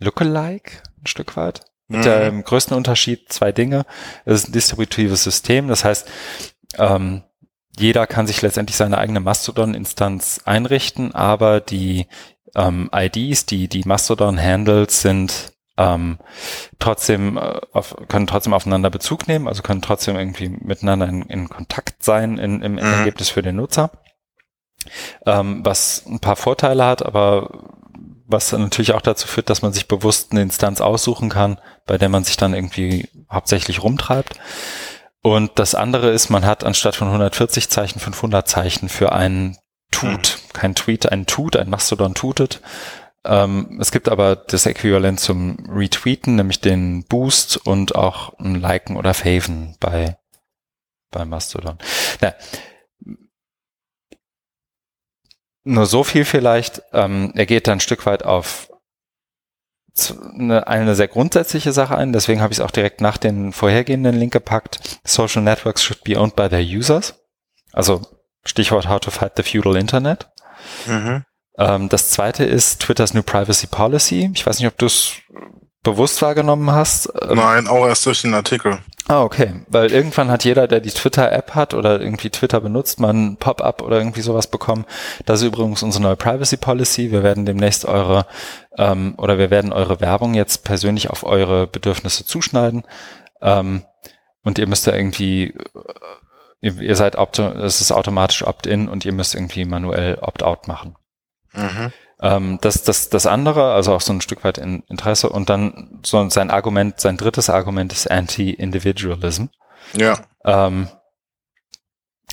Lookalike, 0.00 0.82
ein 1.00 1.06
Stück 1.06 1.36
weit. 1.36 1.62
Mit 1.88 2.00
mhm. 2.00 2.04
dem 2.04 2.44
größten 2.44 2.76
Unterschied 2.76 3.32
zwei 3.32 3.52
Dinge. 3.52 3.86
Es 4.24 4.40
ist 4.40 4.48
ein 4.48 4.52
distributives 4.52 5.22
System, 5.22 5.68
das 5.68 5.84
heißt, 5.84 6.08
ähm, 6.78 7.22
jeder 7.78 8.06
kann 8.06 8.26
sich 8.26 8.42
letztendlich 8.42 8.76
seine 8.76 8.98
eigene 8.98 9.20
Mastodon-Instanz 9.20 10.40
einrichten, 10.44 11.14
aber 11.14 11.60
die 11.60 12.06
ähm, 12.54 12.90
IDs, 12.92 13.46
die, 13.46 13.68
die 13.68 13.82
Mastodon-Handles 13.84 15.02
sind 15.02 15.52
ähm, 15.76 16.18
trotzdem 16.78 17.36
äh, 17.36 17.60
auf, 17.72 17.96
können 18.08 18.26
trotzdem 18.26 18.54
aufeinander 18.54 18.90
Bezug 18.90 19.28
nehmen, 19.28 19.46
also 19.46 19.62
können 19.62 19.82
trotzdem 19.82 20.16
irgendwie 20.16 20.48
miteinander 20.48 21.06
in, 21.06 21.22
in 21.22 21.48
Kontakt 21.48 22.02
sein 22.02 22.38
in, 22.38 22.62
im 22.62 22.72
mhm. 22.72 22.78
Ergebnis 22.78 23.28
für 23.28 23.42
den 23.42 23.56
Nutzer. 23.56 23.90
Ähm, 25.26 25.60
was 25.64 26.04
ein 26.06 26.20
paar 26.20 26.36
Vorteile 26.36 26.84
hat, 26.84 27.04
aber 27.04 27.72
was 28.26 28.52
natürlich 28.52 28.92
auch 28.92 29.00
dazu 29.00 29.28
führt, 29.28 29.50
dass 29.50 29.62
man 29.62 29.72
sich 29.72 29.88
bewusst 29.88 30.32
eine 30.32 30.42
Instanz 30.42 30.80
aussuchen 30.80 31.28
kann, 31.28 31.60
bei 31.86 31.98
der 31.98 32.08
man 32.08 32.24
sich 32.24 32.36
dann 32.36 32.54
irgendwie 32.54 33.08
hauptsächlich 33.30 33.82
rumtreibt. 33.82 34.34
Und 35.22 35.58
das 35.58 35.74
andere 35.74 36.10
ist, 36.10 36.30
man 36.30 36.44
hat 36.44 36.64
anstatt 36.64 36.96
von 36.96 37.08
140 37.08 37.68
Zeichen 37.68 37.98
500 37.98 38.46
Zeichen 38.46 38.88
für 38.88 39.12
einen 39.12 39.56
Tut. 39.90 40.38
Mhm. 40.38 40.52
Kein 40.52 40.74
Tweet, 40.74 41.10
ein 41.10 41.26
Tut, 41.26 41.56
ein 41.56 41.70
Mastodon 41.70 42.14
tutet. 42.14 42.60
Ähm, 43.24 43.78
es 43.80 43.90
gibt 43.90 44.08
aber 44.08 44.36
das 44.36 44.66
Äquivalent 44.66 45.18
zum 45.18 45.56
Retweeten, 45.68 46.36
nämlich 46.36 46.60
den 46.60 47.04
Boost 47.04 47.56
und 47.56 47.94
auch 47.94 48.38
ein 48.38 48.54
Liken 48.56 48.96
oder 48.96 49.14
Faven 49.14 49.76
bei, 49.80 50.16
bei 51.10 51.24
Mastodon. 51.24 51.78
Na, 52.20 52.34
nur 55.66 55.86
so 55.86 56.04
viel 56.04 56.24
vielleicht. 56.24 56.82
Ähm, 56.92 57.32
er 57.34 57.46
geht 57.46 57.66
dann 57.66 57.78
ein 57.78 57.80
Stück 57.80 58.06
weit 58.06 58.24
auf 58.24 58.70
eine, 60.34 60.66
eine 60.66 60.94
sehr 60.94 61.08
grundsätzliche 61.08 61.72
Sache 61.72 61.96
ein, 61.96 62.12
deswegen 62.12 62.40
habe 62.40 62.52
ich 62.52 62.58
es 62.58 62.64
auch 62.64 62.70
direkt 62.70 63.00
nach 63.00 63.16
den 63.16 63.52
vorhergehenden 63.52 64.14
Link 64.14 64.32
gepackt. 64.32 65.00
Social 65.04 65.42
Networks 65.42 65.82
should 65.82 66.04
be 66.04 66.18
owned 66.18 66.36
by 66.36 66.48
their 66.48 66.60
users. 66.60 67.14
Also 67.72 68.02
Stichwort 68.44 68.88
How 68.88 69.00
to 69.00 69.10
Fight 69.10 69.32
the 69.36 69.42
Feudal 69.42 69.76
Internet. 69.76 70.28
Mhm. 70.86 71.24
Ähm, 71.58 71.88
das 71.88 72.10
zweite 72.10 72.44
ist 72.44 72.80
Twitters 72.82 73.14
New 73.14 73.22
Privacy 73.22 73.66
Policy. 73.66 74.30
Ich 74.34 74.46
weiß 74.46 74.58
nicht, 74.58 74.68
ob 74.68 74.76
du 74.78 74.86
es 74.86 75.14
bewusst 75.82 76.20
wahrgenommen 76.22 76.70
hast? 76.70 77.12
Ähm, 77.22 77.36
Nein, 77.36 77.68
auch 77.68 77.86
erst 77.86 78.06
durch 78.06 78.22
den 78.22 78.34
Artikel. 78.34 78.78
Ah, 79.08 79.22
okay. 79.22 79.64
Weil 79.68 79.92
irgendwann 79.92 80.30
hat 80.30 80.44
jeder, 80.44 80.66
der 80.66 80.80
die 80.80 80.90
Twitter-App 80.90 81.54
hat 81.54 81.74
oder 81.74 82.00
irgendwie 82.00 82.30
Twitter 82.30 82.60
benutzt, 82.60 82.98
mal 82.98 83.12
ein 83.12 83.36
Pop-up 83.36 83.82
oder 83.82 83.98
irgendwie 83.98 84.20
sowas 84.20 84.48
bekommen. 84.48 84.84
Das 85.26 85.40
ist 85.40 85.46
übrigens 85.46 85.84
unsere 85.84 86.02
neue 86.02 86.16
Privacy 86.16 86.56
Policy. 86.56 87.12
Wir 87.12 87.22
werden 87.22 87.46
demnächst 87.46 87.84
eure 87.84 88.26
ähm, 88.76 89.14
oder 89.16 89.38
wir 89.38 89.50
werden 89.50 89.72
eure 89.72 90.00
Werbung 90.00 90.34
jetzt 90.34 90.64
persönlich 90.64 91.08
auf 91.08 91.22
eure 91.22 91.68
Bedürfnisse 91.68 92.26
zuschneiden. 92.26 92.82
Ähm, 93.40 93.84
und 94.42 94.58
ihr 94.58 94.66
müsst 94.66 94.88
da 94.88 94.94
irgendwie, 94.94 95.50
äh, 95.50 95.54
ihr, 96.60 96.80
ihr 96.80 96.96
seid, 96.96 97.16
es 97.38 97.80
ist 97.80 97.92
automatisch 97.92 98.44
Opt-in 98.44 98.88
und 98.88 99.04
ihr 99.04 99.12
müsst 99.12 99.36
irgendwie 99.36 99.64
manuell 99.64 100.16
Opt-out 100.20 100.66
machen. 100.66 100.96
Mhm. 101.52 101.92
Ähm, 102.20 102.58
das, 102.62 102.82
das, 102.82 103.10
das 103.10 103.26
andere, 103.26 103.72
also 103.74 103.94
auch 103.94 104.00
so 104.00 104.12
ein 104.12 104.20
Stück 104.20 104.44
weit 104.44 104.58
in 104.58 104.82
Interesse 104.88 105.28
und 105.28 105.50
dann 105.50 106.00
so 106.04 106.28
sein 106.30 106.50
Argument, 106.50 106.98
sein 106.98 107.16
drittes 107.16 107.50
Argument 107.50 107.92
ist 107.92 108.10
Anti-Individualism. 108.10 109.46
Ja. 109.94 110.18
Ähm, 110.44 110.88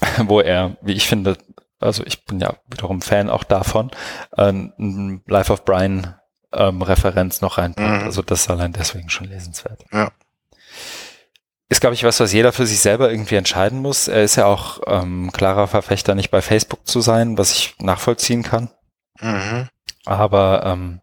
wo 0.26 0.40
er, 0.40 0.78
wie 0.82 0.94
ich 0.94 1.08
finde, 1.08 1.38
also 1.80 2.04
ich 2.06 2.26
bin 2.26 2.40
ja 2.40 2.56
wiederum 2.68 3.02
Fan 3.02 3.30
auch 3.30 3.44
davon, 3.44 3.92
äh, 4.38 4.52
ein 4.52 5.22
Life 5.28 5.52
of 5.52 5.66
Brian 5.66 6.16
ähm, 6.54 6.82
Referenz 6.82 7.42
noch 7.42 7.58
reinpackt. 7.58 8.02
Mhm. 8.02 8.06
Also 8.06 8.22
das 8.22 8.42
ist 8.42 8.50
allein 8.50 8.74
deswegen 8.74 9.10
schon 9.10 9.28
lesenswert. 9.28 9.84
Ja. 9.92 10.12
Ist, 11.70 11.82
glaube 11.82 11.96
ich, 11.96 12.04
was, 12.04 12.20
was 12.20 12.34
jeder 12.34 12.52
für 12.52 12.68
sich 12.68 12.80
selber 12.80 13.10
irgendwie 13.10 13.36
entscheiden 13.36 13.80
muss. 13.80 14.08
Er 14.08 14.24
ist 14.24 14.36
ja 14.36 14.46
auch 14.46 14.82
ähm, 14.86 15.32
klarer 15.32 15.68
Verfechter, 15.68 16.14
nicht 16.14 16.30
bei 16.30 16.42
Facebook 16.42 16.86
zu 16.88 17.02
sein, 17.02 17.38
was 17.38 17.52
ich 17.52 17.76
nachvollziehen 17.80 18.44
kann. 18.44 18.70
Mhm. 19.20 19.70
Aber 20.06 20.64
ähm, 20.66 21.02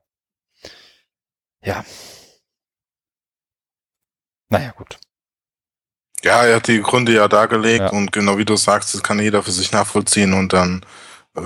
ja. 1.62 1.84
Naja, 4.48 4.72
gut. 4.72 4.98
Ja, 6.22 6.44
er 6.44 6.56
hat 6.56 6.68
die 6.68 6.82
Gründe 6.82 7.14
ja 7.14 7.28
dargelegt 7.28 7.80
ja. 7.80 7.90
und 7.90 8.12
genau 8.12 8.36
wie 8.36 8.44
du 8.44 8.56
sagst, 8.56 8.92
das 8.94 9.02
kann 9.02 9.20
jeder 9.20 9.42
für 9.42 9.52
sich 9.52 9.72
nachvollziehen 9.72 10.34
und 10.34 10.52
dann 10.52 10.84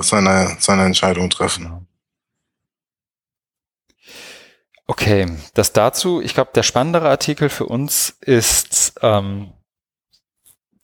seine, 0.01 0.57
seine 0.59 0.85
Entscheidung 0.85 1.31
treffen. 1.31 1.65
Genau. 1.65 1.87
Okay, 4.87 5.27
das 5.55 5.73
dazu, 5.73 6.21
ich 6.21 6.35
glaube, 6.35 6.51
der 6.55 6.63
spannendere 6.63 7.09
Artikel 7.09 7.49
für 7.49 7.65
uns 7.65 8.11
ist 8.21 8.95
ähm, 9.01 9.53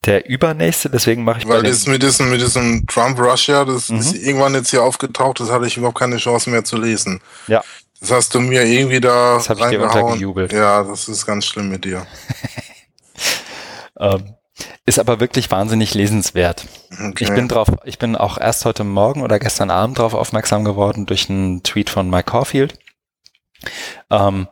der 0.05 0.27
übernächste, 0.27 0.89
deswegen 0.89 1.23
mache 1.23 1.39
ich 1.39 1.47
Weil 1.47 1.63
das 1.63 1.85
mit 1.85 2.01
diesem, 2.01 2.31
mit 2.31 2.41
diesem 2.41 2.87
Trump 2.87 3.19
Russia, 3.19 3.65
das 3.65 3.89
mhm. 3.89 3.99
ist 3.99 4.15
irgendwann 4.15 4.55
jetzt 4.55 4.71
hier 4.71 4.83
aufgetaucht, 4.83 5.39
das 5.39 5.51
hatte 5.51 5.67
ich 5.67 5.77
überhaupt 5.77 5.99
keine 5.99 6.17
Chance 6.17 6.49
mehr 6.49 6.63
zu 6.63 6.77
lesen. 6.77 7.21
Ja. 7.47 7.63
Das 7.99 8.09
hast 8.11 8.33
du 8.33 8.39
mir 8.39 8.63
irgendwie 8.63 8.99
da 8.99 9.35
das 9.35 9.47
ich 9.47 9.65
dir 9.65 9.83
untergejubelt. 9.83 10.53
Ja, 10.53 10.83
das 10.83 11.07
ist 11.07 11.27
ganz 11.27 11.45
schlimm 11.45 11.69
mit 11.69 11.85
dir. 11.85 12.07
ähm, 13.99 14.35
ist 14.87 14.97
aber 14.97 15.19
wirklich 15.19 15.51
wahnsinnig 15.51 15.93
lesenswert. 15.93 16.65
Okay. 16.91 17.23
Ich 17.23 17.33
bin 17.33 17.47
drauf, 17.47 17.67
ich 17.83 17.99
bin 17.99 18.15
auch 18.15 18.39
erst 18.39 18.65
heute 18.65 18.83
Morgen 18.83 19.21
oder 19.21 19.37
gestern 19.37 19.69
Abend 19.69 19.99
drauf 19.99 20.15
aufmerksam 20.15 20.65
geworden 20.65 21.05
durch 21.05 21.29
einen 21.29 21.61
Tweet 21.61 21.91
von 21.91 22.09
Mike 22.09 22.31
Caulfield. 22.31 22.79
Ähm, 24.09 24.47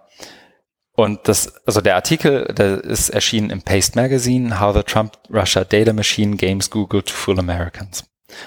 und 1.00 1.28
das, 1.30 1.54
also 1.66 1.80
der 1.80 1.96
Artikel, 1.96 2.54
der 2.54 2.84
ist 2.84 3.10
erschienen 3.10 3.52
im 3.52 3.62
Paste 3.62 3.98
Magazine, 3.98 4.60
How 4.60 4.76
the 4.76 4.84
Trump 4.84 5.18
Russia 5.32 5.64
Data 5.64 5.94
Machine 5.94 6.36
Games 6.36 6.70
Google 6.70 7.04
to 7.04 7.14
Fool 7.14 7.40
Americans. 7.40 8.04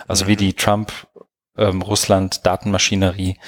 Also 0.07 0.25
mhm. 0.25 0.29
wie 0.29 0.37
die 0.37 0.53
Trump 0.53 0.93
ähm, 1.57 1.81
Russland 1.81 2.45
Datenmaschinerie 2.45 3.39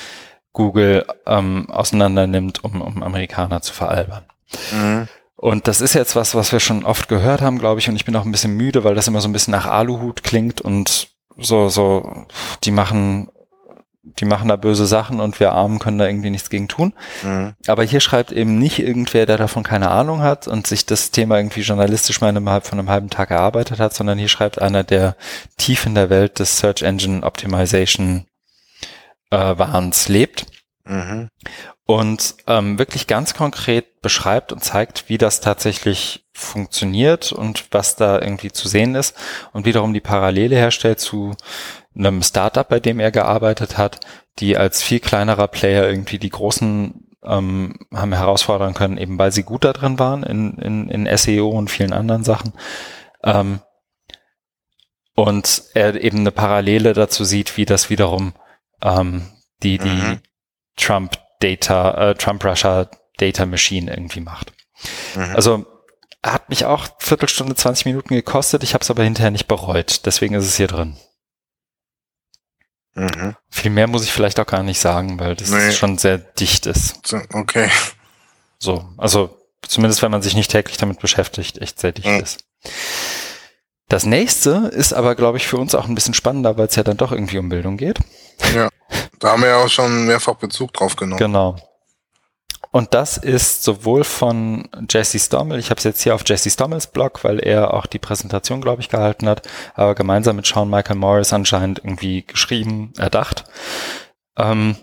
Google 0.55 1.05
ähm, 1.26 1.70
auseinander 1.70 2.26
nimmt, 2.26 2.64
um, 2.64 2.81
um 2.81 3.02
Amerikaner 3.02 3.60
zu 3.60 3.74
veralbern. 3.74 4.24
Mhm. 4.72 5.09
Und 5.36 5.68
das 5.68 5.82
ist 5.82 5.94
jetzt 5.94 6.16
was, 6.16 6.35
was 6.35 6.52
wir 6.52 6.60
schon 6.60 6.85
oft 6.85 7.09
gehört 7.09 7.43
haben, 7.43 7.59
glaube 7.59 7.81
ich, 7.81 7.89
und 7.90 7.97
ich 7.97 8.06
bin 8.06 8.16
auch 8.16 8.24
ein 8.24 8.32
bisschen 8.32 8.56
müde, 8.56 8.85
weil 8.85 8.94
das 8.94 9.09
immer 9.09 9.20
so 9.20 9.28
ein 9.28 9.32
bisschen 9.32 9.52
nach 9.52 9.66
Aluhut 9.66 10.22
klingt 10.22 10.62
und 10.62 11.09
so, 11.36 11.68
so, 11.68 12.26
die 12.62 12.70
machen 12.70 13.28
die 14.05 14.24
machen 14.26 14.48
da 14.48 14.56
böse 14.56 14.86
Sachen 14.86 15.20
und 15.20 15.40
wir 15.40 15.52
Armen 15.52 15.78
können 15.78 15.98
da 15.98 16.06
irgendwie 16.06 16.31
nichts 16.31 16.51
gegen 16.51 16.68
tun. 16.68 16.93
Mhm. 17.22 17.55
Aber 17.66 17.82
hier 17.82 18.01
schreibt 18.01 18.32
eben 18.32 18.59
nicht 18.59 18.78
irgendwer, 18.78 19.26
der 19.26 19.39
davon 19.39 19.62
keine 19.62 19.90
Ahnung 19.90 20.20
hat 20.20 20.47
und 20.47 20.66
sich 20.66 20.86
das 20.86 21.10
Thema 21.10 21.39
irgendwie 21.39 21.62
journalistisch 21.62 22.20
mal 22.20 22.35
innerhalb 22.35 22.66
von 22.66 22.78
einem 22.78 22.90
halben 22.90 23.10
Tag 23.10 23.31
erarbeitet 23.31 23.81
hat, 23.81 23.94
sondern 23.94 24.18
hier 24.18 24.28
schreibt 24.28 24.60
einer, 24.60 24.85
der 24.85 25.16
tief 25.56 25.86
in 25.86 25.94
der 25.94 26.10
Welt 26.10 26.39
des 26.39 26.59
Search 26.59 26.82
Engine 26.82 27.22
Optimization 27.22 28.26
äh, 29.31 29.59
Wahns 29.59 30.09
lebt. 30.09 30.47
Mhm. 30.85 31.28
Und 31.86 32.36
ähm, 32.47 32.78
wirklich 32.78 33.06
ganz 33.06 33.35
konkret 33.35 34.01
beschreibt 34.01 34.52
und 34.52 34.64
zeigt, 34.64 35.09
wie 35.09 35.18
das 35.18 35.40
tatsächlich 35.40 36.24
funktioniert 36.32 37.32
und 37.32 37.66
was 37.70 37.97
da 37.97 38.20
irgendwie 38.20 38.51
zu 38.51 38.68
sehen 38.68 38.94
ist 38.94 39.16
und 39.52 39.66
wiederum 39.66 39.93
die 39.93 40.01
Parallele 40.01 40.56
herstellt 40.56 40.98
zu 40.98 41.36
einem 41.96 42.22
Startup, 42.22 42.68
bei 42.68 42.80
dem 42.80 43.00
er 43.00 43.10
gearbeitet 43.10 43.78
hat, 43.78 44.00
die 44.38 44.56
als 44.56 44.82
viel 44.82 45.00
kleinerer 45.00 45.48
Player 45.48 45.88
irgendwie 45.88 46.18
die 46.18 46.30
großen 46.30 47.04
ähm, 47.24 47.78
haben 47.92 48.12
herausfordern 48.12 48.74
können, 48.74 48.98
eben 48.98 49.18
weil 49.18 49.32
sie 49.32 49.44
gut 49.44 49.64
da 49.64 49.72
drin 49.72 49.98
waren 49.98 50.22
in, 50.22 50.58
in, 50.58 50.88
in 50.88 51.16
SEO 51.16 51.48
und 51.48 51.70
vielen 51.70 51.92
anderen 51.92 52.24
Sachen. 52.24 52.52
Ähm, 53.22 53.60
und 55.14 55.62
er 55.74 56.02
eben 56.02 56.18
eine 56.18 56.32
Parallele 56.32 56.92
dazu 56.92 57.24
sieht, 57.24 57.56
wie 57.56 57.64
das 57.64 57.88
wiederum 57.88 58.34
ähm, 58.82 59.26
die, 59.62 59.78
die 59.78 59.88
mhm. 59.88 60.20
Trump 60.76 61.12
Data, 61.40 62.10
äh, 62.10 62.14
Trump 62.14 62.44
Russia 62.44 62.88
Data 63.16 63.46
Machine 63.46 63.90
irgendwie 63.90 64.20
macht. 64.20 64.52
Mhm. 65.14 65.34
Also 65.34 65.66
hat 66.22 66.48
mich 66.48 66.64
auch 66.64 66.88
Viertelstunde, 66.98 67.54
20 67.54 67.86
Minuten 67.86 68.14
gekostet, 68.14 68.62
ich 68.62 68.74
habe 68.74 68.82
es 68.82 68.90
aber 68.90 69.04
hinterher 69.04 69.30
nicht 69.30 69.46
bereut, 69.46 70.06
deswegen 70.06 70.34
ist 70.34 70.46
es 70.46 70.56
hier 70.56 70.66
drin. 70.66 70.96
Mhm. 72.94 73.34
Viel 73.50 73.70
mehr 73.70 73.86
muss 73.86 74.04
ich 74.04 74.12
vielleicht 74.12 74.38
auch 74.38 74.46
gar 74.46 74.62
nicht 74.62 74.78
sagen, 74.78 75.18
weil 75.18 75.34
das 75.34 75.50
nee. 75.50 75.72
schon 75.72 75.98
sehr 75.98 76.18
dicht 76.18 76.66
ist. 76.66 77.00
Okay. 77.32 77.68
So, 78.58 78.88
also 78.96 79.36
zumindest 79.62 80.02
wenn 80.02 80.10
man 80.10 80.22
sich 80.22 80.36
nicht 80.36 80.50
täglich 80.50 80.76
damit 80.76 81.00
beschäftigt, 81.00 81.58
echt 81.58 81.80
sehr 81.80 81.92
dicht 81.92 82.08
mhm. 82.08 82.20
ist. 82.20 82.44
Das 83.88 84.06
nächste 84.06 84.70
ist 84.72 84.92
aber, 84.92 85.14
glaube 85.14 85.38
ich, 85.38 85.46
für 85.46 85.58
uns 85.58 85.74
auch 85.74 85.86
ein 85.86 85.94
bisschen 85.94 86.14
spannender, 86.14 86.56
weil 86.56 86.66
es 86.66 86.76
ja 86.76 86.82
dann 86.82 86.96
doch 86.96 87.12
irgendwie 87.12 87.38
um 87.38 87.48
Bildung 87.48 87.76
geht. 87.76 87.98
Ja, 88.54 88.68
da 89.18 89.32
haben 89.32 89.42
wir 89.42 89.48
ja 89.48 89.56
auch 89.62 89.68
schon 89.68 90.06
mehrfach 90.06 90.34
Bezug 90.34 90.72
drauf 90.72 90.96
genommen. 90.96 91.18
Genau. 91.18 91.56
Und 92.74 92.92
das 92.92 93.18
ist 93.18 93.62
sowohl 93.62 94.02
von 94.02 94.68
Jesse 94.90 95.20
Stommel, 95.20 95.60
ich 95.60 95.70
habe 95.70 95.78
es 95.78 95.84
jetzt 95.84 96.02
hier 96.02 96.12
auf 96.12 96.24
Jesse 96.26 96.51
Stommels 96.51 96.88
Blog, 96.88 97.22
weil 97.22 97.38
er 97.38 97.72
auch 97.72 97.86
die 97.86 98.01
Präsentation, 98.01 98.60
glaube 98.60 98.82
ich, 98.82 98.88
gehalten 98.88 99.28
hat, 99.28 99.48
aber 99.74 99.94
gemeinsam 99.94 100.34
mit 100.34 100.44
Sean 100.44 100.68
Michael 100.68 100.96
Morris 100.96 101.32
anscheinend 101.32 101.78
irgendwie 101.84 102.26
geschrieben, 102.26 102.92
erdacht. 102.98 103.44
Ähm, 104.36 104.74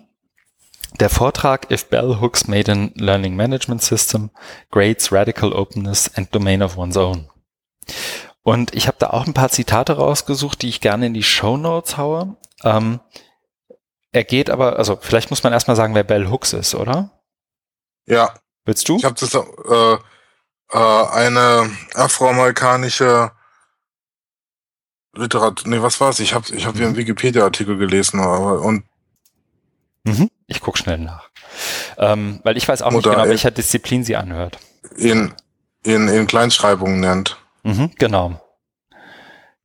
der 1.01 1.09
Vortrag 1.09 1.69
If 1.69 1.89
Bell 1.89 2.21
Hooks 2.21 2.47
Made 2.47 2.71
an 2.71 2.91
Learning 2.95 3.35
Management 3.35 3.81
System, 3.81 4.29
Grades, 4.69 5.11
Radical 5.11 5.51
Openness 5.51 6.09
and 6.15 6.33
Domain 6.33 6.63
of 6.63 6.77
One's 6.77 6.95
Own. 6.95 7.27
Und 8.41 8.73
ich 8.73 8.87
habe 8.87 8.95
da 8.99 9.09
auch 9.09 9.27
ein 9.27 9.33
paar 9.33 9.49
Zitate 9.49 9.97
rausgesucht, 9.97 10.61
die 10.61 10.69
ich 10.69 10.79
gerne 10.79 11.07
in 11.07 11.13
die 11.13 11.23
Show 11.23 11.57
Notes 11.57 11.97
haue. 11.97 12.37
Ähm, 12.63 13.01
er 14.13 14.23
geht 14.23 14.49
aber, 14.49 14.77
also 14.77 14.97
vielleicht 15.01 15.29
muss 15.29 15.43
man 15.43 15.51
erstmal 15.51 15.75
sagen, 15.75 15.93
wer 15.93 16.05
Bell 16.05 16.29
Hooks 16.29 16.53
ist, 16.53 16.73
oder? 16.73 17.11
Ja. 18.05 18.33
Willst 18.65 18.87
du? 18.89 18.97
Ich 18.97 19.05
habe 19.05 19.15
das 19.19 19.33
äh, 19.33 19.97
äh, 20.71 21.05
eine 21.11 21.69
afroamerikanische 21.93 23.31
Literatur. 25.13 25.67
Nee, 25.67 25.81
was 25.81 25.99
war's? 25.99 26.19
Ich 26.19 26.33
habe 26.33 26.45
ich 26.55 26.65
hab 26.65 26.75
hier 26.75 26.85
einen 26.85 26.93
mhm. 26.93 26.99
Wikipedia-Artikel 26.99 27.77
gelesen, 27.77 28.19
aber 28.19 28.61
und 28.61 28.83
mhm. 30.03 30.29
ich 30.47 30.61
guck 30.61 30.77
schnell 30.77 30.99
nach. 30.99 31.29
Ähm, 31.97 32.39
weil 32.43 32.57
ich 32.57 32.67
weiß 32.67 32.81
auch 32.81 32.91
nicht 32.91 33.03
genau, 33.03 33.25
welcher 33.25 33.51
Disziplin 33.51 34.03
sie 34.03 34.15
anhört. 34.15 34.59
In, 34.95 35.33
in, 35.83 36.07
in 36.07 36.27
Kleinschreibungen 36.27 36.99
nennt. 36.99 37.37
Mhm, 37.63 37.91
genau. 37.97 38.39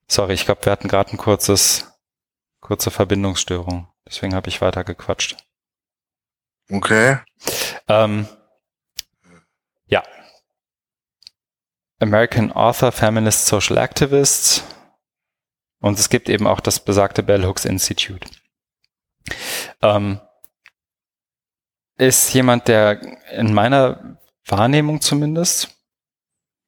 Sorry, 0.08 0.34
ich 0.34 0.44
glaube, 0.44 0.64
wir 0.64 0.72
hatten 0.72 0.88
gerade 0.88 1.12
ein 1.12 1.16
kurzes, 1.16 1.92
kurze 2.60 2.90
Verbindungsstörung. 2.90 3.88
Deswegen 4.06 4.34
habe 4.34 4.48
ich 4.48 4.60
weiter 4.60 4.84
gequatscht. 4.84 5.36
Okay. 6.70 7.18
Ähm, 7.88 8.26
ja. 9.86 10.02
American 12.00 12.52
Author, 12.52 12.92
Feminist, 12.92 13.46
Social 13.46 13.78
Activist. 13.78 14.64
Und 15.80 15.98
es 15.98 16.08
gibt 16.08 16.28
eben 16.28 16.46
auch 16.46 16.60
das 16.60 16.80
besagte 16.80 17.22
Bell 17.22 17.44
Hooks 17.46 17.64
Institute. 17.64 18.28
Ähm, 19.82 20.20
ist 21.98 22.32
jemand, 22.34 22.68
der 22.68 23.00
in 23.32 23.54
meiner 23.54 24.18
Wahrnehmung 24.46 25.00
zumindest 25.00 25.76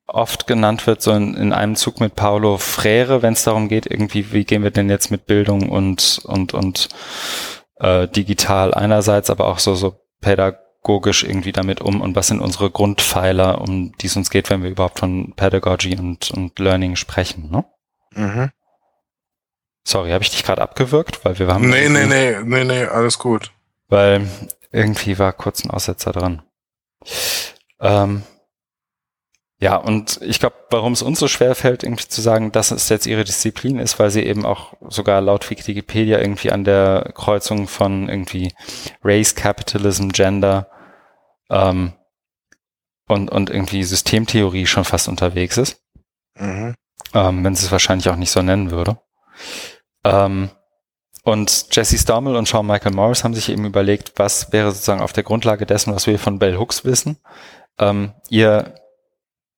oft 0.07 0.47
genannt 0.47 0.87
wird, 0.87 1.03
so 1.03 1.13
in, 1.13 1.35
in 1.35 1.53
einem 1.53 1.77
Zug 1.77 2.01
mit 2.01 2.17
Paulo 2.17 2.57
Freire, 2.57 3.23
wenn 3.23 3.35
es 3.35 3.45
darum 3.45 3.69
geht, 3.69 3.87
irgendwie, 3.87 4.33
wie 4.33 4.45
gehen 4.45 4.63
wir 4.63 4.71
denn 4.71 4.89
jetzt 4.89 5.11
mit 5.11 5.27
Bildung 5.27 5.69
und, 5.69 6.21
und, 6.25 6.55
und 6.55 6.89
äh, 7.81 8.09
digital 8.09 8.75
einerseits, 8.75 9.31
aber 9.31 9.47
auch 9.47 9.59
so, 9.59 9.75
so 9.75 10.01
pädagogisch 10.21 11.25
irgendwie 11.25 11.53
damit 11.53 11.81
um 11.81 12.01
und 12.01 12.17
was 12.17 12.29
sind 12.29 12.41
unsere 12.41 12.71
Grundpfeiler, 12.71 13.61
um 13.61 13.93
die 13.99 14.07
es 14.07 14.17
uns 14.17 14.31
geht, 14.31 14.51
wenn 14.51 14.63
wir 14.63 14.71
überhaupt 14.71 14.99
von 14.99 15.33
Pedagogy 15.35 15.97
und, 15.97 16.31
und 16.31 16.59
Learning 16.59 16.97
sprechen. 16.97 17.51
Ne? 17.51 17.65
Mhm. 18.15 18.51
Sorry, 19.85 20.11
habe 20.11 20.23
ich 20.23 20.31
dich 20.31 20.45
gerade 20.45 20.61
abgewürgt? 20.61 21.25
Weil 21.25 21.39
wir 21.39 21.49
haben 21.49 21.69
Nee, 21.69 21.89
nee, 21.89 22.07
nee, 22.07 22.37
nee, 22.43 22.65
nee, 22.65 22.85
alles 22.85 23.19
gut. 23.19 23.53
Weil 23.89 24.29
irgendwie 24.71 25.19
war 25.19 25.33
kurz 25.33 25.65
ein 25.65 25.71
Aussetzer 25.71 26.13
dran. 26.13 26.43
Ähm, 27.81 28.23
ja, 29.61 29.77
und 29.77 30.21
ich 30.23 30.39
glaube, 30.39 30.55
warum 30.71 30.93
es 30.93 31.03
uns 31.03 31.19
so 31.19 31.27
schwer 31.27 31.57
fällt, 31.57 31.83
irgendwie 31.83 32.07
zu 32.07 32.21
sagen, 32.21 32.53
dass 32.53 32.71
es 32.71 32.89
jetzt 32.89 33.07
ihre 33.07 33.25
Disziplin 33.25 33.81
ist, 33.81 33.99
weil 33.99 34.11
sie 34.11 34.23
eben 34.23 34.47
auch 34.47 34.75
sogar 34.89 35.21
laut 35.21 35.51
Wikipedia 35.51 36.19
irgendwie 36.21 36.53
an 36.53 36.63
der 36.63 37.11
Kreuzung 37.15 37.67
von 37.67 38.09
irgendwie 38.09 38.55
Race, 39.03 39.35
Capitalism, 39.35 40.11
Gender 40.11 40.69
ähm, 41.51 41.95
und, 43.09 43.31
und 43.31 43.51
irgendwie 43.51 43.83
Systemtheorie 43.83 44.67
schon 44.67 44.85
fast 44.85 45.09
unterwegs 45.09 45.57
ist. 45.59 45.83
Mhm. 46.37 46.75
Ähm, 47.13 47.43
wenn 47.43 47.57
sie 47.57 47.65
es 47.65 47.73
wahrscheinlich 47.73 48.09
auch 48.11 48.17
nicht 48.17 48.31
so 48.31 48.43
nennen 48.43 48.71
würde. 48.71 49.01
Ähm, 50.05 50.51
und 51.25 51.67
Jesse 51.73 51.99
Stommel 51.99 52.37
und 52.37 52.47
Sean 52.47 52.67
Michael 52.67 52.95
Morris 52.95 53.25
haben 53.25 53.35
sich 53.35 53.49
eben 53.49 53.65
überlegt, 53.65 54.13
was 54.17 54.53
wäre 54.53 54.71
sozusagen 54.71 55.01
auf 55.01 55.13
der 55.13 55.25
Grundlage 55.25 55.67
dessen, 55.67 55.95
was 55.95 56.07
wir 56.07 56.19
von 56.19 56.39
Bell 56.39 56.57
Hooks 56.57 56.85
wissen, 56.85 57.19
ähm, 57.79 58.13
ihr 58.29 58.75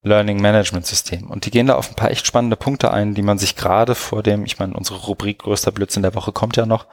Learning 0.03 0.41
Management 0.41 0.87
System. 0.87 1.31
Und 1.31 1.45
die 1.45 1.51
gehen 1.51 1.67
da 1.67 1.75
auf 1.75 1.91
ein 1.91 1.95
paar 1.95 2.11
echt 2.11 2.27
spannende 2.27 2.57
Punkte 2.57 2.91
ein, 2.91 3.15
die 3.15 3.23
man 3.23 3.39
sich 3.39 3.55
gerade 3.55 3.95
vor 3.95 4.23
dem, 4.23 4.47
ich 4.47 4.59
meine, 4.59 4.75
unsere 4.75 4.99
Rubrik 4.99 5.41
größter 5.41 5.73
Blödsinn 5.73 6.03
der 6.03 6.15
Woche 6.15 6.33
kommt 6.33 6.57
ja 6.57 6.65
noch, 6.65 6.87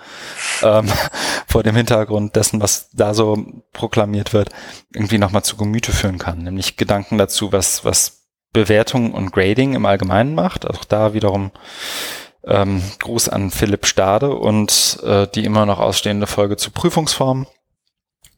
ähm, 0.61 0.88
vor 1.47 1.63
dem 1.63 1.75
Hintergrund 1.75 2.35
dessen, 2.35 2.61
was 2.61 2.89
da 2.91 3.13
so 3.13 3.38
proklamiert 3.71 4.34
wird, 4.34 4.49
irgendwie 4.93 5.19
nochmal 5.19 5.43
zu 5.43 5.55
Gemüte 5.55 5.93
führen 5.93 6.17
kann. 6.17 6.39
Nämlich 6.39 6.75
Gedanken 6.75 7.17
dazu, 7.17 7.53
was, 7.53 7.85
was 7.85 8.27
Bewertung 8.51 9.13
und 9.13 9.31
Grading 9.31 9.73
im 9.73 9.85
Allgemeinen 9.85 10.35
macht. 10.35 10.67
Auch 10.67 10.84
da 10.84 11.13
wiederum 11.13 11.51
ähm, 12.43 12.81
Gruß 12.99 13.29
an 13.29 13.51
Philipp 13.51 13.85
Stade 13.85 14.31
und 14.31 14.99
äh, 15.03 15.27
die 15.34 15.45
immer 15.45 15.65
noch 15.65 15.79
ausstehende 15.79 16.27
Folge 16.27 16.57
zu 16.57 16.71
Prüfungsformen 16.71 17.47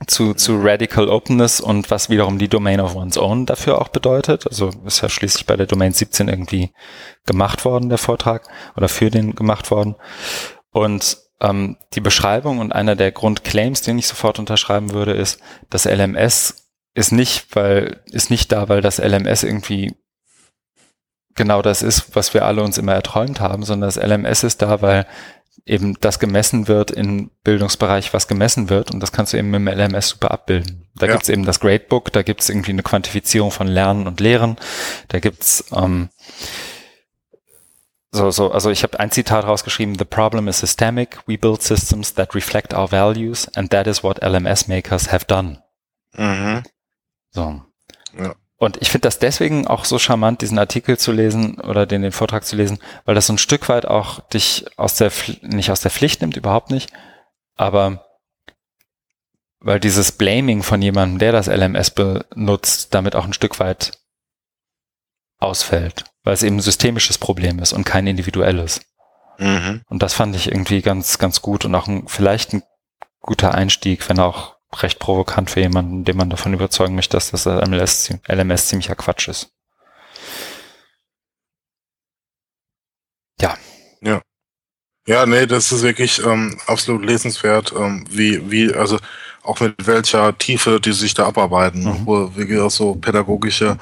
zu, 0.08 0.34
zu 0.34 0.60
Radical 0.62 1.10
Openness 1.10 1.60
und 1.60 1.92
was 1.92 2.10
wiederum 2.10 2.40
die 2.40 2.48
Domain 2.48 2.80
of 2.80 2.96
One's 2.96 3.18
Own 3.18 3.46
dafür 3.46 3.82
auch 3.82 3.90
bedeutet. 3.90 4.48
Also 4.48 4.72
ist 4.86 5.02
ja 5.02 5.10
schließlich 5.10 5.46
bei 5.46 5.58
der 5.58 5.66
Domain 5.66 5.92
17 5.92 6.30
irgendwie 6.30 6.72
gemacht 7.26 7.66
worden, 7.66 7.90
der 7.90 7.98
Vortrag, 7.98 8.48
oder 8.78 8.88
für 8.88 9.10
den 9.10 9.36
gemacht 9.36 9.72
worden. 9.72 9.96
Und 10.72 11.18
ähm, 11.42 11.78
die 11.94 12.02
Beschreibung 12.02 12.60
und 12.60 12.72
einer 12.72 12.96
der 12.96 13.12
Grundclaims, 13.12 13.82
den 13.82 13.98
ich 13.98 14.08
sofort 14.08 14.40
unterschreiben 14.40 14.92
würde, 14.92 15.14
ist, 15.14 15.40
das 15.70 15.86
LMS 15.86 16.70
ist 16.94 17.12
nicht, 17.12 17.56
weil, 17.56 18.02
ist 18.06 18.30
nicht 18.30 18.52
da, 18.52 18.70
weil 18.70 18.82
das 18.82 19.00
LMS 19.00 19.44
irgendwie 19.44 19.96
genau 21.36 21.62
das 21.62 21.82
ist, 21.82 22.16
was 22.16 22.34
wir 22.34 22.46
alle 22.46 22.64
uns 22.64 22.78
immer 22.78 22.94
erträumt 22.94 23.40
haben, 23.40 23.64
sondern 23.64 23.88
das 23.88 23.98
LMS 23.98 24.44
ist 24.44 24.62
da, 24.62 24.82
weil 24.82 25.06
eben 25.65 25.95
das 25.99 26.19
gemessen 26.19 26.68
wird 26.68 26.91
im 26.91 27.31
Bildungsbereich, 27.44 28.14
was 28.14 28.27
gemessen 28.27 28.69
wird 28.69 28.91
und 28.91 28.99
das 28.99 29.11
kannst 29.11 29.34
du 29.34 29.38
eben 29.38 29.49
mit 29.49 29.61
dem 29.61 29.68
LMS 29.68 30.10
super 30.10 30.31
abbilden. 30.31 30.88
Da 30.95 31.06
ja. 31.06 31.14
gibt's 31.14 31.30
eben 31.30 31.45
das 31.45 31.60
Gradebook, 31.60 32.11
da 32.11 32.23
gibt's 32.23 32.49
irgendwie 32.49 32.72
eine 32.72 32.84
Quantifizierung 32.84 33.52
von 33.52 33.68
Lernen 33.68 34.07
und 34.07 34.19
Lehren, 34.19 34.57
da 35.07 35.19
gibt's 35.19 35.65
ähm, 35.76 36.10
so, 38.11 38.31
so, 38.31 38.52
also 38.52 38.72
ich 38.72 38.81
habe 38.84 38.99
ein 38.99 39.11
Zitat 39.11 39.45
rausgeschrieben, 39.45 39.95
The 39.95 40.06
problem 40.06 40.48
is 40.48 40.60
systemic, 40.60 41.19
we 41.27 41.38
build 41.38 41.61
systems 41.61 42.14
that 42.15 42.34
reflect 42.34 42.73
our 42.73 42.91
values 42.91 43.48
and 43.56 43.69
that 43.72 43.86
is 43.86 44.03
what 44.03 44.23
LMS 44.23 44.68
makers 44.68 45.11
have 45.11 45.26
done. 45.26 45.61
Mhm. 46.14 46.64
So. 47.31 47.61
Ja. 48.18 48.34
Und 48.60 48.77
ich 48.81 48.91
finde 48.91 49.07
das 49.07 49.19
deswegen 49.19 49.68
auch 49.68 49.86
so 49.86 49.98
charmant, 49.98 50.41
diesen 50.41 50.60
Artikel 50.60 50.98
zu 50.98 51.14
lesen 51.14 51.61
oder 51.61 51.86
den, 51.86 52.02
den 52.02 52.11
Vortrag 52.11 52.45
zu 52.45 52.57
lesen, 52.57 52.80
weil 53.06 53.15
das 53.15 53.27
so 53.27 53.34
ein 53.34 53.38
Stück 53.38 53.69
weit 53.69 53.86
auch 53.86 54.19
dich 54.19 54.65
aus 54.77 54.95
der, 54.95 55.11
nicht 55.41 55.72
aus 55.72 55.80
der 55.80 55.91
Pflicht 55.91 56.19
nimmt, 56.19 56.36
überhaupt 56.36 56.69
nicht, 56.69 56.91
aber 57.56 58.06
weil 59.61 59.80
dieses 59.80 60.11
Blaming 60.11 60.61
von 60.61 60.81
jemandem, 60.81 61.19
der 61.19 61.31
das 61.31 61.48
LMS 61.48 61.91
benutzt, 61.91 62.94
damit 62.94 63.15
auch 63.15 63.26
ein 63.26 63.34
Stück 63.34 63.60
weit 63.60 63.94
ausfällt, 65.38 66.03
weil 66.23 66.34
es 66.34 66.44
eben 66.44 66.57
ein 66.57 66.61
systemisches 66.61 67.18
Problem 67.18 67.60
ist 67.60 67.72
und 67.72 67.86
kein 67.86 68.07
individuelles. 68.07 68.81
Mhm. 69.38 69.84
Und 69.88 70.03
das 70.03 70.14
fand 70.14 70.36
ich 70.36 70.52
irgendwie 70.52 70.81
ganz, 70.81 71.18
ganz 71.18 71.41
gut 71.41 71.64
und 71.64 71.73
auch 71.76 71.88
ein, 71.88 72.07
vielleicht 72.07 72.53
ein 72.53 72.64
guter 73.22 73.53
Einstieg, 73.53 74.07
wenn 74.10 74.19
auch 74.19 74.59
recht 74.74 75.00
provokant 75.00 75.50
für 75.50 75.62
jemanden, 75.62 76.04
den 76.04 76.18
man 76.18 76.30
davon 76.30 76.54
überzeugen 76.54 76.96
möchte, 76.96 77.18
dass 77.18 77.32
das 77.32 77.46
LMS, 77.46 78.14
LMS 78.28 78.68
ziemlicher 78.68 78.96
Quatsch 78.96 79.28
ist. 79.28 79.52
Ja. 83.41 83.58
Ja. 84.02 84.22
Ja, 85.08 85.26
nee, 85.26 85.48
das 85.48 85.72
ist 85.72 85.82
wirklich 85.82 86.24
ähm, 86.24 86.60
absolut 86.68 87.04
lesenswert, 87.04 87.74
ähm, 87.76 88.06
wie, 88.10 88.52
wie, 88.52 88.74
also 88.74 89.00
auch 89.41 89.60
mit 89.60 89.88
welcher 89.88 90.38
Tiefe 90.38 90.80
die 90.80 90.91
sich 90.91 91.16
da 91.16 91.26
abarbeiten, 91.26 91.84
mhm. 91.84 92.06
wo 92.06 92.36
wirklich 92.36 92.60
auch 92.60 92.70
so 92.70 92.94
pädagogische 92.94 93.78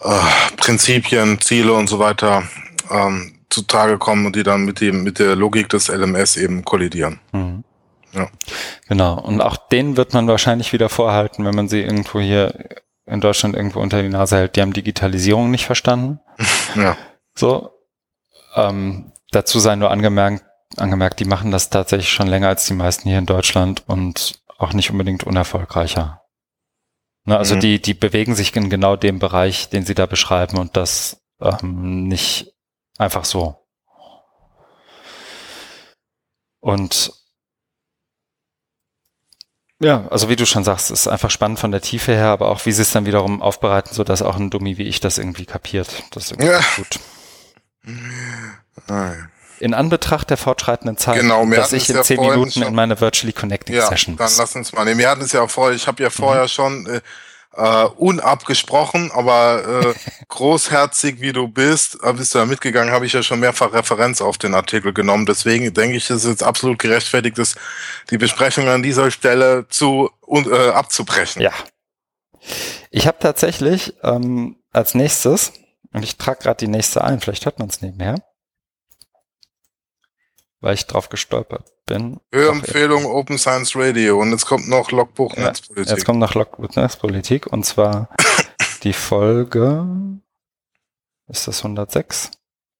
äh, 0.00 0.54
Prinzipien, 0.56 1.40
Ziele 1.40 1.72
und 1.72 1.88
so 1.88 1.98
weiter 1.98 2.44
ähm, 2.90 3.34
zutage 3.50 3.98
kommen 3.98 4.26
und 4.26 4.36
die 4.36 4.42
dann 4.42 4.64
mit 4.64 4.80
dem, 4.80 5.02
mit 5.02 5.18
der 5.18 5.34
Logik 5.34 5.68
des 5.70 5.88
LMS 5.88 6.36
eben 6.36 6.64
kollidieren. 6.64 7.18
Mhm. 7.32 7.64
Ja. 8.14 8.28
Genau. 8.88 9.20
Und 9.20 9.40
auch 9.40 9.56
denen 9.56 9.96
wird 9.96 10.14
man 10.14 10.28
wahrscheinlich 10.28 10.72
wieder 10.72 10.88
vorhalten, 10.88 11.44
wenn 11.44 11.54
man 11.54 11.68
sie 11.68 11.80
irgendwo 11.80 12.20
hier 12.20 12.68
in 13.06 13.20
Deutschland 13.20 13.54
irgendwo 13.54 13.80
unter 13.80 14.02
die 14.02 14.08
Nase 14.08 14.36
hält. 14.36 14.56
Die 14.56 14.62
haben 14.62 14.72
Digitalisierung 14.72 15.50
nicht 15.50 15.66
verstanden. 15.66 16.20
Ja. 16.76 16.96
So. 17.36 17.70
Ähm, 18.56 19.12
dazu 19.30 19.60
sei 19.60 19.76
nur 19.76 19.92
angemerkt, 19.92 20.44
angemerkt, 20.76 21.20
die 21.20 21.24
machen 21.24 21.52
das 21.52 21.70
tatsächlich 21.70 22.10
schon 22.10 22.26
länger 22.26 22.48
als 22.48 22.66
die 22.66 22.74
meisten 22.74 23.08
hier 23.08 23.18
in 23.18 23.26
Deutschland 23.26 23.84
und 23.86 24.40
auch 24.58 24.72
nicht 24.72 24.90
unbedingt 24.90 25.24
unerfolgreicher. 25.24 26.22
Ne, 27.26 27.38
also 27.38 27.56
mhm. 27.56 27.60
die, 27.60 27.80
die 27.80 27.94
bewegen 27.94 28.34
sich 28.34 28.54
in 28.56 28.70
genau 28.70 28.96
dem 28.96 29.18
Bereich, 29.18 29.70
den 29.70 29.84
sie 29.84 29.94
da 29.94 30.06
beschreiben 30.06 30.58
und 30.58 30.76
das 30.76 31.22
ähm, 31.40 32.08
nicht 32.08 32.52
einfach 32.98 33.24
so. 33.24 33.56
Und 36.60 37.12
ja, 39.84 40.06
also 40.10 40.28
wie 40.28 40.36
du 40.36 40.46
schon 40.46 40.64
sagst, 40.64 40.90
ist 40.90 41.06
einfach 41.08 41.30
spannend 41.30 41.58
von 41.58 41.70
der 41.70 41.80
Tiefe 41.80 42.12
her, 42.12 42.28
aber 42.28 42.48
auch 42.48 42.64
wie 42.66 42.72
sie 42.72 42.82
es 42.82 42.92
dann 42.92 43.06
wiederum 43.06 43.42
aufbereiten, 43.42 43.94
so 43.94 44.04
dass 44.04 44.22
auch 44.22 44.36
ein 44.36 44.50
Dummi 44.50 44.78
wie 44.78 44.84
ich 44.84 45.00
das 45.00 45.18
irgendwie 45.18 45.44
kapiert. 45.46 45.88
Das 46.12 46.30
ist 46.30 46.42
ja. 46.42 46.60
gut. 46.76 46.98
Nein. 48.88 49.30
In 49.60 49.74
Anbetracht 49.74 50.30
der 50.30 50.36
fortschreitenden 50.36 50.96
Zeit, 50.96 51.20
genau, 51.20 51.46
dass 51.46 51.72
ich 51.72 51.88
in 51.88 51.96
ja 51.96 52.02
zehn 52.02 52.20
Minuten 52.20 52.50
schon, 52.50 52.62
in 52.64 52.74
meine 52.74 53.00
Virtually 53.00 53.32
Connecting 53.32 53.76
ja, 53.76 53.86
Session 53.86 54.16
Dann 54.16 54.30
lass 54.36 54.56
uns 54.56 54.72
mal 54.72 54.84
nehmen. 54.84 54.98
Wir 54.98 55.08
hatten 55.08 55.22
es 55.22 55.32
ja 55.32 55.42
auch 55.42 55.50
vorher, 55.50 55.76
ich 55.76 55.86
habe 55.86 56.02
ja 56.02 56.10
vorher 56.10 56.42
mhm. 56.44 56.48
schon 56.48 56.86
äh, 56.86 57.00
äh, 57.56 57.84
unabgesprochen, 57.96 59.10
aber 59.12 59.84
äh, 59.84 59.94
großherzig 60.28 61.20
wie 61.20 61.32
du 61.32 61.48
bist, 61.48 61.98
äh, 62.02 62.12
bist 62.12 62.34
du 62.34 62.38
da 62.38 62.46
mitgegangen, 62.46 62.92
habe 62.92 63.06
ich 63.06 63.12
ja 63.12 63.22
schon 63.22 63.40
mehrfach 63.40 63.72
Referenz 63.72 64.20
auf 64.20 64.38
den 64.38 64.54
Artikel 64.54 64.92
genommen. 64.92 65.26
Deswegen 65.26 65.72
denke 65.72 65.96
ich, 65.96 66.10
ist 66.10 66.24
es 66.24 66.30
jetzt 66.30 66.42
absolut 66.42 66.78
gerechtfertigt, 66.78 67.38
dass 67.38 67.56
die 68.10 68.18
Besprechung 68.18 68.68
an 68.68 68.82
dieser 68.82 69.10
Stelle 69.10 69.66
zu 69.68 70.10
und 70.20 70.46
äh, 70.46 70.70
abzubrechen. 70.70 71.42
Ja. 71.42 71.52
Ich 72.90 73.06
habe 73.06 73.18
tatsächlich 73.20 73.94
ähm, 74.02 74.56
als 74.72 74.94
nächstes, 74.94 75.52
und 75.92 76.02
ich 76.02 76.16
trage 76.16 76.40
gerade 76.42 76.58
die 76.58 76.70
nächste 76.70 77.04
ein, 77.04 77.20
vielleicht 77.20 77.44
hört 77.46 77.58
man 77.58 77.68
es 77.68 77.80
nebenher, 77.80 78.16
weil 80.64 80.74
ich 80.74 80.86
drauf 80.86 81.10
gestolpert 81.10 81.70
bin. 81.84 82.20
Hörempfehlung 82.32 83.04
Open 83.04 83.36
Science 83.36 83.76
Radio 83.76 84.18
und 84.18 84.30
jetzt 84.30 84.46
kommt 84.46 84.66
noch 84.66 84.90
Logbuch 84.92 85.36
ja, 85.36 85.48
Netzpolitik. 85.48 85.90
Jetzt 85.90 86.06
kommt 86.06 86.20
noch 86.20 86.34
Logbuch 86.34 86.74
Netzpolitik 86.74 87.46
und 87.46 87.66
zwar 87.66 88.08
die 88.82 88.94
Folge, 88.94 89.86
ist 91.28 91.46
das 91.46 91.58
106? 91.58 92.30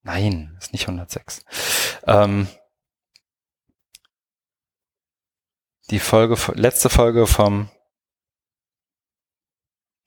Nein, 0.03 0.57
ist 0.59 0.73
nicht 0.73 0.89
106. 0.89 1.45
Ähm, 2.07 2.49
die 5.91 6.01
Folge, 6.01 6.39
letzte 6.55 6.89
Folge 6.89 7.27
vom 7.27 7.69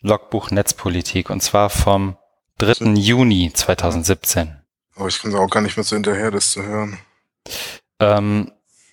Logbuch 0.02 0.50
Netzpolitik 0.50 1.30
und 1.30 1.44
zwar 1.44 1.70
vom 1.70 2.18
3. 2.58 2.96
Juni 2.96 3.54
2017. 3.54 4.64
Oh, 4.96 5.06
ich 5.06 5.22
kann 5.22 5.36
auch 5.36 5.48
gar 5.48 5.62
nicht 5.62 5.78
mehr 5.78 5.84
so 5.84 5.96
hinterher, 5.96 6.32
das 6.32 6.50
zu 6.50 6.64
hören. 6.64 6.98
Ähm, 8.00 8.52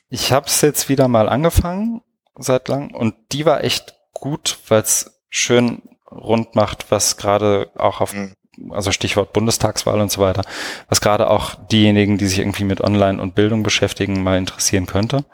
ich 0.09 0.33
habe 0.33 0.47
es 0.47 0.61
jetzt 0.61 0.89
wieder 0.89 1.09
mal 1.09 1.29
angefangen 1.29 2.03
seit 2.39 2.69
lang 2.69 2.95
und 2.95 3.15
die 3.33 3.47
war 3.47 3.65
echt 3.65 3.97
gut, 4.13 4.59
weil 4.69 4.83
es 4.83 5.21
schön 5.29 5.83
rund 6.11 6.55
macht, 6.55 6.91
was 6.91 7.17
gerade 7.17 7.71
auch 7.77 8.01
auf, 8.01 8.15
mhm. 8.15 8.35
also 8.71 8.93
Stichwort 8.93 9.33
Bundestagswahl 9.33 10.01
und 10.01 10.13
so 10.13 10.21
weiter, 10.21 10.43
was 10.89 11.01
gerade 11.01 11.29
auch 11.29 11.55
diejenigen, 11.71 12.19
die 12.19 12.27
sich 12.27 12.39
irgendwie 12.39 12.65
mit 12.65 12.81
Online 12.81 13.21
und 13.21 13.35
Bildung 13.35 13.63
beschäftigen, 13.63 14.23
mal 14.23 14.39
interessieren 14.39 14.87
könnte. 14.87 15.25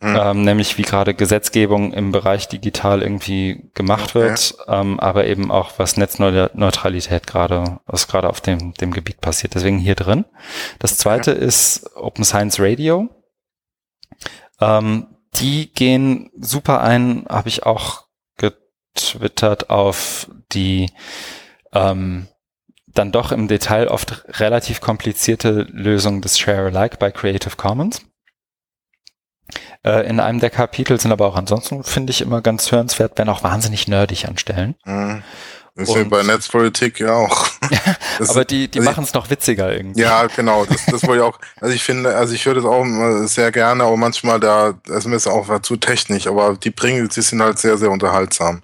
Mhm. 0.00 0.18
ähm, 0.20 0.42
nämlich 0.42 0.78
wie 0.78 0.82
gerade 0.82 1.14
Gesetzgebung 1.14 1.92
im 1.92 2.12
Bereich 2.12 2.48
digital 2.48 3.02
irgendwie 3.02 3.70
gemacht 3.74 4.10
okay. 4.10 4.20
wird, 4.20 4.54
ähm, 4.68 4.98
aber 4.98 5.26
eben 5.26 5.50
auch 5.50 5.78
was 5.78 5.96
Netzneutralität 5.96 7.26
gerade, 7.26 7.80
was 7.86 8.08
gerade 8.08 8.28
auf 8.28 8.40
dem, 8.40 8.74
dem 8.74 8.92
Gebiet 8.92 9.20
passiert. 9.20 9.54
Deswegen 9.54 9.78
hier 9.78 9.94
drin. 9.94 10.24
Das 10.78 10.96
zweite 10.96 11.32
okay. 11.32 11.44
ist 11.44 11.96
Open 11.96 12.24
Science 12.24 12.58
Radio. 12.58 13.08
Ähm, 14.60 15.06
die 15.34 15.72
gehen 15.72 16.30
super 16.38 16.80
ein, 16.80 17.24
habe 17.28 17.48
ich 17.48 17.64
auch 17.64 18.06
getwittert 18.36 19.70
auf 19.70 20.28
die 20.52 20.90
ähm, 21.72 22.26
dann 22.94 23.12
doch 23.12 23.32
im 23.32 23.48
Detail 23.48 23.88
oft 23.88 24.24
relativ 24.40 24.80
komplizierte 24.80 25.66
Lösung 25.70 26.20
des 26.22 26.38
Share 26.38 26.66
Alike 26.66 26.96
bei 26.98 27.10
Creative 27.10 27.56
Commons. 27.56 28.02
Äh, 29.84 30.06
in 30.08 30.20
einem 30.20 30.40
der 30.40 30.50
Kapitel 30.50 31.00
sind 31.00 31.12
aber 31.12 31.26
auch 31.26 31.36
ansonsten, 31.36 31.84
finde 31.84 32.10
ich, 32.10 32.20
immer 32.20 32.42
ganz 32.42 32.70
hörenswert, 32.70 33.12
wenn 33.16 33.28
auch 33.28 33.42
wahnsinnig 33.42 33.88
nerdig 33.88 34.28
an 34.28 34.38
Stellen. 34.38 34.74
Mhm. 34.84 35.22
Ist 35.76 35.94
ja 35.94 36.04
bei 36.04 36.22
Netzpolitik 36.22 37.00
ja 37.00 37.14
auch. 37.14 37.46
aber 38.28 38.44
die, 38.44 38.68
die 38.68 38.80
also 38.80 38.90
machen 38.90 39.04
es 39.04 39.14
noch 39.14 39.30
witziger 39.30 39.72
irgendwie. 39.72 40.00
Ja, 40.00 40.26
genau. 40.26 40.66
Das, 40.66 40.84
das 40.86 41.02
wollte 41.04 41.22
ich 41.22 41.22
auch. 41.22 41.38
Also 41.60 41.74
ich 41.74 41.82
finde, 41.82 42.14
also 42.14 42.34
ich 42.34 42.44
höre 42.44 42.56
das 42.56 42.64
auch 42.64 42.84
sehr 43.26 43.50
gerne, 43.52 43.84
aber 43.84 43.96
manchmal 43.96 44.40
da, 44.40 44.74
das 44.84 45.06
ist 45.06 45.26
mir 45.26 45.32
auch 45.32 45.60
zu 45.60 45.76
technisch, 45.76 46.26
aber 46.26 46.56
die 46.56 46.70
bringen, 46.70 47.08
die 47.08 47.22
sind 47.22 47.40
halt 47.40 47.58
sehr, 47.58 47.78
sehr 47.78 47.90
unterhaltsam 47.90 48.62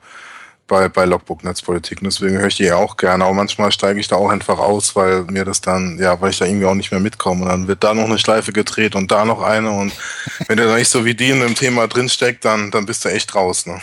bei, 0.66 0.88
bei 0.88 1.04
Logbook 1.04 1.44
Netzpolitik. 1.44 1.98
Und 1.98 2.06
deswegen 2.06 2.38
höre 2.38 2.48
ich 2.48 2.56
die 2.56 2.72
auch 2.72 2.96
gerne. 2.96 3.24
Aber 3.24 3.34
manchmal 3.34 3.72
steige 3.72 4.00
ich 4.00 4.08
da 4.08 4.16
auch 4.16 4.30
einfach 4.30 4.58
aus, 4.58 4.96
weil 4.96 5.22
mir 5.24 5.44
das 5.44 5.60
dann, 5.60 5.98
ja, 5.98 6.20
weil 6.20 6.30
ich 6.30 6.38
da 6.38 6.44
irgendwie 6.44 6.66
auch 6.66 6.74
nicht 6.74 6.90
mehr 6.90 7.00
mitkomme. 7.00 7.42
Und 7.42 7.48
dann 7.48 7.68
wird 7.68 7.84
da 7.84 7.94
noch 7.94 8.04
eine 8.04 8.18
Schleife 8.18 8.52
gedreht 8.52 8.94
und 8.94 9.10
da 9.10 9.24
noch 9.24 9.42
eine. 9.42 9.70
Und 9.70 9.92
wenn 10.48 10.56
du 10.56 10.66
da 10.66 10.76
nicht 10.76 10.90
so 10.90 11.04
wie 11.04 11.14
die 11.14 11.30
in 11.30 11.40
dem 11.40 11.54
Thema 11.54 11.86
drinsteckt, 11.86 12.44
dann, 12.44 12.70
dann 12.70 12.86
bist 12.86 13.04
du 13.04 13.10
echt 13.10 13.34
raus. 13.34 13.66
Ne? 13.66 13.80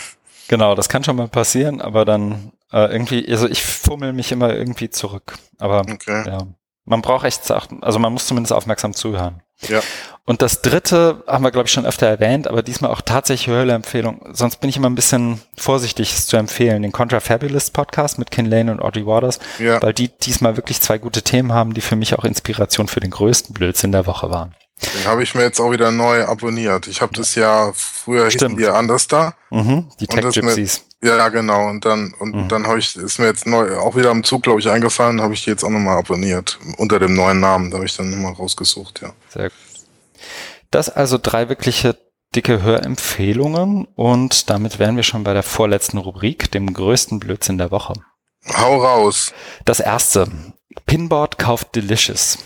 Genau, 0.47 0.76
das 0.76 0.89
kann 0.89 1.03
schon 1.03 1.15
mal 1.15 1.27
passieren, 1.27 1.80
aber 1.80 2.05
dann 2.05 2.51
äh, 2.72 2.91
irgendwie, 2.91 3.30
also 3.31 3.47
ich 3.47 3.64
fummel 3.64 4.14
mich 4.14 4.31
immer 4.31 4.53
irgendwie 4.53 4.89
zurück. 4.89 5.38
Aber 5.60 5.81
okay. 5.81 6.23
ja, 6.26 6.47
man 6.85 7.01
braucht 7.01 7.26
echt, 7.26 7.49
also 7.51 7.99
man 7.99 8.11
muss 8.11 8.27
zumindest 8.27 8.51
aufmerksam 8.51 8.93
zuhören. 8.93 9.43
Ja. 9.61 9.81
Und 10.25 10.41
das 10.41 10.61
dritte 10.61 11.23
haben 11.27 11.43
wir, 11.43 11.51
glaube 11.51 11.67
ich, 11.67 11.73
schon 11.73 11.85
öfter 11.85 12.07
erwähnt, 12.07 12.47
aber 12.47 12.63
diesmal 12.63 12.91
auch 12.91 13.01
tatsächlich 13.01 13.47
Hörempfehlung. 13.47 14.25
Sonst 14.31 14.61
bin 14.61 14.69
ich 14.69 14.77
immer 14.77 14.89
ein 14.89 14.95
bisschen 14.95 15.41
vorsichtig, 15.57 16.13
es 16.13 16.27
zu 16.27 16.38
empfehlen. 16.38 16.81
Den 16.81 16.93
Contra 16.93 17.19
Fabulous 17.19 17.71
Podcast 17.71 18.19
mit 18.19 18.31
Ken 18.31 18.45
Lane 18.45 18.71
und 18.71 18.81
Audrey 18.81 19.05
Waters, 19.05 19.39
ja. 19.59 19.81
weil 19.81 19.93
die 19.93 20.07
diesmal 20.07 20.55
wirklich 20.55 20.80
zwei 20.80 20.97
gute 20.97 21.23
Themen 21.23 21.51
haben, 21.51 21.73
die 21.73 21.81
für 21.81 21.97
mich 21.97 22.17
auch 22.17 22.23
Inspiration 22.23 22.88
für 22.88 23.01
den 23.01 23.11
größten 23.11 23.53
Blödsinn 23.53 23.91
der 23.91 24.05
Woche 24.05 24.30
waren. 24.30 24.55
Den 24.81 25.05
habe 25.05 25.23
ich 25.23 25.35
mir 25.35 25.43
jetzt 25.43 25.59
auch 25.59 25.71
wieder 25.71 25.91
neu 25.91 26.25
abonniert. 26.25 26.87
Ich 26.87 27.01
habe 27.01 27.13
das 27.13 27.35
ja 27.35 27.71
früher 27.73 28.29
Stimmt. 28.31 28.59
hießen 28.59 28.73
anders 28.73 29.07
da. 29.07 29.33
Mhm, 29.49 29.89
die 29.99 30.07
Tech 30.07 30.33
Gypsies. 30.33 30.85
Ja, 31.01 31.29
genau. 31.29 31.67
Und 31.69 31.85
dann 31.85 32.13
und 32.19 32.35
mhm. 32.35 32.47
dann 32.47 32.67
habe 32.67 32.79
ich 32.79 32.95
ist 32.95 33.19
mir 33.19 33.25
jetzt 33.25 33.45
neu 33.45 33.77
auch 33.77 33.95
wieder 33.95 34.09
am 34.09 34.23
Zug, 34.23 34.43
glaube 34.43 34.59
ich, 34.59 34.69
eingefallen, 34.69 35.21
habe 35.21 35.33
ich 35.33 35.43
die 35.43 35.49
jetzt 35.49 35.63
auch 35.63 35.69
nochmal 35.69 35.97
abonniert 35.97 36.59
unter 36.77 36.99
dem 36.99 37.13
neuen 37.13 37.39
Namen. 37.39 37.71
Da 37.71 37.77
habe 37.77 37.85
ich 37.85 37.95
dann 37.95 38.09
nochmal 38.09 38.33
rausgesucht, 38.33 39.01
ja. 39.01 39.13
Sehr 39.29 39.49
gut. 39.49 39.59
Das 40.71 40.89
also 40.89 41.19
drei 41.21 41.49
wirkliche 41.49 41.97
dicke 42.35 42.63
Hörempfehlungen 42.63 43.85
und 43.95 44.49
damit 44.49 44.79
wären 44.79 44.95
wir 44.95 45.03
schon 45.03 45.23
bei 45.23 45.33
der 45.33 45.43
vorletzten 45.43 45.97
Rubrik, 45.97 46.51
dem 46.51 46.73
größten 46.73 47.19
Blödsinn 47.19 47.57
der 47.57 47.69
Woche. 47.69 47.93
Hau 48.57 48.83
raus. 48.83 49.33
Das 49.65 49.79
erste. 49.79 50.27
Pinboard 50.85 51.37
kauft 51.37 51.75
Delicious. 51.75 52.39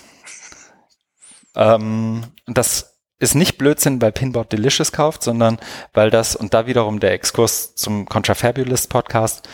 Ähm, 1.57 2.23
das 2.45 2.97
ist 3.19 3.35
nicht 3.35 3.57
Blödsinn, 3.57 4.01
weil 4.01 4.11
Pinboard 4.11 4.51
Delicious 4.53 4.91
kauft, 4.91 5.23
sondern 5.23 5.57
weil 5.93 6.09
das, 6.09 6.35
und 6.35 6.53
da 6.53 6.67
wiederum 6.67 6.99
der 6.99 7.13
Exkurs 7.13 7.75
zum 7.75 8.05
Contrafabulous 8.05 8.87
Podcast, 8.87 9.49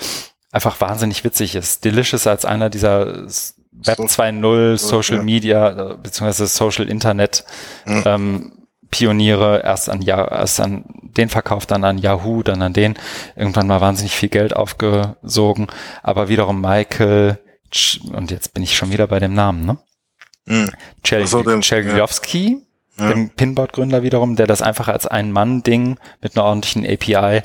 einfach 0.52 0.80
wahnsinnig 0.82 1.24
witzig 1.24 1.56
ist. 1.56 1.86
Delicious 1.86 2.28
als 2.28 2.46
einer 2.46 2.70
dieser 2.70 3.26
Web 3.72 4.00
2.0 4.00 4.78
Social 4.78 5.18
ja. 5.18 5.24
Media 5.24 5.92
äh, 5.92 5.98
beziehungsweise 5.98 6.48
Social 6.48 6.88
Internet 6.88 7.46
ja. 7.88 8.16
ähm, 8.16 8.68
Pioniere 8.92 9.64
erst 9.64 9.90
an 9.90 10.04
ja 10.04 10.28
erst 10.28 10.60
an 10.60 10.86
den 11.02 11.30
verkauft, 11.30 11.72
dann 11.72 11.84
an 11.84 11.98
Yahoo, 11.98 12.44
dann 12.44 12.62
an 12.62 12.74
den 12.74 12.96
irgendwann 13.36 13.66
mal 13.66 13.82
wahnsinnig 13.82 14.16
viel 14.16 14.30
Geld 14.30 14.56
aufgesogen, 14.56 15.68
aber 16.04 16.30
wiederum 16.30 16.62
Michael 16.62 17.40
und 18.12 18.30
jetzt 18.30 18.54
bin 18.54 18.62
ich 18.62 18.78
schon 18.78 18.92
wieder 18.92 19.08
bei 19.08 19.20
dem 19.20 19.34
Namen, 19.34 19.66
ne? 19.66 19.78
Mhm. 20.46 20.72
Czegielowski, 21.04 22.62
ja. 22.98 23.08
dem 23.10 23.30
Pinboard-Gründer 23.30 24.04
wiederum, 24.04 24.36
der 24.36 24.48
das 24.48 24.62
einfach 24.62 24.88
als 24.88 25.08
ein 25.08 25.32
Mann-Ding 25.32 25.98
mit 26.22 26.36
einer 26.36 26.46
ordentlichen 26.46 26.86
API 26.86 27.44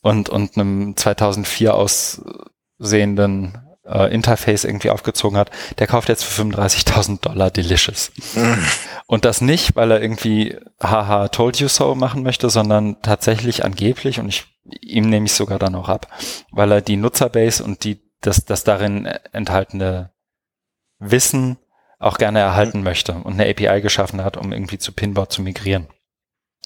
und 0.00 0.28
und 0.28 0.56
einem 0.56 0.96
2004 0.96 1.74
aussehenden 1.74 3.58
äh, 3.90 4.12
Interface 4.12 4.64
irgendwie 4.64 4.90
aufgezogen 4.90 5.36
hat, 5.36 5.50
der 5.78 5.86
kauft 5.86 6.08
jetzt 6.08 6.24
für 6.24 6.42
35.000 6.42 7.20
Dollar 7.20 7.50
Delicious. 7.50 8.12
Und 9.06 9.24
das 9.24 9.40
nicht, 9.40 9.76
weil 9.76 9.90
er 9.90 10.00
irgendwie 10.00 10.56
haha 10.80 11.28
told 11.28 11.58
you 11.58 11.68
so 11.68 11.94
machen 11.94 12.22
möchte, 12.22 12.48
sondern 12.50 13.02
tatsächlich 13.02 13.64
angeblich, 13.64 14.20
und 14.20 14.28
ich, 14.28 14.46
ihm 14.80 15.08
nehme 15.08 15.26
ich 15.26 15.32
sogar 15.32 15.58
dann 15.58 15.74
auch 15.74 15.88
ab, 15.88 16.06
weil 16.52 16.70
er 16.72 16.80
die 16.80 16.96
Nutzerbase 16.96 17.64
und 17.64 17.84
die, 17.84 18.00
das, 18.20 18.44
das 18.44 18.64
darin 18.64 19.06
enthaltene 19.32 20.12
Wissen 20.98 21.58
auch 22.00 22.18
gerne 22.18 22.40
erhalten 22.40 22.78
mhm. 22.78 22.84
möchte 22.84 23.12
und 23.12 23.34
eine 23.34 23.48
API 23.48 23.80
geschaffen 23.80 24.24
hat, 24.24 24.36
um 24.36 24.52
irgendwie 24.52 24.78
zu 24.78 24.90
Pinboard 24.90 25.30
zu 25.30 25.42
migrieren. 25.42 25.86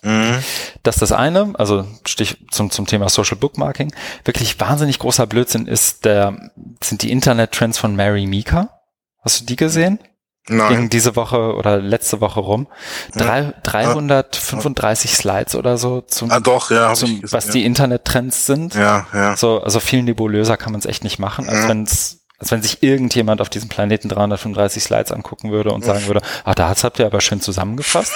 Mhm. 0.03 0.43
Das 0.83 0.97
ist 0.97 1.03
das 1.03 1.13
eine, 1.13 1.53
also 1.59 1.87
Stich 2.07 2.47
zum, 2.51 2.71
zum 2.71 2.87
Thema 2.87 3.09
Social 3.09 3.37
Bookmarking. 3.37 3.93
Wirklich 4.25 4.59
wahnsinnig 4.61 4.99
großer 4.99 5.27
Blödsinn 5.27 5.67
ist 5.67 6.05
der, 6.05 6.51
sind 6.83 7.03
die 7.03 7.11
Internet-Trends 7.11 7.79
von 7.79 7.97
Mary 7.97 8.27
Mika. 8.27 8.81
Hast 9.23 9.41
du 9.41 9.45
die 9.47 9.57
gesehen? 9.57 9.99
Nein. 10.47 10.69
Ging 10.69 10.91
diese 10.91 11.17
Woche 11.17 11.55
oder 11.55 11.79
letzte 11.79 12.21
Woche 12.21 12.41
rum. 12.41 12.69
Drei, 13.15 13.55
335 13.63 15.11
ah. 15.11 15.15
Slides 15.15 15.57
oder 15.57 15.79
so 15.79 16.03
zum, 16.03 16.31
ah, 16.31 16.39
doch, 16.39 16.71
ja, 16.71 16.93
zum 16.93 17.23
was 17.31 17.49
die 17.49 17.65
Internet-Trends 17.65 18.45
sind. 18.45 18.75
Ja, 18.75 19.07
ja. 19.15 19.37
So, 19.39 19.63
also 19.63 19.81
viel 19.81 20.03
nebulöser 20.03 20.59
kann 20.59 20.73
man 20.73 20.81
es 20.81 20.87
echt 20.87 21.03
nicht 21.03 21.19
machen, 21.19 21.49
als 21.49 21.63
ja. 21.63 21.69
wenn 21.71 21.85
es 21.85 22.24
als 22.39 22.51
wenn 22.51 22.63
sich 22.63 22.83
irgendjemand 22.83 23.41
auf 23.41 23.49
diesem 23.49 23.69
Planeten 23.69 24.09
335 24.09 24.83
Slides 24.83 25.13
angucken 25.13 25.51
würde 25.51 25.73
und 25.73 25.85
sagen 25.85 26.07
würde, 26.07 26.21
ah, 26.45 26.55
da 26.55 26.75
habt 26.83 26.99
ihr 26.99 27.07
aber 27.07 27.21
schön 27.21 27.41
zusammengefasst. 27.41 28.13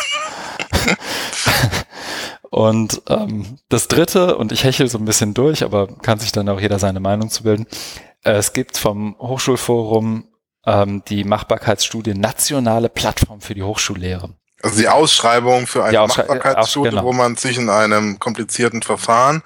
und 2.50 3.02
ähm, 3.08 3.58
das 3.68 3.88
dritte, 3.88 4.36
und 4.36 4.52
ich 4.52 4.64
hechel 4.64 4.88
so 4.88 4.98
ein 4.98 5.04
bisschen 5.04 5.34
durch, 5.34 5.62
aber 5.62 5.86
kann 5.86 6.18
sich 6.18 6.32
dann 6.32 6.48
auch 6.48 6.60
jeder 6.60 6.78
seine 6.78 7.00
Meinung 7.00 7.30
zu 7.30 7.44
bilden. 7.44 7.66
Äh, 8.24 8.32
es 8.32 8.52
gibt 8.52 8.76
vom 8.76 9.16
Hochschulforum 9.18 10.28
ähm, 10.66 11.02
die 11.08 11.24
Machbarkeitsstudie 11.24 12.14
Nationale 12.14 12.88
Plattform 12.88 13.40
für 13.40 13.54
die 13.54 13.62
Hochschullehre. 13.62 14.30
Also 14.62 14.80
die 14.80 14.88
Ausschreibung 14.88 15.68
für 15.68 15.84
eine 15.84 16.00
Ausschrei 16.00 16.22
Machbarkeitsstudie, 16.22 16.90
genau. 16.90 17.04
wo 17.04 17.12
man 17.12 17.36
sich 17.36 17.56
in 17.58 17.70
einem 17.70 18.18
komplizierten 18.18 18.82
Verfahren 18.82 19.42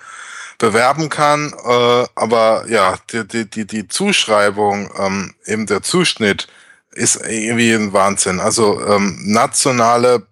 bewerben 0.63 1.09
kann. 1.09 1.53
Äh, 1.65 2.07
aber 2.15 2.65
ja, 2.69 2.95
die, 3.11 3.27
die, 3.27 3.51
die, 3.51 3.67
die 3.67 3.89
Zuschreibung, 3.89 4.91
ähm, 4.97 5.35
eben 5.45 5.67
der 5.67 5.83
Zuschnitt 5.83 6.47
ist 6.93 7.17
irgendwie 7.17 7.73
ein 7.73 7.93
Wahnsinn. 7.93 8.39
Also 8.39 8.81
ähm, 8.87 9.19
nationale 9.25 10.25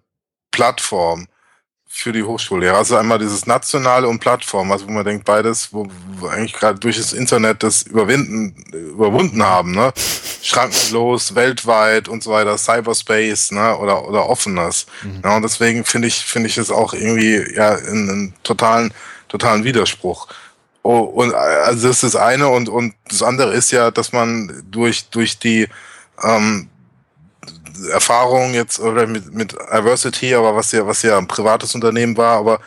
Plattform 0.51 1.27
für 1.85 2.13
die 2.13 2.23
Hochschullehrer. 2.23 2.77
Also 2.77 2.95
einmal 2.95 3.19
dieses 3.19 3.45
nationale 3.45 4.07
und 4.07 4.19
Plattform, 4.19 4.71
also 4.71 4.87
wo 4.87 4.91
man 4.91 5.03
denkt, 5.03 5.25
beides, 5.25 5.73
wo, 5.73 5.85
wo 6.17 6.27
eigentlich 6.27 6.53
gerade 6.53 6.79
durch 6.79 6.95
das 6.95 7.11
Internet 7.11 7.61
das 7.63 7.81
überwinden, 7.81 8.55
überwunden 8.71 9.43
haben, 9.43 9.73
ne? 9.73 9.91
Schrankenlos, 10.41 11.35
weltweit 11.35 12.07
und 12.07 12.23
so 12.23 12.31
weiter, 12.31 12.57
Cyberspace, 12.57 13.51
ne? 13.51 13.77
Oder, 13.77 14.07
oder 14.07 14.29
offenes. 14.29 14.85
Mhm. 15.03 15.21
Ja, 15.25 15.35
und 15.35 15.41
deswegen 15.41 15.83
finde 15.83 16.07
ich, 16.07 16.23
finde 16.23 16.47
ich 16.47 16.57
es 16.57 16.71
auch 16.71 16.93
irgendwie, 16.93 17.53
ja, 17.53 17.75
in 17.75 18.09
einen 18.09 18.33
totalen, 18.43 18.93
totalen 19.31 19.63
Widerspruch. 19.63 20.27
Oh, 20.83 20.99
und 20.99 21.33
also 21.33 21.87
das 21.87 22.03
ist 22.03 22.15
das 22.15 22.21
eine 22.21 22.49
und, 22.49 22.67
und 22.67 22.93
das 23.07 23.21
andere 23.21 23.53
ist 23.53 23.71
ja, 23.71 23.91
dass 23.91 24.13
man 24.13 24.63
durch, 24.69 25.09
durch 25.09 25.37
die 25.37 25.67
ähm, 26.23 26.69
Erfahrung 27.91 28.53
jetzt 28.53 28.79
oder 28.79 29.07
mit, 29.07 29.33
mit 29.33 29.53
Diversity, 29.53 30.33
aber 30.33 30.55
was 30.55 30.71
ja, 30.71 30.85
was 30.85 31.03
ja 31.03 31.17
ein 31.17 31.27
privates 31.27 31.75
Unternehmen 31.75 32.17
war, 32.17 32.37
aber 32.37 32.59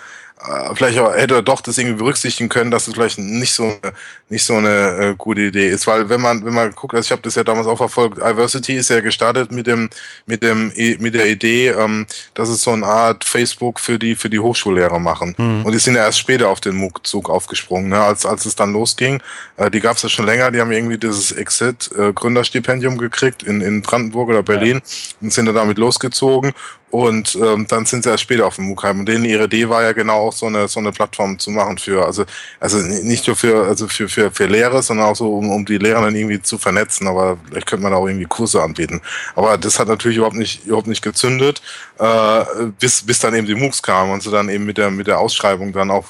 vielleicht 0.75 0.99
auch, 0.99 1.15
hätte 1.15 1.37
er 1.37 1.43
doch 1.43 1.61
das 1.61 1.79
irgendwie 1.79 1.99
berücksichtigen 1.99 2.49
können, 2.49 2.71
dass 2.71 2.87
es 2.87 2.95
vielleicht 2.95 3.19
nicht 3.19 3.53
so 3.55 3.65
eine, 3.65 3.95
nicht 4.29 4.45
so 4.45 4.55
eine 4.55 4.69
äh, 4.69 5.15
gute 5.17 5.41
Idee 5.41 5.69
ist, 5.69 5.87
weil 5.87 6.09
wenn 6.09 6.21
man 6.21 6.45
wenn 6.45 6.53
man 6.53 6.73
guckt, 6.73 6.95
also 6.95 7.07
ich 7.07 7.13
habe 7.13 7.23
das 7.23 7.35
ja 7.35 7.45
damals 7.45 7.67
auch 7.67 7.77
verfolgt, 7.77 8.19
Diversity 8.19 8.75
ist 8.75 8.91
ja 8.91 9.01
gestartet 9.01 9.53
mit 9.53 9.67
dem 9.67 9.89
mit 10.27 10.43
dem 10.43 10.71
mit 10.99 11.15
der 11.15 11.29
Idee, 11.29 11.69
ähm, 11.69 12.07
dass 12.35 12.51
es 12.51 12.63
so 12.63 12.73
eine 12.73 12.87
Art 12.87 13.25
Facebook 13.25 13.81
für 13.81 13.99
die 13.99 14.15
für 14.15 14.29
die 14.29 14.39
Hochschullehrer 14.39 14.99
machen 14.99 15.35
mhm. 15.39 15.65
und 15.65 15.73
die 15.73 15.79
sind 15.79 15.95
ja 15.95 16.05
erst 16.05 16.19
später 16.19 16.49
auf 16.49 16.61
den 16.61 16.77
MOOC-Zug 16.77 17.31
aufgesprungen, 17.31 17.89
ne, 17.89 18.01
als 18.01 18.27
als 18.27 18.45
es 18.45 18.55
dann 18.55 18.73
losging. 18.73 19.23
Äh, 19.57 19.71
die 19.71 19.81
gab 19.81 19.97
es 19.97 20.03
ja 20.03 20.09
schon 20.11 20.27
länger, 20.27 20.51
die 20.51 20.61
haben 20.61 20.73
irgendwie 20.73 20.99
dieses 20.99 21.33
Exit 21.33 21.91
äh, 21.97 22.13
Gründerstipendium 22.13 22.99
gekriegt 22.99 23.43
in 23.43 23.63
in 23.63 23.81
Brandenburg 23.81 24.29
oder 24.29 24.43
Berlin 24.43 24.83
ja. 24.85 25.17
und 25.23 25.33
sind 25.33 25.47
dann 25.47 25.55
damit 25.55 25.79
losgezogen 25.79 26.53
Und 26.95 27.35
ähm, 27.43 27.67
dann 27.67 27.87
sind 27.87 28.05
sie 28.05 28.11
ja 28.11 28.17
später 28.17 28.47
auf 28.47 28.55
dem 28.55 28.67
MOOC 28.67 28.85
Und 28.85 29.07
denen 29.07 29.25
ihre 29.25 29.47
Idee 29.47 29.69
war 29.69 29.83
ja 29.83 29.91
genau 29.91 30.29
auch 30.29 30.33
so 30.33 30.47
eine 30.47 30.69
so 30.69 30.79
eine 30.79 30.93
Plattform 30.93 31.41
zu 31.41 31.51
machen 31.51 31.77
für, 31.77 32.07
also 32.07 32.25
also 32.61 32.79
nicht 32.79 33.27
nur 33.27 33.35
für 33.35 33.65
also 33.67 33.89
für 33.89 34.09
für, 34.09 34.31
für 34.31 34.47
Lehre, 34.47 34.81
sondern 34.81 35.07
auch 35.07 35.17
so 35.17 35.37
um, 35.37 35.51
um 35.51 35.65
die 35.65 35.79
Lehrer 35.79 36.03
dann 36.03 36.15
irgendwie 36.15 36.41
zu 36.41 36.57
vernetzen. 36.57 37.09
Aber 37.09 37.37
vielleicht 37.49 37.67
könnte 37.67 37.83
man 37.83 37.95
auch 37.95 38.07
irgendwie 38.07 38.27
Kurse 38.27 38.63
anbieten. 38.63 39.01
Aber 39.35 39.59
das 39.59 39.81
hat 39.81 39.89
natürlich 39.89 40.19
überhaupt 40.19 40.37
nicht 40.37 40.67
überhaupt 40.67 40.87
nicht 40.87 41.03
gezündet, 41.03 41.63
äh, 41.99 42.45
bis 42.79 43.03
bis 43.03 43.19
dann 43.19 43.35
eben 43.35 43.49
die 43.49 43.57
MOOCs 43.57 43.83
kamen 43.83 44.13
und 44.13 44.23
sie 44.23 44.31
dann 44.31 44.49
eben 44.49 44.65
mit 44.65 44.79
der 44.79 44.93
mit 44.93 45.09
der 45.09 45.19
Ausschreibung 45.19 45.73
dann 45.73 45.91
auch 45.91 46.05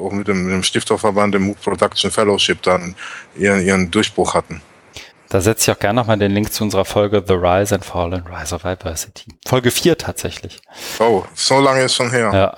auch 0.00 0.12
mit 0.12 0.26
dem, 0.26 0.44
mit 0.44 0.54
dem 0.54 0.62
Stifterverband, 0.62 1.34
dem 1.34 1.42
MOOC 1.48 1.60
Production 1.60 2.10
Fellowship 2.10 2.62
dann 2.62 2.94
ihren 3.36 3.60
ihren 3.60 3.90
Durchbruch 3.90 4.32
hatten. 4.32 4.62
Da 5.34 5.40
setze 5.40 5.68
ich 5.68 5.76
auch 5.76 5.80
gerne 5.80 6.00
nochmal 6.00 6.16
den 6.16 6.30
Link 6.30 6.52
zu 6.52 6.62
unserer 6.62 6.84
Folge 6.84 7.20
The 7.26 7.34
Rise 7.34 7.74
and 7.74 7.84
Fall 7.84 8.14
and 8.14 8.24
Rise 8.30 8.54
of 8.54 8.62
Diversity. 8.62 9.32
Folge 9.44 9.72
4 9.72 9.98
tatsächlich. 9.98 10.62
Oh, 11.00 11.24
so 11.34 11.58
lange 11.58 11.82
ist 11.82 11.96
schon 11.96 12.12
her. 12.12 12.54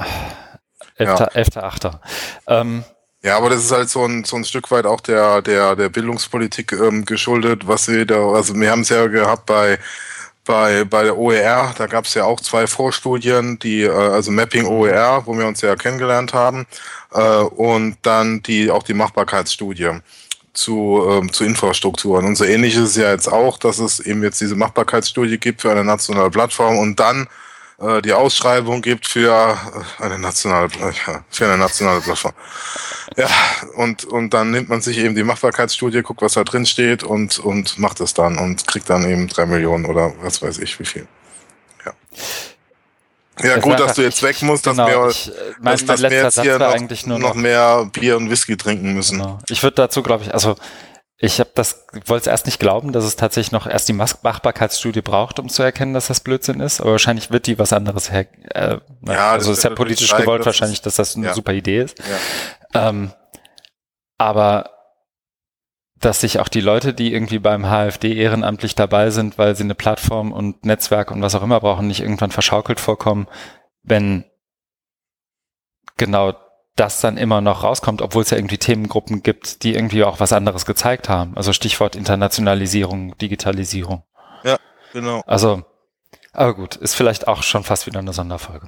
Ja. 0.99 1.07
11.8. 1.07 1.85
Ja. 1.85 2.01
Ähm, 2.47 2.85
ja, 3.23 3.39
aber 3.39 3.49
das 3.49 3.65
ist 3.65 3.73
halt 3.73 3.89
so 3.89 4.05
ein, 4.05 4.25
so 4.25 4.37
ein 4.37 4.45
Stück 4.45 4.71
weit 4.71 4.85
auch 4.85 5.01
der, 5.01 5.41
der, 5.41 5.75
der 5.75 5.89
Bildungspolitik 5.89 6.73
ähm, 6.73 7.07
geschuldet, 7.07 7.67
was 7.67 7.89
wir 7.89 8.05
da, 8.05 8.33
also 8.33 8.55
wir 8.55 8.71
haben 8.71 8.83
es 8.83 8.91
ja 8.91 9.07
gehabt 9.07 9.47
bei, 9.47 9.79
bei, 10.45 10.85
bei 10.85 11.05
der 11.05 11.17
OER, 11.17 11.73
da 11.79 11.87
gab 11.87 12.05
es 12.05 12.13
ja 12.13 12.25
auch 12.25 12.41
zwei 12.43 12.67
Vorstudien, 12.67 13.59
die, 13.59 13.85
äh, 13.85 13.91
also 13.91 14.31
Mapping 14.31 14.67
OER, 14.67 15.23
wo 15.25 15.33
wir 15.39 15.47
uns 15.47 15.63
ja 15.63 15.77
kennengelernt 15.77 16.35
haben, 16.35 16.67
äh, 17.15 17.39
und 17.39 17.97
dann 18.03 18.43
die, 18.43 18.71
auch 18.71 18.83
die 18.83 18.93
Machbarkeitsstudie 18.93 19.93
zu, 20.57 21.07
ähm, 21.09 21.33
zu 21.33 21.45
Infrastrukturen. 21.45 22.27
Und 22.27 22.37
so 22.37 22.45
ähnlich 22.45 22.75
ist 22.75 22.83
es 22.83 22.97
ja 22.97 23.11
jetzt 23.11 23.29
auch, 23.29 23.59
dass 23.59 23.79
es 23.79 24.01
eben 24.01 24.23
jetzt 24.23 24.41
diese 24.41 24.57
Machbarkeitsstudie 24.57 25.39
gibt 25.39 25.63
für 25.63 25.71
eine 25.71 25.85
nationale 25.85 26.31
Plattform 26.31 26.79
und 26.79 26.99
dann 26.99 27.29
äh, 27.79 28.01
die 28.01 28.13
Ausschreibung 28.13 28.81
gibt 28.81 29.07
für 29.07 29.57
äh, 30.01 30.03
eine 30.03 30.19
nationale 30.19 30.67
äh, 30.67 31.19
für 31.29 31.45
eine 31.45 31.59
nationale 31.59 32.01
Plattform. 32.01 32.33
Ja, 33.17 33.29
und, 33.77 34.05
und 34.05 34.33
dann 34.35 34.51
nimmt 34.51 34.69
man 34.69 34.81
sich 34.81 34.99
eben 34.99 35.15
die 35.15 35.25
Machbarkeitsstudie, 35.25 36.03
guckt, 36.03 36.23
was 36.23 36.35
da 36.35 36.45
drin 36.45 36.67
steht 36.67 37.03
und, 37.03 37.39
und 37.39 37.79
macht 37.79 38.01
es 38.01 38.15
dann 38.15 38.39
und 38.39 38.67
kriegt 38.67 38.89
dann 38.91 39.09
eben 39.09 39.29
drei 39.29 39.47
Millionen 39.47 39.85
oder 39.85 40.13
was 40.23 40.43
weiß 40.43 40.59
ich 40.59 40.79
wie 40.81 40.85
viel. 40.85 41.07
Ja. 41.85 41.93
Ja, 43.43 43.57
das 43.57 43.65
gut, 43.65 43.79
dass 43.79 43.95
du 43.95 44.03
jetzt 44.03 44.23
weg 44.23 44.41
musst, 44.43 44.65
genau, 44.65 44.87
dass 44.87 44.97
wir, 44.97 45.09
ich, 45.11 45.29
äh, 45.29 45.55
mein, 45.61 45.77
dass, 45.77 45.85
dass 45.85 46.03
wir 46.03 46.11
jetzt 46.11 46.41
hier 46.41 46.59
noch, 46.59 46.73
eigentlich 46.73 47.07
nur 47.07 47.19
noch, 47.19 47.35
mehr 47.35 47.89
Bier 47.93 48.17
und 48.17 48.31
Whisky 48.31 48.57
trinken 48.57 48.95
müssen. 48.95 49.19
Genau. 49.19 49.39
Ich 49.49 49.63
würde 49.63 49.75
dazu, 49.75 50.03
glaube 50.03 50.25
ich, 50.25 50.33
also 50.33 50.57
ich 51.19 51.41
habe 51.41 51.51
das, 51.55 51.87
wollte 52.05 52.23
es 52.23 52.27
erst 52.27 52.47
nicht 52.47 52.59
glauben, 52.59 52.93
dass 52.93 53.05
es 53.05 53.17
tatsächlich 53.17 53.53
noch 53.53 53.67
erst 53.67 53.89
die 53.89 53.95
Machbarkeitsstudie 53.95 55.01
braucht, 55.01 55.39
um 55.39 55.49
zu 55.49 55.63
erkennen, 55.63 55.95
dass 55.95 56.09
das 56.09 56.21
Blödsinn 56.21 56.61
ist. 56.61 56.81
Aber 56.81 56.93
wahrscheinlich 56.93 57.31
wird 57.31 57.47
die 57.47 57.59
was 57.59 57.73
anderes 57.73 58.13
her. 58.13 58.27
Äh, 58.55 58.79
ja, 59.07 59.33
also 59.33 59.53
ist 59.53 59.65
ja 59.65 59.71
politisch 59.71 60.15
gewollt 60.15 60.41
dass 60.41 60.47
wahrscheinlich, 60.47 60.83
dass 60.83 60.97
das 60.97 61.17
eine 61.17 61.29
ja. 61.29 61.35
super 61.35 61.55
Idee 61.55 61.83
ist. 61.83 61.99
Ja. 62.75 62.89
Ähm, 62.89 63.13
aber 64.19 64.76
dass 66.01 66.21
sich 66.21 66.41
auch 66.41 66.49
die 66.49 66.61
Leute, 66.61 66.93
die 66.93 67.13
irgendwie 67.13 67.39
beim 67.39 67.65
HFD 67.65 68.15
ehrenamtlich 68.15 68.75
dabei 68.75 69.11
sind, 69.11 69.39
weil 69.39 69.57
sie 69.57 69.65
eine 69.65 69.75
Plattform 69.75 70.33
und 70.33 70.65
Netzwerk 70.65 71.11
und 71.11 71.23
was 71.23 71.35
auch 71.35 71.43
immer 71.43 71.61
brauchen, 71.61 71.87
nicht 71.87 72.01
irgendwann 72.01 72.31
verschaukelt 72.31 72.81
vorkommen, 72.81 73.27
wenn 73.83 74.25
genau 75.97 76.35
das 76.77 77.01
dann 77.01 77.17
immer 77.17 77.41
noch 77.41 77.65
rauskommt, 77.65 78.03
obwohl 78.03 78.23
es 78.23 78.31
ja 78.31 78.37
irgendwie 78.37 78.59
Themengruppen 78.59 79.23
gibt, 79.23 79.63
die 79.63 79.75
irgendwie 79.75 80.05
auch 80.05 80.21
was 80.21 80.35
anderes 80.35 80.67
gezeigt 80.67 81.09
haben. 81.09 81.35
Also 81.35 81.55
Stichwort 81.55 81.97
Internationalisierung, 81.97 83.17
Digitalisierung. 83.17 84.03
Ja, 84.45 84.59
genau. 84.93 85.23
Also 85.27 85.65
aber 86.37 86.55
gut, 86.55 86.77
ist 86.77 86.95
vielleicht 86.95 87.29
auch 87.29 87.43
schon 87.43 87.65
fast 87.65 87.87
wieder 87.87 87.99
eine 87.99 88.13
Sonderfolge. 88.13 88.67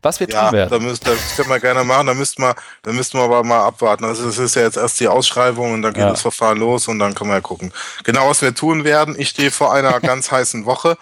Was 0.00 0.18
wir 0.18 0.28
ja, 0.28 0.44
tun 0.44 0.52
werden. 0.52 0.70
Da 0.70 0.78
müsst, 0.78 1.06
das 1.06 1.36
können 1.36 1.50
wir 1.50 1.60
gerne 1.60 1.84
machen. 1.84 2.06
Da 2.06 2.14
müssten 2.14 2.42
wir, 2.42 2.54
da 2.82 2.92
müssten 2.92 3.18
wir 3.18 3.24
aber 3.24 3.44
mal 3.44 3.66
abwarten. 3.66 4.04
Also 4.04 4.26
es 4.28 4.38
ist 4.38 4.56
ja 4.56 4.62
jetzt 4.62 4.78
erst 4.78 4.98
die 4.98 5.08
Ausschreibung 5.08 5.74
und 5.74 5.82
dann 5.82 5.92
geht 5.92 6.02
ja. 6.02 6.10
das 6.10 6.22
Verfahren 6.22 6.58
los 6.58 6.88
und 6.88 6.98
dann 6.98 7.14
können 7.14 7.30
wir 7.30 7.36
ja 7.36 7.40
gucken. 7.42 7.72
Genau, 8.04 8.30
was 8.30 8.40
wir 8.40 8.54
tun 8.54 8.84
werden. 8.84 9.14
Ich 9.18 9.28
stehe 9.28 9.50
vor 9.50 9.72
einer 9.74 10.00
ganz 10.00 10.32
heißen 10.32 10.64
Woche. 10.64 10.96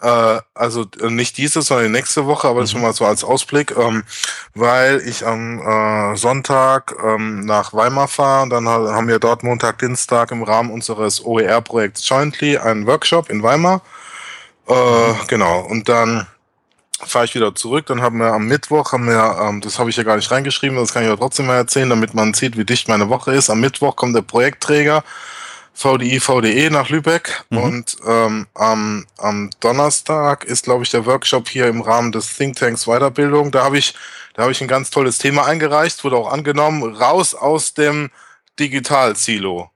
Äh, 0.00 0.38
also 0.54 0.84
nicht 1.00 1.36
diese, 1.36 1.62
sondern 1.62 1.86
die 1.86 1.92
nächste 1.92 2.26
Woche, 2.26 2.46
aber 2.46 2.60
mhm. 2.60 2.62
das 2.62 2.70
schon 2.70 2.82
mal 2.82 2.92
so 2.92 3.04
als 3.04 3.24
Ausblick, 3.24 3.74
ähm, 3.76 4.04
weil 4.54 5.00
ich 5.00 5.26
am 5.26 5.60
äh, 5.60 6.16
Sonntag 6.16 6.94
ähm, 7.04 7.40
nach 7.40 7.72
Weimar 7.72 8.06
fahre 8.06 8.42
und 8.44 8.50
dann 8.50 8.68
haben 8.68 9.08
wir 9.08 9.18
dort 9.18 9.42
Montag, 9.42 9.78
Dienstag 9.78 10.30
im 10.30 10.42
Rahmen 10.42 10.70
unseres 10.70 11.24
OER-Projekts 11.24 12.08
Jointly 12.08 12.58
einen 12.58 12.86
Workshop 12.86 13.30
in 13.30 13.42
Weimar. 13.42 13.80
Äh, 14.68 15.14
genau, 15.28 15.60
und 15.60 15.88
dann 15.88 16.26
fahre 17.04 17.24
ich 17.24 17.34
wieder 17.34 17.54
zurück. 17.54 17.86
Dann 17.86 18.02
haben 18.02 18.18
wir 18.18 18.32
am 18.32 18.46
Mittwoch, 18.46 18.92
haben 18.92 19.06
wir, 19.06 19.38
ähm, 19.42 19.60
das 19.60 19.78
habe 19.78 19.90
ich 19.90 19.96
ja 19.96 20.02
gar 20.02 20.16
nicht 20.16 20.30
reingeschrieben, 20.30 20.76
das 20.76 20.92
kann 20.92 21.02
ich 21.02 21.08
aber 21.08 21.18
trotzdem 21.18 21.46
mal 21.46 21.56
erzählen, 21.56 21.90
damit 21.90 22.14
man 22.14 22.34
sieht, 22.34 22.56
wie 22.56 22.64
dicht 22.64 22.88
meine 22.88 23.08
Woche 23.08 23.32
ist. 23.32 23.50
Am 23.50 23.60
Mittwoch 23.60 23.96
kommt 23.96 24.16
der 24.16 24.22
Projektträger 24.22 25.04
VDI, 25.74 26.20
VDE 26.20 26.70
nach 26.70 26.88
Lübeck 26.88 27.44
mhm. 27.50 27.58
und 27.58 27.96
ähm, 28.06 28.46
am, 28.54 29.06
am 29.18 29.50
Donnerstag 29.60 30.44
ist, 30.44 30.64
glaube 30.64 30.84
ich, 30.84 30.90
der 30.90 31.04
Workshop 31.04 31.48
hier 31.48 31.66
im 31.66 31.82
Rahmen 31.82 32.12
des 32.12 32.34
Thinktanks 32.34 32.86
Weiterbildung. 32.86 33.50
Da 33.50 33.64
habe 33.64 33.76
ich, 33.76 33.94
da 34.34 34.42
habe 34.42 34.52
ich 34.52 34.60
ein 34.62 34.68
ganz 34.68 34.88
tolles 34.88 35.18
Thema 35.18 35.44
eingereicht, 35.44 36.02
wurde 36.02 36.16
auch 36.16 36.32
angenommen, 36.32 36.82
raus 36.94 37.34
aus 37.34 37.74
dem 37.74 38.10
Digital-Silo. 38.58 39.70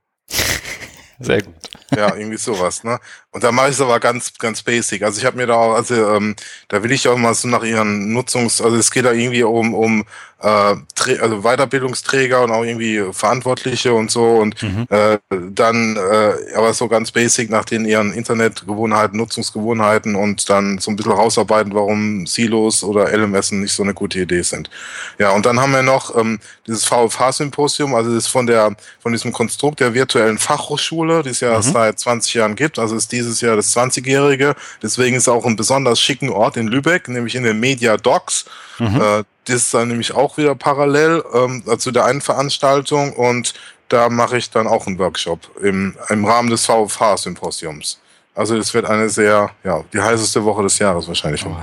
Sehr 1.21 1.43
gut. 1.43 1.55
Ja, 1.97 2.15
irgendwie 2.15 2.37
sowas, 2.37 2.85
ne? 2.85 2.99
Und 3.33 3.45
da 3.45 3.53
mache 3.53 3.69
ich 3.69 3.75
es 3.75 3.81
aber 3.81 4.01
ganz, 4.01 4.33
ganz 4.39 4.63
basic. 4.63 5.03
Also 5.03 5.21
ich 5.21 5.25
habe 5.25 5.37
mir 5.37 5.47
da 5.47 5.55
auch, 5.55 5.75
also 5.75 5.95
ähm, 6.15 6.35
da 6.69 6.83
will 6.83 6.91
ich 6.91 7.07
auch 7.07 7.17
mal 7.17 7.35
so 7.35 7.47
nach 7.47 7.63
ihren 7.63 8.13
Nutzungs, 8.13 8.61
also 8.61 8.77
es 8.77 8.91
geht 8.91 9.05
da 9.05 9.13
irgendwie 9.13 9.45
um, 9.45 9.73
um 9.73 10.05
äh, 10.43 10.75
also 11.21 11.43
Weiterbildungsträger 11.43 12.43
und 12.43 12.51
auch 12.51 12.65
irgendwie 12.65 13.05
Verantwortliche 13.13 13.93
und 13.93 14.11
so 14.11 14.37
und 14.37 14.61
mhm. 14.63 14.87
äh, 14.89 15.19
dann 15.51 15.97
äh, 15.97 16.55
aber 16.57 16.73
so 16.73 16.89
ganz 16.89 17.13
basic 17.13 17.51
nach 17.51 17.65
den 17.65 17.85
ihren 17.85 18.13
Internetgewohnheiten, 18.13 19.19
Nutzungsgewohnheiten 19.19 20.17
und 20.17 20.49
dann 20.49 20.79
so 20.79 20.91
ein 20.91 20.97
bisschen 20.97 21.13
rausarbeiten, 21.13 21.75
warum 21.75 22.27
Silos 22.27 22.83
oder 22.83 23.17
LMS 23.17 23.53
nicht 23.53 23.73
so 23.73 23.83
eine 23.83 23.95
gute 23.95 24.21
Idee 24.21 24.43
sind. 24.43 24.71
Ja, 25.19 25.31
und 25.31 25.47
dann 25.47 25.61
haben 25.61 25.73
wir 25.73 25.83
noch 25.83 26.17
ähm, 26.17 26.41
dieses 26.67 26.85
VFH-Symposium, 26.85 27.95
also 27.95 28.15
das 28.15 28.25
ist 28.25 28.31
von 28.31 28.47
der 28.47 28.75
von 29.01 29.13
diesem 29.13 29.33
Konstrukt 29.33 29.81
der 29.81 29.95
virtuellen 29.95 30.39
Fachhochschule, 30.39 31.23
die 31.23 31.31
es 31.31 31.41
ja 31.41 31.51
mhm. 31.51 31.63
Seit 31.81 31.99
20 31.99 32.35
Jahren 32.35 32.57
gibt, 32.57 32.79
also 32.79 32.97
ist 32.97 33.13
dieses 33.13 33.41
Jahr 33.41 33.57
das 33.57 33.75
20-jährige, 33.77 34.55
deswegen 34.83 35.17
ist 35.17 35.29
auch 35.29 35.45
ein 35.45 35.57
besonders 35.57 36.01
schicken 36.01 36.31
Ort 36.31 36.57
in 36.57 36.69
Lübeck, 36.69 37.09
nämlich 37.09 37.35
in 37.35 37.43
den 37.43 37.59
Media 37.59 37.97
Docs. 37.97 38.45
Mhm. 38.79 39.01
Äh, 39.01 39.25
das 39.45 39.57
ist 39.57 39.75
dann 39.75 39.89
nämlich 39.89 40.13
auch 40.13 40.37
wieder 40.37 40.55
parallel 40.55 41.25
ähm, 41.35 41.65
zu 41.79 41.91
der 41.91 42.05
einen 42.05 42.21
Veranstaltung 42.21 43.15
und 43.15 43.55
da 43.89 44.09
mache 44.09 44.37
ich 44.37 44.51
dann 44.51 44.67
auch 44.67 44.87
einen 44.87 44.99
Workshop 44.99 45.41
im, 45.63 45.97
im 46.09 46.25
Rahmen 46.25 46.51
des 46.51 46.67
VFH-Symposiums. 46.67 47.99
Also 48.35 48.57
es 48.57 48.73
wird 48.73 48.87
eine 48.87 49.09
sehr, 49.09 49.51
ja, 49.65 49.83
die 49.93 50.01
heißeste 50.01 50.45
Woche 50.45 50.63
des 50.63 50.79
Jahres 50.79 51.09
wahrscheinlich. 51.09 51.45
Oh. 51.45 51.57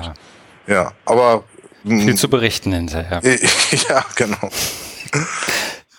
Ja, 0.68 0.92
aber 1.06 1.44
mm, 1.84 2.02
viel 2.02 2.16
zu 2.16 2.30
berichten 2.30 2.74
hinterher. 2.74 3.22
ja, 3.90 4.06
genau. 4.16 4.50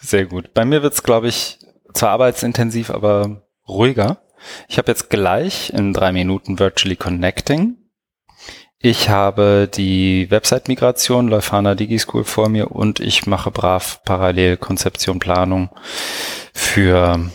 Sehr 0.03 0.27
gut. 0.27 0.53
Bei 0.53 0.65
mir 0.65 0.83
wird 0.83 0.93
es, 0.93 1.03
glaube 1.03 1.29
ich, 1.29 1.59
zwar 1.95 2.11
arbeitsintensiv, 2.11 2.91
aber 2.91 3.43
ruhiger. 3.69 4.23
Ich 4.69 4.79
habe 4.79 4.91
jetzt 4.91 5.11
gleich 5.11 5.71
in 5.71 5.93
drei 5.93 6.13
Minuten 6.13 6.59
Virtually 6.59 6.97
Connecting. 6.97 7.77
Ich 8.81 9.09
habe 9.09 9.69
die 9.73 10.31
Website-Migration 10.31 11.27
Leufana 11.27 11.75
DigiSchool 11.75 12.23
vor 12.23 12.49
mir 12.49 12.71
und 12.71 13.01
ich 13.01 13.27
mache 13.27 13.51
brav 13.51 14.03
parallel 14.05 14.57
Konzeption, 14.57 15.19
Planung 15.19 15.71
für 16.55 17.29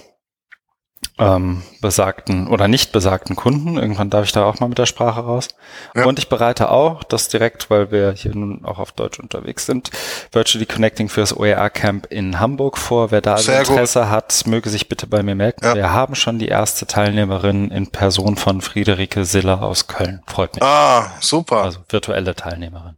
ähm, 1.19 1.61
besagten 1.79 2.47
oder 2.47 2.67
nicht 2.67 2.91
besagten 2.91 3.35
Kunden. 3.35 3.77
Irgendwann 3.77 4.09
darf 4.09 4.25
ich 4.25 4.31
da 4.31 4.45
auch 4.45 4.59
mal 4.59 4.67
mit 4.67 4.77
der 4.77 4.87
Sprache 4.87 5.21
raus. 5.21 5.49
Ja. 5.95 6.05
Und 6.05 6.17
ich 6.17 6.27
bereite 6.27 6.71
auch 6.71 7.03
das 7.03 7.27
direkt, 7.27 7.69
weil 7.69 7.91
wir 7.91 8.13
hier 8.13 8.35
nun 8.35 8.65
auch 8.65 8.79
auf 8.79 8.91
Deutsch 8.91 9.19
unterwegs 9.19 9.65
sind, 9.65 9.91
Virtually 10.31 10.65
Connecting 10.65 11.09
fürs 11.09 11.35
OER 11.35 11.69
Camp 11.69 12.07
in 12.07 12.39
Hamburg 12.39 12.77
vor. 12.77 13.11
Wer 13.11 13.21
da 13.21 13.35
also 13.35 13.51
Interesse 13.51 14.01
gut. 14.01 14.09
hat, 14.09 14.43
möge 14.47 14.69
sich 14.69 14.89
bitte 14.89 15.05
bei 15.05 15.21
mir 15.21 15.35
melden. 15.35 15.63
Ja. 15.63 15.75
Wir 15.75 15.91
haben 15.91 16.15
schon 16.15 16.39
die 16.39 16.47
erste 16.47 16.87
Teilnehmerin 16.87 17.69
in 17.69 17.87
Person 17.87 18.35
von 18.35 18.61
Friederike 18.61 19.25
Siller 19.25 19.61
aus 19.61 19.87
Köln. 19.87 20.21
Freut 20.25 20.55
mich. 20.55 20.63
Ah, 20.63 21.11
super. 21.19 21.63
Also 21.63 21.79
virtuelle 21.89 22.35
Teilnehmerin. 22.35 22.95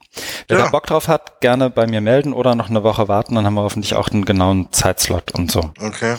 Wer 0.48 0.58
ja. 0.58 0.66
da 0.66 0.70
Bock 0.72 0.86
drauf 0.86 1.10
hat, 1.10 1.42
gerne 1.42 1.70
bei 1.70 1.86
mir 1.86 2.02
melden 2.02 2.32
oder 2.34 2.56
noch 2.56 2.70
eine 2.70 2.84
Woche 2.84 3.08
warten, 3.08 3.36
dann 3.36 3.46
haben 3.46 3.56
wir 3.56 3.64
hoffentlich 3.64 3.96
auch 3.96 4.10
einen 4.10 4.24
genauen 4.24 4.72
Zeitslot 4.72 5.34
und 5.34 5.52
so. 5.52 5.72
Okay, 5.82 6.16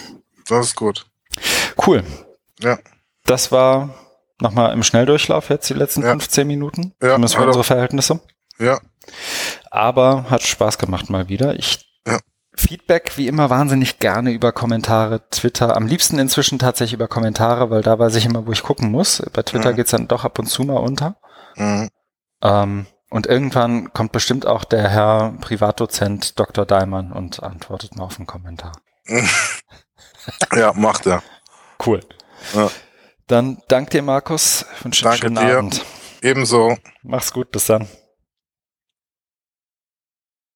das 0.48 0.66
ist 0.66 0.76
gut. 0.76 1.06
Cool. 1.84 2.04
Ja. 2.60 2.78
Das 3.24 3.52
war 3.52 3.94
nochmal 4.40 4.72
im 4.72 4.82
Schnelldurchlauf 4.82 5.48
jetzt 5.50 5.68
die 5.68 5.74
letzten 5.74 6.02
ja. 6.02 6.10
15 6.10 6.46
Minuten. 6.46 6.94
Ja. 7.02 7.10
Zumindest 7.10 7.36
für 7.36 7.46
unsere 7.46 7.64
Verhältnisse. 7.64 8.20
Ja. 8.58 8.80
Aber 9.70 10.30
hat 10.30 10.42
Spaß 10.42 10.78
gemacht 10.78 11.10
mal 11.10 11.28
wieder. 11.28 11.58
Ich 11.58 11.86
ja. 12.06 12.18
Feedback 12.56 13.16
wie 13.16 13.28
immer 13.28 13.50
wahnsinnig 13.50 13.98
gerne 13.98 14.32
über 14.32 14.52
Kommentare, 14.52 15.28
Twitter. 15.30 15.76
Am 15.76 15.86
liebsten 15.86 16.18
inzwischen 16.18 16.58
tatsächlich 16.58 16.94
über 16.94 17.08
Kommentare, 17.08 17.70
weil 17.70 17.82
da 17.82 17.98
weiß 17.98 18.14
ich 18.16 18.24
immer, 18.24 18.46
wo 18.46 18.52
ich 18.52 18.62
gucken 18.62 18.90
muss. 18.90 19.22
Bei 19.32 19.42
Twitter 19.42 19.72
mhm. 19.72 19.76
geht's 19.76 19.90
dann 19.90 20.08
doch 20.08 20.24
ab 20.24 20.38
und 20.38 20.46
zu 20.46 20.64
mal 20.64 20.78
unter. 20.78 21.16
Mhm. 21.56 21.88
Ähm, 22.42 22.86
Und 23.10 23.26
irgendwann 23.26 23.92
kommt 23.92 24.12
bestimmt 24.12 24.46
auch 24.46 24.64
der 24.64 24.88
Herr 24.88 25.34
Privatdozent 25.40 26.38
Dr. 26.38 26.66
Daimann 26.66 27.12
und 27.12 27.42
antwortet 27.42 27.96
mal 27.96 28.04
auf 28.04 28.18
einen 28.18 28.26
Kommentar. 28.26 28.72
ja, 30.54 30.72
macht 30.72 31.06
er. 31.06 31.22
Cool. 31.84 32.00
Ja. 32.54 32.70
Dann 33.26 33.58
dank 33.68 33.90
dir, 33.90 34.02
Markus. 34.02 34.64
Ich 34.78 34.84
wünsche 34.84 35.08
einen 35.08 35.20
Danke 35.20 35.34
schönen 35.34 35.48
dir. 35.48 35.58
Abend. 35.58 35.84
Ebenso. 36.22 36.76
Mach's 37.02 37.32
gut, 37.32 37.50
bis 37.50 37.66
dann. 37.66 37.88